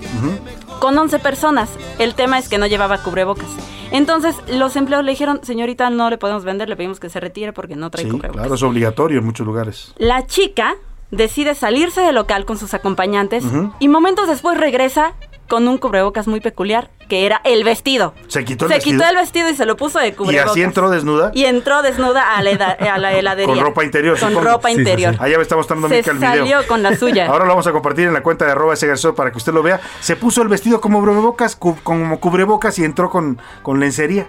con 0.80 0.96
11 0.98 1.18
personas. 1.18 1.70
El 1.98 2.14
tema 2.14 2.38
es 2.38 2.48
que 2.48 2.58
no 2.58 2.66
llevaba 2.66 2.98
cubrebocas. 2.98 3.48
Entonces 3.90 4.34
los 4.48 4.74
empleados 4.76 5.04
le 5.04 5.12
dijeron, 5.12 5.40
señorita, 5.42 5.90
no 5.90 6.08
le 6.08 6.16
podemos 6.16 6.44
vender, 6.44 6.68
le 6.68 6.76
pedimos 6.76 6.98
que 6.98 7.10
se 7.10 7.20
retire 7.20 7.52
porque 7.52 7.76
no 7.76 7.90
trae 7.90 8.04
sí, 8.04 8.18
Claro, 8.18 8.54
es 8.54 8.62
obligatorio 8.62 9.18
en 9.18 9.24
muchos 9.24 9.46
lugares. 9.46 9.92
La 9.98 10.26
chica 10.26 10.76
decide 11.10 11.54
salirse 11.54 12.00
del 12.00 12.14
local 12.14 12.46
con 12.46 12.56
sus 12.56 12.72
acompañantes 12.72 13.44
y 13.78 13.88
momentos 13.88 14.28
después 14.28 14.56
regresa 14.58 15.12
con 15.49 15.68
un 15.68 15.78
cubrebocas 15.78 16.26
muy 16.28 16.40
peculiar, 16.40 16.88
que 17.09 17.26
era 17.26 17.40
el 17.45 17.62
vestido. 17.64 18.14
Se 18.28 18.45
quitó 18.45 18.64
el 18.64 18.70
se 18.70 18.74
vestido. 18.76 18.99
quitó 18.99 19.11
el 19.11 19.16
vestido 19.16 19.51
y 19.51 19.55
se 19.55 19.66
lo 19.66 19.76
puso 19.76 19.99
de 19.99 20.14
cubrebocas. 20.14 20.47
¿Y 20.47 20.51
así 20.51 20.62
entró 20.62 20.88
desnuda? 20.90 21.30
Y 21.34 21.45
entró 21.45 21.82
desnuda 21.82 22.36
a 22.36 22.43
la, 22.43 22.51
a 22.53 22.99
la 22.99 23.12
heladería. 23.18 23.55
Con 23.55 23.62
ropa 23.62 23.84
interior, 23.84 24.18
Con 24.18 24.43
ropa 24.43 24.70
interior. 24.70 25.14
Allá 25.18 25.36
me 25.36 25.43
está 25.43 25.57
mostrando 25.57 25.88
se 25.88 25.99
el 25.99 26.03
video. 26.05 26.20
salió 26.20 26.66
con 26.66 26.82
la 26.82 26.97
suya. 26.99 27.26
Ahora 27.26 27.45
lo 27.45 27.51
vamos 27.51 27.66
a 27.66 27.72
compartir 27.72 28.07
en 28.09 28.14
la 28.14 28.22
cuenta 28.22 28.47
de 28.47 28.53
arroba 28.53 28.74
ese 28.74 28.88
para 29.12 29.30
que 29.30 29.38
usted 29.38 29.53
lo 29.53 29.62
vea. 29.62 29.80
Se 30.01 30.16
puso 30.16 30.43
el 30.43 30.49
vestido 30.49 30.80
como 30.80 31.01
cubrebocas, 31.01 31.57
como 31.57 32.18
cubrebocas 32.20 32.78
y 32.78 32.84
entró 32.84 33.11
con, 33.11 33.38
con 33.62 33.80
lencería. 33.80 34.26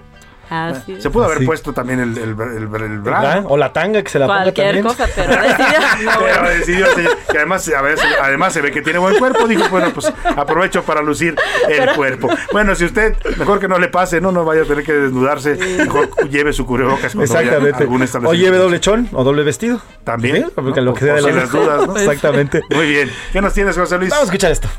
Se 1.00 1.10
pudo 1.10 1.26
haber 1.26 1.46
puesto 1.46 1.74
también 1.74 2.00
el, 2.00 2.18
el, 2.18 2.36
el, 2.40 3.46
O 3.46 3.58
la 3.58 3.74
tanga 3.74 4.04
que 4.04 4.10
se 4.10 4.20
la 4.20 4.26
Cualquier 4.26 4.82
ponga 4.82 4.90
cosa, 4.90 5.08
pero 5.16 5.42
decidió. 5.42 5.80
pero 6.20 6.50
decidió 6.50 6.86
que 7.32 7.38
además, 7.38 7.68
a 7.70 7.82
veces, 7.82 8.06
además 8.22 8.54
se 8.54 8.62
ve 8.62 8.72
que 8.72 8.82
tiene 8.82 9.00
buen 9.00 9.18
cuerpo. 9.18 9.48
Dijo, 9.48 9.68
bueno, 9.70 9.92
pues 9.94 10.12
aprovecho 10.36 10.84
para 10.84 11.02
lucir 11.02 11.36
el 11.68 11.92
cuerpo. 11.94 12.30
Bueno, 12.52 12.76
si 12.76 12.86
usted, 12.86 13.16
mejor 13.38 13.60
que 13.60 13.68
no 13.68 13.80
le 13.80 13.88
pase, 13.88 14.22
no, 14.22 14.32
no 14.32 14.46
vaya 14.46 14.64
a 14.64 14.66
tener 14.66 14.84
que 14.84 14.94
desnudarse. 14.94 15.56
Mejor 15.56 16.10
lleve 16.30 16.54
su 16.54 16.66
cubrebocas 16.66 17.16
Exactamente. 17.16 17.88
O 18.24 18.34
lleve 18.34 18.58
doble 18.58 18.80
chón 18.80 19.10
o 19.14 19.24
doble 19.24 19.44
vestido. 19.44 19.82
También. 20.04 20.52
Porque 20.54 20.82
lo 20.82 20.94
que 20.94 21.06
sea 21.06 21.16
de 21.16 21.34
las 21.34 21.52
dudas, 21.52 21.88
¿no? 21.88 21.98
Exactamente. 21.98 22.62
Muy 22.70 22.88
bien. 22.88 23.12
¿Qué 23.32 23.42
nos 23.42 23.54
tienes, 23.54 23.78
José 23.78 23.98
Luis? 23.98 24.10
Vamos 24.10 24.24
a 24.24 24.26
escuchar 24.26 24.52
esto. 24.52 24.70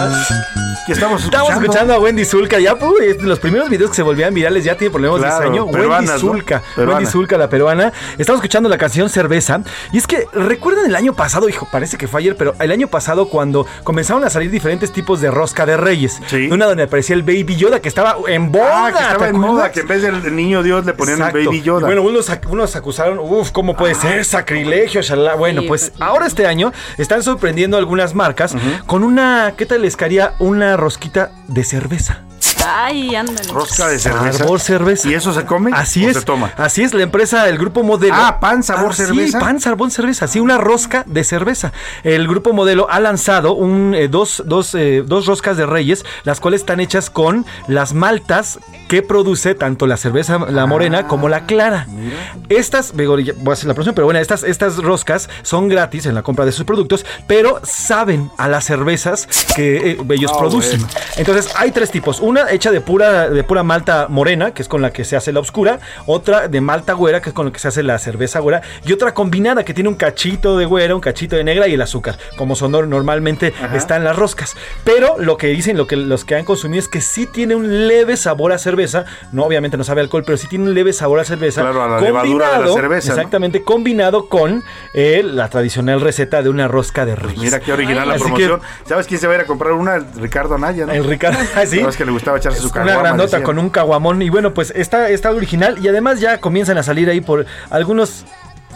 us. 0.00 0.69
Estamos 0.88 1.20
escuchando. 1.20 1.48
Estamos 1.48 1.62
escuchando 1.62 1.94
a 1.94 1.98
Wendy 1.98 2.24
Zulka. 2.24 2.58
Ya, 2.58 2.74
uy, 2.74 3.16
los 3.20 3.38
primeros 3.38 3.68
videos 3.68 3.90
que 3.90 3.96
se 3.96 4.02
volvían 4.02 4.34
virales 4.34 4.64
ya 4.64 4.76
tiene 4.76 4.90
problemas 4.90 5.20
de 5.20 5.26
diseño. 5.26 5.64
Wendy 5.64 6.06
Zulka. 6.18 6.62
Wendy 6.76 7.06
Zulka, 7.06 7.38
la 7.38 7.48
peruana. 7.48 7.92
Estamos 8.18 8.38
escuchando 8.38 8.68
la 8.68 8.78
canción 8.78 9.08
Cerveza. 9.08 9.62
Y 9.92 9.98
es 9.98 10.06
que, 10.06 10.26
¿recuerdan 10.32 10.86
el 10.86 10.96
año 10.96 11.14
pasado? 11.14 11.48
Hijo, 11.48 11.68
parece 11.70 11.96
que 11.96 12.08
fue 12.08 12.20
ayer, 12.20 12.36
pero 12.36 12.54
el 12.60 12.70
año 12.70 12.88
pasado 12.88 13.28
cuando 13.28 13.66
comenzaron 13.84 14.24
a 14.24 14.30
salir 14.30 14.50
diferentes 14.50 14.92
tipos 14.92 15.20
de 15.20 15.30
rosca 15.30 15.66
de 15.66 15.76
reyes. 15.76 16.20
Una 16.50 16.66
donde 16.66 16.84
aparecía 16.84 17.16
el 17.16 17.22
Baby 17.22 17.56
Yoda 17.56 17.80
que 17.80 17.88
estaba 17.88 18.16
en 18.28 18.50
boda. 18.52 18.86
Ah, 18.86 18.92
que 18.92 19.02
estaba 19.02 19.28
en 19.28 19.38
moda, 19.38 19.70
que 19.72 19.80
en 19.80 19.88
vez 19.88 20.02
del 20.02 20.34
niño 20.34 20.62
Dios 20.62 20.84
le 20.84 20.92
ponían 20.92 21.22
el 21.22 21.46
Baby 21.46 21.62
Yoda. 21.62 21.86
bueno, 21.86 22.02
unos, 22.02 22.30
unos 22.48 22.76
acusaron, 22.76 23.18
uff, 23.18 23.50
¿cómo 23.50 23.76
puede 23.76 23.94
ser? 23.94 24.24
Sacrilegio, 24.24 25.02
shalala. 25.02 25.34
Bueno, 25.34 25.62
pues, 25.66 25.90
pues 25.90 26.02
ahora 26.02 26.26
este 26.26 26.46
año 26.46 26.72
están 26.98 27.22
sorprendiendo 27.22 27.76
algunas 27.76 28.14
marcas 28.14 28.54
con 28.86 29.02
una, 29.02 29.54
¿qué 29.56 29.66
tal 29.66 29.82
les 29.82 29.96
caería 29.96 30.34
una 30.38 30.69
rosquita 30.76 31.32
de 31.48 31.64
cerveza? 31.64 32.24
Ay, 32.66 33.14
ándale. 33.14 33.38
Rosca 33.52 33.88
de 33.88 33.98
cerveza. 33.98 34.38
Sabor 34.38 34.60
cerveza. 34.60 35.08
¿Y 35.08 35.14
eso 35.14 35.32
se 35.32 35.44
come? 35.44 35.70
Así 35.74 36.04
o 36.04 36.10
es. 36.10 36.16
se 36.18 36.22
toma? 36.22 36.52
Así 36.56 36.82
es, 36.82 36.94
la 36.94 37.02
empresa, 37.02 37.48
el 37.48 37.58
grupo 37.58 37.82
modelo. 37.82 38.14
Ah, 38.16 38.38
pan 38.40 38.62
sabor 38.62 38.94
cerveza. 38.94 39.38
Sí, 39.38 39.44
pan 39.44 39.60
sabor 39.60 39.90
cerveza. 39.90 40.26
Sí, 40.26 40.40
una 40.40 40.58
rosca 40.58 41.04
de 41.06 41.24
cerveza. 41.24 41.72
El 42.04 42.28
grupo 42.28 42.52
modelo 42.52 42.86
ha 42.90 43.00
lanzado 43.00 43.54
un, 43.54 43.94
eh, 43.94 44.08
dos, 44.08 44.42
dos, 44.46 44.74
eh, 44.74 45.02
dos 45.06 45.26
roscas 45.26 45.56
de 45.56 45.66
reyes, 45.66 46.04
las 46.24 46.40
cuales 46.40 46.60
están 46.62 46.80
hechas 46.80 47.10
con 47.10 47.46
las 47.66 47.94
maltas 47.94 48.58
que 48.88 49.02
produce 49.02 49.54
tanto 49.54 49.86
la 49.86 49.96
cerveza, 49.96 50.38
la 50.50 50.66
morena, 50.66 51.06
como 51.06 51.28
la 51.28 51.46
clara. 51.46 51.86
Estas, 52.48 52.92
voy 52.94 53.06
a 53.48 53.52
hacer 53.52 53.66
la 53.68 53.74
próxima, 53.74 53.94
pero 53.94 54.06
bueno, 54.06 54.20
estas, 54.20 54.42
estas 54.42 54.76
roscas 54.78 55.28
son 55.42 55.68
gratis 55.68 56.06
en 56.06 56.14
la 56.14 56.22
compra 56.22 56.44
de 56.44 56.52
sus 56.52 56.64
productos, 56.64 57.06
pero 57.26 57.60
saben 57.62 58.30
a 58.36 58.48
las 58.48 58.64
cervezas 58.64 59.26
que 59.54 59.92
eh, 59.92 59.98
ellos 60.10 60.30
Ah, 60.34 60.38
producen. 60.38 60.80
bueno. 60.80 60.94
Entonces, 61.16 61.52
hay 61.56 61.70
tres 61.72 61.90
tipos. 61.90 62.20
Una 62.20 62.49
hecha 62.52 62.70
de 62.70 62.80
pura, 62.80 63.28
de 63.28 63.44
pura 63.44 63.62
malta 63.62 64.06
morena, 64.08 64.52
que 64.52 64.62
es 64.62 64.68
con 64.68 64.82
la 64.82 64.92
que 64.92 65.04
se 65.04 65.16
hace 65.16 65.32
la 65.32 65.40
oscura, 65.40 65.80
otra 66.06 66.48
de 66.48 66.60
malta 66.60 66.94
güera, 66.94 67.20
que 67.20 67.30
es 67.30 67.34
con 67.34 67.46
la 67.46 67.52
que 67.52 67.58
se 67.58 67.68
hace 67.68 67.82
la 67.82 67.98
cerveza 67.98 68.40
güera, 68.40 68.62
y 68.84 68.92
otra 68.92 69.12
combinada 69.14 69.64
que 69.64 69.74
tiene 69.74 69.88
un 69.88 69.96
cachito 69.96 70.56
de 70.56 70.64
güera, 70.64 70.94
un 70.94 71.00
cachito 71.00 71.36
de 71.36 71.44
negra 71.44 71.68
y 71.68 71.74
el 71.74 71.82
azúcar, 71.82 72.16
como 72.36 72.56
son 72.56 72.70
normalmente 72.70 73.52
están 73.74 74.04
las 74.04 74.16
roscas. 74.16 74.56
Pero 74.84 75.16
lo 75.18 75.36
que 75.36 75.48
dicen, 75.48 75.76
lo 75.76 75.86
que 75.86 75.96
los 75.96 76.24
que 76.24 76.36
han 76.36 76.44
consumido 76.44 76.80
es 76.80 76.88
que 76.88 77.00
sí 77.00 77.26
tiene 77.26 77.54
un 77.54 77.88
leve 77.88 78.16
sabor 78.16 78.52
a 78.52 78.58
cerveza, 78.58 79.04
no 79.32 79.44
obviamente 79.44 79.76
no 79.76 79.84
sabe 79.84 80.00
alcohol, 80.00 80.22
pero 80.24 80.38
sí 80.38 80.46
tiene 80.48 80.64
un 80.64 80.74
leve 80.74 80.92
sabor 80.92 81.20
a 81.20 81.24
cerveza. 81.24 81.62
Claro, 81.62 81.82
a 81.82 81.88
la 81.88 82.00
levadura 82.00 82.58
de 82.58 82.66
la 82.66 82.72
cerveza. 82.72 83.12
Exactamente, 83.12 83.62
combinado 83.62 84.28
con 84.28 84.62
eh, 84.94 85.22
la 85.24 85.48
tradicional 85.48 86.00
receta 86.00 86.42
de 86.42 86.48
una 86.48 86.68
rosca 86.68 87.04
de 87.04 87.16
reyes. 87.16 87.38
mira 87.38 87.60
qué 87.60 87.72
original 87.72 88.08
la 88.08 88.16
promoción. 88.16 88.60
¿Sabes 88.84 89.06
quién 89.06 89.20
se 89.20 89.26
va 89.26 89.34
a 89.34 89.36
ir 89.36 89.42
a 89.42 89.46
comprar 89.46 89.72
una? 89.72 89.98
Ricardo 89.98 90.54
Anaya, 90.54 90.86
¿no? 90.86 90.92
El 90.92 91.04
Ricardo, 91.04 91.38
ah, 91.56 91.66
sí. 91.66 91.80
que 91.96 92.04
le 92.04 92.12
gustaba 92.12 92.38
echarse 92.40 92.60
su 92.60 92.70
Una 92.78 92.98
grandota 92.98 93.42
con 93.42 93.58
un 93.58 93.70
caguamón. 93.70 94.20
Y 94.22 94.28
bueno, 94.28 94.52
pues 94.52 94.72
está, 94.74 95.08
está 95.10 95.30
original. 95.30 95.78
Y 95.80 95.88
además 95.88 96.20
ya 96.20 96.38
comienzan 96.38 96.78
a 96.78 96.82
salir 96.82 97.08
ahí 97.08 97.20
por 97.20 97.46
algunos 97.70 98.24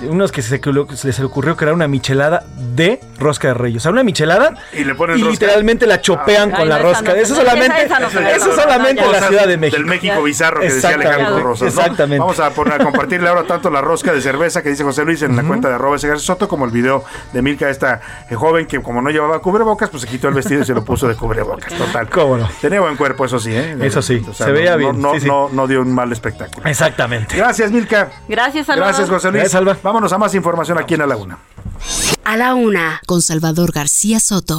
unos 0.03 0.33
que 0.33 0.43
se, 0.43 0.61
les 1.05 1.21
ocurrió 1.21 1.57
crear 1.57 1.75
una 1.75 1.89
michelada 1.89 2.45
de 2.57 3.01
rosca 3.19 3.49
de 3.49 3.55
reyes. 3.55 3.79
O 3.79 3.81
sea, 3.83 3.93
una 3.93 4.03
michelada 4.03 4.55
y, 4.73 4.85
le 4.85 4.95
ponen 4.95 5.17
literalmente 5.17 5.87
la 5.87 6.01
chopean 6.01 6.51
con 6.51 6.69
la 6.69 6.79
rosca. 6.79 7.13
eso 7.13 7.35
solamente, 7.35 7.87
eso 8.35 8.55
solamente 8.55 9.03
en 9.03 9.13
la 9.13 9.29
Ciudad 9.29 9.47
de 9.47 9.57
México. 9.57 9.77
Del 9.77 9.87
México 9.87 10.23
bizarro 10.23 10.61
que 10.61 10.73
decía 10.73 10.91
Alejandro 10.91 11.43
Rosas. 11.43 11.69
Exactamente. 11.69 12.19
Vamos 12.19 12.41
a, 12.41 12.51
poner, 12.51 12.81
a 12.81 12.85
compartirle 12.85 13.29
ahora 13.29 13.45
tanto 13.45 13.71
la 13.71 13.81
rosca 13.81 14.13
de 14.13 14.21
cerveza 14.21 14.63
que 14.63 14.71
dice 14.71 14.85
José 14.85 15.05
Luis 15.05 15.23
en 15.23 15.37
la 15.37 15.43
cuenta 15.43 15.69
de 15.69 15.75
arroba 15.75 15.99
Soto 15.99 16.49
como 16.49 16.65
el 16.65 16.71
video 16.71 17.05
de 17.33 17.43
Milka, 17.43 17.69
esta 17.71 18.01
eh, 18.29 18.35
joven 18.35 18.67
que 18.67 18.81
como 18.81 19.01
no 19.01 19.11
llevaba 19.11 19.41
cubrebocas, 19.41 19.91
pues 19.91 20.03
se 20.03 20.09
quitó 20.09 20.29
el 20.29 20.35
vestido 20.35 20.63
y 20.63 20.65
se 20.65 20.75
lo 20.75 20.85
puso 20.85 21.09
de 21.09 21.15
cubrebocas. 21.15 21.73
Total. 21.73 22.09
¿Cómo 22.09 22.37
no? 22.37 22.49
Tenía 22.61 22.81
buen 22.81 22.97
cuerpo, 22.97 23.25
eso 23.25 23.39
sí, 23.39 23.55
¿eh? 23.55 23.77
Eso 23.81 24.03
sí, 24.03 24.25
se 24.33 24.53
veía 24.53 24.77
bien. 24.77 25.01
No, 25.01 25.15
no, 25.19 25.49
no, 25.51 25.67
dio 25.67 25.81
un 25.81 25.95
mal 25.95 26.13
espectáculo. 26.13 26.67
Exactamente. 26.69 27.37
Gracias, 27.37 27.71
Milka. 27.71 28.11
Gracias, 28.29 28.67
Salvador. 28.67 28.95
Gracias, 28.95 29.11
José 29.11 29.31
Luis. 29.31 29.43
Gracias, 29.43 29.84
Vámonos 29.85 30.15
a 30.15 30.19
más 30.19 30.35
información 30.35 30.79
aquí 30.79 30.95
en 30.95 31.03
A 31.03 31.07
la 31.07 31.15
Una. 31.15 31.39
A 32.25 32.39
la 32.39 32.55
Una, 32.55 33.03
con 33.05 33.21
Salvador 33.21 33.71
García 33.71 34.19
Soto. 34.19 34.59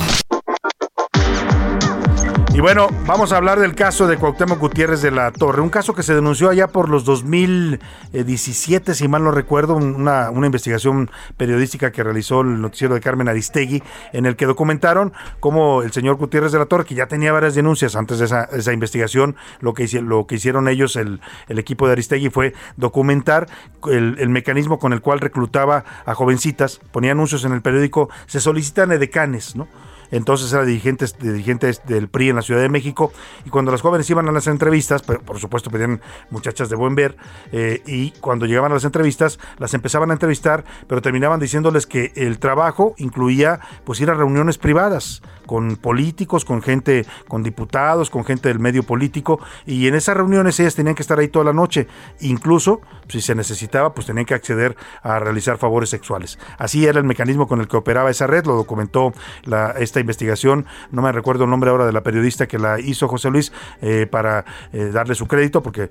Y 2.56 2.61
bueno, 2.61 2.88
vamos 3.06 3.34
a 3.34 3.38
hablar 3.38 3.60
del 3.60 3.76
caso 3.76 4.07
de 4.07 4.15
Cuauhtémoc 4.15 4.57
Gutiérrez 4.57 5.02
de 5.02 5.11
la 5.11 5.30
Torre, 5.32 5.61
un 5.61 5.69
caso 5.69 5.94
que 5.94 6.03
se 6.03 6.15
denunció 6.15 6.49
allá 6.49 6.68
por 6.68 6.88
los 6.88 7.03
2017, 7.03 8.95
si 8.95 9.10
mal 9.10 9.26
no 9.26 9.32
recuerdo, 9.32 9.76
una, 9.76 10.30
una 10.30 10.45
investigación 10.45 11.11
periodística 11.36 11.91
que 11.91 12.02
realizó 12.02 12.40
el 12.40 12.61
noticiero 12.61 12.94
de 12.94 13.02
Carmen 13.02 13.27
Aristegui, 13.27 13.84
en 14.14 14.26
el 14.26 14.38
que 14.38 14.45
documentaron 14.45 15.11
cómo 15.41 15.84
el 15.84 15.91
señor 15.91 16.15
Gutiérrez 16.15 16.53
de 16.53 16.60
la 16.60 16.65
Torre, 16.65 16.86
que 16.86 16.95
ya 16.95 17.07
tenía 17.07 17.34
varias 17.34 17.56
denuncias 17.56 17.98
antes 17.98 18.19
de 18.19 18.26
esa, 18.26 18.45
esa 18.45 18.72
investigación, 18.72 19.36
lo 19.60 19.73
que, 19.73 19.86
lo 20.02 20.26
que 20.26 20.36
hicieron 20.36 20.69
ellos, 20.69 20.95
el, 20.95 21.19
el, 21.49 21.60
equipo 21.60 21.88
de 21.88 21.91
Aristegui, 21.91 22.30
fue 22.30 22.53
documentar 22.77 23.49
el, 23.91 24.15
el, 24.18 24.30
mecanismo 24.30 24.80
con 24.80 24.94
el 24.94 25.02
cual 25.02 25.19
reclutaba 25.19 25.84
a 26.06 26.15
jovencitas, 26.15 26.80
ponía 26.94 27.11
anuncios 27.11 27.44
en 27.44 27.52
el 27.52 27.61
periódico, 27.61 28.10
se 28.27 28.40
solicitan 28.40 28.94
edecanes, 28.94 29.57
¿no? 29.57 29.68
Entonces 30.11 30.52
era 30.52 30.65
dirigente, 30.65 31.06
dirigente 31.19 31.72
del 31.86 32.07
PRI 32.07 32.30
en 32.30 32.36
la 32.36 32.41
Ciudad 32.41 32.61
de 32.61 32.69
México, 32.69 33.11
y 33.45 33.49
cuando 33.49 33.72
las 33.72 33.82
jóvenes 33.82 34.10
iban 34.10 34.27
a 34.27 34.32
las 34.32 34.48
entrevistas, 34.48 35.02
por 35.02 35.40
supuesto 35.40 35.69
pedían 35.69 36.02
muchachas 36.30 36.69
de 36.69 36.76
buen 36.76 36.95
ver, 36.95 37.18
eh, 37.52 37.82
y 37.86 38.11
cuando 38.11 38.45
llegaban 38.45 38.72
a 38.72 38.76
las 38.76 38.86
entrevistas, 38.86 39.40
las 39.57 39.73
empezaban 39.73 40.11
a 40.11 40.14
entrevistar, 40.14 40.64
pero 40.88 41.02
terminaban 41.02 41.40
diciéndoles 41.40 41.86
que 41.88 42.11
el 42.15 42.40
trabajo 42.40 42.95
incluía 42.98 43.60
pues 43.84 43.99
ir 44.02 44.10
a 44.10 44.14
reuniones 44.14 44.57
privadas 44.57 45.22
con 45.45 45.76
políticos, 45.76 46.44
con 46.44 46.61
gente, 46.61 47.06
con 47.27 47.44
diputados, 47.44 48.10
con 48.10 48.26
gente 48.26 48.49
del 48.49 48.60
medio 48.60 48.84
político, 48.84 49.40
y 49.65 49.88
en 49.88 49.95
esas 49.95 50.18
reuniones 50.18 50.60
ellas 50.60 50.76
tenían 50.76 50.95
que 50.95 51.02
estar 51.02 51.19
ahí 51.19 51.27
toda 51.27 51.45
la 51.45 51.53
noche, 51.53 51.88
incluso 52.19 52.82
si 53.07 53.22
se 53.22 53.36
necesitaba, 53.36 53.94
pues 53.94 54.07
tenían 54.07 54.26
que 54.26 54.34
acceder 54.34 54.76
a 55.03 55.19
realizar 55.19 55.57
favores 55.57 55.90
sexuales. 55.90 56.40
Así 56.57 56.86
era 56.86 56.99
el 56.99 57.06
mecanismo 57.06 57.48
con 57.48 57.61
el 57.61 57.68
que 57.68 57.77
operaba 57.77 58.10
esa 58.10 58.27
red, 58.27 58.45
lo 58.45 58.56
documentó 58.56 59.14
la, 59.44 59.72
esta 59.72 59.94
investigación, 59.99 60.65
no 60.91 61.01
me 61.01 61.11
recuerdo 61.11 61.45
el 61.45 61.49
nombre 61.49 61.69
ahora 61.69 61.85
de 61.85 61.93
la 61.93 62.01
periodista 62.01 62.47
que 62.47 62.59
la 62.59 62.80
hizo 62.80 63.07
José 63.07 63.30
Luis, 63.30 63.51
eh, 63.81 64.07
para 64.09 64.45
eh, 64.73 64.91
darle 64.93 65.15
su 65.15 65.27
crédito, 65.27 65.61
porque 65.61 65.89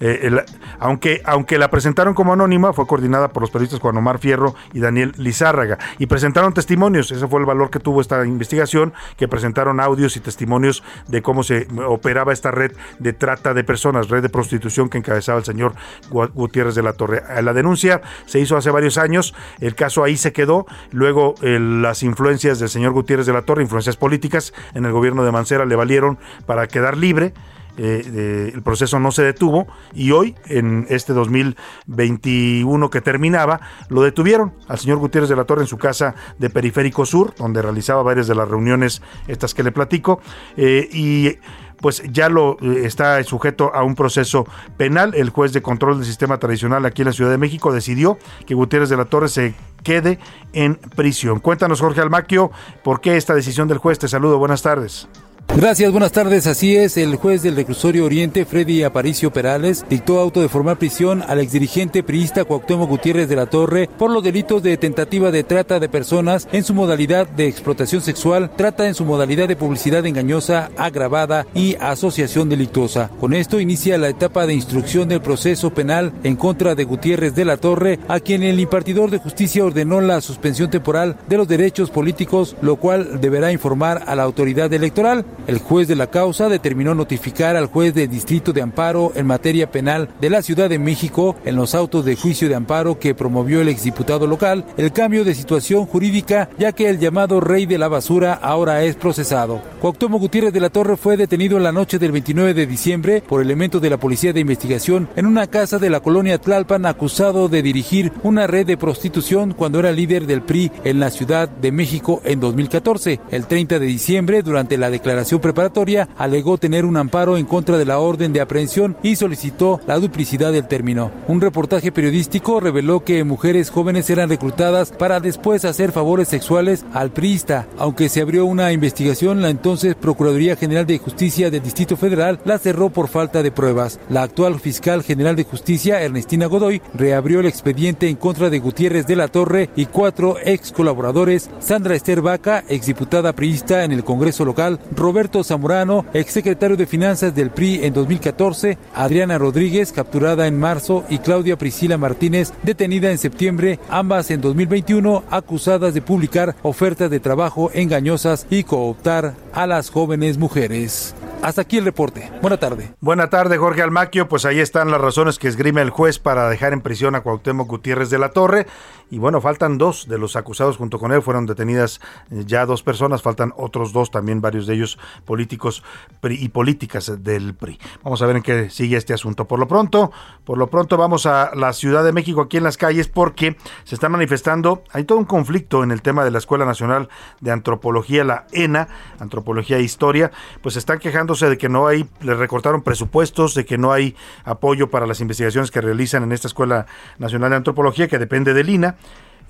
eh, 0.00 0.44
aunque, 0.78 1.22
aunque 1.24 1.58
la 1.58 1.70
presentaron 1.70 2.14
como 2.14 2.32
anónima, 2.32 2.72
fue 2.72 2.86
coordinada 2.86 3.28
por 3.28 3.42
los 3.42 3.50
periodistas 3.50 3.80
Juan 3.80 3.96
Omar 3.96 4.18
Fierro 4.18 4.54
y 4.72 4.80
Daniel 4.80 5.12
Lizárraga. 5.16 5.78
Y 5.98 6.06
presentaron 6.06 6.54
testimonios, 6.54 7.12
ese 7.12 7.28
fue 7.28 7.40
el 7.40 7.46
valor 7.46 7.70
que 7.70 7.80
tuvo 7.80 8.00
esta 8.00 8.24
investigación, 8.26 8.92
que 9.16 9.28
presentaron 9.28 9.78
audios 9.78 10.16
y 10.16 10.20
testimonios 10.20 10.82
de 11.08 11.22
cómo 11.22 11.42
se 11.42 11.68
operaba 11.86 12.32
esta 12.32 12.50
red 12.50 12.72
de 12.98 13.12
trata 13.12 13.54
de 13.54 13.62
personas, 13.62 14.08
red 14.08 14.22
de 14.22 14.28
prostitución 14.30 14.88
que 14.88 14.98
encabezaba 14.98 15.38
el 15.38 15.44
señor 15.44 15.74
Gutiérrez 16.10 16.74
de 16.74 16.82
la 16.82 16.94
Torre. 16.94 17.22
La 17.42 17.52
denuncia 17.52 18.00
se 18.26 18.40
hizo 18.40 18.56
hace 18.56 18.70
varios 18.70 18.98
años, 18.98 19.34
el 19.60 19.74
caso 19.74 20.02
ahí 20.02 20.16
se 20.16 20.32
quedó, 20.32 20.66
luego 20.90 21.34
las 21.42 22.02
influencias 22.02 22.58
del 22.58 22.68
señor 22.68 22.92
Gutiérrez 22.92 23.26
de 23.26 23.32
la 23.32 23.42
Torre, 23.42 23.62
influencias 23.62 23.96
políticas 23.96 24.54
en 24.74 24.86
el 24.86 24.92
gobierno 24.92 25.24
de 25.24 25.32
Mancera 25.32 25.64
le 25.66 25.76
valieron 25.76 26.18
para 26.46 26.66
quedar 26.66 26.96
libre 26.96 27.34
eh, 27.82 28.50
el 28.52 28.62
proceso 28.62 29.00
no 29.00 29.10
se 29.10 29.22
detuvo 29.22 29.66
y 29.94 30.10
hoy, 30.10 30.36
en 30.46 30.86
este 30.90 31.14
2021 31.14 32.90
que 32.90 33.00
terminaba, 33.00 33.60
lo 33.88 34.02
detuvieron 34.02 34.52
al 34.68 34.78
señor 34.78 34.98
Gutiérrez 34.98 35.30
de 35.30 35.36
la 35.36 35.44
Torre 35.44 35.62
en 35.62 35.66
su 35.66 35.78
casa 35.78 36.14
de 36.38 36.50
Periférico 36.50 37.06
Sur, 37.06 37.34
donde 37.36 37.62
realizaba 37.62 38.02
varias 38.02 38.26
de 38.26 38.34
las 38.34 38.48
reuniones 38.48 39.00
estas 39.28 39.54
que 39.54 39.62
le 39.62 39.72
platico, 39.72 40.20
eh, 40.58 40.88
y 40.92 41.38
pues 41.80 42.02
ya 42.12 42.28
lo 42.28 42.58
eh, 42.60 42.82
está 42.84 43.22
sujeto 43.24 43.74
a 43.74 43.82
un 43.82 43.94
proceso 43.94 44.46
penal. 44.76 45.14
El 45.14 45.30
juez 45.30 45.54
de 45.54 45.62
control 45.62 45.96
del 45.96 46.06
sistema 46.06 46.38
tradicional 46.38 46.84
aquí 46.84 47.00
en 47.00 47.06
la 47.06 47.14
Ciudad 47.14 47.30
de 47.30 47.38
México 47.38 47.72
decidió 47.72 48.18
que 48.46 48.54
Gutiérrez 48.54 48.90
de 48.90 48.98
la 48.98 49.06
Torre 49.06 49.28
se 49.28 49.54
quede 49.82 50.18
en 50.52 50.74
prisión. 50.74 51.40
Cuéntanos, 51.40 51.80
Jorge 51.80 52.02
Almaquio, 52.02 52.50
por 52.84 53.00
qué 53.00 53.16
esta 53.16 53.34
decisión 53.34 53.68
del 53.68 53.78
juez. 53.78 53.98
Te 53.98 54.08
saludo, 54.08 54.38
buenas 54.38 54.60
tardes. 54.60 55.08
Gracias, 55.56 55.90
buenas 55.90 56.12
tardes. 56.12 56.46
Así 56.46 56.76
es, 56.76 56.96
el 56.96 57.16
juez 57.16 57.42
del 57.42 57.56
reclusorio 57.56 58.04
Oriente, 58.04 58.44
Freddy 58.44 58.84
Aparicio 58.84 59.32
Perales, 59.32 59.84
dictó 59.90 60.20
auto 60.20 60.40
de 60.40 60.48
formar 60.48 60.78
prisión 60.78 61.24
al 61.26 61.40
exdirigente 61.40 62.04
priista 62.04 62.44
Cuauhtémoc 62.44 62.88
Gutiérrez 62.88 63.28
de 63.28 63.34
la 63.34 63.46
Torre 63.46 63.90
por 63.98 64.12
los 64.12 64.22
delitos 64.22 64.62
de 64.62 64.76
tentativa 64.76 65.32
de 65.32 65.42
trata 65.42 65.80
de 65.80 65.88
personas 65.88 66.48
en 66.52 66.62
su 66.62 66.72
modalidad 66.72 67.26
de 67.26 67.48
explotación 67.48 68.00
sexual, 68.00 68.52
trata 68.56 68.86
en 68.86 68.94
su 68.94 69.04
modalidad 69.04 69.48
de 69.48 69.56
publicidad 69.56 70.06
engañosa, 70.06 70.70
agravada 70.76 71.44
y 71.52 71.74
asociación 71.80 72.48
delictuosa. 72.48 73.10
Con 73.18 73.34
esto 73.34 73.58
inicia 73.58 73.98
la 73.98 74.08
etapa 74.08 74.46
de 74.46 74.54
instrucción 74.54 75.08
del 75.08 75.20
proceso 75.20 75.70
penal 75.70 76.12
en 76.22 76.36
contra 76.36 76.76
de 76.76 76.84
Gutiérrez 76.84 77.34
de 77.34 77.44
la 77.44 77.56
Torre, 77.56 77.98
a 78.06 78.20
quien 78.20 78.44
el 78.44 78.60
impartidor 78.60 79.10
de 79.10 79.18
justicia 79.18 79.64
ordenó 79.64 80.00
la 80.00 80.20
suspensión 80.20 80.70
temporal 80.70 81.16
de 81.28 81.36
los 81.38 81.48
derechos 81.48 81.90
políticos, 81.90 82.56
lo 82.62 82.76
cual 82.76 83.20
deberá 83.20 83.50
informar 83.50 84.04
a 84.06 84.14
la 84.14 84.22
autoridad 84.22 84.72
electoral. 84.72 85.24
El 85.46 85.58
juez 85.58 85.88
de 85.88 85.96
la 85.96 86.08
causa 86.08 86.48
determinó 86.48 86.94
notificar 86.94 87.56
al 87.56 87.66
juez 87.66 87.94
de 87.94 88.08
distrito 88.08 88.52
de 88.52 88.62
amparo 88.62 89.12
en 89.14 89.26
materia 89.26 89.70
penal 89.70 90.08
de 90.20 90.30
la 90.30 90.42
Ciudad 90.42 90.68
de 90.68 90.78
México 90.78 91.36
en 91.44 91.56
los 91.56 91.74
autos 91.74 92.04
de 92.04 92.16
juicio 92.16 92.48
de 92.48 92.54
amparo 92.54 92.98
que 92.98 93.14
promovió 93.14 93.60
el 93.60 93.68
exdiputado 93.68 94.26
local 94.26 94.64
el 94.76 94.92
cambio 94.92 95.24
de 95.24 95.34
situación 95.34 95.86
jurídica 95.86 96.50
ya 96.58 96.72
que 96.72 96.88
el 96.88 96.98
llamado 96.98 97.40
rey 97.40 97.66
de 97.66 97.78
la 97.78 97.88
basura 97.88 98.34
ahora 98.34 98.82
es 98.82 98.96
procesado. 98.96 99.60
Cuauhtémoc 99.80 100.20
Gutiérrez 100.20 100.52
de 100.52 100.60
la 100.60 100.70
Torre 100.70 100.96
fue 100.96 101.16
detenido 101.16 101.56
en 101.56 101.64
la 101.64 101.72
noche 101.72 101.98
del 101.98 102.12
29 102.12 102.54
de 102.54 102.66
diciembre 102.66 103.22
por 103.26 103.42
elementos 103.42 103.80
de 103.80 103.90
la 103.90 103.98
Policía 103.98 104.32
de 104.32 104.40
Investigación 104.40 105.08
en 105.16 105.26
una 105.26 105.46
casa 105.46 105.78
de 105.78 105.90
la 105.90 106.00
colonia 106.00 106.38
Tlalpan 106.38 106.86
acusado 106.86 107.48
de 107.48 107.62
dirigir 107.62 108.12
una 108.22 108.46
red 108.46 108.66
de 108.66 108.76
prostitución 108.76 109.54
cuando 109.54 109.78
era 109.78 109.92
líder 109.92 110.26
del 110.26 110.42
PRI 110.42 110.70
en 110.84 111.00
la 111.00 111.10
Ciudad 111.10 111.48
de 111.48 111.72
México 111.72 112.20
en 112.24 112.40
2014. 112.40 113.20
El 113.30 113.46
30 113.46 113.78
de 113.78 113.86
diciembre, 113.86 114.42
durante 114.42 114.76
la 114.76 114.90
declaración 114.90 115.29
preparatoria, 115.38 116.08
alegó 116.16 116.56
tener 116.56 116.86
un 116.86 116.96
amparo 116.96 117.36
en 117.36 117.44
contra 117.44 117.76
de 117.76 117.84
la 117.84 117.98
orden 117.98 118.32
de 118.32 118.40
aprehensión 118.40 118.96
y 119.02 119.16
solicitó 119.16 119.80
la 119.86 119.98
duplicidad 119.98 120.52
del 120.52 120.66
término. 120.66 121.10
Un 121.28 121.42
reportaje 121.42 121.92
periodístico 121.92 122.60
reveló 122.60 123.04
que 123.04 123.22
mujeres 123.24 123.68
jóvenes 123.68 124.08
eran 124.08 124.30
reclutadas 124.30 124.92
para 124.92 125.20
después 125.20 125.64
hacer 125.64 125.92
favores 125.92 126.28
sexuales 126.28 126.86
al 126.94 127.10
priista. 127.10 127.66
Aunque 127.76 128.08
se 128.08 128.22
abrió 128.22 128.46
una 128.46 128.72
investigación, 128.72 129.42
la 129.42 129.50
entonces 129.50 129.94
Procuraduría 129.94 130.56
General 130.56 130.86
de 130.86 130.98
Justicia 130.98 131.50
del 131.50 131.62
Distrito 131.62 131.96
Federal 131.96 132.40
la 132.44 132.58
cerró 132.58 132.88
por 132.88 133.08
falta 133.08 133.42
de 133.42 133.50
pruebas. 133.50 134.00
La 134.08 134.22
actual 134.22 134.58
fiscal 134.60 135.02
general 135.02 135.36
de 135.36 135.44
justicia, 135.44 136.02
Ernestina 136.02 136.46
Godoy, 136.46 136.80
reabrió 136.94 137.40
el 137.40 137.46
expediente 137.46 138.08
en 138.08 138.16
contra 138.16 138.50
de 138.50 138.58
Gutiérrez 138.58 139.06
de 139.06 139.16
la 139.16 139.28
Torre 139.28 139.70
y 139.76 139.86
cuatro 139.86 140.36
ex 140.44 140.72
colaboradores, 140.72 141.50
Sandra 141.60 141.94
Esther 141.94 142.22
Vaca, 142.22 142.64
exdiputada 142.68 143.32
priista 143.32 143.84
en 143.84 143.92
el 143.92 144.04
Congreso 144.04 144.44
local, 144.44 144.78
Roberto 145.10 145.42
Zamorano, 145.42 146.06
exsecretario 146.14 146.76
de 146.76 146.86
Finanzas 146.86 147.34
del 147.34 147.50
PRI 147.50 147.84
en 147.84 147.92
2014, 147.92 148.78
Adriana 148.94 149.38
Rodríguez, 149.38 149.90
capturada 149.90 150.46
en 150.46 150.56
marzo, 150.56 151.04
y 151.08 151.18
Claudia 151.18 151.58
Priscila 151.58 151.98
Martínez, 151.98 152.52
detenida 152.62 153.10
en 153.10 153.18
septiembre, 153.18 153.80
ambas 153.88 154.30
en 154.30 154.40
2021, 154.40 155.24
acusadas 155.28 155.94
de 155.94 156.00
publicar 156.00 156.54
ofertas 156.62 157.10
de 157.10 157.18
trabajo 157.18 157.72
engañosas 157.74 158.46
y 158.50 158.62
cooptar 158.62 159.34
a 159.52 159.66
las 159.66 159.90
jóvenes 159.90 160.38
mujeres. 160.38 161.12
Hasta 161.42 161.62
aquí 161.62 161.78
el 161.78 161.86
reporte. 161.86 162.30
Buena 162.42 162.58
tarde. 162.58 162.92
Buena 163.00 163.30
tarde, 163.30 163.56
Jorge 163.56 163.80
Almaquio. 163.80 164.28
Pues 164.28 164.44
ahí 164.44 164.60
están 164.60 164.90
las 164.90 165.00
razones 165.00 165.38
que 165.38 165.48
esgrime 165.48 165.80
el 165.80 165.88
juez 165.88 166.18
para 166.18 166.50
dejar 166.50 166.74
en 166.74 166.82
prisión 166.82 167.14
a 167.14 167.22
Cuauhtémoc 167.22 167.66
Gutiérrez 167.66 168.10
de 168.10 168.18
la 168.18 168.28
Torre. 168.28 168.66
Y 169.10 169.18
bueno, 169.18 169.40
faltan 169.40 169.78
dos 169.78 170.06
de 170.06 170.18
los 170.18 170.36
acusados 170.36 170.76
junto 170.76 170.98
con 170.98 171.12
él. 171.12 171.22
Fueron 171.22 171.46
detenidas 171.46 172.00
ya 172.30 172.66
dos 172.66 172.82
personas, 172.82 173.22
faltan 173.22 173.54
otros 173.56 173.94
dos, 173.94 174.10
también 174.10 174.42
varios 174.42 174.66
de 174.66 174.74
ellos 174.74 174.98
políticos 175.24 175.82
y 176.22 176.48
políticas 176.50 177.22
del 177.22 177.54
PRI. 177.54 177.78
Vamos 178.02 178.20
a 178.20 178.26
ver 178.26 178.36
en 178.36 178.42
qué 178.42 178.70
sigue 178.70 178.96
este 178.96 179.14
asunto. 179.14 179.46
Por 179.46 179.58
lo 179.58 179.66
pronto, 179.66 180.12
por 180.44 180.58
lo 180.58 180.68
pronto 180.68 180.96
vamos 180.96 181.26
a 181.26 181.52
la 181.54 181.72
Ciudad 181.72 182.04
de 182.04 182.12
México 182.12 182.42
aquí 182.42 182.58
en 182.58 182.64
las 182.64 182.76
calles 182.76 183.08
porque 183.08 183.56
se 183.84 183.94
está 183.94 184.08
manifestando, 184.08 184.84
hay 184.92 185.04
todo 185.04 185.18
un 185.18 185.24
conflicto 185.24 185.82
en 185.82 185.90
el 185.90 186.02
tema 186.02 186.24
de 186.24 186.30
la 186.30 186.38
Escuela 186.38 186.64
Nacional 186.64 187.08
de 187.40 187.50
Antropología, 187.50 188.24
la 188.24 188.46
ENA, 188.52 188.88
Antropología 189.18 189.78
e 189.78 189.82
Historia, 189.82 190.30
pues 190.62 190.76
están 190.76 190.98
quejando 190.98 191.30
de 191.48 191.58
que 191.58 191.68
no 191.68 191.86
hay, 191.86 192.08
le 192.20 192.34
recortaron 192.34 192.82
presupuestos, 192.82 193.54
de 193.54 193.64
que 193.64 193.78
no 193.78 193.92
hay 193.92 194.16
apoyo 194.44 194.90
para 194.90 195.06
las 195.06 195.20
investigaciones 195.20 195.70
que 195.70 195.80
realizan 195.80 196.22
en 196.24 196.32
esta 196.32 196.48
Escuela 196.48 196.86
Nacional 197.18 197.50
de 197.50 197.56
Antropología, 197.56 198.08
que 198.08 198.18
depende 198.18 198.52
del 198.52 198.68
INA. 198.68 198.96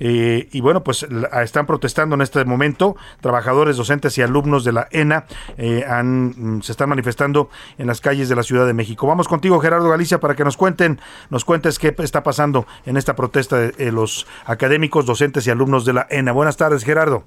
Eh, 0.00 0.48
y 0.50 0.60
bueno, 0.60 0.82
pues 0.82 1.06
están 1.42 1.66
protestando 1.66 2.14
en 2.14 2.22
este 2.22 2.44
momento. 2.44 2.96
Trabajadores, 3.20 3.76
docentes 3.76 4.16
y 4.18 4.22
alumnos 4.22 4.64
de 4.64 4.72
la 4.72 4.88
ENA 4.90 5.26
eh, 5.58 5.84
han, 5.88 6.56
mm, 6.56 6.62
se 6.62 6.72
están 6.72 6.88
manifestando 6.88 7.50
en 7.78 7.86
las 7.86 8.00
calles 8.00 8.28
de 8.28 8.34
la 8.34 8.42
Ciudad 8.42 8.66
de 8.66 8.72
México. 8.72 9.06
Vamos 9.06 9.28
contigo, 9.28 9.60
Gerardo 9.60 9.88
Galicia, 9.88 10.18
para 10.18 10.34
que 10.34 10.44
nos 10.44 10.56
cuenten, 10.56 11.00
nos 11.28 11.44
cuentes 11.44 11.78
qué 11.78 11.94
está 11.98 12.22
pasando 12.22 12.66
en 12.86 12.96
esta 12.96 13.14
protesta 13.14 13.58
de 13.58 13.92
los 13.92 14.26
académicos, 14.46 15.06
docentes 15.06 15.46
y 15.46 15.50
alumnos 15.50 15.84
de 15.84 15.92
la 15.92 16.06
ENA. 16.10 16.32
Buenas 16.32 16.56
tardes, 16.56 16.84
Gerardo. 16.84 17.24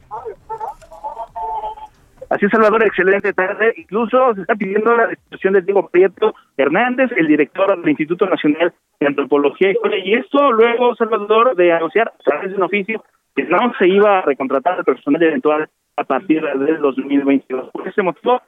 Así 2.29 2.45
es, 2.45 2.51
Salvador, 2.51 2.83
excelente 2.85 3.33
tarde. 3.33 3.73
Incluso 3.77 4.33
se 4.35 4.41
está 4.41 4.55
pidiendo 4.55 4.95
la 4.95 5.07
destitución 5.07 5.53
de 5.53 5.61
Diego 5.61 5.89
Prieto 5.89 6.33
Hernández, 6.57 7.11
el 7.17 7.27
director 7.27 7.79
del 7.79 7.89
Instituto 7.89 8.25
Nacional 8.25 8.73
de 8.99 9.07
Antropología 9.07 9.71
y 10.03 10.13
esto 10.13 10.51
luego, 10.51 10.95
Salvador, 10.95 11.55
de 11.55 11.71
anunciar 11.71 12.09
a 12.09 12.23
través 12.23 12.51
de 12.51 12.57
un 12.57 12.63
oficio 12.63 13.03
que 13.35 13.43
no 13.43 13.73
se 13.77 13.87
iba 13.87 14.19
a 14.19 14.21
recontratar 14.21 14.77
al 14.77 14.85
personal 14.85 15.21
eventual 15.23 15.69
a 15.97 16.03
partir 16.03 16.41
del 16.41 16.79
2022. 16.79 17.69
Por 17.71 17.87
ese 17.87 18.01
motivo, 18.01 18.41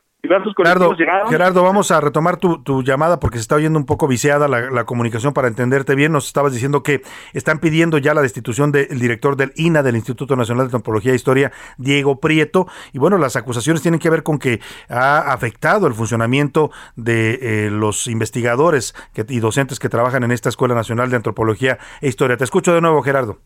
Gerardo, 0.55 0.95
Gerardo, 1.29 1.63
vamos 1.63 1.91
a 1.91 2.01
retomar 2.01 2.37
tu, 2.37 2.83
llamada 2.83 3.19
porque 3.19 3.37
se 3.37 3.41
está 3.41 3.55
oyendo 3.55 3.79
un 3.79 3.85
poco 3.85 4.07
viciada 4.07 4.47
la, 4.47 4.85
comunicación 4.85 5.33
para 5.33 5.47
entenderte 5.47 5.95
bien. 5.95 6.11
Nos 6.11 6.27
estabas 6.27 6.53
diciendo 6.53 6.83
que 6.83 7.01
están 7.33 7.59
pidiendo 7.59 7.97
ya 7.97 8.13
la 8.13 8.21
destitución 8.21 8.71
del 8.71 8.99
director 8.99 9.35
del 9.35 9.51
INA, 9.55 9.83
del 9.83 9.95
Instituto 9.95 10.35
Nacional 10.35 10.65
de 10.65 10.77
Antropología 10.77 11.11
e 11.11 11.15
Historia, 11.15 11.51
Diego 11.77 12.19
Prieto. 12.19 12.67
Y 12.93 12.99
bueno, 12.99 13.17
las 13.17 13.35
acusaciones 13.35 13.81
tienen 13.81 13.99
que 13.99 14.09
ver 14.09 14.23
con 14.23 14.39
que 14.39 14.59
ha 14.89 15.33
afectado 15.33 15.87
el 15.87 15.93
funcionamiento 15.93 16.71
de 16.95 17.39
eh, 17.41 17.69
los 17.71 18.07
investigadores 18.07 18.95
y 19.27 19.39
docentes 19.39 19.79
que 19.79 19.89
trabajan 19.89 20.23
en 20.23 20.31
esta 20.31 20.49
Escuela 20.49 20.75
Nacional 20.75 21.09
de 21.09 21.17
Antropología 21.17 21.77
e 22.01 22.07
Historia. 22.07 22.37
Te 22.37 22.43
escucho 22.43 22.73
de 22.73 22.81
nuevo, 22.81 23.01
Gerardo. 23.01 23.39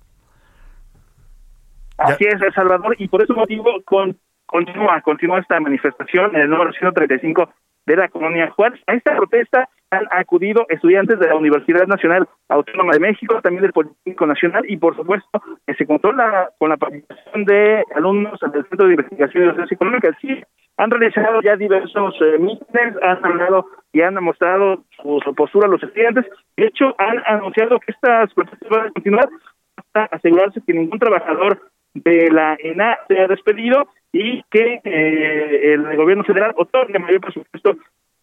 Así 1.97 2.23
es, 2.25 2.41
El 2.41 2.53
Salvador, 2.53 2.95
y 2.97 3.09
por 3.09 3.21
ese 3.21 3.33
motivo, 3.33 3.65
con 3.83 4.17
continúa, 4.49 5.01
continúa 5.01 5.39
esta 5.39 5.59
manifestación 5.59 6.35
en 6.35 6.41
el 6.41 6.49
número 6.49 6.71
135 6.73 7.49
de 7.85 7.95
la 7.95 8.07
colonia 8.09 8.49
Juárez. 8.51 8.81
A 8.87 8.93
esta 8.93 9.15
protesta 9.15 9.69
han 9.91 10.05
acudido 10.11 10.65
estudiantes 10.69 11.19
de 11.19 11.27
la 11.27 11.35
Universidad 11.35 11.87
Nacional 11.87 12.27
Autónoma 12.47 12.93
de 12.93 12.99
México, 12.99 13.41
también 13.41 13.63
del 13.63 13.73
Politécnico 13.73 14.25
Nacional 14.25 14.63
y 14.67 14.77
por 14.77 14.95
supuesto 14.95 15.41
que 15.65 15.73
se 15.75 15.85
contó 15.85 16.11
con 16.57 16.69
la 16.69 16.77
participación 16.77 17.45
de 17.45 17.83
alumnos 17.95 18.39
del 18.39 18.65
Centro 18.67 18.87
de 18.87 18.93
Investigación 18.93 19.43
y 19.43 19.47
Docencia 19.47 19.75
Económica. 19.75 20.17
Sí, 20.21 20.43
han 20.77 20.91
realizado 20.91 21.41
ya 21.41 21.55
diversos 21.55 22.15
eh, 22.21 22.37
mítines, 22.39 22.95
han 23.01 23.25
hablado 23.25 23.65
y 23.91 24.01
han 24.01 24.15
mostrado 24.23 24.83
su, 25.01 25.35
postura 25.35 25.67
a 25.67 25.71
los 25.71 25.83
estudiantes. 25.83 26.25
De 26.55 26.67
hecho, 26.67 26.95
han 26.97 27.21
anunciado 27.25 27.79
que 27.79 27.91
estas 27.91 28.33
protestas 28.33 28.69
van 28.69 28.87
a 28.87 28.91
continuar 28.91 29.29
hasta 29.75 30.15
asegurarse 30.15 30.61
que 30.65 30.73
ningún 30.73 30.99
trabajador 30.99 31.59
de 31.93 32.31
la 32.31 32.57
ENA 32.59 32.97
sea 33.07 33.27
despedido 33.27 33.87
y 34.11 34.43
que 34.49 34.81
eh, 34.83 35.73
el 35.73 35.95
gobierno 35.95 36.23
federal 36.23 36.53
otorgue 36.57 36.99
mayor 36.99 37.21
presupuesto 37.21 37.77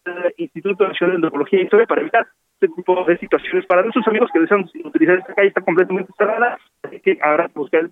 al 0.05 0.33
Instituto 0.37 0.87
Nacional 0.87 1.13
de 1.13 1.17
Antropología 1.17 1.59
y 1.59 1.63
Historia 1.63 1.85
para 1.85 2.01
evitar 2.01 2.27
este 2.59 2.73
tipo 2.75 3.03
de 3.05 3.17
situaciones. 3.17 3.65
Para 3.65 3.83
nuestros 3.83 4.07
amigos 4.07 4.29
que 4.33 4.39
desean 4.39 4.69
utilizar 4.83 5.19
esta 5.19 5.33
calle 5.33 5.49
está 5.49 5.61
completamente 5.61 6.11
cerrada, 6.17 6.57
así 6.83 6.99
que 6.99 7.17
habrá 7.21 7.47
que 7.47 7.59
buscar 7.59 7.81
el 7.81 7.89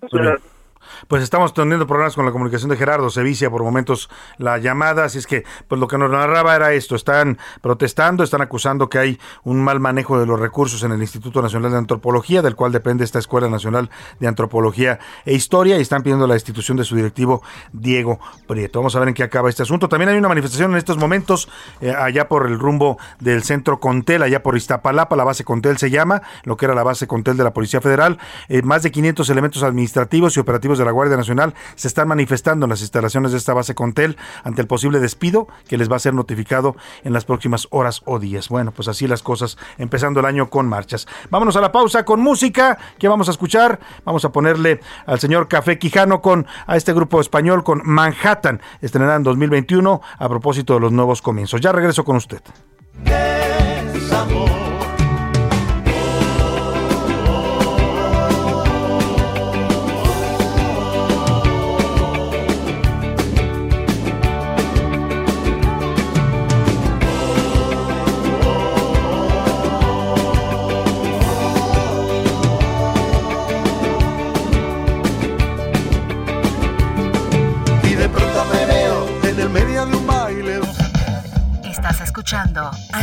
pues 1.08 1.22
estamos 1.22 1.54
teniendo 1.54 1.86
problemas 1.86 2.14
con 2.14 2.24
la 2.24 2.32
comunicación 2.32 2.70
de 2.70 2.76
Gerardo, 2.76 3.10
se 3.10 3.22
vicia 3.22 3.50
por 3.50 3.62
momentos 3.62 4.10
la 4.38 4.58
llamada, 4.58 5.04
así 5.04 5.18
es 5.18 5.26
que 5.26 5.44
pues 5.68 5.80
lo 5.80 5.88
que 5.88 5.98
nos 5.98 6.10
narraba 6.10 6.54
era 6.54 6.72
esto, 6.72 6.96
están 6.96 7.38
protestando, 7.60 8.24
están 8.24 8.42
acusando 8.42 8.88
que 8.88 8.98
hay 8.98 9.20
un 9.44 9.62
mal 9.62 9.80
manejo 9.80 10.18
de 10.18 10.26
los 10.26 10.38
recursos 10.38 10.82
en 10.82 10.92
el 10.92 11.00
Instituto 11.00 11.42
Nacional 11.42 11.70
de 11.72 11.78
Antropología, 11.78 12.42
del 12.42 12.56
cual 12.56 12.72
depende 12.72 13.04
esta 13.04 13.18
Escuela 13.18 13.48
Nacional 13.48 13.90
de 14.20 14.26
Antropología 14.26 14.98
e 15.24 15.34
Historia, 15.34 15.78
y 15.78 15.80
están 15.80 16.02
pidiendo 16.02 16.26
la 16.26 16.34
destitución 16.34 16.76
de 16.76 16.84
su 16.84 16.96
directivo 16.96 17.42
Diego 17.72 18.20
Prieto. 18.46 18.80
Vamos 18.80 18.96
a 18.96 19.00
ver 19.00 19.08
en 19.08 19.14
qué 19.14 19.22
acaba 19.22 19.48
este 19.48 19.62
asunto. 19.62 19.88
También 19.88 20.10
hay 20.10 20.18
una 20.18 20.28
manifestación 20.28 20.72
en 20.72 20.76
estos 20.76 20.96
momentos 20.96 21.48
eh, 21.80 21.90
allá 21.90 22.28
por 22.28 22.46
el 22.46 22.58
rumbo 22.58 22.98
del 23.20 23.42
centro 23.42 23.80
Contel, 23.80 24.22
allá 24.22 24.42
por 24.42 24.56
Iztapalapa, 24.56 25.16
la 25.16 25.24
base 25.24 25.44
Contel 25.44 25.78
se 25.78 25.90
llama, 25.90 26.22
lo 26.44 26.56
que 26.56 26.66
era 26.66 26.74
la 26.74 26.82
base 26.82 27.06
Contel 27.06 27.36
de 27.36 27.44
la 27.44 27.52
Policía 27.52 27.80
Federal, 27.80 28.18
eh, 28.48 28.62
más 28.62 28.82
de 28.82 28.90
500 28.90 29.28
elementos 29.30 29.62
administrativos 29.62 30.36
y 30.36 30.40
operativos 30.40 30.75
de 30.78 30.84
la 30.84 30.90
Guardia 30.90 31.16
Nacional 31.16 31.54
se 31.74 31.88
están 31.88 32.08
manifestando 32.08 32.66
en 32.66 32.70
las 32.70 32.80
instalaciones 32.80 33.32
de 33.32 33.38
esta 33.38 33.54
base 33.54 33.74
Contel 33.74 34.16
ante 34.44 34.62
el 34.62 34.66
posible 34.66 35.00
despido 35.00 35.48
que 35.68 35.78
les 35.78 35.90
va 35.90 35.96
a 35.96 36.00
ser 36.00 36.14
notificado 36.14 36.76
en 37.04 37.12
las 37.12 37.24
próximas 37.24 37.68
horas 37.70 38.02
o 38.04 38.18
días. 38.18 38.48
Bueno, 38.48 38.72
pues 38.72 38.88
así 38.88 39.06
las 39.06 39.22
cosas, 39.22 39.56
empezando 39.78 40.20
el 40.20 40.26
año 40.26 40.50
con 40.50 40.68
marchas. 40.68 41.06
Vámonos 41.30 41.56
a 41.56 41.60
la 41.60 41.72
pausa 41.72 42.04
con 42.04 42.20
música. 42.20 42.78
que 42.98 43.08
vamos 43.08 43.28
a 43.28 43.32
escuchar? 43.32 43.80
Vamos 44.04 44.24
a 44.24 44.32
ponerle 44.32 44.80
al 45.06 45.20
señor 45.20 45.48
Café 45.48 45.78
Quijano 45.78 46.20
con 46.20 46.46
a 46.66 46.76
este 46.76 46.92
grupo 46.92 47.20
español 47.20 47.64
con 47.64 47.82
Manhattan, 47.84 48.60
estrenará 48.80 49.16
en 49.16 49.22
2021 49.22 50.00
a 50.18 50.28
propósito 50.28 50.74
de 50.74 50.80
los 50.80 50.92
nuevos 50.92 51.22
comienzos. 51.22 51.60
Ya 51.60 51.72
regreso 51.72 52.04
con 52.04 52.16
usted. 52.16 52.42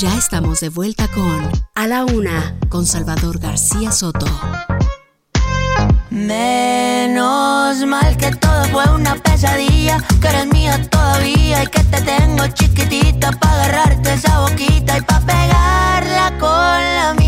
Ya 0.00 0.16
estamos 0.16 0.60
de 0.60 0.68
vuelta 0.68 1.08
con 1.08 1.50
A 1.74 1.88
la 1.88 2.04
Una 2.04 2.56
con 2.68 2.86
Salvador 2.86 3.40
García 3.40 3.90
Soto. 3.90 4.26
Menos 6.08 7.84
mal 7.84 8.16
que 8.16 8.30
todo 8.36 8.62
fue 8.66 8.84
una 8.94 9.16
pesadilla, 9.16 9.98
que 10.20 10.28
eres 10.28 10.46
mía 10.46 10.88
todavía 10.88 11.64
y 11.64 11.66
que 11.66 11.82
te 11.82 12.00
tengo 12.02 12.46
chiquitita 12.46 13.32
para 13.40 13.64
agarrarte 13.64 14.14
esa 14.14 14.38
boquita 14.38 14.98
y 14.98 15.00
para 15.00 15.26
pegarla 15.26 16.32
con 16.38 16.48
la 16.50 17.14
mía. 17.18 17.27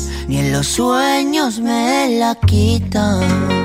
ni 0.27 0.39
en 0.39 0.51
los 0.51 0.67
sueños 0.67 1.59
me 1.59 2.17
la 2.19 2.35
quitan. 2.35 3.61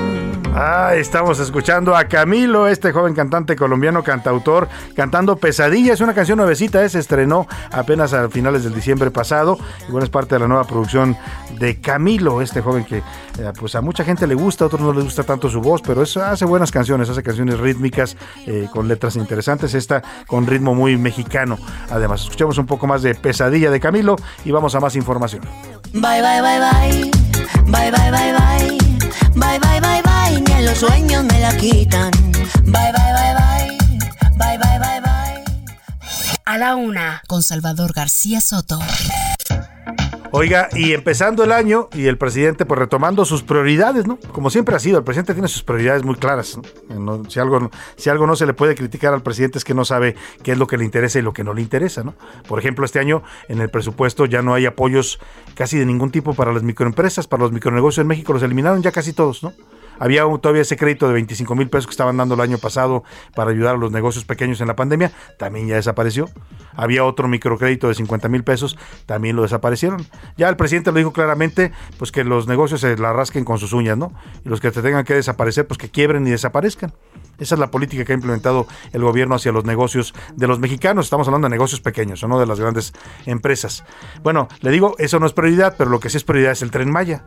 Ah, 0.59 0.95
estamos 0.95 1.39
escuchando 1.39 1.95
a 1.95 2.05
Camilo, 2.05 2.67
este 2.67 2.91
joven 2.91 3.13
cantante 3.13 3.57
colombiano, 3.57 4.03
cantautor, 4.03 4.71
cantando 4.95 5.37
Pesadilla. 5.37 5.93
Es 5.93 6.01
una 6.01 6.15
canción 6.15 6.39
nuevecita, 6.39 6.83
¿eh? 6.83 6.89
se 6.89 6.99
estrenó 6.99 7.47
apenas 7.71 8.15
a 8.15 8.31
finales 8.31 8.65
del 8.65 8.75
diciembre 8.75 9.11
pasado. 9.11 9.59
Y 9.87 9.93
bueno, 9.93 10.05
es 10.05 10.11
parte 10.11 10.37
de 10.37 10.39
la 10.39 10.49
nueva 10.49 10.65
producción 10.65 11.15
de 11.59 11.79
Camilo, 11.79 12.41
este 12.41 12.63
joven 12.63 12.87
que 12.87 12.99
eh, 12.99 13.53
pues 13.61 13.75
a 13.75 13.83
mucha 13.83 14.03
gente 14.03 14.27
le 14.27 14.35
gusta, 14.35 14.65
a 14.65 14.69
otros 14.69 14.81
no 14.81 14.95
les 14.95 15.05
gusta 15.05 15.25
tanto 15.25 15.51
su 15.51 15.61
voz, 15.61 15.83
pero 15.83 16.01
hace 16.01 16.47
buenas 16.47 16.71
canciones, 16.71 17.11
hace 17.11 17.23
canciones 17.23 17.59
rítmicas 17.59 18.17
eh, 18.47 18.67
con 18.73 18.89
letras 18.89 19.17
interesantes. 19.17 19.75
Esta 19.75 20.03
con 20.27 20.47
ritmo 20.47 20.75
muy 20.75 20.97
mexicano. 20.97 21.59
Además, 21.91 22.23
escuchemos 22.23 22.57
un 22.57 22.65
poco 22.65 22.87
más 22.87 23.03
de 23.03 23.15
Pesadilla 23.15 23.71
de 23.71 23.79
Camilo 23.79 24.17
y 24.43 24.53
vamos 24.53 24.75
a 24.75 24.81
más 24.81 24.97
información. 24.97 25.43
Bye, 25.93 26.23
bye, 26.23 26.41
bye, 26.41 26.46
bye. 26.47 27.11
Bye, 27.67 27.91
bye, 27.91 28.11
bye, 28.11 28.33
bye. 28.33 28.79
Bye, 29.35 29.59
bye, 29.59 29.81
bye, 29.81 30.03
bye, 30.03 30.41
ni 30.41 30.53
en 30.53 30.65
los 30.67 30.79
sueños 30.79 31.25
me 31.25 31.41
la 31.41 31.57
quitan. 31.57 32.11
Bye, 32.65 32.93
bye, 32.93 33.13
bye, 33.19 33.35
bye. 33.35 33.79
Bye, 34.39 34.59
bye, 34.59 34.79
bye, 34.79 35.01
bye. 35.01 35.45
A 36.45 36.59
la 36.59 36.77
una, 36.77 37.23
con 37.27 37.43
Salvador 37.43 37.93
García 37.93 38.41
Soto. 38.41 38.79
Oiga, 40.39 40.69
y 40.75 40.93
empezando 40.93 41.45
el 41.45 41.51
año 41.51 41.89
y 41.95 42.09
el 42.09 42.19
presidente 42.19 42.67
pues 42.67 42.79
retomando 42.79 43.25
sus 43.25 43.43
prioridades, 43.43 44.07
¿no? 44.07 44.19
Como 44.33 44.51
siempre 44.51 44.77
ha 44.77 44.79
sido, 44.79 44.99
el 44.99 45.05
presidente 45.05 45.33
tiene 45.33 45.49
sus 45.49 45.63
prioridades 45.63 46.05
muy 46.05 46.17
claras. 46.17 46.61
Si, 47.29 47.41
algo, 47.41 47.71
si 47.97 48.11
algo 48.11 48.27
no 48.27 48.37
se 48.37 48.45
le 48.45 48.53
puede 48.53 48.75
criticar 48.75 49.15
al 49.15 49.23
presidente 49.23 49.57
es 49.57 49.65
que 49.65 49.73
no 49.73 49.87
sabe 49.87 50.15
qué 50.43 50.53
es 50.53 50.59
lo 50.59 50.67
que 50.67 50.77
le 50.77 50.85
interesa 50.85 51.19
y 51.19 51.23
lo 51.23 51.33
que 51.33 51.43
no 51.43 51.55
le 51.55 51.63
interesa, 51.63 52.05
¿no? 52.05 52.13
Por 52.47 52.59
ejemplo, 52.59 52.85
este 52.85 52.99
año 52.99 53.23
en 53.49 53.63
el 53.63 53.71
presupuesto 53.71 54.27
ya 54.27 54.43
no 54.43 54.53
hay 54.53 54.67
apoyos 54.67 55.21
casi 55.55 55.79
de 55.79 55.87
ningún 55.87 56.11
tipo 56.11 56.35
para 56.35 56.53
las 56.53 56.63
microempresas, 56.63 57.27
para 57.27 57.43
los 57.45 57.53
micronegocios 57.53 58.03
en 58.03 58.09
México, 58.09 58.35
los 58.35 58.43
eliminaron 58.43 58.83
ya 58.83 58.93
casi 58.93 59.15
todos, 59.15 59.43
¿no? 59.43 59.55
Había 59.99 60.23
todavía 60.41 60.63
ese 60.63 60.77
crédito 60.77 61.07
de 61.07 61.15
25 61.15 61.55
mil 61.55 61.69
pesos 61.69 61.87
que 61.87 61.93
estaban 61.93 62.17
dando 62.17 62.35
el 62.35 62.41
año 62.41 62.59
pasado 62.59 63.05
para 63.35 63.51
ayudar 63.51 63.77
a 63.77 63.79
los 63.79 63.93
negocios 63.93 64.25
pequeños 64.25 64.61
en 64.61 64.69
la 64.69 64.77
pandemia, 64.77 65.13
también 65.39 65.67
ya 65.69 65.77
desapareció. 65.77 66.29
Había 66.75 67.05
otro 67.05 67.29
microcrédito 67.29 67.89
de 67.89 67.95
50 67.95 68.29
mil 68.29 68.45
pesos, 68.45 68.77
también 69.07 69.37
lo 69.37 69.43
desaparecieron. 69.43 70.07
Ya 70.37 70.49
el 70.49 70.57
presidente 70.57 70.93
lo 70.93 70.99
dijo 70.99 71.13
claramente, 71.13 71.73
pues 71.99 72.13
que 72.13 72.25
los 72.25 72.47
negocios 72.47 72.81
se 72.81 72.97
la 72.97 73.13
rasquen 73.13 73.45
con 73.45 73.59
sus 73.59 73.73
uñas, 73.73 73.97
¿no? 73.97 74.13
Y 74.45 74.49
los 74.49 74.61
que 74.61 74.71
te 74.71 74.83
tengan 74.83 75.05
que 75.05 75.15
desaparecer, 75.15 75.67
pues 75.67 75.79
que 75.79 75.91
quiebren 75.91 76.27
y 76.27 76.31
desaparezcan. 76.31 76.93
Esa 77.39 77.55
es 77.55 77.59
la 77.59 77.71
política 77.71 78.05
que 78.05 78.13
ha 78.13 78.15
implementado 78.15 78.67
el 78.93 79.03
gobierno 79.03 79.35
hacia 79.35 79.53
los 79.53 79.65
negocios 79.65 80.15
de 80.35 80.47
los 80.47 80.59
mexicanos. 80.59 81.07
Estamos 81.07 81.29
hablando 81.29 81.47
de 81.47 81.51
negocios 81.51 81.81
pequeños, 81.81 82.23
no 82.27 82.41
de 82.41 82.47
las 82.47 82.61
grandes 82.61 82.93
empresas. 83.27 83.85
Bueno, 84.23 84.49
le 84.61 84.71
digo, 84.71 84.95
eso 84.99 85.21
no 85.21 85.27
es 85.27 85.33
prioridad, 85.33 85.75
pero 85.77 85.91
lo 85.91 86.01
que 86.01 86.09
sí 86.09 86.17
es 86.17 86.25
prioridad 86.25 86.53
es 86.53 86.63
el 86.63 86.71
tren 86.71 86.91
Maya. 86.91 87.25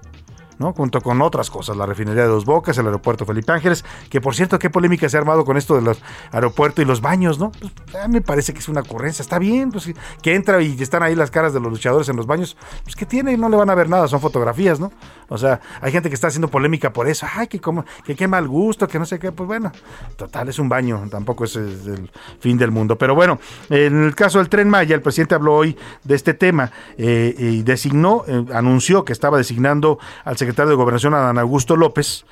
¿No? 0.59 0.73
Junto 0.73 1.01
con 1.01 1.21
otras 1.21 1.49
cosas, 1.49 1.75
la 1.75 1.85
refinería 1.85 2.23
de 2.23 2.29
Dos 2.29 2.45
Bocas, 2.45 2.77
el 2.77 2.85
aeropuerto 2.85 3.25
Felipe 3.25 3.51
Ángeles, 3.51 3.83
que 4.09 4.21
por 4.21 4.35
cierto, 4.35 4.59
qué 4.59 4.69
polémica 4.69 5.09
se 5.09 5.17
ha 5.17 5.19
armado 5.19 5.45
con 5.45 5.57
esto 5.57 5.75
de 5.75 5.81
los 5.81 6.01
aeropuertos 6.31 6.83
y 6.83 6.85
los 6.85 7.01
baños, 7.01 7.39
¿no? 7.39 7.51
Pues, 7.51 7.95
a 7.95 8.07
me 8.07 8.21
parece 8.21 8.53
que 8.53 8.59
es 8.59 8.69
una 8.69 8.81
ocurrencia, 8.81 9.23
está 9.23 9.39
bien, 9.39 9.71
pues 9.71 9.89
que 10.21 10.35
entra 10.35 10.61
y 10.61 10.79
están 10.81 11.01
ahí 11.01 11.15
las 11.15 11.31
caras 11.31 11.53
de 11.53 11.59
los 11.59 11.71
luchadores 11.71 12.09
en 12.09 12.15
los 12.15 12.27
baños, 12.27 12.57
pues 12.83 12.95
que 12.95 13.05
tiene, 13.05 13.35
no 13.37 13.49
le 13.49 13.57
van 13.57 13.69
a 13.69 13.75
ver 13.75 13.89
nada, 13.89 14.07
son 14.07 14.19
fotografías, 14.19 14.79
¿no? 14.79 14.91
O 15.29 15.37
sea, 15.37 15.61
hay 15.81 15.91
gente 15.91 16.09
que 16.09 16.15
está 16.15 16.27
haciendo 16.27 16.49
polémica 16.49 16.91
por 16.91 17.07
eso, 17.07 17.25
ay, 17.33 17.47
que 17.47 17.59
como, 17.61 17.85
que 18.03 18.15
qué 18.15 18.27
mal 18.27 18.47
gusto, 18.47 18.87
que 18.87 18.99
no 18.99 19.05
sé 19.05 19.19
qué, 19.19 19.31
pues 19.31 19.47
bueno, 19.47 19.71
total, 20.17 20.49
es 20.49 20.59
un 20.59 20.67
baño, 20.67 21.03
tampoco 21.09 21.45
es 21.45 21.55
el 21.55 22.09
fin 22.39 22.57
del 22.57 22.71
mundo. 22.71 22.97
Pero 22.97 23.15
bueno, 23.15 23.39
en 23.69 24.03
el 24.03 24.15
caso 24.15 24.39
del 24.39 24.49
tren 24.49 24.69
Maya, 24.69 24.95
el 24.95 25.01
presidente 25.01 25.35
habló 25.35 25.55
hoy 25.55 25.77
de 26.03 26.15
este 26.15 26.33
tema 26.33 26.71
eh, 26.97 27.33
y 27.37 27.63
designó, 27.63 28.23
eh, 28.27 28.45
anunció 28.53 29.05
que 29.05 29.13
estaba 29.13 29.37
designando 29.37 29.99
al 30.25 30.35
secretario 30.37 30.48
de 30.55 30.75
Gobernación, 30.75 31.13
a 31.13 31.29
Augusto 31.29 31.75
López, 31.75 32.25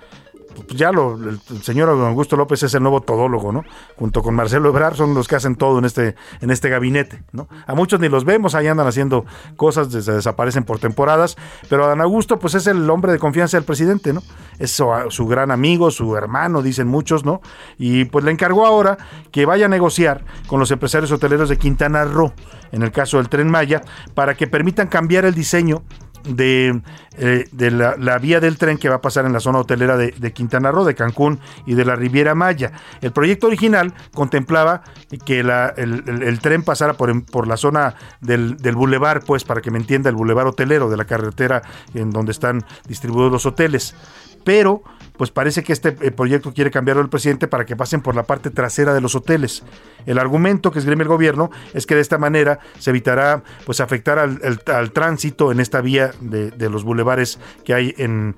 ya 0.69 0.91
lo, 0.91 1.15
el, 1.15 1.39
señor 1.61 1.89
Augusto 1.89 2.35
López 2.35 2.64
es 2.64 2.73
el 2.73 2.81
nuevo 2.81 3.02
todólogo, 3.02 3.52
¿no? 3.52 3.64
Junto 3.95 4.23
con 4.23 4.35
Marcelo 4.35 4.69
Ebrard 4.69 4.95
son 4.95 5.14
los 5.14 5.27
que 5.27 5.35
hacen 5.35 5.56
todo 5.56 5.80
en 5.80 5.85
este, 5.85 6.15
en 6.41 6.52
este 6.52 6.69
gabinete, 6.69 7.23
¿no? 7.31 7.48
A 7.65 7.76
muchos 7.76 7.99
ni 7.99 8.10
los 8.10 8.26
vemos, 8.26 8.56
ahí 8.56 8.68
andan 8.68 8.88
haciendo 8.88 9.26
cosas, 9.56 9.91
se 9.91 10.11
desaparecen 10.11 10.64
por 10.64 10.80
temporadas, 10.80 11.38
pero 11.69 11.85
Adán 11.85 12.02
Augusto 12.02 12.39
pues 12.39 12.56
es 12.56 12.68
el 12.68 12.89
hombre 12.89 13.11
de 13.11 13.19
confianza 13.19 13.57
del 13.57 13.65
presidente, 13.65 14.14
¿no? 14.14 14.23
Es 14.60 14.72
su, 14.72 15.27
gran 15.27 15.52
amigo, 15.52 15.91
su 15.91 16.15
hermano, 16.15 16.61
dicen 16.61 16.88
muchos, 16.88 17.26
¿no? 17.26 17.41
Y 17.77 18.06
pues 18.06 18.26
le 18.26 18.31
encargó 18.31 18.65
ahora 18.65 18.98
que 19.31 19.45
vaya 19.45 19.65
a 19.65 19.69
negociar 19.69 20.23
con 20.48 20.60
los 20.60 20.72
empresarios 20.72 21.11
hoteleros 21.11 21.49
de 21.49 21.57
Quintana 21.57 22.06
Roo, 22.06 22.34
en 22.72 22.81
el 22.81 22.91
caso 22.91 23.18
del 23.18 23.30
Tren 23.30 23.49
Maya, 23.49 23.81
para 24.14 24.35
que 24.35 24.48
permitan 24.48 24.88
cambiar 24.88 25.26
el 25.26 25.35
diseño 25.35 25.84
de, 26.28 26.82
eh, 27.18 27.45
de 27.52 27.72
la, 27.72 28.18
vía 28.20 28.40
del 28.40 28.58
tren 28.58 28.78
que 28.78 28.90
va 28.90 28.95
a 28.95 29.02
pasar 29.02 29.26
en 29.26 29.34
la 29.34 29.40
zona 29.40 29.60
hotelera 29.60 29.98
de, 29.98 30.34
Quintana 30.34 30.72
Roo, 30.72 30.86
de 30.86 30.95
Cancún 30.95 31.40
y 31.66 31.74
de 31.74 31.86
la 31.86 31.95
Riviera 31.95 32.36
Maya. 32.36 32.72
El 33.02 33.12
proyecto 33.12 33.48
original 33.48 33.94
contemplaba 34.14 34.84
que 35.26 35.40
el, 35.40 36.40
tren 36.41 36.64
pasara 36.64 36.94
por, 36.94 37.26
por 37.26 37.48
la 37.48 37.58
zona 37.58 37.95
del, 38.22 38.58
del 38.58 38.76
bulevar, 38.76 39.24
pues 39.24 39.44
para 39.44 39.62
que 39.62 39.72
me 39.72 39.78
entienda, 39.78 40.10
el 40.10 40.16
bulevar 40.16 40.48
hotelero 40.48 40.90
de 40.90 40.98
la 40.98 41.06
carretera 41.06 41.62
en 41.94 42.12
donde 42.12 42.32
están 42.32 42.66
distribuidos 42.88 43.32
los 43.32 43.45
hoteles. 43.45 43.95
Pero 44.44 44.84
pues 45.18 45.31
parece 45.31 45.64
que 45.64 45.73
este 45.73 45.89
eh, 46.02 46.11
proyecto 46.11 46.53
quiere 46.53 46.72
cambiarlo 46.72 47.02
el 47.02 47.10
presidente 47.10 47.48
para 47.48 47.65
que 47.65 47.76
pasen 47.76 48.02
por 48.02 48.15
la 48.15 48.23
parte 48.23 48.49
trasera 48.49 48.94
de 48.94 49.02
los 49.02 49.15
hoteles. 49.15 49.64
El 50.06 50.19
argumento 50.19 50.72
que 50.72 50.80
esgrime 50.80 51.03
el 51.03 51.10
gobierno 51.10 51.49
es 51.73 51.85
que 51.85 51.95
de 51.95 52.02
esta 52.02 52.18
manera 52.18 52.60
se 52.80 52.91
evitará 52.91 53.44
pues 53.65 53.80
afectar 53.80 54.19
al, 54.19 54.91
tránsito 54.91 55.52
en 55.52 55.60
esta 55.60 55.81
vía 55.81 56.11
de, 56.22 56.69
los 56.69 56.84
bulevares 56.84 57.39
que 57.64 57.73
hay 57.73 57.94
en, 57.98 58.35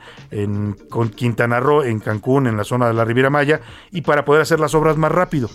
con 0.90 1.10
Quintana 1.10 1.60
Roo, 1.60 1.84
en 1.84 2.00
Cancún, 2.00 2.48
en 2.48 2.58
la 2.58 2.64
zona 2.64 2.88
de 2.88 2.94
la 2.94 3.06
Riviera 3.06 3.30
Maya, 3.30 3.62
y 3.92 4.02
para 4.02 4.26
poder 4.26 4.42
hacer 4.42 4.60
las 4.60 4.74
obras 4.74 4.98
más 4.98 5.12
rápido. 5.12 5.50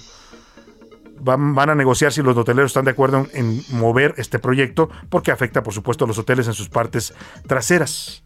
Van, 1.20 1.56
a 1.70 1.74
negociar 1.74 2.12
si 2.12 2.22
los 2.22 2.36
hoteleros 2.36 2.70
están 2.70 2.84
de 2.84 2.90
acuerdo 2.90 3.26
en, 3.32 3.62
mover 3.70 4.14
este 4.18 4.38
proyecto, 4.38 4.90
porque 5.08 5.30
afecta, 5.30 5.62
por 5.62 5.72
supuesto, 5.72 6.04
a 6.04 6.08
los 6.08 6.18
hoteles 6.18 6.46
en 6.48 6.52
sus 6.52 6.68
partes 6.68 7.14
traseras. 7.46 8.22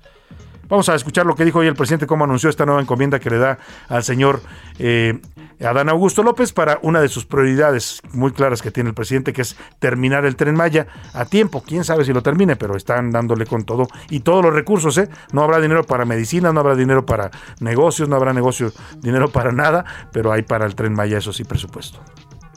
Vamos 0.68 0.88
a 0.90 0.94
escuchar 0.94 1.24
lo 1.24 1.34
que 1.34 1.44
dijo 1.44 1.60
hoy 1.60 1.66
el 1.66 1.74
presidente, 1.74 2.06
cómo 2.06 2.24
anunció 2.24 2.50
esta 2.50 2.66
nueva 2.66 2.80
encomienda 2.80 3.18
que 3.18 3.30
le 3.30 3.38
da 3.38 3.58
al 3.88 4.04
señor 4.04 4.42
eh, 4.78 5.18
Adán 5.60 5.88
Augusto 5.88 6.22
López 6.22 6.52
para 6.52 6.78
una 6.82 7.00
de 7.00 7.08
sus 7.08 7.24
prioridades 7.24 8.02
muy 8.12 8.32
claras 8.32 8.60
que 8.60 8.70
tiene 8.70 8.90
el 8.90 8.94
presidente, 8.94 9.32
que 9.32 9.42
es 9.42 9.56
terminar 9.78 10.26
el 10.26 10.36
tren 10.36 10.54
Maya 10.54 10.86
a 11.14 11.24
tiempo. 11.24 11.62
Quién 11.66 11.84
sabe 11.84 12.04
si 12.04 12.12
lo 12.12 12.22
termine, 12.22 12.56
pero 12.56 12.76
están 12.76 13.10
dándole 13.10 13.46
con 13.46 13.64
todo 13.64 13.88
y 14.10 14.20
todos 14.20 14.44
los 14.44 14.52
recursos. 14.52 14.98
¿eh? 14.98 15.08
No 15.32 15.42
habrá 15.42 15.58
dinero 15.58 15.84
para 15.84 16.04
medicina, 16.04 16.52
no 16.52 16.60
habrá 16.60 16.74
dinero 16.74 17.06
para 17.06 17.30
negocios, 17.60 18.08
no 18.08 18.16
habrá 18.16 18.34
negocio, 18.34 18.70
dinero 18.98 19.30
para 19.30 19.52
nada, 19.52 19.86
pero 20.12 20.32
hay 20.32 20.42
para 20.42 20.66
el 20.66 20.74
tren 20.74 20.92
Maya, 20.92 21.16
eso 21.16 21.32
sí, 21.32 21.44
presupuesto. 21.44 21.98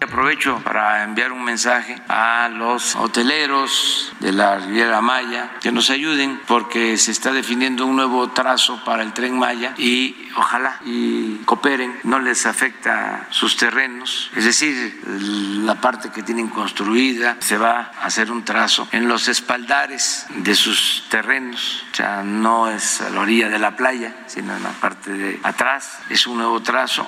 Aprovecho 0.02 0.60
para 0.64 1.04
enviar 1.04 1.32
un 1.32 1.44
mensaje 1.44 1.96
a 2.08 2.50
los 2.50 2.96
hoteleros 2.96 4.12
de 4.20 4.32
la 4.32 4.58
Riviera 4.58 5.00
Maya 5.00 5.52
que 5.62 5.72
nos 5.72 5.92
ayuden 5.92 6.42
porque 6.48 6.98
se 6.98 7.12
está 7.12 7.32
definiendo 7.32 7.86
un 7.86 7.98
nuevo 7.98 8.32
trazo 8.32 8.84
para 8.84 9.04
el 9.04 9.14
tren 9.14 9.38
Maya 9.38 9.76
y 9.78 10.28
ojalá 10.36 10.80
y 10.86 11.36
cooperen, 11.46 12.00
no 12.04 12.18
les 12.18 12.48
afecta 12.48 13.28
sus 13.30 13.58
terrenos, 13.58 14.32
es 14.36 14.46
decir, 14.46 15.02
la 15.06 15.76
parte 15.76 16.10
que 16.10 16.24
tienen 16.24 16.48
construida, 16.48 17.38
se 17.40 17.60
va 17.60 17.92
a 18.02 18.06
hacer 18.06 18.32
un 18.32 18.44
trazo 18.44 18.88
en 18.92 19.08
los 19.08 19.28
espaldares 19.28 20.26
de 20.36 20.56
sus 20.56 21.06
terrenos, 21.10 21.86
o 21.92 21.96
sea, 21.96 22.24
no 22.24 22.72
es 22.72 23.02
a 23.02 23.12
la 23.12 23.20
orilla 23.20 23.50
de 23.50 23.60
la 23.60 23.76
playa, 23.76 24.16
sino 24.26 24.56
en 24.56 24.64
la 24.64 24.72
parte 24.72 25.12
de 25.12 25.40
atrás, 25.44 26.00
es 26.10 26.26
un 26.26 26.38
nuevo 26.38 26.60
trazo 26.62 27.08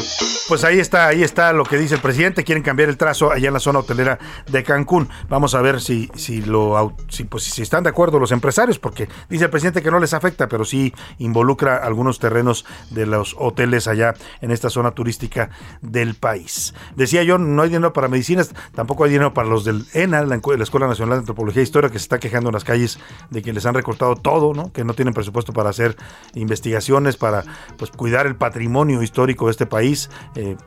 Peace. 0.00 0.39
Pues 0.48 0.64
ahí 0.64 0.80
está, 0.80 1.06
ahí 1.06 1.22
está 1.22 1.52
lo 1.52 1.64
que 1.64 1.78
dice 1.78 1.94
el 1.94 2.00
presidente. 2.00 2.44
Quieren 2.44 2.62
cambiar 2.62 2.88
el 2.88 2.96
trazo 2.96 3.30
allá 3.30 3.48
en 3.48 3.54
la 3.54 3.60
zona 3.60 3.80
hotelera 3.80 4.18
de 4.50 4.64
Cancún. 4.64 5.08
Vamos 5.28 5.54
a 5.54 5.62
ver 5.62 5.80
si, 5.80 6.10
si 6.14 6.42
lo 6.42 6.94
si, 7.08 7.24
pues, 7.24 7.44
si 7.44 7.62
están 7.62 7.84
de 7.84 7.90
acuerdo 7.90 8.18
los 8.18 8.32
empresarios, 8.32 8.78
porque 8.78 9.08
dice 9.28 9.44
el 9.44 9.50
presidente 9.50 9.82
que 9.82 9.90
no 9.90 10.00
les 10.00 10.12
afecta, 10.12 10.48
pero 10.48 10.64
sí 10.64 10.92
involucra 11.18 11.76
algunos 11.76 12.18
terrenos 12.18 12.64
de 12.90 13.06
los 13.06 13.36
hoteles 13.38 13.86
allá 13.86 14.14
en 14.40 14.50
esta 14.50 14.70
zona 14.70 14.90
turística 14.92 15.50
del 15.82 16.14
país. 16.14 16.74
Decía 16.96 17.22
yo, 17.22 17.38
no 17.38 17.62
hay 17.62 17.68
dinero 17.68 17.92
para 17.92 18.08
medicinas, 18.08 18.50
tampoco 18.74 19.04
hay 19.04 19.10
dinero 19.10 19.32
para 19.32 19.48
los 19.48 19.64
del 19.64 19.86
ENA, 19.92 20.22
la, 20.22 20.34
Escuela 20.34 20.86
Nacional 20.86 21.16
de 21.16 21.20
Antropología 21.20 21.60
e 21.60 21.64
Historia, 21.64 21.90
que 21.90 21.98
se 21.98 22.04
está 22.04 22.18
quejando 22.18 22.48
en 22.48 22.54
las 22.54 22.64
calles 22.64 22.98
de 23.30 23.42
que 23.42 23.52
les 23.52 23.66
han 23.66 23.74
recortado 23.74 24.16
todo, 24.16 24.52
¿no? 24.54 24.72
Que 24.72 24.84
no 24.84 24.94
tienen 24.94 25.14
presupuesto 25.14 25.52
para 25.52 25.70
hacer 25.70 25.96
investigaciones, 26.34 27.16
para 27.16 27.44
pues 27.76 27.90
cuidar 27.90 28.26
el 28.26 28.36
patrimonio 28.36 29.02
histórico 29.02 29.46
de 29.46 29.52
este 29.52 29.66
país 29.66 30.10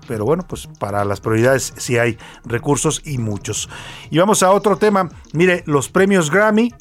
pero 0.08 0.26
bueno, 0.26 0.46
pues 0.48 0.68
para 0.80 1.06
las 1.06 1.22
prioridades 1.22 1.74
sí 1.78 1.98
hay 1.98 2.18
recursos 2.46 3.02
y 3.06 3.18
muchos. 3.18 3.70
Y 4.10 4.18
vamos 4.18 4.44
a 4.44 4.52
otro 4.52 4.78
tema. 4.78 5.10
Mire, 5.34 5.64
los 5.66 5.90
premios 5.90 6.32
Grammy 6.32 6.74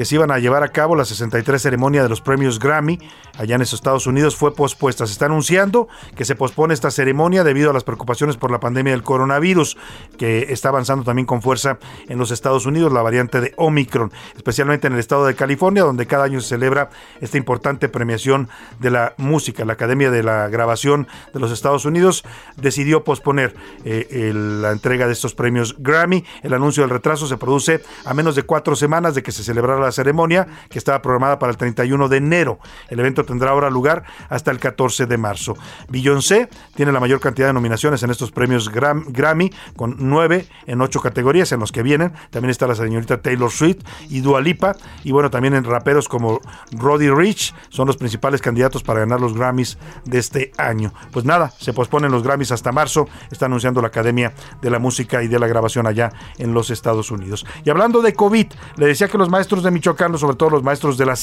que 0.00 0.06
se 0.06 0.14
iban 0.14 0.30
a 0.30 0.38
llevar 0.38 0.62
a 0.62 0.68
cabo 0.68 0.96
la 0.96 1.04
63 1.04 1.60
ceremonia 1.60 2.02
de 2.02 2.08
los 2.08 2.22
premios 2.22 2.58
Grammy 2.58 2.98
allá 3.36 3.56
en 3.56 3.60
Estados 3.60 4.06
Unidos 4.06 4.34
fue 4.34 4.54
pospuesta. 4.54 5.06
Se 5.06 5.12
está 5.12 5.26
anunciando 5.26 5.88
que 6.14 6.24
se 6.24 6.34
pospone 6.34 6.72
esta 6.72 6.90
ceremonia 6.90 7.44
debido 7.44 7.68
a 7.68 7.74
las 7.74 7.84
preocupaciones 7.84 8.38
por 8.38 8.50
la 8.50 8.60
pandemia 8.60 8.92
del 8.94 9.02
coronavirus, 9.02 9.76
que 10.16 10.52
está 10.54 10.70
avanzando 10.70 11.04
también 11.04 11.26
con 11.26 11.42
fuerza 11.42 11.78
en 12.08 12.18
los 12.18 12.30
Estados 12.30 12.64
Unidos, 12.64 12.94
la 12.94 13.02
variante 13.02 13.42
de 13.42 13.52
Omicron, 13.58 14.10
especialmente 14.36 14.86
en 14.86 14.94
el 14.94 15.00
estado 15.00 15.26
de 15.26 15.34
California, 15.34 15.82
donde 15.82 16.06
cada 16.06 16.24
año 16.24 16.40
se 16.40 16.48
celebra 16.48 16.88
esta 17.20 17.36
importante 17.36 17.90
premiación 17.90 18.48
de 18.78 18.90
la 18.90 19.14
música. 19.18 19.66
La 19.66 19.74
Academia 19.74 20.10
de 20.10 20.22
la 20.22 20.48
Grabación 20.48 21.08
de 21.34 21.40
los 21.40 21.52
Estados 21.52 21.84
Unidos 21.84 22.24
decidió 22.56 23.04
posponer 23.04 23.54
eh, 23.84 24.32
la 24.34 24.70
entrega 24.70 25.06
de 25.06 25.12
estos 25.12 25.34
premios 25.34 25.76
Grammy. 25.78 26.24
El 26.42 26.54
anuncio 26.54 26.82
del 26.82 26.90
retraso 26.90 27.26
se 27.26 27.36
produce 27.36 27.82
a 28.06 28.14
menos 28.14 28.34
de 28.34 28.44
cuatro 28.44 28.76
semanas 28.76 29.14
de 29.14 29.22
que 29.22 29.32
se 29.32 29.44
celebrara 29.44 29.80
la 29.80 29.89
ceremonia, 29.92 30.46
que 30.68 30.78
estaba 30.78 31.02
programada 31.02 31.38
para 31.38 31.50
el 31.50 31.56
31 31.56 32.08
de 32.08 32.16
enero. 32.16 32.58
El 32.88 33.00
evento 33.00 33.24
tendrá 33.24 33.50
ahora 33.50 33.70
lugar 33.70 34.04
hasta 34.28 34.50
el 34.50 34.58
14 34.58 35.06
de 35.06 35.18
marzo. 35.18 35.56
Beyoncé 35.88 36.48
tiene 36.74 36.92
la 36.92 37.00
mayor 37.00 37.20
cantidad 37.20 37.48
de 37.48 37.52
nominaciones 37.52 38.02
en 38.02 38.10
estos 38.10 38.32
premios 38.32 38.70
Grammy, 38.70 39.52
con 39.76 39.96
nueve 39.98 40.46
en 40.66 40.80
ocho 40.80 41.00
categorías 41.00 41.52
en 41.52 41.60
los 41.60 41.72
que 41.72 41.82
vienen. 41.82 42.12
También 42.30 42.50
está 42.50 42.66
la 42.66 42.74
señorita 42.74 43.20
Taylor 43.20 43.50
Swift 43.50 43.78
y 44.08 44.20
Dua 44.20 44.40
Lipa. 44.40 44.76
Y 45.04 45.12
bueno, 45.12 45.30
también 45.30 45.54
en 45.54 45.64
raperos 45.64 46.08
como 46.08 46.40
Roddy 46.72 47.10
Rich 47.10 47.54
son 47.68 47.86
los 47.86 47.96
principales 47.96 48.40
candidatos 48.40 48.82
para 48.82 49.00
ganar 49.00 49.20
los 49.20 49.34
Grammys 49.34 49.78
de 50.04 50.18
este 50.18 50.52
año. 50.56 50.92
Pues 51.12 51.24
nada, 51.24 51.50
se 51.58 51.72
posponen 51.72 52.10
los 52.10 52.22
Grammys 52.22 52.52
hasta 52.52 52.72
marzo. 52.72 53.08
Está 53.30 53.46
anunciando 53.46 53.80
la 53.80 53.88
Academia 53.88 54.32
de 54.60 54.70
la 54.70 54.78
Música 54.78 55.22
y 55.22 55.28
de 55.28 55.38
la 55.38 55.46
Grabación 55.46 55.86
allá 55.86 56.12
en 56.38 56.54
los 56.54 56.70
Estados 56.70 57.10
Unidos. 57.10 57.46
Y 57.64 57.70
hablando 57.70 58.02
de 58.02 58.14
COVID, 58.14 58.46
le 58.76 58.86
decía 58.86 59.08
que 59.08 59.18
los 59.18 59.28
maestros 59.28 59.62
de 59.62 59.69
Michoacán, 59.70 60.16
sobre 60.18 60.36
todo 60.36 60.50
los 60.50 60.62
maestros 60.62 60.98
de 60.98 61.06
la 61.06 61.16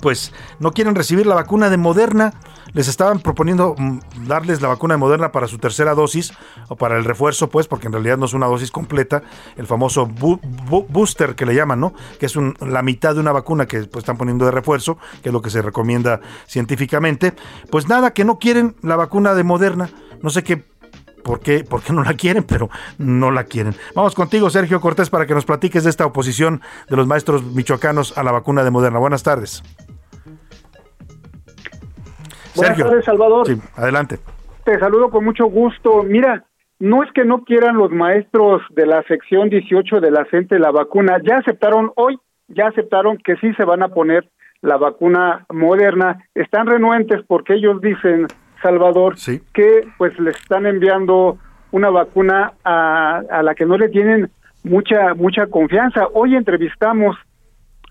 pues 0.00 0.32
no 0.58 0.72
quieren 0.72 0.94
recibir 0.94 1.26
la 1.26 1.34
vacuna 1.34 1.70
de 1.70 1.76
Moderna. 1.76 2.34
Les 2.72 2.86
estaban 2.86 3.18
proponiendo 3.18 3.74
mm, 3.76 4.26
darles 4.28 4.62
la 4.62 4.68
vacuna 4.68 4.94
de 4.94 4.98
Moderna 4.98 5.32
para 5.32 5.48
su 5.48 5.58
tercera 5.58 5.94
dosis 5.94 6.32
o 6.68 6.76
para 6.76 6.96
el 6.96 7.04
refuerzo, 7.04 7.50
pues, 7.50 7.66
porque 7.66 7.88
en 7.88 7.92
realidad 7.92 8.16
no 8.16 8.26
es 8.26 8.32
una 8.32 8.46
dosis 8.46 8.70
completa, 8.70 9.22
el 9.56 9.66
famoso 9.66 10.06
booster 10.06 11.34
que 11.34 11.46
le 11.46 11.54
llaman, 11.54 11.80
¿no? 11.80 11.94
Que 12.20 12.26
es 12.26 12.34
la 12.60 12.82
mitad 12.82 13.14
de 13.14 13.20
una 13.20 13.32
vacuna 13.32 13.66
que 13.66 13.82
pues, 13.84 14.02
están 14.02 14.16
poniendo 14.16 14.44
de 14.44 14.52
refuerzo, 14.52 14.98
que 15.22 15.30
es 15.30 15.32
lo 15.32 15.42
que 15.42 15.50
se 15.50 15.62
recomienda 15.62 16.20
científicamente. 16.46 17.34
Pues 17.70 17.88
nada, 17.88 18.12
que 18.12 18.24
no 18.24 18.38
quieren 18.38 18.76
la 18.82 18.96
vacuna 18.96 19.34
de 19.34 19.42
Moderna. 19.42 19.90
No 20.22 20.30
sé 20.30 20.44
qué 20.44 20.69
por 21.22 21.40
qué, 21.40 21.64
por 21.64 21.82
qué 21.82 21.92
no 21.92 22.02
la 22.02 22.14
quieren, 22.14 22.44
pero 22.44 22.68
no 22.98 23.30
la 23.30 23.44
quieren. 23.44 23.74
Vamos 23.94 24.14
contigo, 24.14 24.50
Sergio 24.50 24.80
Cortés, 24.80 25.10
para 25.10 25.26
que 25.26 25.34
nos 25.34 25.44
platiques 25.44 25.84
de 25.84 25.90
esta 25.90 26.06
oposición 26.06 26.60
de 26.88 26.96
los 26.96 27.06
maestros 27.06 27.44
michoacanos 27.44 28.16
a 28.16 28.22
la 28.22 28.32
vacuna 28.32 28.64
de 28.64 28.70
Moderna. 28.70 28.98
Buenas 28.98 29.22
tardes. 29.22 29.62
Buenas 32.54 32.78
tardes, 32.78 33.04
Salvador. 33.04 33.46
Sí, 33.46 33.56
adelante. 33.76 34.18
Te 34.64 34.78
saludo 34.78 35.10
con 35.10 35.24
mucho 35.24 35.46
gusto. 35.46 36.02
Mira, 36.02 36.44
no 36.78 37.02
es 37.02 37.12
que 37.12 37.24
no 37.24 37.44
quieran 37.44 37.76
los 37.76 37.90
maestros 37.90 38.62
de 38.70 38.86
la 38.86 39.02
sección 39.04 39.50
18 39.50 40.00
de 40.00 40.10
la 40.10 40.24
CENTE 40.30 40.58
la 40.58 40.70
vacuna, 40.70 41.18
ya 41.22 41.36
aceptaron 41.36 41.92
hoy, 41.96 42.18
ya 42.48 42.68
aceptaron 42.68 43.18
que 43.18 43.36
sí 43.36 43.52
se 43.54 43.64
van 43.64 43.82
a 43.82 43.88
poner 43.88 44.28
la 44.62 44.76
vacuna 44.76 45.46
moderna. 45.52 46.24
Están 46.34 46.66
renuentes 46.66 47.20
porque 47.26 47.54
ellos 47.54 47.80
dicen, 47.80 48.26
Salvador, 48.62 49.16
que 49.52 49.88
pues 49.98 50.18
les 50.18 50.36
están 50.36 50.66
enviando 50.66 51.38
una 51.72 51.90
vacuna 51.90 52.52
a, 52.64 53.22
a 53.30 53.42
la 53.42 53.54
que 53.54 53.66
no 53.66 53.76
le 53.78 53.88
tienen 53.88 54.30
mucha 54.64 55.14
mucha 55.14 55.46
confianza. 55.46 56.08
Hoy 56.12 56.36
entrevistamos 56.36 57.16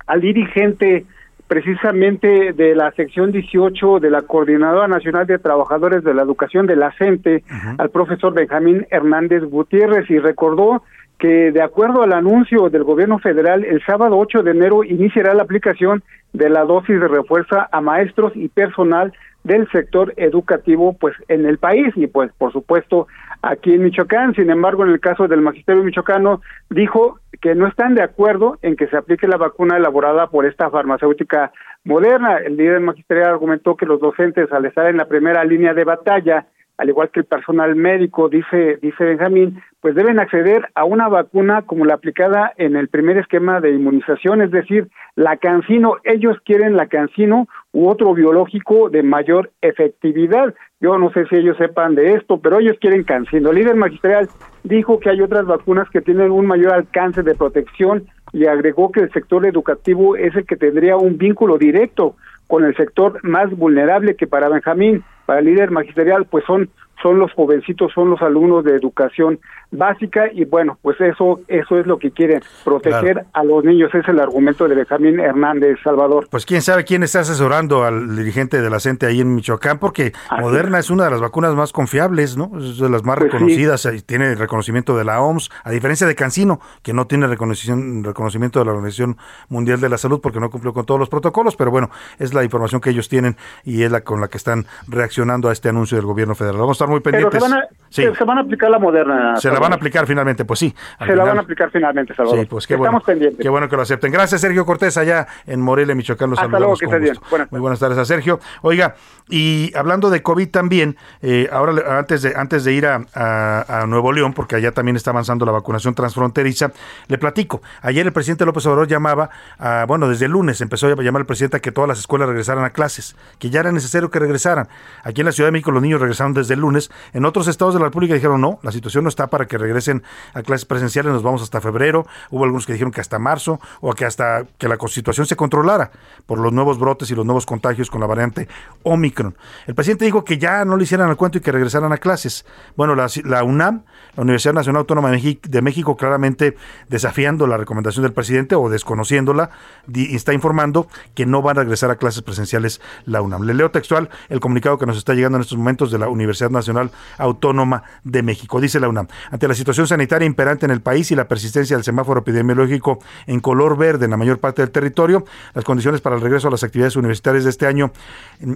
al 0.08 0.22
dirigente 0.22 1.06
precisamente 1.50 2.54
de 2.54 2.76
la 2.76 2.92
sección 2.92 3.32
18 3.32 4.00
de 4.00 4.12
la 4.12 4.22
Coordinadora 4.22 4.88
Nacional 4.88 5.26
de 5.26 5.40
Trabajadores 5.40 6.04
de 6.04 6.14
la 6.14 6.22
Educación 6.22 6.68
de 6.68 6.76
la 6.76 6.92
CENTE, 6.92 7.44
al 7.80 7.90
profesor 7.90 8.36
Benjamín 8.36 8.86
Hernández 8.92 9.44
Gutiérrez, 9.44 10.08
y 10.12 10.20
recordó 10.20 10.84
que 11.20 11.52
de 11.52 11.62
acuerdo 11.62 12.02
al 12.02 12.14
anuncio 12.14 12.70
del 12.70 12.86
gobierno 12.86 13.20
federal, 13.20 13.66
el 13.66 13.84
sábado 13.86 14.18
8 14.18 14.42
de 14.42 14.52
enero 14.52 14.84
iniciará 14.86 15.34
la 15.34 15.44
aplicación 15.44 16.02
de 16.32 16.50
la 16.50 16.64
dosis 16.64 17.00
de 17.00 17.08
refuerzo 17.08 17.58
a 17.70 17.82
maestros 17.82 18.32
y 18.36 18.48
personal 18.48 19.12
del 19.44 19.70
sector 19.72 20.14
educativo 20.18 20.96
pues 21.00 21.16
en 21.28 21.46
el 21.46 21.58
país 21.58 21.94
y 21.96 22.08
pues 22.08 22.32
por 22.38 22.54
supuesto 22.54 23.08
aquí 23.42 23.74
en 23.74 23.84
Michoacán. 23.84 24.34
Sin 24.34 24.50
embargo, 24.50 24.86
en 24.86 24.92
el 24.92 25.00
caso 25.00 25.28
del 25.28 25.42
magisterio 25.42 25.84
michoacano 25.84 26.42
dijo 26.70 27.20
que 27.42 27.56
no 27.56 27.68
están 27.68 27.96
de 27.96 28.04
acuerdo 28.04 28.58
en 28.62 28.76
que 28.76 28.88
se 28.88 28.98
aplique 28.98 29.28
la 29.28 29.38
vacuna 29.38 29.78
elaborada 29.78 30.28
por 30.28 30.46
esta 30.46 30.70
farmacéutica 30.70 31.52
moderna. 31.84 32.38
El 32.38 32.58
líder 32.58 32.80
magisterial 32.80 33.32
argumentó 33.32 33.76
que 33.76 33.86
los 33.86 34.00
docentes 34.00 34.52
al 34.52 34.66
estar 34.66 34.88
en 34.88 34.98
la 34.98 35.08
primera 35.08 35.44
línea 35.44 35.74
de 35.74 35.84
batalla 35.84 36.48
al 36.80 36.88
igual 36.88 37.10
que 37.10 37.20
el 37.20 37.26
personal 37.26 37.76
médico, 37.76 38.30
dice, 38.30 38.80
dice 38.82 39.04
Benjamín, 39.04 39.62
pues 39.82 39.96
deben 39.96 40.18
acceder 40.18 40.70
a 40.76 40.86
una 40.86 41.10
vacuna 41.10 41.64
como 41.64 41.84
la 41.84 41.96
aplicada 41.96 42.54
en 42.56 42.78
el 42.78 42.88
primer 42.88 43.18
esquema 43.18 43.60
de 43.60 43.72
inmunización, 43.72 44.42
es 44.42 44.50
decir, 44.50 44.88
la 45.18 45.36
cancino. 45.36 45.98
Ellos 46.06 46.38
quieren 46.46 46.78
la 46.78 46.88
cancino 46.88 47.50
u 47.74 47.90
otro 47.90 48.14
biológico 48.14 48.90
de 48.90 49.04
mayor 49.04 49.52
efectividad. 49.62 50.54
Yo 50.80 50.98
no 50.98 51.12
sé 51.12 51.26
si 51.26 51.36
ellos 51.36 51.58
sepan 51.58 51.96
de 51.96 52.14
esto, 52.14 52.40
pero 52.40 52.60
ellos 52.60 52.78
quieren 52.80 53.04
cancino. 53.04 53.50
El 53.50 53.58
líder 53.58 53.76
magistral 53.76 54.30
dijo 54.64 55.02
que 55.02 55.10
hay 55.10 55.20
otras 55.20 55.46
vacunas 55.46 55.90
que 55.90 56.00
tienen 56.00 56.32
un 56.32 56.48
mayor 56.48 56.72
alcance 56.72 57.24
de 57.24 57.36
protección 57.36 58.08
y 58.32 58.46
agregó 58.46 58.90
que 58.94 59.02
el 59.02 59.12
sector 59.12 59.46
educativo 59.46 60.16
es 60.16 60.34
el 60.34 60.46
que 60.46 60.56
tendría 60.56 60.96
un 60.96 61.18
vínculo 61.18 61.58
directo 61.58 62.16
con 62.48 62.64
el 62.64 62.74
sector 62.78 63.20
más 63.24 63.50
vulnerable 63.52 64.16
que 64.16 64.28
para 64.28 64.48
Benjamín, 64.48 65.04
para 65.30 65.42
el 65.42 65.46
líder 65.46 65.70
magisterial, 65.70 66.26
pues 66.26 66.44
son 66.46 66.72
son 67.02 67.20
los 67.20 67.32
jovencitos, 67.34 67.92
son 67.94 68.10
los 68.10 68.22
alumnos 68.22 68.64
de 68.64 68.76
educación 68.76 69.40
básica 69.72 70.30
y 70.32 70.46
bueno, 70.46 70.78
pues 70.82 71.00
eso 71.00 71.40
eso 71.48 71.80
es 71.80 71.86
lo 71.86 71.98
que 72.00 72.12
quieren, 72.12 72.42
proteger 72.64 73.26
a 73.34 73.44
los 73.44 73.64
niños, 73.64 73.94
es 73.94 74.08
el 74.08 74.20
argumento 74.20 74.68
de 74.68 74.76
Benjamín 74.76 75.20
Hernández 75.20 75.78
Salvador. 75.84 76.28
Pues 76.30 76.46
quién 76.46 76.62
sabe 76.62 76.84
quién 76.84 77.04
está 77.04 77.22
asesorando 77.22 77.84
al 77.84 78.16
dirigente 78.16 78.62
de 78.62 78.70
la 78.70 78.80
CENTE 78.80 79.06
ahí 79.06 79.22
en 79.22 79.36
Michoacán, 79.36 79.80
porque 79.80 80.14
Moderna 80.40 80.80
es. 80.80 80.90
una 80.90 81.06
de 81.06 81.12
las 81.12 81.22
vacunas 81.22 81.54
más 81.54 81.72
confiables, 81.72 82.36
¿no? 82.36 82.52
Es 82.58 82.80
de 82.80 82.90
las 82.90 83.04
más 83.04 83.20
pues 83.20 83.32
reconocidas, 83.32 83.86
y 83.94 84.02
tiene 84.02 84.34
reconocimiento 84.36 84.98
de 84.98 85.04
la 85.04 85.22
OMS, 85.22 85.52
a 85.64 85.72
diferencia 85.72 86.08
de 86.08 86.16
Cancino, 86.16 86.60
que 86.82 86.94
no 86.94 87.06
tiene 87.06 87.28
reconocimiento 87.28 88.60
de 88.60 88.66
la 88.66 88.72
Organización 88.72 89.18
Mundial 89.50 89.80
de 89.80 89.90
la 89.90 89.98
Salud 89.98 90.20
porque 90.22 90.40
no 90.40 90.50
cumplió 90.50 90.74
con 90.74 90.86
todos 90.86 91.00
los 91.00 91.10
protocolos, 91.10 91.56
pero 91.56 91.72
bueno, 91.72 91.90
es 92.18 92.34
la 92.34 92.44
información 92.44 92.82
que 92.82 92.90
ellos 92.90 93.08
tienen 93.08 93.38
y 93.64 93.84
es 93.84 93.92
la 93.92 94.02
con 94.02 94.22
la 94.22 94.28
que 94.28 94.38
están 94.38 94.66
reaccionando 94.88 95.50
a 95.50 95.54
este 95.54 95.70
anuncio 95.70 95.98
del 95.98 96.06
gobierno 96.06 96.36
federal. 96.36 96.60
Vamos 96.60 96.82
a 96.82 96.84
estar 96.84 96.89
muy 96.90 97.00
pendientes. 97.00 97.42
se 97.90 98.26
van 98.26 98.38
a, 98.38 98.42
aplicar 98.42 98.70
la 98.70 98.80
Moderna 98.80 99.36
van 99.60 99.74
a 99.74 99.76
aplicar 99.76 100.06
finalmente, 100.08 100.46
pues 100.46 100.60
sí. 100.60 100.74
Se 101.06 101.16
la 101.16 101.24
van 101.24 101.38
a 101.38 101.42
aplicar 101.42 101.70
finalmente, 101.72 102.16
Salvador. 102.16 102.40
Sí, 102.40 102.46
pues 102.46 102.68
qué 102.68 102.74
Estamos 102.76 102.92
bueno. 102.92 103.06
pendientes. 103.06 103.42
Qué 103.42 103.50
bueno 103.50 103.70
que 103.70 103.76
lo 103.76 103.82
acepten. 103.82 104.12
Gracias, 104.12 104.42
Sergio 104.42 104.66
Cortés, 104.66 104.98
allá 104.98 105.28
en 105.46 105.62
Morelia, 105.62 105.96
Michoacán. 105.96 106.30
Los 106.30 106.40
Hasta 106.40 106.60
luego, 106.60 106.76
que 106.76 106.86
esté 106.86 107.00
bien. 107.00 107.16
Muy 107.52 107.60
buenas 107.60 107.80
tardes 107.80 107.98
a 107.98 108.06
Sergio. 108.06 108.40
Oiga, 108.62 108.96
y 109.30 109.72
hablando 109.76 110.10
de 110.10 110.24
COVID 110.24 110.50
también, 110.50 110.98
eh, 111.22 111.48
ahora 111.52 112.00
antes 112.00 112.22
de, 112.22 112.34
antes 112.36 112.64
de 112.64 112.74
ir 112.74 112.88
a, 112.88 113.06
a, 113.14 113.86
Nuevo 113.86 114.12
León, 114.12 114.34
porque 114.34 114.56
allá 114.56 114.72
también 114.72 114.96
está 114.96 115.12
avanzando 115.12 115.46
la 115.46 115.52
vacunación 115.52 115.94
transfronteriza, 115.94 116.72
le 117.08 117.18
platico. 117.18 117.62
Ayer 117.82 118.06
el 118.06 118.14
presidente 118.14 118.46
López 118.46 118.66
Obrador 118.66 118.88
llamaba, 118.88 119.30
a, 119.58 119.86
bueno, 119.88 120.08
desde 120.08 120.26
el 120.26 120.32
lunes 120.32 120.62
empezó 120.62 120.88
a 120.88 120.96
llamar 120.96 121.22
al 121.22 121.26
presidente 121.26 121.58
a 121.58 121.60
que 121.60 121.72
todas 121.72 121.88
las 121.88 122.00
escuelas 122.00 122.28
regresaran 122.28 122.64
a 122.64 122.72
clases, 122.72 123.16
que 123.38 123.50
ya 123.50 123.60
era 123.60 123.72
necesario 123.72 124.10
que 124.10 124.20
regresaran. 124.20 124.68
Aquí 125.04 125.22
en 125.22 125.26
la 125.26 125.32
Ciudad 125.32 125.48
de 125.48 125.52
México 125.52 125.72
los 125.72 125.82
niños 125.82 126.00
regresaron 126.00 126.34
desde 126.34 126.54
el 126.54 126.62
lunes. 126.62 126.79
En 127.14 127.26
otros 127.26 127.48
estados 127.48 127.74
de 127.74 127.80
la 127.80 127.88
República 127.88 128.14
dijeron, 128.14 128.42
no, 128.42 128.60
la 128.64 128.72
situación 128.72 129.04
no 129.04 129.10
está 129.10 129.28
para 129.28 129.46
que 129.46 129.58
regresen 129.58 130.04
a 130.34 130.42
clases 130.44 130.66
presenciales, 130.66 131.12
nos 131.12 131.24
vamos 131.24 131.42
hasta 131.42 131.62
febrero, 131.62 132.06
hubo 132.30 132.44
algunos 132.44 132.66
que 132.66 132.74
dijeron 132.74 132.92
que 132.92 133.02
hasta 133.02 133.20
marzo, 133.20 133.60
o 133.82 133.94
que 133.94 134.06
hasta 134.06 134.46
que 134.58 134.68
la 134.68 134.78
situación 134.88 135.26
se 135.26 135.36
controlara 135.36 135.92
por 136.26 136.40
los 136.40 136.54
nuevos 136.54 136.80
brotes 136.80 137.12
y 137.12 137.16
los 137.16 137.26
nuevos 137.26 137.46
contagios 137.46 137.90
con 137.90 138.02
la 138.02 138.08
variante 138.08 138.48
Omicron. 138.84 139.36
El 139.68 139.76
presidente 139.76 140.06
dijo 140.06 140.24
que 140.24 140.38
ya 140.38 140.66
no 140.66 140.78
le 140.78 140.84
hicieran 140.84 141.10
el 141.10 141.16
cuento 141.16 141.38
y 141.38 141.42
que 141.42 141.52
regresaran 141.52 141.92
a 141.92 141.98
clases. 141.98 142.46
Bueno, 142.76 142.96
la, 142.96 143.44
UNAM, 143.44 143.84
la 144.16 144.24
Universidad 144.24 144.54
Nacional 144.54 144.82
Autónoma 144.82 145.12
de 145.12 145.62
México, 145.62 145.98
claramente 145.98 146.56
desafiando 146.88 147.48
la 147.48 147.58
recomendación 147.58 148.04
del 148.04 148.14
presidente 148.14 148.56
o 148.56 148.70
desconociéndola, 148.70 149.50
está 149.94 150.34
informando 150.34 150.88
que 151.16 151.26
no 151.26 151.42
van 151.42 151.58
a 151.58 151.62
regresar 151.62 151.92
a 151.92 151.96
clases 151.96 152.22
presenciales 152.22 152.82
la 153.06 153.22
UNAM. 153.22 153.44
Le 153.44 153.54
leo 153.54 153.72
textual 153.72 154.10
el 154.30 154.40
comunicado 154.40 154.78
que 154.78 154.86
nos 154.86 154.98
está 154.98 155.14
llegando 155.14 155.38
en 155.38 155.42
estos 155.42 155.58
momentos 155.58 155.92
de 155.92 156.00
la 156.00 156.10
Universidad 156.10 156.50
Nacional 156.50 156.69
Nacional 156.70 156.92
Autónoma 157.18 157.84
de 158.04 158.24
México. 158.24 158.62
Dice 158.62 158.80
la 158.80 158.88
UNAM, 158.88 159.08
ante 159.32 159.48
la 159.48 159.54
situación 159.54 159.88
sanitaria 159.88 160.26
imperante 160.26 160.66
en 160.66 160.72
el 160.72 160.82
país 160.82 161.12
y 161.12 161.16
la 161.16 161.28
persistencia 161.28 161.76
del 161.76 161.84
semáforo 161.84 162.22
epidemiológico 162.22 163.00
en 163.28 163.40
color 163.40 163.78
verde 163.78 164.06
en 164.06 164.12
la 164.12 164.18
mayor 164.18 164.40
parte 164.40 164.62
del 164.62 164.72
territorio, 164.72 165.26
las 165.54 165.66
condiciones 165.66 166.02
para 166.02 166.16
el 166.16 166.22
regreso 166.22 166.48
a 166.48 166.52
las 166.52 166.64
actividades 166.64 166.96
universitarias 166.96 167.44
de 167.44 167.50
este 167.50 167.66
año, 167.66 167.92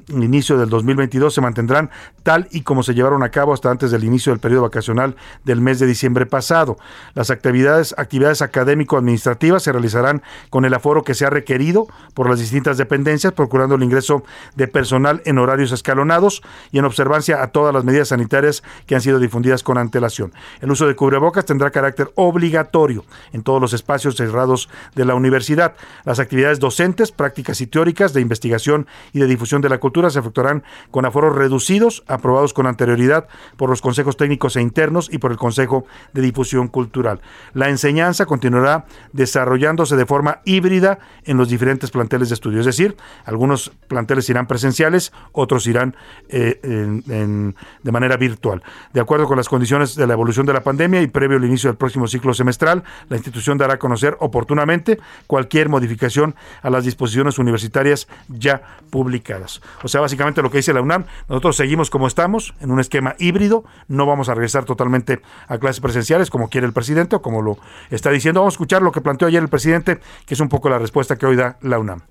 inicio 0.09 0.57
del 0.57 0.69
2022, 0.69 1.33
se 1.33 1.41
mantendrán 1.41 1.89
tal 2.23 2.47
y 2.51 2.61
como 2.61 2.83
se 2.83 2.93
llevaron 2.93 3.23
a 3.23 3.29
cabo 3.29 3.53
hasta 3.53 3.71
antes 3.71 3.91
del 3.91 4.03
inicio 4.03 4.31
del 4.31 4.39
periodo 4.39 4.63
vacacional 4.63 5.15
del 5.43 5.61
mes 5.61 5.79
de 5.79 5.87
diciembre 5.87 6.25
pasado. 6.25 6.77
Las 7.15 7.31
actividades, 7.31 7.95
actividades 7.97 8.41
académico-administrativas 8.41 9.63
se 9.63 9.71
realizarán 9.71 10.21
con 10.49 10.65
el 10.65 10.73
aforo 10.73 11.03
que 11.03 11.13
se 11.13 11.25
ha 11.25 11.29
requerido 11.29 11.87
por 12.13 12.29
las 12.29 12.39
distintas 12.39 12.77
dependencias, 12.77 13.33
procurando 13.33 13.75
el 13.75 13.83
ingreso 13.83 14.23
de 14.55 14.67
personal 14.67 15.21
en 15.25 15.37
horarios 15.37 15.71
escalonados 15.71 16.43
y 16.71 16.79
en 16.79 16.85
observancia 16.85 17.41
a 17.41 17.47
todas 17.47 17.73
las 17.73 17.83
medidas 17.83 18.02
sanitarias 18.09 18.63
que 18.85 18.95
han 18.95 19.01
sido 19.01 19.19
difundidas 19.19 19.63
con 19.63 19.77
antelación. 19.77 20.33
El 20.61 20.71
uso 20.71 20.87
de 20.87 20.95
cubrebocas 20.95 21.45
tendrá 21.45 21.71
carácter 21.71 22.11
obligatorio 22.15 23.05
en 23.31 23.43
todos 23.43 23.61
los 23.61 23.73
espacios 23.73 24.15
cerrados 24.15 24.69
de 24.95 25.05
la 25.05 25.15
universidad. 25.15 25.75
Las 26.05 26.19
actividades 26.19 26.59
docentes, 26.59 27.11
prácticas 27.11 27.61
y 27.61 27.67
teóricas 27.67 28.13
de 28.13 28.21
investigación 28.21 28.87
y 29.11 29.19
de 29.19 29.27
difusión 29.27 29.61
de 29.61 29.69
la 29.69 29.79
cultura 29.79 30.09
se 30.09 30.19
efectuarán 30.19 30.63
con 30.91 31.05
aforos 31.05 31.35
reducidos, 31.35 32.03
aprobados 32.07 32.53
con 32.53 32.67
anterioridad 32.67 33.27
por 33.57 33.69
los 33.69 33.81
consejos 33.81 34.17
técnicos 34.17 34.55
e 34.55 34.61
internos 34.61 35.09
y 35.11 35.17
por 35.17 35.31
el 35.31 35.37
Consejo 35.37 35.85
de 36.13 36.21
Difusión 36.21 36.67
Cultural. 36.67 37.21
La 37.53 37.69
enseñanza 37.69 38.25
continuará 38.25 38.85
desarrollándose 39.11 39.95
de 39.95 40.05
forma 40.05 40.41
híbrida 40.45 40.99
en 41.23 41.37
los 41.37 41.49
diferentes 41.49 41.91
planteles 41.91 42.29
de 42.29 42.35
estudio, 42.35 42.59
es 42.59 42.65
decir, 42.65 42.95
algunos 43.25 43.71
planteles 43.87 44.29
irán 44.29 44.47
presenciales, 44.47 45.11
otros 45.31 45.67
irán 45.67 45.95
eh, 46.29 46.59
de 46.63 47.91
manera 47.93 48.17
virtual. 48.17 48.61
De 48.91 48.99
acuerdo 48.99 49.25
con 49.27 49.37
las 49.37 49.47
condiciones 49.47 49.95
de 49.95 50.05
la 50.05 50.13
evolución 50.13 50.45
de 50.45 50.51
la 50.51 50.63
pandemia 50.63 51.01
y 51.01 51.07
previo 51.07 51.37
al 51.37 51.45
inicio 51.45 51.69
del 51.69 51.77
próximo 51.77 52.07
ciclo 52.07 52.33
semestral, 52.33 52.83
la 53.07 53.15
institución 53.15 53.57
dará 53.57 53.75
a 53.75 53.79
conocer 53.79 54.17
oportunamente 54.19 54.99
cualquier 55.27 55.69
modificación 55.69 56.35
a 56.61 56.69
las 56.69 56.83
disposiciones 56.83 57.39
universitarias 57.39 58.07
ya 58.27 58.63
publicadas. 58.89 59.61
O 59.83 59.87
sea, 59.87 60.01
básicamente 60.01 60.41
lo 60.41 60.51
que 60.51 60.57
dice 60.57 60.73
la 60.73 60.81
UNAM, 60.81 61.05
nosotros 61.29 61.55
seguimos 61.55 61.89
como 61.89 62.07
estamos, 62.07 62.53
en 62.59 62.71
un 62.71 62.81
esquema 62.81 63.15
híbrido, 63.19 63.63
no 63.87 64.05
vamos 64.05 64.27
a 64.27 64.33
regresar 64.33 64.65
totalmente 64.65 65.21
a 65.47 65.57
clases 65.57 65.79
presenciales 65.79 66.29
como 66.29 66.49
quiere 66.49 66.67
el 66.67 66.73
presidente 66.73 67.15
o 67.15 67.21
como 67.21 67.41
lo 67.41 67.57
está 67.89 68.09
diciendo. 68.09 68.41
Vamos 68.41 68.55
a 68.55 68.55
escuchar 68.55 68.81
lo 68.81 68.91
que 68.91 69.01
planteó 69.01 69.27
ayer 69.27 69.41
el 69.41 69.49
presidente, 69.49 69.99
que 70.25 70.33
es 70.33 70.39
un 70.39 70.49
poco 70.49 70.69
la 70.69 70.79
respuesta 70.79 71.15
que 71.15 71.25
hoy 71.25 71.35
da 71.35 71.57
la 71.61 71.79
UNAM. 71.79 72.01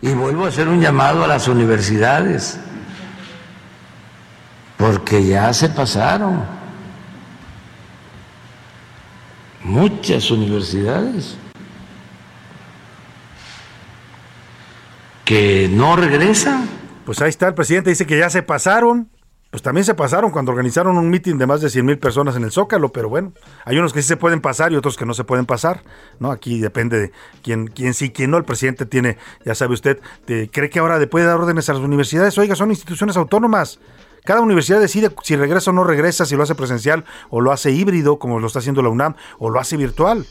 Y 0.00 0.12
vuelvo 0.12 0.44
a 0.44 0.48
hacer 0.48 0.68
un 0.68 0.80
llamado 0.80 1.24
a 1.24 1.26
las 1.26 1.48
universidades, 1.48 2.60
porque 4.78 5.26
ya 5.26 5.52
se 5.52 5.68
pasaron 5.68 6.44
muchas 9.64 10.30
universidades 10.30 11.36
que 15.24 15.68
no 15.70 15.96
regresan. 15.96 16.66
Pues 17.04 17.20
ahí 17.20 17.28
está, 17.28 17.48
el 17.48 17.54
presidente 17.54 17.90
dice 17.90 18.06
que 18.06 18.18
ya 18.18 18.30
se 18.30 18.42
pasaron, 18.42 19.10
pues 19.50 19.62
también 19.62 19.84
se 19.84 19.94
pasaron 19.94 20.30
cuando 20.30 20.52
organizaron 20.52 20.96
un 20.96 21.10
mitin 21.10 21.38
de 21.38 21.46
más 21.46 21.60
de 21.60 21.70
100 21.70 21.84
mil 21.84 21.98
personas 21.98 22.36
en 22.36 22.44
el 22.44 22.52
Zócalo, 22.52 22.90
pero 22.90 23.08
bueno, 23.08 23.32
hay 23.64 23.78
unos 23.78 23.92
que 23.92 24.00
sí 24.00 24.08
se 24.08 24.16
pueden 24.16 24.40
pasar 24.40 24.72
y 24.72 24.76
otros 24.76 24.96
que 24.96 25.06
no 25.06 25.14
se 25.14 25.24
pueden 25.24 25.44
pasar, 25.44 25.82
¿no? 26.20 26.30
Aquí 26.30 26.60
depende 26.60 27.00
de 27.00 27.12
quién, 27.42 27.66
quién 27.66 27.94
sí, 27.94 28.10
quién 28.10 28.30
no. 28.30 28.36
El 28.36 28.44
presidente 28.44 28.86
tiene, 28.86 29.18
ya 29.44 29.54
sabe 29.54 29.74
usted, 29.74 30.00
cree 30.24 30.70
que 30.70 30.78
ahora 30.78 31.04
puede 31.08 31.26
dar 31.26 31.40
órdenes 31.40 31.68
a 31.68 31.72
las 31.72 31.82
universidades. 31.82 32.38
Oiga, 32.38 32.54
son 32.54 32.70
instituciones 32.70 33.16
autónomas. 33.16 33.80
Cada 34.28 34.42
universidad 34.42 34.78
decide 34.78 35.10
si 35.22 35.36
regresa 35.36 35.70
o 35.70 35.72
no 35.72 35.84
regresa, 35.84 36.26
si 36.26 36.36
lo 36.36 36.42
hace 36.42 36.54
presencial 36.54 37.06
o 37.30 37.40
lo 37.40 37.50
hace 37.50 37.70
híbrido, 37.70 38.18
como 38.18 38.40
lo 38.40 38.46
está 38.46 38.58
haciendo 38.58 38.82
la 38.82 38.90
UNAM, 38.90 39.14
o 39.38 39.48
lo 39.48 39.58
hace 39.58 39.78
virtual. 39.78 40.26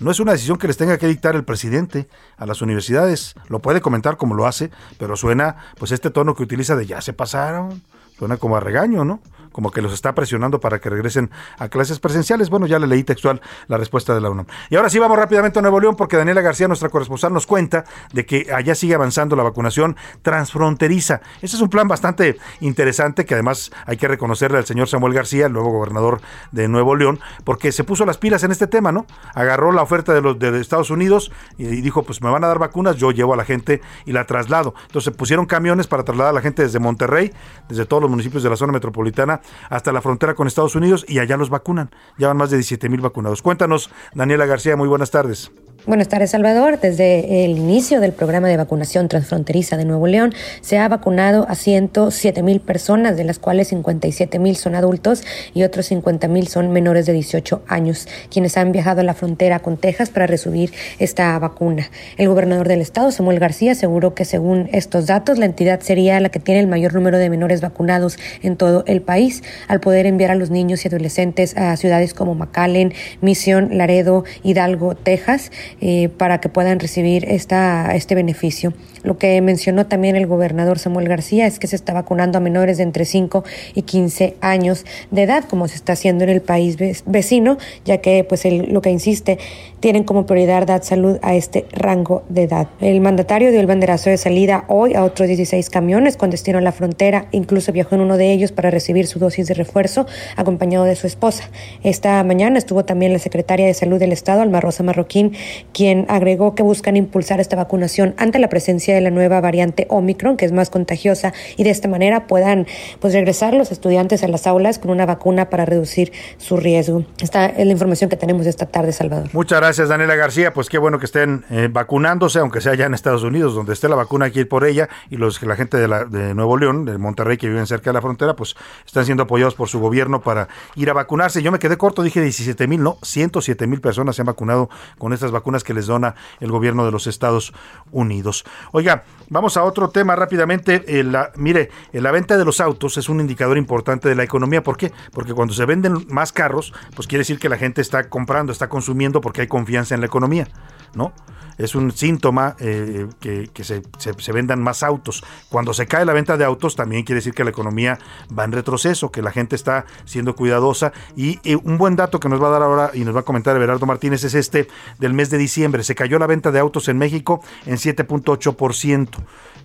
No 0.00 0.10
es 0.10 0.18
una 0.18 0.32
decisión 0.32 0.58
que 0.58 0.66
les 0.66 0.76
tenga 0.76 0.98
que 0.98 1.06
dictar 1.06 1.36
el 1.36 1.44
presidente 1.44 2.08
a 2.38 2.44
las 2.44 2.60
universidades. 2.60 3.36
Lo 3.46 3.60
puede 3.60 3.80
comentar 3.80 4.16
como 4.16 4.34
lo 4.34 4.48
hace, 4.48 4.72
pero 4.98 5.14
suena 5.14 5.58
pues 5.78 5.92
este 5.92 6.10
tono 6.10 6.34
que 6.34 6.42
utiliza 6.42 6.74
de 6.74 6.86
ya 6.86 7.00
se 7.00 7.12
pasaron. 7.12 7.84
Suena 8.18 8.36
como 8.36 8.56
a 8.56 8.60
regaño, 8.60 9.04
¿no? 9.04 9.20
Como 9.56 9.70
que 9.70 9.80
los 9.80 9.94
está 9.94 10.14
presionando 10.14 10.60
para 10.60 10.80
que 10.80 10.90
regresen 10.90 11.30
a 11.58 11.70
clases 11.70 11.98
presenciales. 11.98 12.50
Bueno, 12.50 12.66
ya 12.66 12.78
le 12.78 12.86
leí 12.86 13.04
textual 13.04 13.40
la 13.68 13.78
respuesta 13.78 14.14
de 14.14 14.20
la 14.20 14.28
UNAM. 14.28 14.44
Y 14.68 14.76
ahora 14.76 14.90
sí 14.90 14.98
vamos 14.98 15.16
rápidamente 15.16 15.60
a 15.60 15.62
Nuevo 15.62 15.80
León 15.80 15.96
porque 15.96 16.18
Daniela 16.18 16.42
García, 16.42 16.68
nuestra 16.68 16.90
corresponsal, 16.90 17.32
nos 17.32 17.46
cuenta 17.46 17.86
de 18.12 18.26
que 18.26 18.52
allá 18.54 18.74
sigue 18.74 18.94
avanzando 18.94 19.34
la 19.34 19.42
vacunación 19.42 19.96
transfronteriza. 20.20 21.22
Ese 21.40 21.56
es 21.56 21.62
un 21.62 21.70
plan 21.70 21.88
bastante 21.88 22.36
interesante 22.60 23.24
que 23.24 23.32
además 23.32 23.70
hay 23.86 23.96
que 23.96 24.06
reconocerle 24.08 24.58
al 24.58 24.66
señor 24.66 24.88
Samuel 24.88 25.14
García, 25.14 25.46
el 25.46 25.54
nuevo 25.54 25.70
gobernador 25.70 26.20
de 26.52 26.68
Nuevo 26.68 26.94
León, 26.94 27.18
porque 27.44 27.72
se 27.72 27.82
puso 27.82 28.04
las 28.04 28.18
pilas 28.18 28.44
en 28.44 28.52
este 28.52 28.66
tema, 28.66 28.92
¿no? 28.92 29.06
Agarró 29.32 29.72
la 29.72 29.80
oferta 29.80 30.12
de 30.12 30.20
los 30.20 30.38
de 30.38 30.60
Estados 30.60 30.90
Unidos 30.90 31.32
y 31.56 31.64
dijo, 31.80 32.02
pues 32.02 32.20
me 32.20 32.28
van 32.28 32.44
a 32.44 32.48
dar 32.48 32.58
vacunas, 32.58 32.96
yo 32.96 33.10
llevo 33.10 33.32
a 33.32 33.38
la 33.38 33.46
gente 33.46 33.80
y 34.04 34.12
la 34.12 34.26
traslado. 34.26 34.74
Entonces 34.82 35.16
pusieron 35.16 35.46
camiones 35.46 35.86
para 35.86 36.04
trasladar 36.04 36.32
a 36.32 36.34
la 36.34 36.42
gente 36.42 36.60
desde 36.60 36.78
Monterrey, 36.78 37.32
desde 37.70 37.86
todos 37.86 38.02
los 38.02 38.10
municipios 38.10 38.42
de 38.42 38.50
la 38.50 38.56
zona 38.56 38.74
metropolitana 38.74 39.40
hasta 39.68 39.92
la 39.92 40.02
frontera 40.02 40.34
con 40.34 40.46
Estados 40.46 40.74
Unidos 40.74 41.04
y 41.08 41.18
allá 41.18 41.36
los 41.36 41.50
vacunan. 41.50 41.90
Ya 42.18 42.28
van 42.28 42.36
más 42.36 42.50
de 42.50 42.56
17 42.56 42.88
mil 42.88 43.00
vacunados. 43.00 43.42
Cuéntanos, 43.42 43.90
Daniela 44.14 44.46
García, 44.46 44.76
muy 44.76 44.88
buenas 44.88 45.10
tardes. 45.10 45.52
Buenas 45.86 46.08
tardes, 46.08 46.32
Salvador. 46.32 46.80
Desde 46.80 47.44
el 47.44 47.52
inicio 47.52 48.00
del 48.00 48.10
programa 48.10 48.48
de 48.48 48.56
vacunación 48.56 49.06
transfronteriza 49.06 49.76
de 49.76 49.84
Nuevo 49.84 50.08
León, 50.08 50.34
se 50.60 50.78
ha 50.78 50.88
vacunado 50.88 51.46
a 51.48 51.54
107 51.54 52.42
mil 52.42 52.58
personas, 52.58 53.16
de 53.16 53.22
las 53.22 53.38
cuales 53.38 53.68
57 53.68 54.40
mil 54.40 54.56
son 54.56 54.74
adultos 54.74 55.22
y 55.54 55.62
otros 55.62 55.86
50 55.86 56.26
mil 56.26 56.48
son 56.48 56.72
menores 56.72 57.06
de 57.06 57.12
18 57.12 57.62
años, 57.68 58.08
quienes 58.32 58.56
han 58.56 58.72
viajado 58.72 59.02
a 59.02 59.04
la 59.04 59.14
frontera 59.14 59.60
con 59.60 59.76
Texas 59.76 60.10
para 60.10 60.26
recibir 60.26 60.72
esta 60.98 61.38
vacuna. 61.38 61.88
El 62.16 62.30
gobernador 62.30 62.66
del 62.66 62.80
estado, 62.80 63.12
Samuel 63.12 63.38
García, 63.38 63.70
aseguró 63.70 64.12
que 64.12 64.24
según 64.24 64.68
estos 64.72 65.06
datos, 65.06 65.38
la 65.38 65.46
entidad 65.46 65.78
sería 65.82 66.18
la 66.18 66.30
que 66.30 66.40
tiene 66.40 66.58
el 66.58 66.66
mayor 66.66 66.94
número 66.94 67.18
de 67.18 67.30
menores 67.30 67.60
vacunados 67.60 68.18
en 68.42 68.56
todo 68.56 68.82
el 68.88 69.02
país, 69.02 69.44
al 69.68 69.78
poder 69.78 70.06
enviar 70.06 70.32
a 70.32 70.34
los 70.34 70.50
niños 70.50 70.84
y 70.84 70.88
adolescentes 70.88 71.56
a 71.56 71.76
ciudades 71.76 72.12
como 72.12 72.34
McAllen, 72.34 72.92
Misión, 73.20 73.78
Laredo, 73.78 74.24
Hidalgo, 74.42 74.96
Texas 74.96 75.52
eh, 75.80 76.08
para 76.08 76.40
que 76.40 76.48
puedan 76.48 76.80
recibir 76.80 77.24
esta, 77.28 77.94
este 77.94 78.14
beneficio. 78.14 78.72
Lo 79.02 79.18
que 79.18 79.40
mencionó 79.40 79.86
también 79.86 80.16
el 80.16 80.26
gobernador 80.26 80.78
Samuel 80.78 81.08
García 81.08 81.46
es 81.46 81.58
que 81.58 81.68
se 81.68 81.76
está 81.76 81.92
vacunando 81.92 82.38
a 82.38 82.40
menores 82.40 82.78
de 82.78 82.82
entre 82.82 83.04
5 83.04 83.44
y 83.74 83.82
15 83.82 84.36
años 84.40 84.84
de 85.10 85.22
edad, 85.22 85.44
como 85.44 85.68
se 85.68 85.76
está 85.76 85.92
haciendo 85.92 86.24
en 86.24 86.30
el 86.30 86.42
país 86.42 86.76
vecino, 87.06 87.58
ya 87.84 87.98
que 87.98 88.24
pues 88.24 88.44
lo 88.44 88.82
que 88.82 88.90
insiste, 88.90 89.38
tienen 89.80 90.02
como 90.02 90.26
prioridad 90.26 90.66
dar 90.66 90.82
salud 90.82 91.18
a 91.22 91.34
este 91.34 91.66
rango 91.72 92.24
de 92.28 92.44
edad. 92.44 92.68
El 92.80 93.00
mandatario 93.00 93.50
dio 93.50 93.60
el 93.60 93.66
banderazo 93.66 94.10
de 94.10 94.16
salida 94.16 94.64
hoy 94.68 94.94
a 94.94 95.04
otros 95.04 95.28
16 95.28 95.70
camiones 95.70 96.16
con 96.16 96.30
destino 96.30 96.58
a 96.58 96.60
la 96.60 96.72
frontera, 96.72 97.26
incluso 97.30 97.70
viajó 97.70 97.94
en 97.94 98.00
uno 98.00 98.16
de 98.16 98.32
ellos 98.32 98.50
para 98.50 98.70
recibir 98.70 99.06
su 99.06 99.18
dosis 99.18 99.46
de 99.46 99.54
refuerzo 99.54 100.06
acompañado 100.36 100.84
de 100.84 100.96
su 100.96 101.06
esposa. 101.06 101.50
Esta 101.84 102.24
mañana 102.24 102.58
estuvo 102.58 102.84
también 102.84 103.12
la 103.12 103.18
secretaria 103.18 103.66
de 103.66 103.74
Salud 103.74 103.98
del 103.98 104.12
Estado, 104.12 104.42
Alma 104.42 104.60
Rosa 104.60 104.82
Marroquín, 104.82 105.32
quien 105.72 106.06
agregó 106.08 106.54
que 106.54 106.62
buscan 106.62 106.96
impulsar 106.96 107.40
esta 107.40 107.56
vacunación 107.56 108.14
ante 108.18 108.38
la 108.38 108.48
presencia 108.48 108.94
de 108.94 109.00
la 109.00 109.10
nueva 109.10 109.40
variante 109.40 109.86
Omicron, 109.88 110.36
que 110.36 110.44
es 110.44 110.52
más 110.52 110.70
contagiosa, 110.70 111.32
y 111.56 111.64
de 111.64 111.70
esta 111.70 111.88
manera 111.88 112.26
puedan 112.26 112.66
pues, 113.00 113.14
regresar 113.14 113.54
los 113.54 113.72
estudiantes 113.72 114.22
a 114.22 114.28
las 114.28 114.46
aulas 114.46 114.78
con 114.78 114.90
una 114.90 115.06
vacuna 115.06 115.50
para 115.50 115.64
reducir 115.64 116.12
su 116.38 116.56
riesgo. 116.56 117.04
Esta 117.20 117.46
es 117.46 117.66
la 117.66 117.72
información 117.72 118.10
que 118.10 118.16
tenemos 118.16 118.46
esta 118.46 118.66
tarde, 118.66 118.92
Salvador. 118.92 119.28
Muchas 119.32 119.60
gracias, 119.60 119.88
Daniela 119.88 120.16
García. 120.16 120.52
Pues 120.52 120.68
qué 120.68 120.78
bueno 120.78 120.98
que 120.98 121.06
estén 121.06 121.44
eh, 121.50 121.68
vacunándose, 121.70 122.38
aunque 122.38 122.60
sea 122.60 122.72
allá 122.72 122.86
en 122.86 122.94
Estados 122.94 123.22
Unidos, 123.22 123.54
donde 123.54 123.72
esté 123.72 123.88
la 123.88 123.96
vacuna, 123.96 124.26
hay 124.26 124.32
que 124.32 124.40
ir 124.40 124.48
por 124.48 124.64
ella, 124.66 124.88
y 125.10 125.16
los 125.16 125.42
la 125.42 125.56
gente 125.56 125.76
de, 125.76 125.88
la, 125.88 126.04
de 126.04 126.34
Nuevo 126.34 126.56
León, 126.56 126.84
de 126.84 126.98
Monterrey, 126.98 127.36
que 127.36 127.48
viven 127.48 127.66
cerca 127.66 127.90
de 127.90 127.94
la 127.94 128.02
frontera, 128.02 128.34
pues 128.34 128.56
están 128.84 129.04
siendo 129.04 129.24
apoyados 129.24 129.54
por 129.54 129.68
su 129.68 129.80
gobierno 129.80 130.20
para 130.20 130.48
ir 130.74 130.90
a 130.90 130.92
vacunarse. 130.92 131.42
Yo 131.42 131.52
me 131.52 131.58
quedé 131.58 131.76
corto, 131.76 132.02
dije 132.02 132.20
17 132.20 132.66
mil, 132.66 132.82
no, 132.82 132.98
107 133.02 133.66
mil 133.66 133.80
personas 133.80 134.16
se 134.16 134.22
han 134.22 134.26
vacunado 134.26 134.68
con 134.98 135.12
estas 135.12 135.30
vacunas 135.30 135.45
que 135.64 135.74
les 135.74 135.86
dona 135.86 136.14
el 136.40 136.50
gobierno 136.50 136.84
de 136.84 136.90
los 136.90 137.06
Estados 137.06 137.52
Unidos. 137.92 138.44
Oiga, 138.72 139.04
vamos 139.28 139.56
a 139.56 139.62
otro 139.62 139.90
tema 139.90 140.16
rápidamente. 140.16 140.84
La, 141.04 141.30
mire, 141.36 141.70
eh, 141.92 142.00
la 142.00 142.10
venta 142.10 142.36
de 142.36 142.44
los 142.44 142.60
autos 142.60 142.96
es 142.98 143.08
un 143.08 143.20
indicador 143.20 143.58
importante 143.58 144.08
de 144.08 144.14
la 144.14 144.24
economía. 144.24 144.62
¿Por 144.62 144.76
qué? 144.76 144.92
Porque 145.12 145.34
cuando 145.34 145.54
se 145.54 145.64
venden 145.64 146.06
más 146.08 146.32
carros, 146.32 146.72
pues 146.94 147.06
quiere 147.06 147.20
decir 147.20 147.38
que 147.38 147.48
la 147.48 147.56
gente 147.56 147.80
está 147.80 148.08
comprando, 148.08 148.52
está 148.52 148.68
consumiendo 148.68 149.20
porque 149.20 149.42
hay 149.42 149.46
confianza 149.46 149.94
en 149.94 150.00
la 150.00 150.06
economía, 150.06 150.48
¿no? 150.96 151.12
es 151.58 151.74
un 151.74 151.90
síntoma 151.92 152.56
eh, 152.60 153.06
que, 153.20 153.64
se, 153.64 154.32
vendan 154.32 154.62
más 154.62 154.82
autos. 154.82 155.24
Cuando 155.48 155.72
se 155.72 155.86
cae 155.86 156.04
la 156.04 156.12
venta 156.12 156.36
de 156.36 156.44
autos, 156.44 156.76
también 156.76 157.04
quiere 157.04 157.18
decir 157.18 157.34
que 157.34 157.44
la 157.44 157.50
economía 157.50 157.98
va 158.36 158.44
en 158.44 158.52
retroceso, 158.52 159.10
que 159.10 159.22
la 159.22 159.30
gente 159.30 159.56
está 159.56 159.86
siendo 160.04 160.34
cuidadosa. 160.34 160.92
Y 161.16 161.38
un 161.64 161.78
buen 161.78 161.96
dato 161.96 162.20
que 162.20 162.28
nos 162.28 162.42
va 162.42 162.48
a 162.48 162.50
dar 162.50 162.62
ahora 162.62 162.90
y 162.94 163.04
nos 163.04 163.14
va 163.14 163.20
a 163.20 163.24
comentar 163.24 163.56
Everardo 163.56 163.86
Martínez 163.86 164.24
es 164.24 164.34
este 164.34 164.68
del 164.98 165.14
mes 165.14 165.30
de 165.30 165.38
diciembre. 165.38 165.82
Se 165.84 165.94
cayó 165.94 166.18
la 166.18 166.26
venta 166.26 166.50
de 166.50 166.58
autos 166.58 166.88
en 166.88 166.98
México 166.98 167.42
en 167.64 167.76
7.8%. 167.76 169.08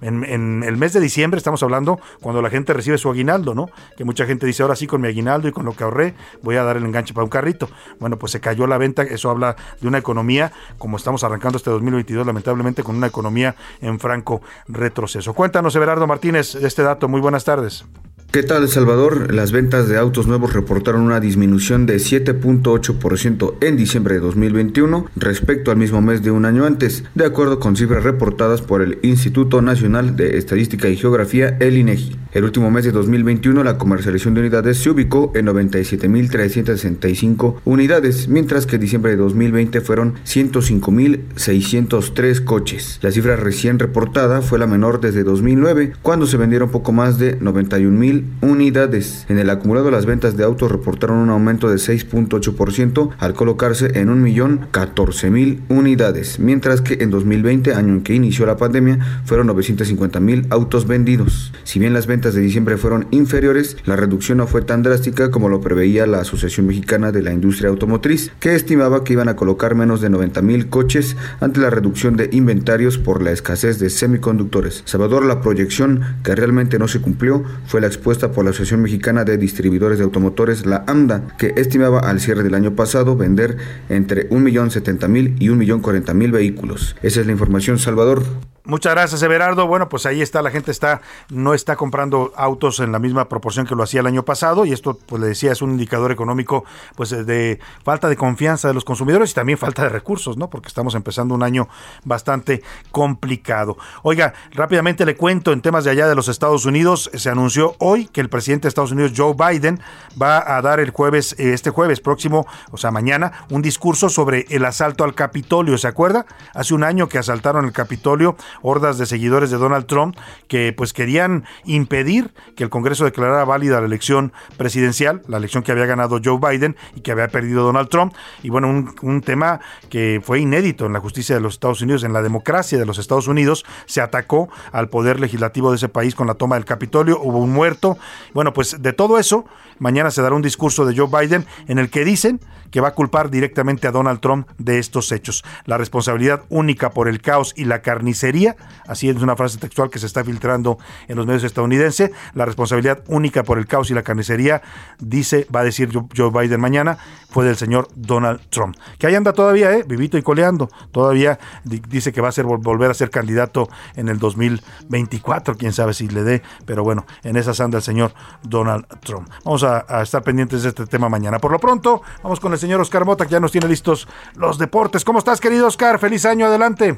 En, 0.02 0.24
en, 0.26 0.64
el 0.64 0.78
mes 0.78 0.94
de 0.94 0.99
diciembre 0.99 1.38
estamos 1.38 1.62
hablando 1.62 1.99
cuando 2.22 2.41
la 2.41 2.49
gente 2.49 2.74
recibe 2.74 2.98
su 2.98 3.10
aguinaldo, 3.12 3.53
¿no? 3.53 3.70
Que 3.95 4.03
mucha 4.03 4.26
gente 4.26 4.48
dice, 4.48 4.64
ahora 4.64 4.76
sí 4.76 4.88
con 4.88 4.99
mi 4.99 5.08
aguinaldo 5.08 5.48
y 5.48 5.52
con 5.52 5.64
lo 5.64 5.74
que 5.74 5.84
ahorré 5.84 6.16
voy 6.41 6.56
a 6.56 6.64
dar 6.64 6.78
el 6.78 6.86
enganche 6.86 7.14
para 7.14 7.24
un 7.24 7.30
carrito. 7.30 7.70
Bueno, 7.99 8.18
pues 8.18 8.32
se 8.32 8.40
cayó 8.40 8.66
la 8.66 8.80
venta, 8.80 9.03
eso 9.03 9.30
habla 9.30 9.56
de 9.80 9.88
una 9.88 9.99
economía, 9.99 10.53
como 10.80 10.98
estamos 10.98 11.20
arrancando 11.23 11.57
este 11.57 11.69
2022, 11.69 12.26
lamentablemente 12.26 12.84
con 12.84 12.95
una 12.95 13.07
economía 13.07 13.56
en 13.81 13.99
franco 13.99 14.41
retroceso. 14.68 15.34
Cuéntanos, 15.34 15.76
Everardo 15.76 16.07
Martínez, 16.07 16.56
este 16.56 16.84
dato. 16.84 17.07
Muy 17.07 17.22
buenas 17.22 17.43
tardes. 17.43 17.85
¿Qué 18.32 18.44
tal, 18.44 18.68
Salvador? 18.70 19.34
Las 19.34 19.52
ventas 19.52 19.90
de 19.90 19.98
autos 19.98 20.26
nuevos 20.26 20.53
reportaron 20.53 21.02
una 21.02 21.20
disminución 21.20 21.86
de 21.86 21.98
7.8% 21.98 23.56
en 23.60 23.76
diciembre 23.76 24.14
de 24.14 24.22
2021 24.22 25.08
respecto 25.18 25.70
al 25.70 25.76
mismo 25.76 26.02
mes 26.02 26.24
de 26.24 26.32
un 26.32 26.45
año 26.45 26.64
antes, 26.64 27.03
de 27.14 27.26
acuerdo 27.26 27.60
con 27.60 27.76
cifras 27.76 28.06
reportadas 28.06 28.62
por 28.62 28.82
el 28.82 28.99
Instituto 29.02 29.62
Nacional 29.62 30.16
de 30.16 30.38
Estadística 30.38 30.88
y 30.88 30.95
Geografía, 30.95 31.58
el 31.60 31.78
INEGI. 31.78 32.16
El 32.32 32.45
último 32.45 32.72
mes 32.72 32.86
de 32.86 32.94
2021, 32.94 33.66
la 33.66 33.78
comercialización 33.78 34.36
de 34.36 34.40
unidades 34.40 34.78
se 34.78 34.90
ubicó 34.90 35.34
en 35.36 35.48
97.365 35.48 37.56
unidades, 37.66 38.30
mientras 38.30 38.66
que 38.66 38.78
en 38.78 38.82
diciembre 38.82 39.12
de 39.12 39.18
2020 39.18 39.82
fueron 39.82 40.14
105.603 40.26 42.45
coches. 42.45 42.99
La 43.02 43.12
cifra 43.12 43.36
recién 43.36 43.78
reportada 43.78 44.41
fue 44.41 44.58
la 44.58 44.68
menor 44.68 45.02
desde 45.02 45.26
2009, 45.26 45.91
cuando 46.02 46.26
se 46.26 46.38
vendieron 46.38 46.72
poco 46.72 46.94
más 46.94 47.20
de 47.20 47.38
91.000 47.38 48.20
unidades. 48.41 49.26
En 49.30 49.39
el 49.39 49.49
acumulado 49.49 49.91
las 49.91 50.06
ventas 50.06 50.38
de 50.38 50.43
autos 50.43 50.72
reportaron 50.72 51.18
un 51.18 51.30
aumento 51.30 51.69
de 51.69 51.76
6.8% 51.76 53.10
al 53.18 53.34
colocarse 53.34 53.99
en 53.99 54.10
1.014.000 54.10 55.60
unidades, 55.69 56.39
mientras 56.39 56.81
que 56.81 57.03
en 57.03 57.10
2020, 57.10 57.73
año 57.73 57.93
en 57.93 58.02
que 58.02 58.14
inició 58.14 58.45
la 58.45 58.57
pandemia, 58.57 58.99
fueron 59.26 59.48
950.000 59.49 60.48
autos 60.49 60.88
vendidos. 60.88 61.53
Si 61.64 61.80
bien 61.80 61.93
las 61.93 62.07
ventas 62.07 62.34
de 62.34 62.41
diciembre 62.41 62.77
fueron 62.77 63.07
inferiores, 63.11 63.77
la 63.85 63.95
reducción 63.95 64.39
no 64.39 64.48
fue 64.48 64.61
tan 64.61 64.84
drástica 64.84 65.31
como 65.31 65.49
lo 65.49 65.61
preveía 65.61 66.07
la 66.07 66.22
Asociación 66.22 66.68
Mexicana 66.68 67.11
de 67.11 67.22
la 67.22 67.34
Industria 67.34 67.69
Automotriz, 67.69 68.31
que 68.39 68.56
estimaba 68.56 69.03
que 69.03 69.14
iban 69.14 69.30
a 69.30 69.35
colocar 69.35 69.76
menos 69.76 70.02
de 70.02 70.10
90.000 70.10 70.69
coches 70.69 71.15
ante 71.39 71.60
la 71.60 71.69
reducción 71.69 72.18
de 72.18 72.30
inventarios 72.31 72.98
por 72.98 73.22
la 73.22 73.31
escasez 73.31 73.80
de 73.80 73.89
semiconductores. 73.89 74.84
Salvador, 74.85 75.26
la 75.26 75.41
proyección 75.41 76.02
que 76.23 76.35
realmente 76.35 76.80
no 76.80 76.88
se 76.88 77.02
cumplió 77.02 77.43
fue 77.65 77.81
la 77.81 77.88
expuesta 77.88 78.10
por 78.17 78.43
la 78.43 78.51
Asociación 78.51 78.81
Mexicana 78.81 79.23
de 79.23 79.38
Distribuidores 79.38 79.97
de 79.97 80.03
Automotores, 80.03 80.65
la 80.65 80.83
AMDA, 80.85 81.35
que 81.38 81.53
estimaba 81.55 81.99
al 81.99 82.19
cierre 82.19 82.43
del 82.43 82.55
año 82.55 82.75
pasado 82.75 83.15
vender 83.15 83.57
entre 83.89 84.29
1.070.000 84.29 85.35
y 85.39 85.47
1.040.000 85.47 86.31
vehículos. 86.31 86.95
Esa 87.01 87.21
es 87.21 87.25
la 87.25 87.31
información, 87.31 87.79
Salvador. 87.79 88.23
Muchas 88.63 88.93
gracias, 88.93 89.23
Everardo. 89.23 89.65
Bueno, 89.65 89.89
pues 89.89 90.05
ahí 90.05 90.21
está, 90.21 90.43
la 90.43 90.51
gente 90.51 90.69
está, 90.69 91.01
no 91.29 91.55
está 91.55 91.75
comprando 91.75 92.31
autos 92.35 92.79
en 92.79 92.91
la 92.91 92.99
misma 92.99 93.27
proporción 93.27 93.65
que 93.65 93.73
lo 93.73 93.81
hacía 93.81 94.01
el 94.01 94.07
año 94.07 94.23
pasado, 94.23 94.65
y 94.65 94.71
esto, 94.71 94.99
pues 95.07 95.19
le 95.19 95.29
decía, 95.29 95.51
es 95.51 95.63
un 95.63 95.71
indicador 95.71 96.11
económico, 96.11 96.63
pues 96.95 97.09
de 97.09 97.59
falta 97.83 98.07
de 98.07 98.15
confianza 98.15 98.67
de 98.67 98.75
los 98.75 98.85
consumidores 98.85 99.31
y 99.31 99.33
también 99.33 99.57
falta 99.57 99.81
de 99.81 99.89
recursos, 99.89 100.38
¿no? 100.38 100.47
Porque 100.49 100.67
estamos 100.67 100.93
empezando 100.93 101.33
un 101.33 101.41
año 101.41 101.69
bastante 102.03 102.61
complicado. 102.91 103.77
Oiga, 104.03 104.33
rápidamente 104.51 105.05
le 105.07 105.15
cuento 105.15 105.53
en 105.53 105.61
temas 105.61 105.83
de 105.83 105.91
allá 105.91 106.07
de 106.07 106.13
los 106.13 106.27
Estados 106.27 106.65
Unidos, 106.65 107.09
se 107.15 107.29
anunció 107.31 107.75
hoy 107.79 108.05
que 108.05 108.21
el 108.21 108.29
presidente 108.29 108.63
de 108.63 108.69
Estados 108.69 108.91
Unidos, 108.91 109.13
Joe 109.17 109.33
Biden, 109.33 109.81
va 110.21 110.55
a 110.55 110.61
dar 110.61 110.79
el 110.79 110.91
jueves, 110.91 111.33
eh, 111.39 111.53
este 111.53 111.71
jueves 111.71 111.99
próximo, 111.99 112.45
o 112.69 112.77
sea, 112.77 112.91
mañana, 112.91 113.31
un 113.49 113.63
discurso 113.63 114.07
sobre 114.07 114.45
el 114.49 114.65
asalto 114.65 115.03
al 115.03 115.15
Capitolio, 115.15 115.79
¿se 115.79 115.88
acuerda? 115.88 116.27
Hace 116.53 116.75
un 116.75 116.83
año 116.83 117.09
que 117.09 117.17
asaltaron 117.17 117.65
el 117.65 117.71
Capitolio 117.71 118.35
hordas 118.61 118.98
de 118.98 119.06
seguidores 119.06 119.52
de 119.52 119.57
Donald 119.57 119.86
Trump 119.86 120.15
que 120.48 120.73
pues 120.73 120.94
querían 120.94 121.45
impedir 121.65 122.34
que 122.56 122.64
el 122.64 122.69
Congreso 122.69 123.06
declarara 123.06 123.45
válida 123.45 123.80
la 123.80 123.88
elección 123.88 124.34
presidencial, 124.57 125.22
la 125.28 125.38
elección 125.38 125.64
que 125.64 125.72
había 125.72 125.86
ganado 125.86 126.19
Joe 126.23 126.40
Biden 126.40 126.76
y 126.95 127.02
que 127.02 127.11
había 127.11 127.28
perdido 127.28 127.64
Donald 127.64 127.90
Trump. 127.90 128.14
Y 128.44 128.49
bueno, 128.49 128.69
un, 128.69 128.94
un 129.02 129.22
tema 129.22 129.60
que 129.90 130.22
fue 130.23 130.40
inédito 130.40 130.86
en 130.86 130.94
la 130.94 130.99
justicia 130.99 131.36
de 131.36 131.41
los 131.41 131.53
Estados 131.53 131.82
Unidos, 131.82 132.03
en 132.03 132.14
la 132.14 132.22
democracia 132.22 132.78
de 132.78 132.86
los 132.86 132.98
Estados 132.98 133.28
Unidos, 133.28 133.65
se 133.86 134.02
atacó 134.02 134.49
al 134.72 134.90
poder 134.90 135.19
legislativo 135.19 135.72
de 135.72 135.78
ese 135.78 135.90
país 135.90 136.15
con 136.15 136.28
la 136.28 136.36
toma 136.36 136.56
del 136.56 136.65
Capitolio, 136.65 137.19
hubo 137.22 137.40
un 137.40 137.52
muerto. 137.52 137.98
Bueno, 138.34 138.53
pues 138.53 138.82
de 138.82 138.94
todo 138.94 139.19
eso, 139.19 139.45
mañana 139.82 140.12
se 140.12 140.22
dará 140.22 140.36
un 140.36 140.41
discurso 140.41 140.86
de 140.86 140.95
Joe 140.95 141.10
Biden 141.10 141.45
en 141.68 141.80
el 141.80 141.90
que 141.90 142.06
dicen 142.06 142.40
que 142.72 142.80
va 142.80 142.90
a 142.90 142.94
culpar 142.94 143.30
directamente 143.30 143.88
a 143.88 143.91
Donald 143.91 144.22
Trump 144.22 144.48
de 144.58 144.80
estos 144.80 145.12
hechos. 145.12 145.44
La 145.66 145.78
responsabilidad 145.78 146.44
única 146.49 146.91
por 146.91 147.10
el 147.10 147.22
caos 147.22 147.53
y 147.58 147.66
la 147.66 147.82
carnicería, 147.82 148.56
así 148.88 149.10
es 149.10 149.18
una 149.18 149.36
frase 149.36 149.58
textual 149.58 149.90
que 149.90 149.99
se 149.99 150.06
está 150.06 150.24
filtrando 150.24 150.78
en 151.08 151.18
los 151.18 151.28
medios 151.28 151.44
estadounidenses, 151.44 152.12
la 152.34 152.45
responsabilidad 152.45 153.03
única 153.08 153.44
por 153.44 153.58
el 153.58 153.68
caos 153.68 153.91
y 153.91 153.94
la 153.94 154.03
carnicería, 154.03 154.62
dice, 154.99 155.45
va 155.53 155.60
a 155.60 155.64
decir 155.64 155.90
Joe 156.16 156.32
Biden 156.32 156.62
mañana, 156.62 156.98
fue 157.30 157.45
del 157.45 157.56
señor 157.56 157.88
Donald 157.95 158.41
Trump. 158.49 158.76
Que 158.98 159.08
ahí 159.08 159.16
anda 159.16 159.34
todavía, 159.34 159.74
¿eh? 159.74 159.84
vivito 159.88 160.18
y 160.18 160.22
coleando. 160.22 160.70
Todavía 160.91 161.40
dice 161.64 162.12
que 162.12 162.22
va 162.22 162.30
a 162.30 162.32
ser 162.32 162.45
volver 162.45 162.91
a 162.91 162.94
ser 162.94 163.10
candidato 163.10 163.70
en 163.95 164.10
el 164.10 164.20
2024, 164.20 165.56
quién 165.58 165.74
sabe 165.74 165.94
si 165.94 166.08
le 166.08 166.24
dé, 166.24 166.41
pero 166.66 166.84
bueno, 166.84 167.06
en 167.24 167.36
esa 167.36 167.52
anda 167.64 167.78
el 167.78 167.84
señor 167.84 168.14
Donald 168.44 168.86
Trump. 169.02 169.30
Vamos 169.44 169.64
a, 169.64 169.70
a 169.80 170.02
estar 170.02 170.22
pendientes 170.23 170.64
de 170.64 170.69
este 170.69 170.85
tema 170.85 171.10
mañana. 171.10 171.39
Por 171.39 171.52
lo 171.52 171.60
pronto, 171.60 172.02
vamos 172.23 172.39
con 172.39 172.53
el 172.53 172.60
señor 172.60 172.81
Oscar 172.81 173.06
Mota, 173.06 173.26
que 173.26 173.31
ya 173.31 173.39
nos 173.39 173.52
tiene 173.52 173.68
listos 173.68 174.07
los 174.35 174.57
deportes. 174.57 175.03
¿Cómo 175.03 175.19
estás, 175.19 175.39
querido 175.39 175.68
Oscar? 175.68 175.99
Feliz 175.99 176.26
año, 176.26 176.45
adelante. 176.45 176.98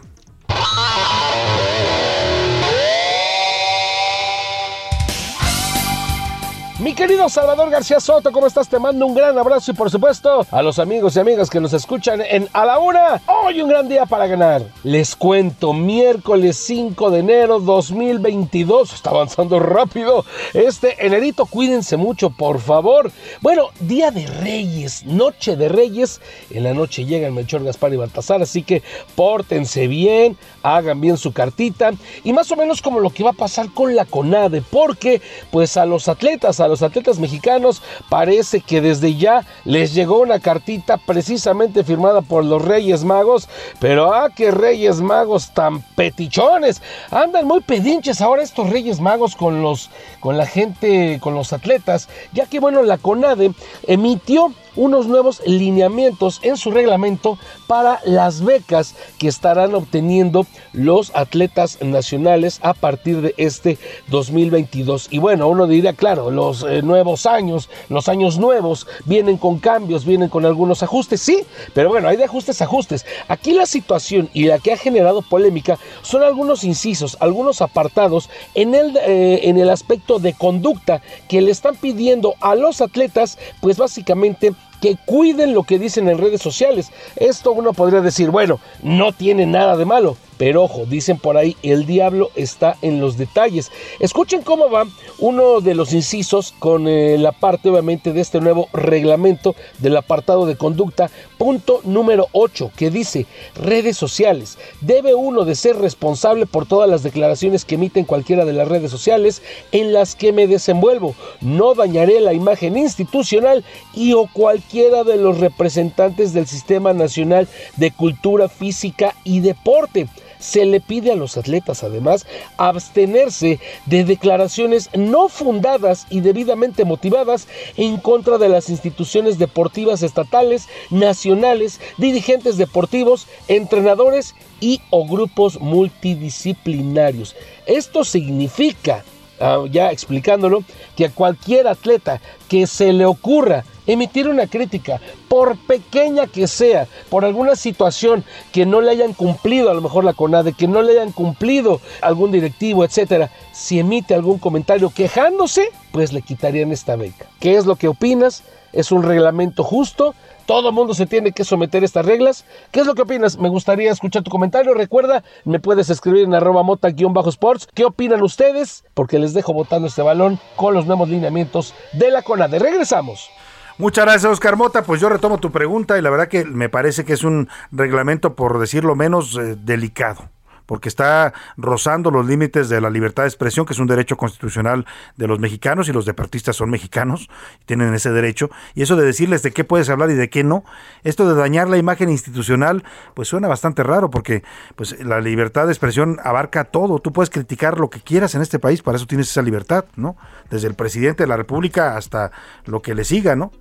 Mi 6.83 6.93
querido 6.93 7.29
Salvador 7.29 7.69
García 7.69 8.01
Soto, 8.01 8.29
¿cómo 8.33 8.45
estás? 8.45 8.67
Te 8.67 8.77
mando 8.77 9.05
un 9.05 9.15
gran 9.15 9.37
abrazo 9.37 9.71
y 9.71 9.73
por 9.73 9.89
supuesto 9.89 10.45
a 10.51 10.61
los 10.61 10.79
amigos 10.79 11.15
y 11.15 11.19
amigas 11.21 11.49
que 11.49 11.61
nos 11.61 11.71
escuchan 11.71 12.19
en 12.19 12.49
A 12.51 12.65
la 12.65 12.77
Una. 12.77 13.21
Hoy 13.25 13.61
un 13.61 13.69
gran 13.69 13.87
día 13.87 14.05
para 14.05 14.27
ganar. 14.27 14.63
Les 14.83 15.15
cuento, 15.15 15.71
miércoles 15.71 16.57
5 16.57 17.09
de 17.09 17.19
enero 17.19 17.61
2022. 17.61 18.95
Está 18.95 19.11
avanzando 19.11 19.61
rápido. 19.61 20.25
Este 20.53 21.05
enerito, 21.05 21.45
cuídense 21.45 21.95
mucho, 21.95 22.31
por 22.31 22.59
favor. 22.59 23.13
Bueno, 23.39 23.69
día 23.79 24.11
de 24.11 24.27
Reyes, 24.27 25.05
noche 25.05 25.55
de 25.55 25.69
Reyes. 25.69 26.19
En 26.49 26.65
la 26.65 26.73
noche 26.73 27.05
llegan 27.05 27.33
Melchor, 27.33 27.63
Gaspar 27.63 27.93
y 27.93 27.95
Baltasar, 27.97 28.41
así 28.41 28.61
que 28.61 28.83
pórtense 29.15 29.87
bien, 29.87 30.37
hagan 30.63 30.99
bien 30.99 31.15
su 31.15 31.31
cartita 31.31 31.91
y 32.25 32.33
más 32.33 32.51
o 32.51 32.57
menos 32.57 32.81
como 32.81 32.99
lo 32.99 33.09
que 33.09 33.23
va 33.23 33.29
a 33.29 33.33
pasar 33.33 33.73
con 33.73 33.95
la 33.95 34.03
CONADE, 34.03 34.61
porque 34.69 35.21
pues 35.49 35.77
a 35.77 35.85
los 35.85 36.09
atletas, 36.09 36.59
a 36.59 36.72
los 36.73 36.81
atletas 36.81 37.19
mexicanos 37.19 37.83
parece 38.09 38.59
que 38.59 38.81
desde 38.81 39.15
ya 39.15 39.45
les 39.63 39.93
llegó 39.93 40.19
una 40.21 40.39
cartita 40.39 40.97
precisamente 40.97 41.83
firmada 41.83 42.21
por 42.21 42.43
los 42.43 42.63
Reyes 42.63 43.03
Magos, 43.03 43.47
pero 43.79 44.11
ah, 44.11 44.31
qué 44.35 44.49
Reyes 44.49 44.99
Magos 44.99 45.51
tan 45.53 45.81
petichones, 45.95 46.81
andan 47.11 47.45
muy 47.45 47.61
pedinches 47.61 48.21
ahora 48.21 48.41
estos 48.41 48.71
Reyes 48.71 48.99
Magos 48.99 49.35
con 49.35 49.61
los 49.61 49.91
con 50.19 50.35
la 50.35 50.47
gente, 50.47 51.19
con 51.21 51.35
los 51.35 51.53
atletas, 51.53 52.09
ya 52.33 52.47
que 52.47 52.59
bueno, 52.59 52.81
la 52.81 52.97
CONADE 52.97 53.51
emitió 53.85 54.51
unos 54.75 55.07
nuevos 55.07 55.41
lineamientos 55.45 56.39
en 56.43 56.57
su 56.57 56.71
reglamento 56.71 57.37
para 57.67 57.99
las 58.05 58.43
becas 58.43 58.95
que 59.17 59.27
estarán 59.27 59.75
obteniendo 59.75 60.45
los 60.73 61.11
atletas 61.15 61.77
nacionales 61.81 62.59
a 62.61 62.73
partir 62.73 63.21
de 63.21 63.33
este 63.37 63.77
2022. 64.07 65.07
Y 65.11 65.19
bueno, 65.19 65.47
uno 65.47 65.67
diría, 65.67 65.93
claro, 65.93 66.31
los 66.31 66.63
eh, 66.63 66.81
nuevos 66.81 67.25
años, 67.25 67.69
los 67.89 68.09
años 68.09 68.37
nuevos 68.37 68.87
vienen 69.05 69.37
con 69.37 69.59
cambios, 69.59 70.05
vienen 70.05 70.29
con 70.29 70.45
algunos 70.45 70.83
ajustes, 70.83 71.21
sí, 71.21 71.43
pero 71.73 71.89
bueno, 71.89 72.07
hay 72.07 72.17
de 72.17 72.25
ajustes 72.25 72.61
ajustes. 72.61 73.05
Aquí 73.27 73.53
la 73.53 73.65
situación 73.65 74.29
y 74.33 74.45
la 74.45 74.59
que 74.59 74.73
ha 74.73 74.77
generado 74.77 75.21
polémica 75.21 75.77
son 76.01 76.23
algunos 76.23 76.63
incisos, 76.63 77.17
algunos 77.19 77.61
apartados 77.61 78.29
en 78.55 78.75
el, 78.75 78.97
eh, 78.97 79.41
en 79.43 79.57
el 79.57 79.69
aspecto 79.69 80.19
de 80.19 80.33
conducta 80.33 81.01
que 81.27 81.41
le 81.41 81.51
están 81.51 81.75
pidiendo 81.75 82.35
a 82.41 82.55
los 82.55 82.81
atletas, 82.81 83.37
pues 83.61 83.77
básicamente 83.77 84.53
que 84.83 84.97
cuiden 85.05 85.53
lo 85.53 85.63
que 85.63 85.79
dicen 85.79 86.09
en 86.09 86.17
redes 86.17 86.41
sociales. 86.41 86.91
Esto 87.15 87.53
uno 87.53 87.71
podría 87.71 88.01
decir, 88.01 88.31
bueno, 88.31 88.59
no 88.81 89.13
tiene 89.13 89.45
nada 89.45 89.77
de 89.77 89.85
malo, 89.85 90.17
Pero 90.37 90.63
ojo, 90.63 90.85
dicen 90.85 91.17
por 91.17 91.37
ahí, 91.37 91.55
el 91.63 91.85
diablo 91.85 92.31
está 92.35 92.77
en 92.81 92.99
los 92.99 93.17
detalles. 93.17 93.71
Escuchen 93.99 94.41
cómo 94.41 94.69
va 94.69 94.85
uno 95.19 95.61
de 95.61 95.75
los 95.75 95.93
incisos 95.93 96.53
con 96.59 96.87
eh, 96.87 97.17
la 97.17 97.31
parte 97.31 97.69
obviamente 97.69 98.13
de 98.13 98.21
este 98.21 98.41
nuevo 98.41 98.67
reglamento 98.73 99.55
del 99.79 99.97
apartado 99.97 100.45
de 100.45 100.57
conducta, 100.57 101.09
punto 101.37 101.81
número 101.83 102.27
8, 102.31 102.71
que 102.75 102.89
dice, 102.89 103.25
redes 103.55 103.97
sociales, 103.97 104.57
debe 104.81 105.13
uno 105.13 105.45
de 105.45 105.55
ser 105.55 105.77
responsable 105.77 106.45
por 106.45 106.65
todas 106.65 106.89
las 106.89 107.03
declaraciones 107.03 107.65
que 107.65 107.75
emiten 107.75 108.05
cualquiera 108.05 108.45
de 108.45 108.53
las 108.53 108.67
redes 108.67 108.91
sociales 108.91 109.41
en 109.71 109.93
las 109.93 110.15
que 110.15 110.33
me 110.33 110.47
desenvuelvo. 110.47 111.15
No 111.41 111.73
dañaré 111.75 112.19
la 112.19 112.33
imagen 112.33 112.77
institucional 112.77 113.63
y 113.93 114.13
o 114.13 114.27
cualquiera 114.31 115.03
de 115.03 115.17
los 115.17 115.39
representantes 115.39 116.33
del 116.33 116.47
Sistema 116.47 116.93
Nacional 116.93 117.47
de 117.77 117.91
Cultura 117.91 118.49
Física 118.49 119.15
y 119.23 119.39
Deporte 119.39 120.07
se 120.43 120.65
le 120.65 120.81
pide 120.81 121.13
a 121.13 121.15
los 121.15 121.37
atletas 121.37 121.83
además 121.83 122.27
abstenerse 122.57 123.61
de 123.85 124.03
declaraciones 124.03 124.89
no 124.93 125.29
fundadas 125.29 126.05
y 126.09 126.19
debidamente 126.19 126.83
motivadas 126.83 127.47
en 127.77 127.95
contra 127.97 128.37
de 128.37 128.49
las 128.49 128.69
instituciones 128.69 129.39
deportivas 129.39 130.03
estatales, 130.03 130.67
nacionales, 130.89 131.79
dirigentes 131.97 132.57
deportivos, 132.57 133.27
entrenadores 133.47 134.35
y 134.59 134.81
o 134.89 135.07
grupos 135.07 135.61
multidisciplinarios. 135.61 137.35
Esto 137.65 138.03
significa 138.03 139.03
Ah, 139.39 139.65
ya 139.69 139.91
explicándolo, 139.91 140.63
que 140.95 141.05
a 141.05 141.09
cualquier 141.09 141.67
atleta 141.67 142.21
que 142.47 142.67
se 142.67 142.93
le 142.93 143.05
ocurra 143.05 143.65
emitir 143.87 144.27
una 144.27 144.47
crítica, 144.47 144.99
por 145.27 145.57
pequeña 145.57 146.27
que 146.27 146.47
sea, 146.47 146.87
por 147.09 147.25
alguna 147.25 147.55
situación 147.55 148.23
que 148.51 148.65
no 148.65 148.81
le 148.81 148.91
hayan 148.91 149.13
cumplido 149.13 149.69
a 149.69 149.73
lo 149.73 149.81
mejor 149.81 150.03
la 150.03 150.13
CONADE, 150.13 150.53
que 150.53 150.67
no 150.67 150.81
le 150.81 150.93
hayan 150.93 151.11
cumplido 151.11 151.81
algún 152.01 152.31
directivo, 152.31 152.83
etcétera, 152.83 153.31
si 153.51 153.79
emite 153.79 154.13
algún 154.13 154.39
comentario 154.39 154.89
quejándose, 154.89 155.69
pues 155.91 156.13
le 156.13 156.21
quitarían 156.21 156.71
esta 156.71 156.95
beca. 156.95 157.27
¿Qué 157.39 157.55
es 157.55 157.65
lo 157.65 157.75
que 157.75 157.87
opinas? 157.87 158.43
¿Es 158.73 158.91
un 158.91 159.03
reglamento 159.03 159.63
justo? 159.63 160.15
Todo 160.45 160.69
el 160.69 160.75
mundo 160.75 160.93
se 160.93 161.05
tiene 161.05 161.31
que 161.31 161.45
someter 161.45 161.83
a 161.83 161.85
estas 161.85 162.05
reglas. 162.05 162.43
¿Qué 162.71 162.81
es 162.81 162.85
lo 162.85 162.95
que 162.95 163.03
opinas? 163.03 163.37
Me 163.37 163.47
gustaría 163.47 163.91
escuchar 163.91 164.23
tu 164.23 164.31
comentario. 164.31 164.73
Recuerda, 164.73 165.23
me 165.45 165.59
puedes 165.59 165.89
escribir 165.89 166.23
en 166.23 166.33
arroba 166.33 166.63
mota-sports. 166.63 167.67
¿Qué 167.73 167.85
opinan 167.85 168.21
ustedes? 168.21 168.83
Porque 168.93 169.19
les 169.19 169.33
dejo 169.33 169.53
votando 169.53 169.87
este 169.87 170.01
balón 170.01 170.39
con 170.57 170.73
los 170.73 170.85
nuevos 170.85 171.07
lineamientos 171.07 171.73
de 171.93 172.11
la 172.11 172.23
CONADE. 172.23 172.59
Regresamos. 172.59 173.29
Muchas 173.77 174.05
gracias, 174.05 174.31
Oscar 174.31 174.55
Mota. 174.55 174.83
Pues 174.83 175.01
yo 175.01 175.09
retomo 175.09 175.39
tu 175.39 175.51
pregunta 175.51 175.97
y 175.97 176.01
la 176.01 176.09
verdad 176.09 176.27
que 176.27 176.45
me 176.45 176.69
parece 176.69 177.05
que 177.05 177.13
es 177.13 177.23
un 177.23 177.49
reglamento, 177.71 178.35
por 178.35 178.59
decirlo 178.59 178.95
menos, 178.95 179.35
eh, 179.37 179.55
delicado 179.57 180.32
porque 180.65 180.89
está 180.89 181.33
rozando 181.57 182.11
los 182.11 182.25
límites 182.25 182.69
de 182.69 182.81
la 182.81 182.89
libertad 182.89 183.23
de 183.23 183.29
expresión, 183.29 183.65
que 183.65 183.73
es 183.73 183.79
un 183.79 183.87
derecho 183.87 184.17
constitucional 184.17 184.85
de 185.17 185.27
los 185.27 185.39
mexicanos 185.39 185.89
y 185.89 185.93
los 185.93 186.05
deportistas 186.05 186.55
son 186.55 186.69
mexicanos, 186.69 187.29
tienen 187.65 187.93
ese 187.93 188.11
derecho, 188.11 188.49
y 188.75 188.81
eso 188.81 188.95
de 188.95 189.05
decirles 189.05 189.43
de 189.43 189.51
qué 189.51 189.63
puedes 189.63 189.89
hablar 189.89 190.09
y 190.09 190.15
de 190.15 190.29
qué 190.29 190.43
no, 190.43 190.63
esto 191.03 191.27
de 191.27 191.39
dañar 191.39 191.69
la 191.69 191.77
imagen 191.77 192.09
institucional, 192.09 192.83
pues 193.13 193.27
suena 193.27 193.47
bastante 193.47 193.83
raro, 193.83 194.09
porque 194.09 194.43
pues 194.75 195.03
la 195.03 195.19
libertad 195.21 195.65
de 195.65 195.71
expresión 195.71 196.19
abarca 196.23 196.65
todo, 196.65 196.99
tú 196.99 197.11
puedes 197.13 197.29
criticar 197.29 197.79
lo 197.79 197.89
que 197.89 198.01
quieras 198.01 198.35
en 198.35 198.41
este 198.41 198.59
país, 198.59 198.81
para 198.81 198.97
eso 198.97 199.07
tienes 199.07 199.29
esa 199.29 199.41
libertad, 199.41 199.85
¿no? 199.95 200.15
Desde 200.49 200.67
el 200.67 200.75
presidente 200.75 201.23
de 201.23 201.27
la 201.27 201.37
República 201.37 201.97
hasta 201.97 202.31
lo 202.65 202.81
que 202.81 202.95
le 202.95 203.03
siga, 203.03 203.35
¿no? 203.35 203.51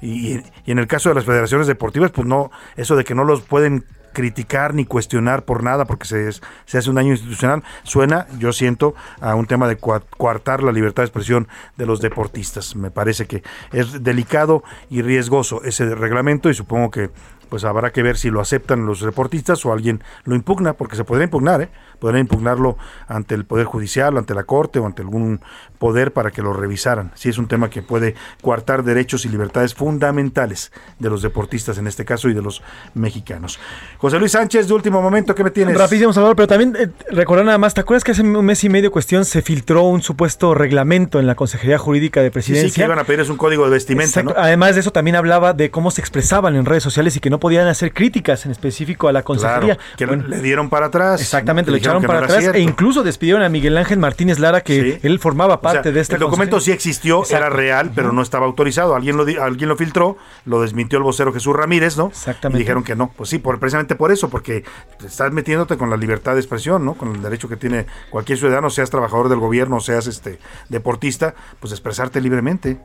Y, 0.00 0.36
y, 0.66 0.72
en 0.72 0.78
el 0.78 0.86
caso 0.86 1.08
de 1.08 1.14
las 1.14 1.24
federaciones 1.24 1.66
deportivas, 1.66 2.10
pues 2.10 2.26
no, 2.26 2.50
eso 2.76 2.96
de 2.96 3.04
que 3.04 3.14
no 3.14 3.24
los 3.24 3.42
pueden 3.42 3.84
criticar 4.14 4.72
ni 4.72 4.86
cuestionar 4.86 5.44
por 5.44 5.62
nada 5.62 5.84
porque 5.84 6.06
se, 6.06 6.32
se 6.32 6.78
hace 6.78 6.88
un 6.88 6.96
daño 6.96 7.10
institucional, 7.10 7.62
suena, 7.82 8.26
yo 8.38 8.54
siento, 8.54 8.94
a 9.20 9.34
un 9.34 9.46
tema 9.46 9.68
de 9.68 9.76
coartar 9.76 10.62
la 10.62 10.72
libertad 10.72 11.02
de 11.02 11.08
expresión 11.08 11.48
de 11.76 11.84
los 11.84 12.00
deportistas. 12.00 12.74
Me 12.76 12.90
parece 12.90 13.26
que 13.26 13.42
es 13.72 14.02
delicado 14.02 14.64
y 14.88 15.02
riesgoso 15.02 15.62
ese 15.64 15.94
reglamento 15.94 16.48
y 16.48 16.54
supongo 16.54 16.90
que 16.90 17.10
pues 17.48 17.64
habrá 17.64 17.92
que 17.92 18.02
ver 18.02 18.16
si 18.16 18.30
lo 18.30 18.40
aceptan 18.40 18.86
los 18.86 19.00
deportistas 19.00 19.64
o 19.64 19.72
alguien 19.72 20.02
lo 20.24 20.34
impugna, 20.34 20.72
porque 20.72 20.96
se 20.96 21.04
podría 21.04 21.24
impugnar, 21.24 21.62
¿eh? 21.62 21.68
podría 22.00 22.20
impugnarlo 22.20 22.76
ante 23.06 23.34
el 23.34 23.44
Poder 23.44 23.66
Judicial, 23.66 24.18
ante 24.18 24.34
la 24.34 24.44
Corte 24.44 24.78
o 24.78 24.86
ante 24.86 25.02
algún 25.02 25.40
poder 25.78 26.12
para 26.12 26.30
que 26.30 26.42
lo 26.42 26.52
revisaran. 26.52 27.10
Si 27.14 27.28
es 27.28 27.38
un 27.38 27.48
tema 27.48 27.70
que 27.70 27.82
puede 27.82 28.14
coartar 28.42 28.84
derechos 28.84 29.24
y 29.24 29.28
libertades 29.28 29.74
fundamentales 29.74 30.72
de 30.98 31.10
los 31.10 31.22
deportistas 31.22 31.78
en 31.78 31.86
este 31.86 32.04
caso 32.04 32.28
y 32.28 32.34
de 32.34 32.42
los 32.42 32.62
mexicanos. 32.94 33.58
José 33.98 34.18
Luis 34.18 34.32
Sánchez, 34.32 34.68
de 34.68 34.74
último 34.74 35.02
momento, 35.02 35.34
¿qué 35.34 35.42
me 35.42 35.50
tienes? 35.50 35.76
Rapidísimo, 35.76 36.12
Salvador, 36.12 36.36
pero 36.36 36.46
también 36.46 36.76
eh, 36.78 36.88
recordar 37.10 37.44
nada 37.44 37.58
más, 37.58 37.74
¿te 37.74 37.80
acuerdas 37.80 38.04
que 38.04 38.12
hace 38.12 38.22
un 38.22 38.44
mes 38.44 38.62
y 38.64 38.68
medio 38.68 38.90
cuestión 38.90 39.24
se 39.24 39.42
filtró 39.42 39.82
un 39.84 40.02
supuesto 40.02 40.54
reglamento 40.54 41.18
en 41.18 41.26
la 41.26 41.34
Consejería 41.34 41.78
Jurídica 41.78 42.22
de 42.22 42.30
Presidencia? 42.30 42.68
Sí, 42.68 42.74
que 42.74 42.84
iban 42.84 42.98
a 42.98 43.04
pedir 43.04 43.30
un 43.30 43.36
código 43.36 43.64
de 43.64 43.70
vestimenta, 43.70 44.22
¿no? 44.22 44.34
Además 44.36 44.74
de 44.74 44.80
eso 44.80 44.90
también 44.90 45.16
hablaba 45.16 45.52
de 45.52 45.70
cómo 45.70 45.90
se 45.90 46.00
expresaban 46.00 46.56
en 46.56 46.64
redes 46.64 46.82
sociales 46.82 47.16
y 47.16 47.20
que 47.20 47.30
no 47.30 47.38
podían 47.40 47.66
hacer 47.66 47.92
críticas 47.92 48.44
en 48.44 48.52
específico 48.52 49.08
a 49.08 49.12
la 49.12 49.22
consejería. 49.22 49.78
que 49.96 50.06
le 50.06 50.40
dieron 50.40 50.68
para 50.68 50.86
atrás. 50.86 51.20
Exactamente, 51.20 51.70
le 51.70 51.78
echaron 51.78 52.02
para 52.02 52.20
atrás 52.20 52.44
e 52.52 52.60
incluso 52.60 53.02
despidieron 53.02 53.42
a 53.42 53.48
Miguel 53.48 53.76
Ángel 53.76 53.98
Martínez 53.98 54.38
Lara, 54.38 54.60
que 54.60 55.00
él 55.02 55.18
formaba 55.18 55.60
parte 55.60 55.73
de 55.82 56.00
El 56.00 56.18
documento 56.18 56.60
sí 56.60 56.72
existió, 56.72 57.22
era 57.28 57.48
real, 57.48 57.92
pero 57.94 58.12
no 58.12 58.22
estaba 58.22 58.46
autorizado. 58.46 58.94
Alguien 58.94 59.16
lo, 59.16 59.24
alguien 59.42 59.68
lo 59.68 59.76
filtró, 59.76 60.16
lo 60.44 60.60
desmintió 60.60 60.98
el 60.98 61.04
vocero 61.04 61.32
Jesús 61.32 61.54
Ramírez, 61.54 61.96
¿no? 61.96 62.08
Exactamente. 62.08 62.58
Y 62.58 62.62
dijeron 62.62 62.84
que 62.84 62.94
no. 62.94 63.10
Pues 63.16 63.30
sí, 63.30 63.38
por, 63.38 63.58
precisamente 63.58 63.94
por 63.94 64.12
eso, 64.12 64.28
porque 64.28 64.64
estás 65.04 65.32
metiéndote 65.32 65.76
con 65.76 65.90
la 65.90 65.96
libertad 65.96 66.34
de 66.34 66.40
expresión, 66.40 66.84
¿no? 66.84 66.94
Con 66.94 67.14
el 67.14 67.22
derecho 67.22 67.48
que 67.48 67.56
tiene 67.56 67.86
cualquier 68.10 68.38
ciudadano, 68.38 68.70
seas 68.70 68.90
trabajador 68.90 69.28
del 69.28 69.38
gobierno, 69.38 69.80
seas 69.80 70.06
este 70.06 70.38
deportista, 70.68 71.34
pues 71.60 71.72
expresarte 71.72 72.20
libremente. 72.20 72.78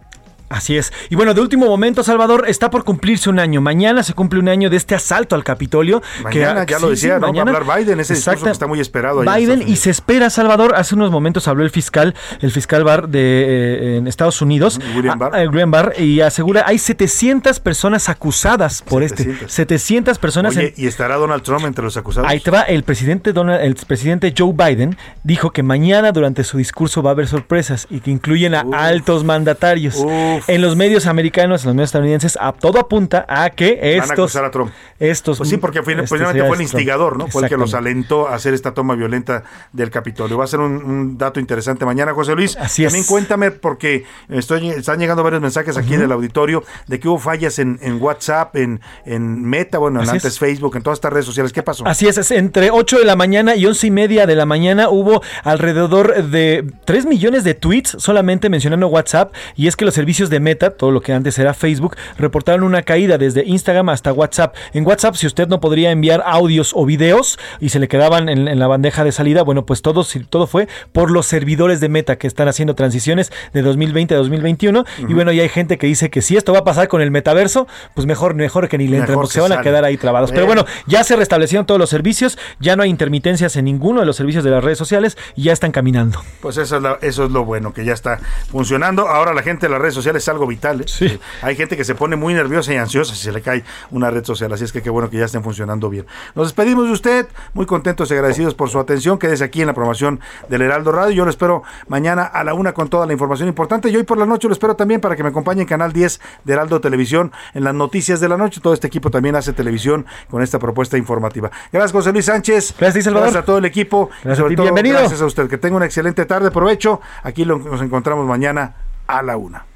Así 0.50 0.78
es. 0.78 0.92
Y 1.10 1.16
bueno, 1.16 1.34
de 1.36 1.42
último 1.42 1.68
momento, 1.68 2.04
Salvador, 2.04 2.46
está 2.48 2.72
por 2.72 2.84
cumplirse 2.84 3.30
un 3.30 3.40
año. 3.40 3.62
Mañana 3.62 4.02
se 4.02 4.14
cumple 4.14 4.40
un 4.40 4.50
año 4.50 4.70
de 4.70 4.78
este 4.78 4.96
asalto 4.96 5.36
al 5.36 5.44
Capitolio. 5.44 6.02
Mañana, 6.24 6.66
ya 6.66 6.80
lo 6.80 6.90
decía, 6.90 7.20
¿no? 7.20 7.28
Mañana, 7.28 7.52
Va 7.52 7.60
a 7.60 7.62
hablar 7.62 7.80
Biden, 7.80 8.00
ese 8.00 8.16
discurso 8.16 8.46
que 8.46 8.52
está 8.52 8.66
muy 8.66 8.80
esperado. 8.80 9.22
Biden, 9.22 9.64
y 9.68 9.76
se 9.76 9.92
espera, 9.92 10.30
Salvador, 10.32 10.74
hace 10.76 10.96
unos 10.96 11.12
momentos 11.12 11.48
habló 11.48 11.64
el 11.64 11.70
fiscal, 11.70 12.16
el 12.42 12.52
fiscal 12.52 12.84
Barr 12.84 13.10
de 13.10 13.20
eh, 13.20 13.98
en 13.98 14.08
Estados 14.08 14.42
Unidos, 14.42 14.80
William 14.96 15.20
Barr. 15.20 15.48
William 15.50 15.70
Barr, 15.70 15.94
y 16.00 16.22
asegura, 16.22 16.64
hay 16.66 16.80
700 16.80 17.60
personas 17.60 18.10
acusadas 18.10 18.82
por 18.82 19.04
700. 19.04 19.42
este. 19.42 19.50
700 19.50 20.18
personas. 20.18 20.58
Oye, 20.58 20.74
¿y 20.78 20.88
estará 20.88 21.18
Donald 21.18 21.44
Trump 21.44 21.66
entre 21.66 21.84
los 21.84 21.96
acusados? 21.96 22.30
Ahí 22.30 22.40
te 22.40 22.50
va, 22.50 22.62
el 22.62 22.84
presidente, 22.84 23.34
Donald, 23.34 23.62
el 23.62 23.76
presidente 23.76 24.34
Joe 24.36 24.54
Biden 24.54 24.98
dijo 25.24 25.52
que 25.52 25.62
mañana 25.62 26.12
durante 26.12 26.44
su 26.44 26.58
discurso 26.58 27.04
va 27.04 27.12
a 27.12 27.14
haber 27.14 27.28
sorpresas 27.28 27.86
y 27.90 28.00
que 28.00 28.10
incluyen 28.10 28.56
a 28.56 28.66
altos 28.72 29.24
mandatarios. 29.24 29.96
Uf. 29.98 30.39
En 30.48 30.62
los 30.62 30.76
medios 30.76 31.06
americanos 31.06 31.20
americanos, 31.20 31.66
los 31.66 31.76
medios 31.76 31.90
estadounidenses, 31.90 32.38
a, 32.40 32.54
todo 32.54 32.80
apunta 32.80 33.26
a 33.28 33.50
que 33.50 33.80
estos. 33.82 34.10
Van 34.10 34.20
a 34.20 34.22
acusar 34.22 34.46
a 34.46 34.52
Trump. 34.52 34.72
Estos. 35.00 35.38
Pues 35.38 35.50
sí, 35.50 35.58
porque 35.58 35.84
fue, 35.84 35.94
este 35.94 36.08
fue 36.08 36.56
el 36.56 36.62
instigador, 36.62 37.18
¿no? 37.18 37.28
Fue 37.28 37.44
el 37.44 37.50
que 37.50 37.58
los 37.58 37.74
alentó 37.74 38.28
a 38.28 38.36
hacer 38.36 38.54
esta 38.54 38.74
toma 38.74 38.96
violenta 38.96 39.44
del 39.72 39.90
Capitolio. 39.90 40.38
Va 40.38 40.46
a 40.46 40.48
ser 40.48 40.60
un, 40.60 40.84
un 40.84 41.18
dato 41.18 41.40
interesante 41.40 41.86
mañana, 41.86 42.14
José 42.14 42.36
Luis. 42.36 42.58
Así 42.58 42.84
También 42.84 43.04
es. 43.04 43.10
cuéntame, 43.10 43.52
porque 43.52 44.06
estoy, 44.30 44.70
están 44.70 45.00
llegando 45.00 45.24
varios 45.24 45.42
mensajes 45.42 45.78
aquí 45.78 45.94
uh 45.94 45.98
-huh. 45.98 46.02
del 46.02 46.12
auditorio 46.12 46.64
de 46.88 47.00
que 47.00 47.08
hubo 47.08 47.20
fallas 47.20 47.60
en, 47.60 47.80
en 47.82 48.02
WhatsApp, 48.02 48.56
en, 48.56 48.82
en 49.06 49.44
Meta, 49.44 49.78
bueno, 49.78 50.02
en 50.02 50.10
antes 50.10 50.26
es. 50.26 50.40
Facebook, 50.40 50.76
en 50.76 50.84
todas 50.84 50.98
estas 50.98 51.14
redes 51.14 51.26
sociales. 51.26 51.54
¿Qué 51.54 51.64
pasó? 51.64 51.86
Así 51.86 52.08
es, 52.08 52.18
es, 52.18 52.32
entre 52.32 52.72
8 52.72 53.00
de 53.00 53.06
la 53.06 53.16
mañana 53.16 53.56
y 53.56 53.66
11 53.66 53.88
y 53.88 53.92
media 53.92 54.26
de 54.26 54.36
la 54.36 54.46
mañana 54.46 54.90
hubo 54.90 55.22
alrededor 55.44 56.24
de 56.24 56.66
3 56.86 57.06
millones 57.06 57.44
de 57.44 57.54
tweets 57.54 57.96
solamente 58.00 58.50
mencionando 58.50 58.88
WhatsApp. 58.88 59.34
Y 59.56 59.68
es 59.68 59.76
que 59.76 59.86
los 59.86 59.94
servicios 59.94 60.29
de 60.30 60.40
Meta, 60.40 60.72
todo 60.72 60.92
lo 60.92 61.02
que 61.02 61.14
antes 61.14 61.38
era 61.40 61.54
Facebook, 61.54 61.96
reportaron 62.18 62.64
una 62.64 62.84
caída 62.84 63.18
desde 63.18 63.46
Instagram 63.46 63.90
hasta 63.90 64.14
WhatsApp. 64.14 64.56
En 64.74 64.86
WhatsApp, 64.86 65.16
si 65.16 65.28
usted 65.28 65.48
no 65.48 65.60
podría 65.60 65.92
enviar 65.92 66.24
audios 66.26 66.72
o 66.76 66.86
videos 66.86 67.40
y 67.60 67.70
se 67.70 67.80
le 67.80 67.88
quedaban 67.88 68.30
en, 68.30 68.48
en 68.48 68.60
la 68.60 68.68
bandeja 68.68 69.04
de 69.04 69.12
salida, 69.12 69.44
bueno, 69.44 69.66
pues 69.66 69.82
todo, 69.82 70.06
todo 70.30 70.48
fue 70.48 70.68
por 70.92 71.12
los 71.12 71.26
servidores 71.26 71.80
de 71.80 71.90
Meta 71.90 72.18
que 72.18 72.28
están 72.28 72.48
haciendo 72.48 72.76
transiciones 72.76 73.32
de 73.54 73.62
2020 73.62 74.16
a 74.16 74.18
2021. 74.18 74.80
Uh 74.80 74.84
-huh. 74.84 75.10
Y 75.10 75.14
bueno, 75.14 75.32
y 75.32 75.40
hay 75.40 75.50
gente 75.50 75.78
que 75.78 75.88
dice 75.88 76.10
que 76.10 76.22
si 76.22 76.38
esto 76.38 76.54
va 76.54 76.60
a 76.60 76.64
pasar 76.64 76.88
con 76.88 77.02
el 77.02 77.12
metaverso, 77.12 77.68
pues 77.96 78.08
mejor, 78.08 78.36
mejor 78.36 78.68
que 78.68 78.78
ni 78.78 78.88
le 78.88 78.98
entren, 78.98 79.16
porque 79.16 79.34
se 79.34 79.42
van 79.42 79.52
a 79.52 79.62
quedar 79.62 79.84
ahí 79.86 79.98
trabados. 79.98 80.32
Pero 80.32 80.46
bueno, 80.46 80.66
ya 80.88 81.04
se 81.04 81.16
restablecieron 81.16 81.66
todos 81.66 81.80
los 81.80 81.90
servicios, 81.90 82.38
ya 82.60 82.76
no 82.76 82.84
hay 82.84 82.90
intermitencias 82.90 83.56
en 83.56 83.66
ninguno 83.66 84.00
de 84.00 84.06
los 84.06 84.16
servicios 84.16 84.44
de 84.44 84.52
las 84.52 84.64
redes 84.64 84.78
sociales 84.78 85.18
y 85.36 85.44
ya 85.44 85.54
están 85.54 85.72
caminando. 85.72 86.22
Pues 86.42 86.58
eso 86.58 86.78
es, 86.78 86.82
la, 86.82 86.98
eso 87.02 87.26
es 87.26 87.32
lo 87.32 87.46
bueno, 87.46 87.74
que 87.74 87.86
ya 87.86 87.94
está 87.94 88.20
funcionando. 88.52 89.08
Ahora 89.08 89.34
la 89.34 89.44
gente 89.44 89.68
de 89.68 89.72
las 89.72 89.82
redes 89.82 89.94
sociales 89.94 90.19
es 90.20 90.30
algo 90.30 90.46
vital. 90.48 90.86
¿eh? 91.02 91.20
Hay 91.42 91.56
gente 91.56 91.76
que 91.76 91.84
se 91.84 91.96
pone 91.96 92.16
muy 92.16 92.34
nerviosa 92.34 92.74
y 92.74 92.78
ansiosa 92.78 93.16
si 93.16 93.24
se 93.24 93.32
le 93.32 93.42
cae 93.42 93.64
una 93.92 94.12
red 94.12 94.24
social, 94.24 94.54
así 94.54 94.64
es 94.64 94.72
que 94.72 94.82
qué 94.82 94.90
bueno 94.90 95.10
que 95.10 95.18
ya 95.18 95.26
estén 95.26 95.44
funcionando 95.44 95.90
bien. 95.90 96.06
Nos 96.36 96.48
despedimos 96.48 96.86
de 96.86 96.92
usted, 96.92 97.28
muy 97.54 97.66
contentos 97.66 98.12
y 98.12 98.14
agradecidos 98.14 98.54
por 98.54 98.70
su 98.70 98.80
atención. 98.80 99.18
Quédese 99.18 99.44
aquí 99.44 99.62
en 99.62 99.68
la 99.68 99.74
promoción 99.74 100.20
del 100.48 100.62
Heraldo 100.62 100.92
Radio. 100.92 101.12
Yo 101.12 101.26
lo 101.26 101.32
espero 101.32 101.64
mañana 101.88 102.24
a 102.24 102.44
la 102.44 102.54
una 102.54 102.74
con 102.74 102.90
toda 102.90 103.06
la 103.06 103.14
información 103.14 103.50
importante 103.50 103.90
y 103.90 103.96
hoy 103.96 104.04
por 104.04 104.18
la 104.18 104.26
noche 104.26 104.48
lo 104.48 104.54
espero 104.54 104.76
también 104.76 105.02
para 105.02 105.16
que 105.16 105.24
me 105.24 105.30
acompañe 105.30 105.62
en 105.62 105.68
Canal 105.68 105.94
10 105.94 106.20
de 106.44 106.54
Heraldo 106.54 106.82
Televisión 106.82 107.32
en 107.54 107.64
las 107.64 107.74
noticias 107.74 108.20
de 108.20 108.30
la 108.30 108.38
noche. 108.38 108.62
Todo 108.62 108.74
este 108.74 108.88
equipo 108.88 109.10
también 109.10 109.36
hace 109.36 109.54
televisión 109.54 110.06
con 110.30 110.42
esta 110.42 110.60
propuesta 110.60 110.98
informativa. 110.98 111.50
Gracias, 111.72 111.92
José 111.92 112.12
Luis 112.12 112.26
Sánchez. 112.26 112.76
Gracias, 112.78 113.06
Salvador. 113.06 113.28
Gracias 113.28 113.44
a 113.44 113.46
todo 113.46 113.58
el 113.58 113.66
equipo. 113.66 114.10
Gracias, 114.24 114.52
y 114.52 114.56
bienvenido. 114.56 115.00
gracias 115.00 115.22
a 115.22 115.26
usted. 115.26 115.50
Que 115.50 115.58
tenga 115.58 115.78
una 115.78 115.86
excelente 115.86 116.26
tarde. 116.26 116.52
Provecho. 116.52 117.02
Aquí 117.24 117.46
nos 117.46 117.82
encontramos 117.82 118.26
mañana 118.26 118.76
a 119.08 119.22
la 119.24 119.38
una. 119.38 119.69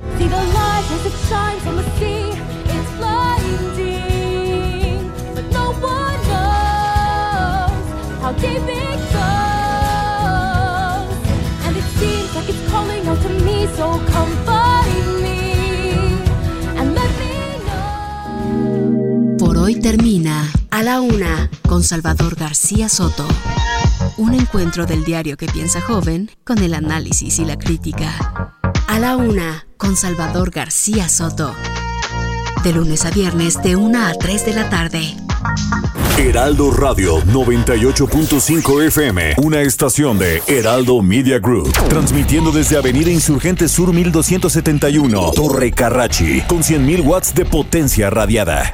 See 0.00 0.26
the 0.26 0.42
light 0.58 0.86
as 0.90 1.06
it 1.06 1.16
shines 1.28 1.64
on 1.68 1.76
the 1.76 1.84
sea. 1.98 2.32
It's 2.74 2.90
blinding, 2.98 3.92
but 5.36 5.46
no 5.52 5.66
one 5.78 6.18
knows 6.30 7.86
how 8.20 8.32
deep 8.32 8.66
it 8.66 9.00
goes. 9.14 9.54
And 11.64 11.76
it 11.76 11.88
seems 11.98 12.30
like 12.34 12.48
it's 12.48 12.64
calling 12.70 13.06
out 13.06 13.20
to 13.22 13.28
me, 13.46 13.66
so 13.76 13.86
come 14.10 14.32
find 14.44 15.22
me 15.22 15.40
and 16.78 16.94
let 16.94 17.10
me 17.20 17.34
know. 17.66 19.36
Por 19.38 19.56
hoy 19.58 19.74
termina. 19.80 20.53
A 20.74 20.82
la 20.82 21.00
Una 21.00 21.48
con 21.68 21.84
Salvador 21.84 22.34
García 22.34 22.88
Soto. 22.88 23.24
Un 24.16 24.34
encuentro 24.34 24.86
del 24.86 25.04
diario 25.04 25.36
que 25.36 25.46
piensa 25.46 25.80
joven 25.80 26.28
con 26.42 26.58
el 26.58 26.74
análisis 26.74 27.38
y 27.38 27.44
la 27.44 27.56
crítica. 27.56 28.52
A 28.88 28.98
la 28.98 29.16
Una 29.16 29.68
con 29.76 29.94
Salvador 29.94 30.50
García 30.50 31.08
Soto. 31.08 31.54
De 32.64 32.72
lunes 32.72 33.04
a 33.04 33.12
viernes 33.12 33.62
de 33.62 33.76
1 33.76 34.04
a 34.04 34.14
3 34.14 34.46
de 34.46 34.52
la 34.52 34.68
tarde. 34.68 35.14
Heraldo 36.18 36.72
Radio 36.72 37.22
98.5 37.22 38.82
FM, 38.86 39.34
una 39.44 39.60
estación 39.60 40.18
de 40.18 40.42
Heraldo 40.48 41.02
Media 41.02 41.38
Group, 41.38 41.70
transmitiendo 41.88 42.50
desde 42.50 42.76
Avenida 42.76 43.12
Insurgente 43.12 43.68
Sur 43.68 43.92
1271, 43.92 45.34
Torre 45.36 45.70
Carrachi, 45.70 46.40
con 46.48 46.64
100.000 46.64 47.06
watts 47.06 47.32
de 47.32 47.44
potencia 47.44 48.10
radiada. 48.10 48.72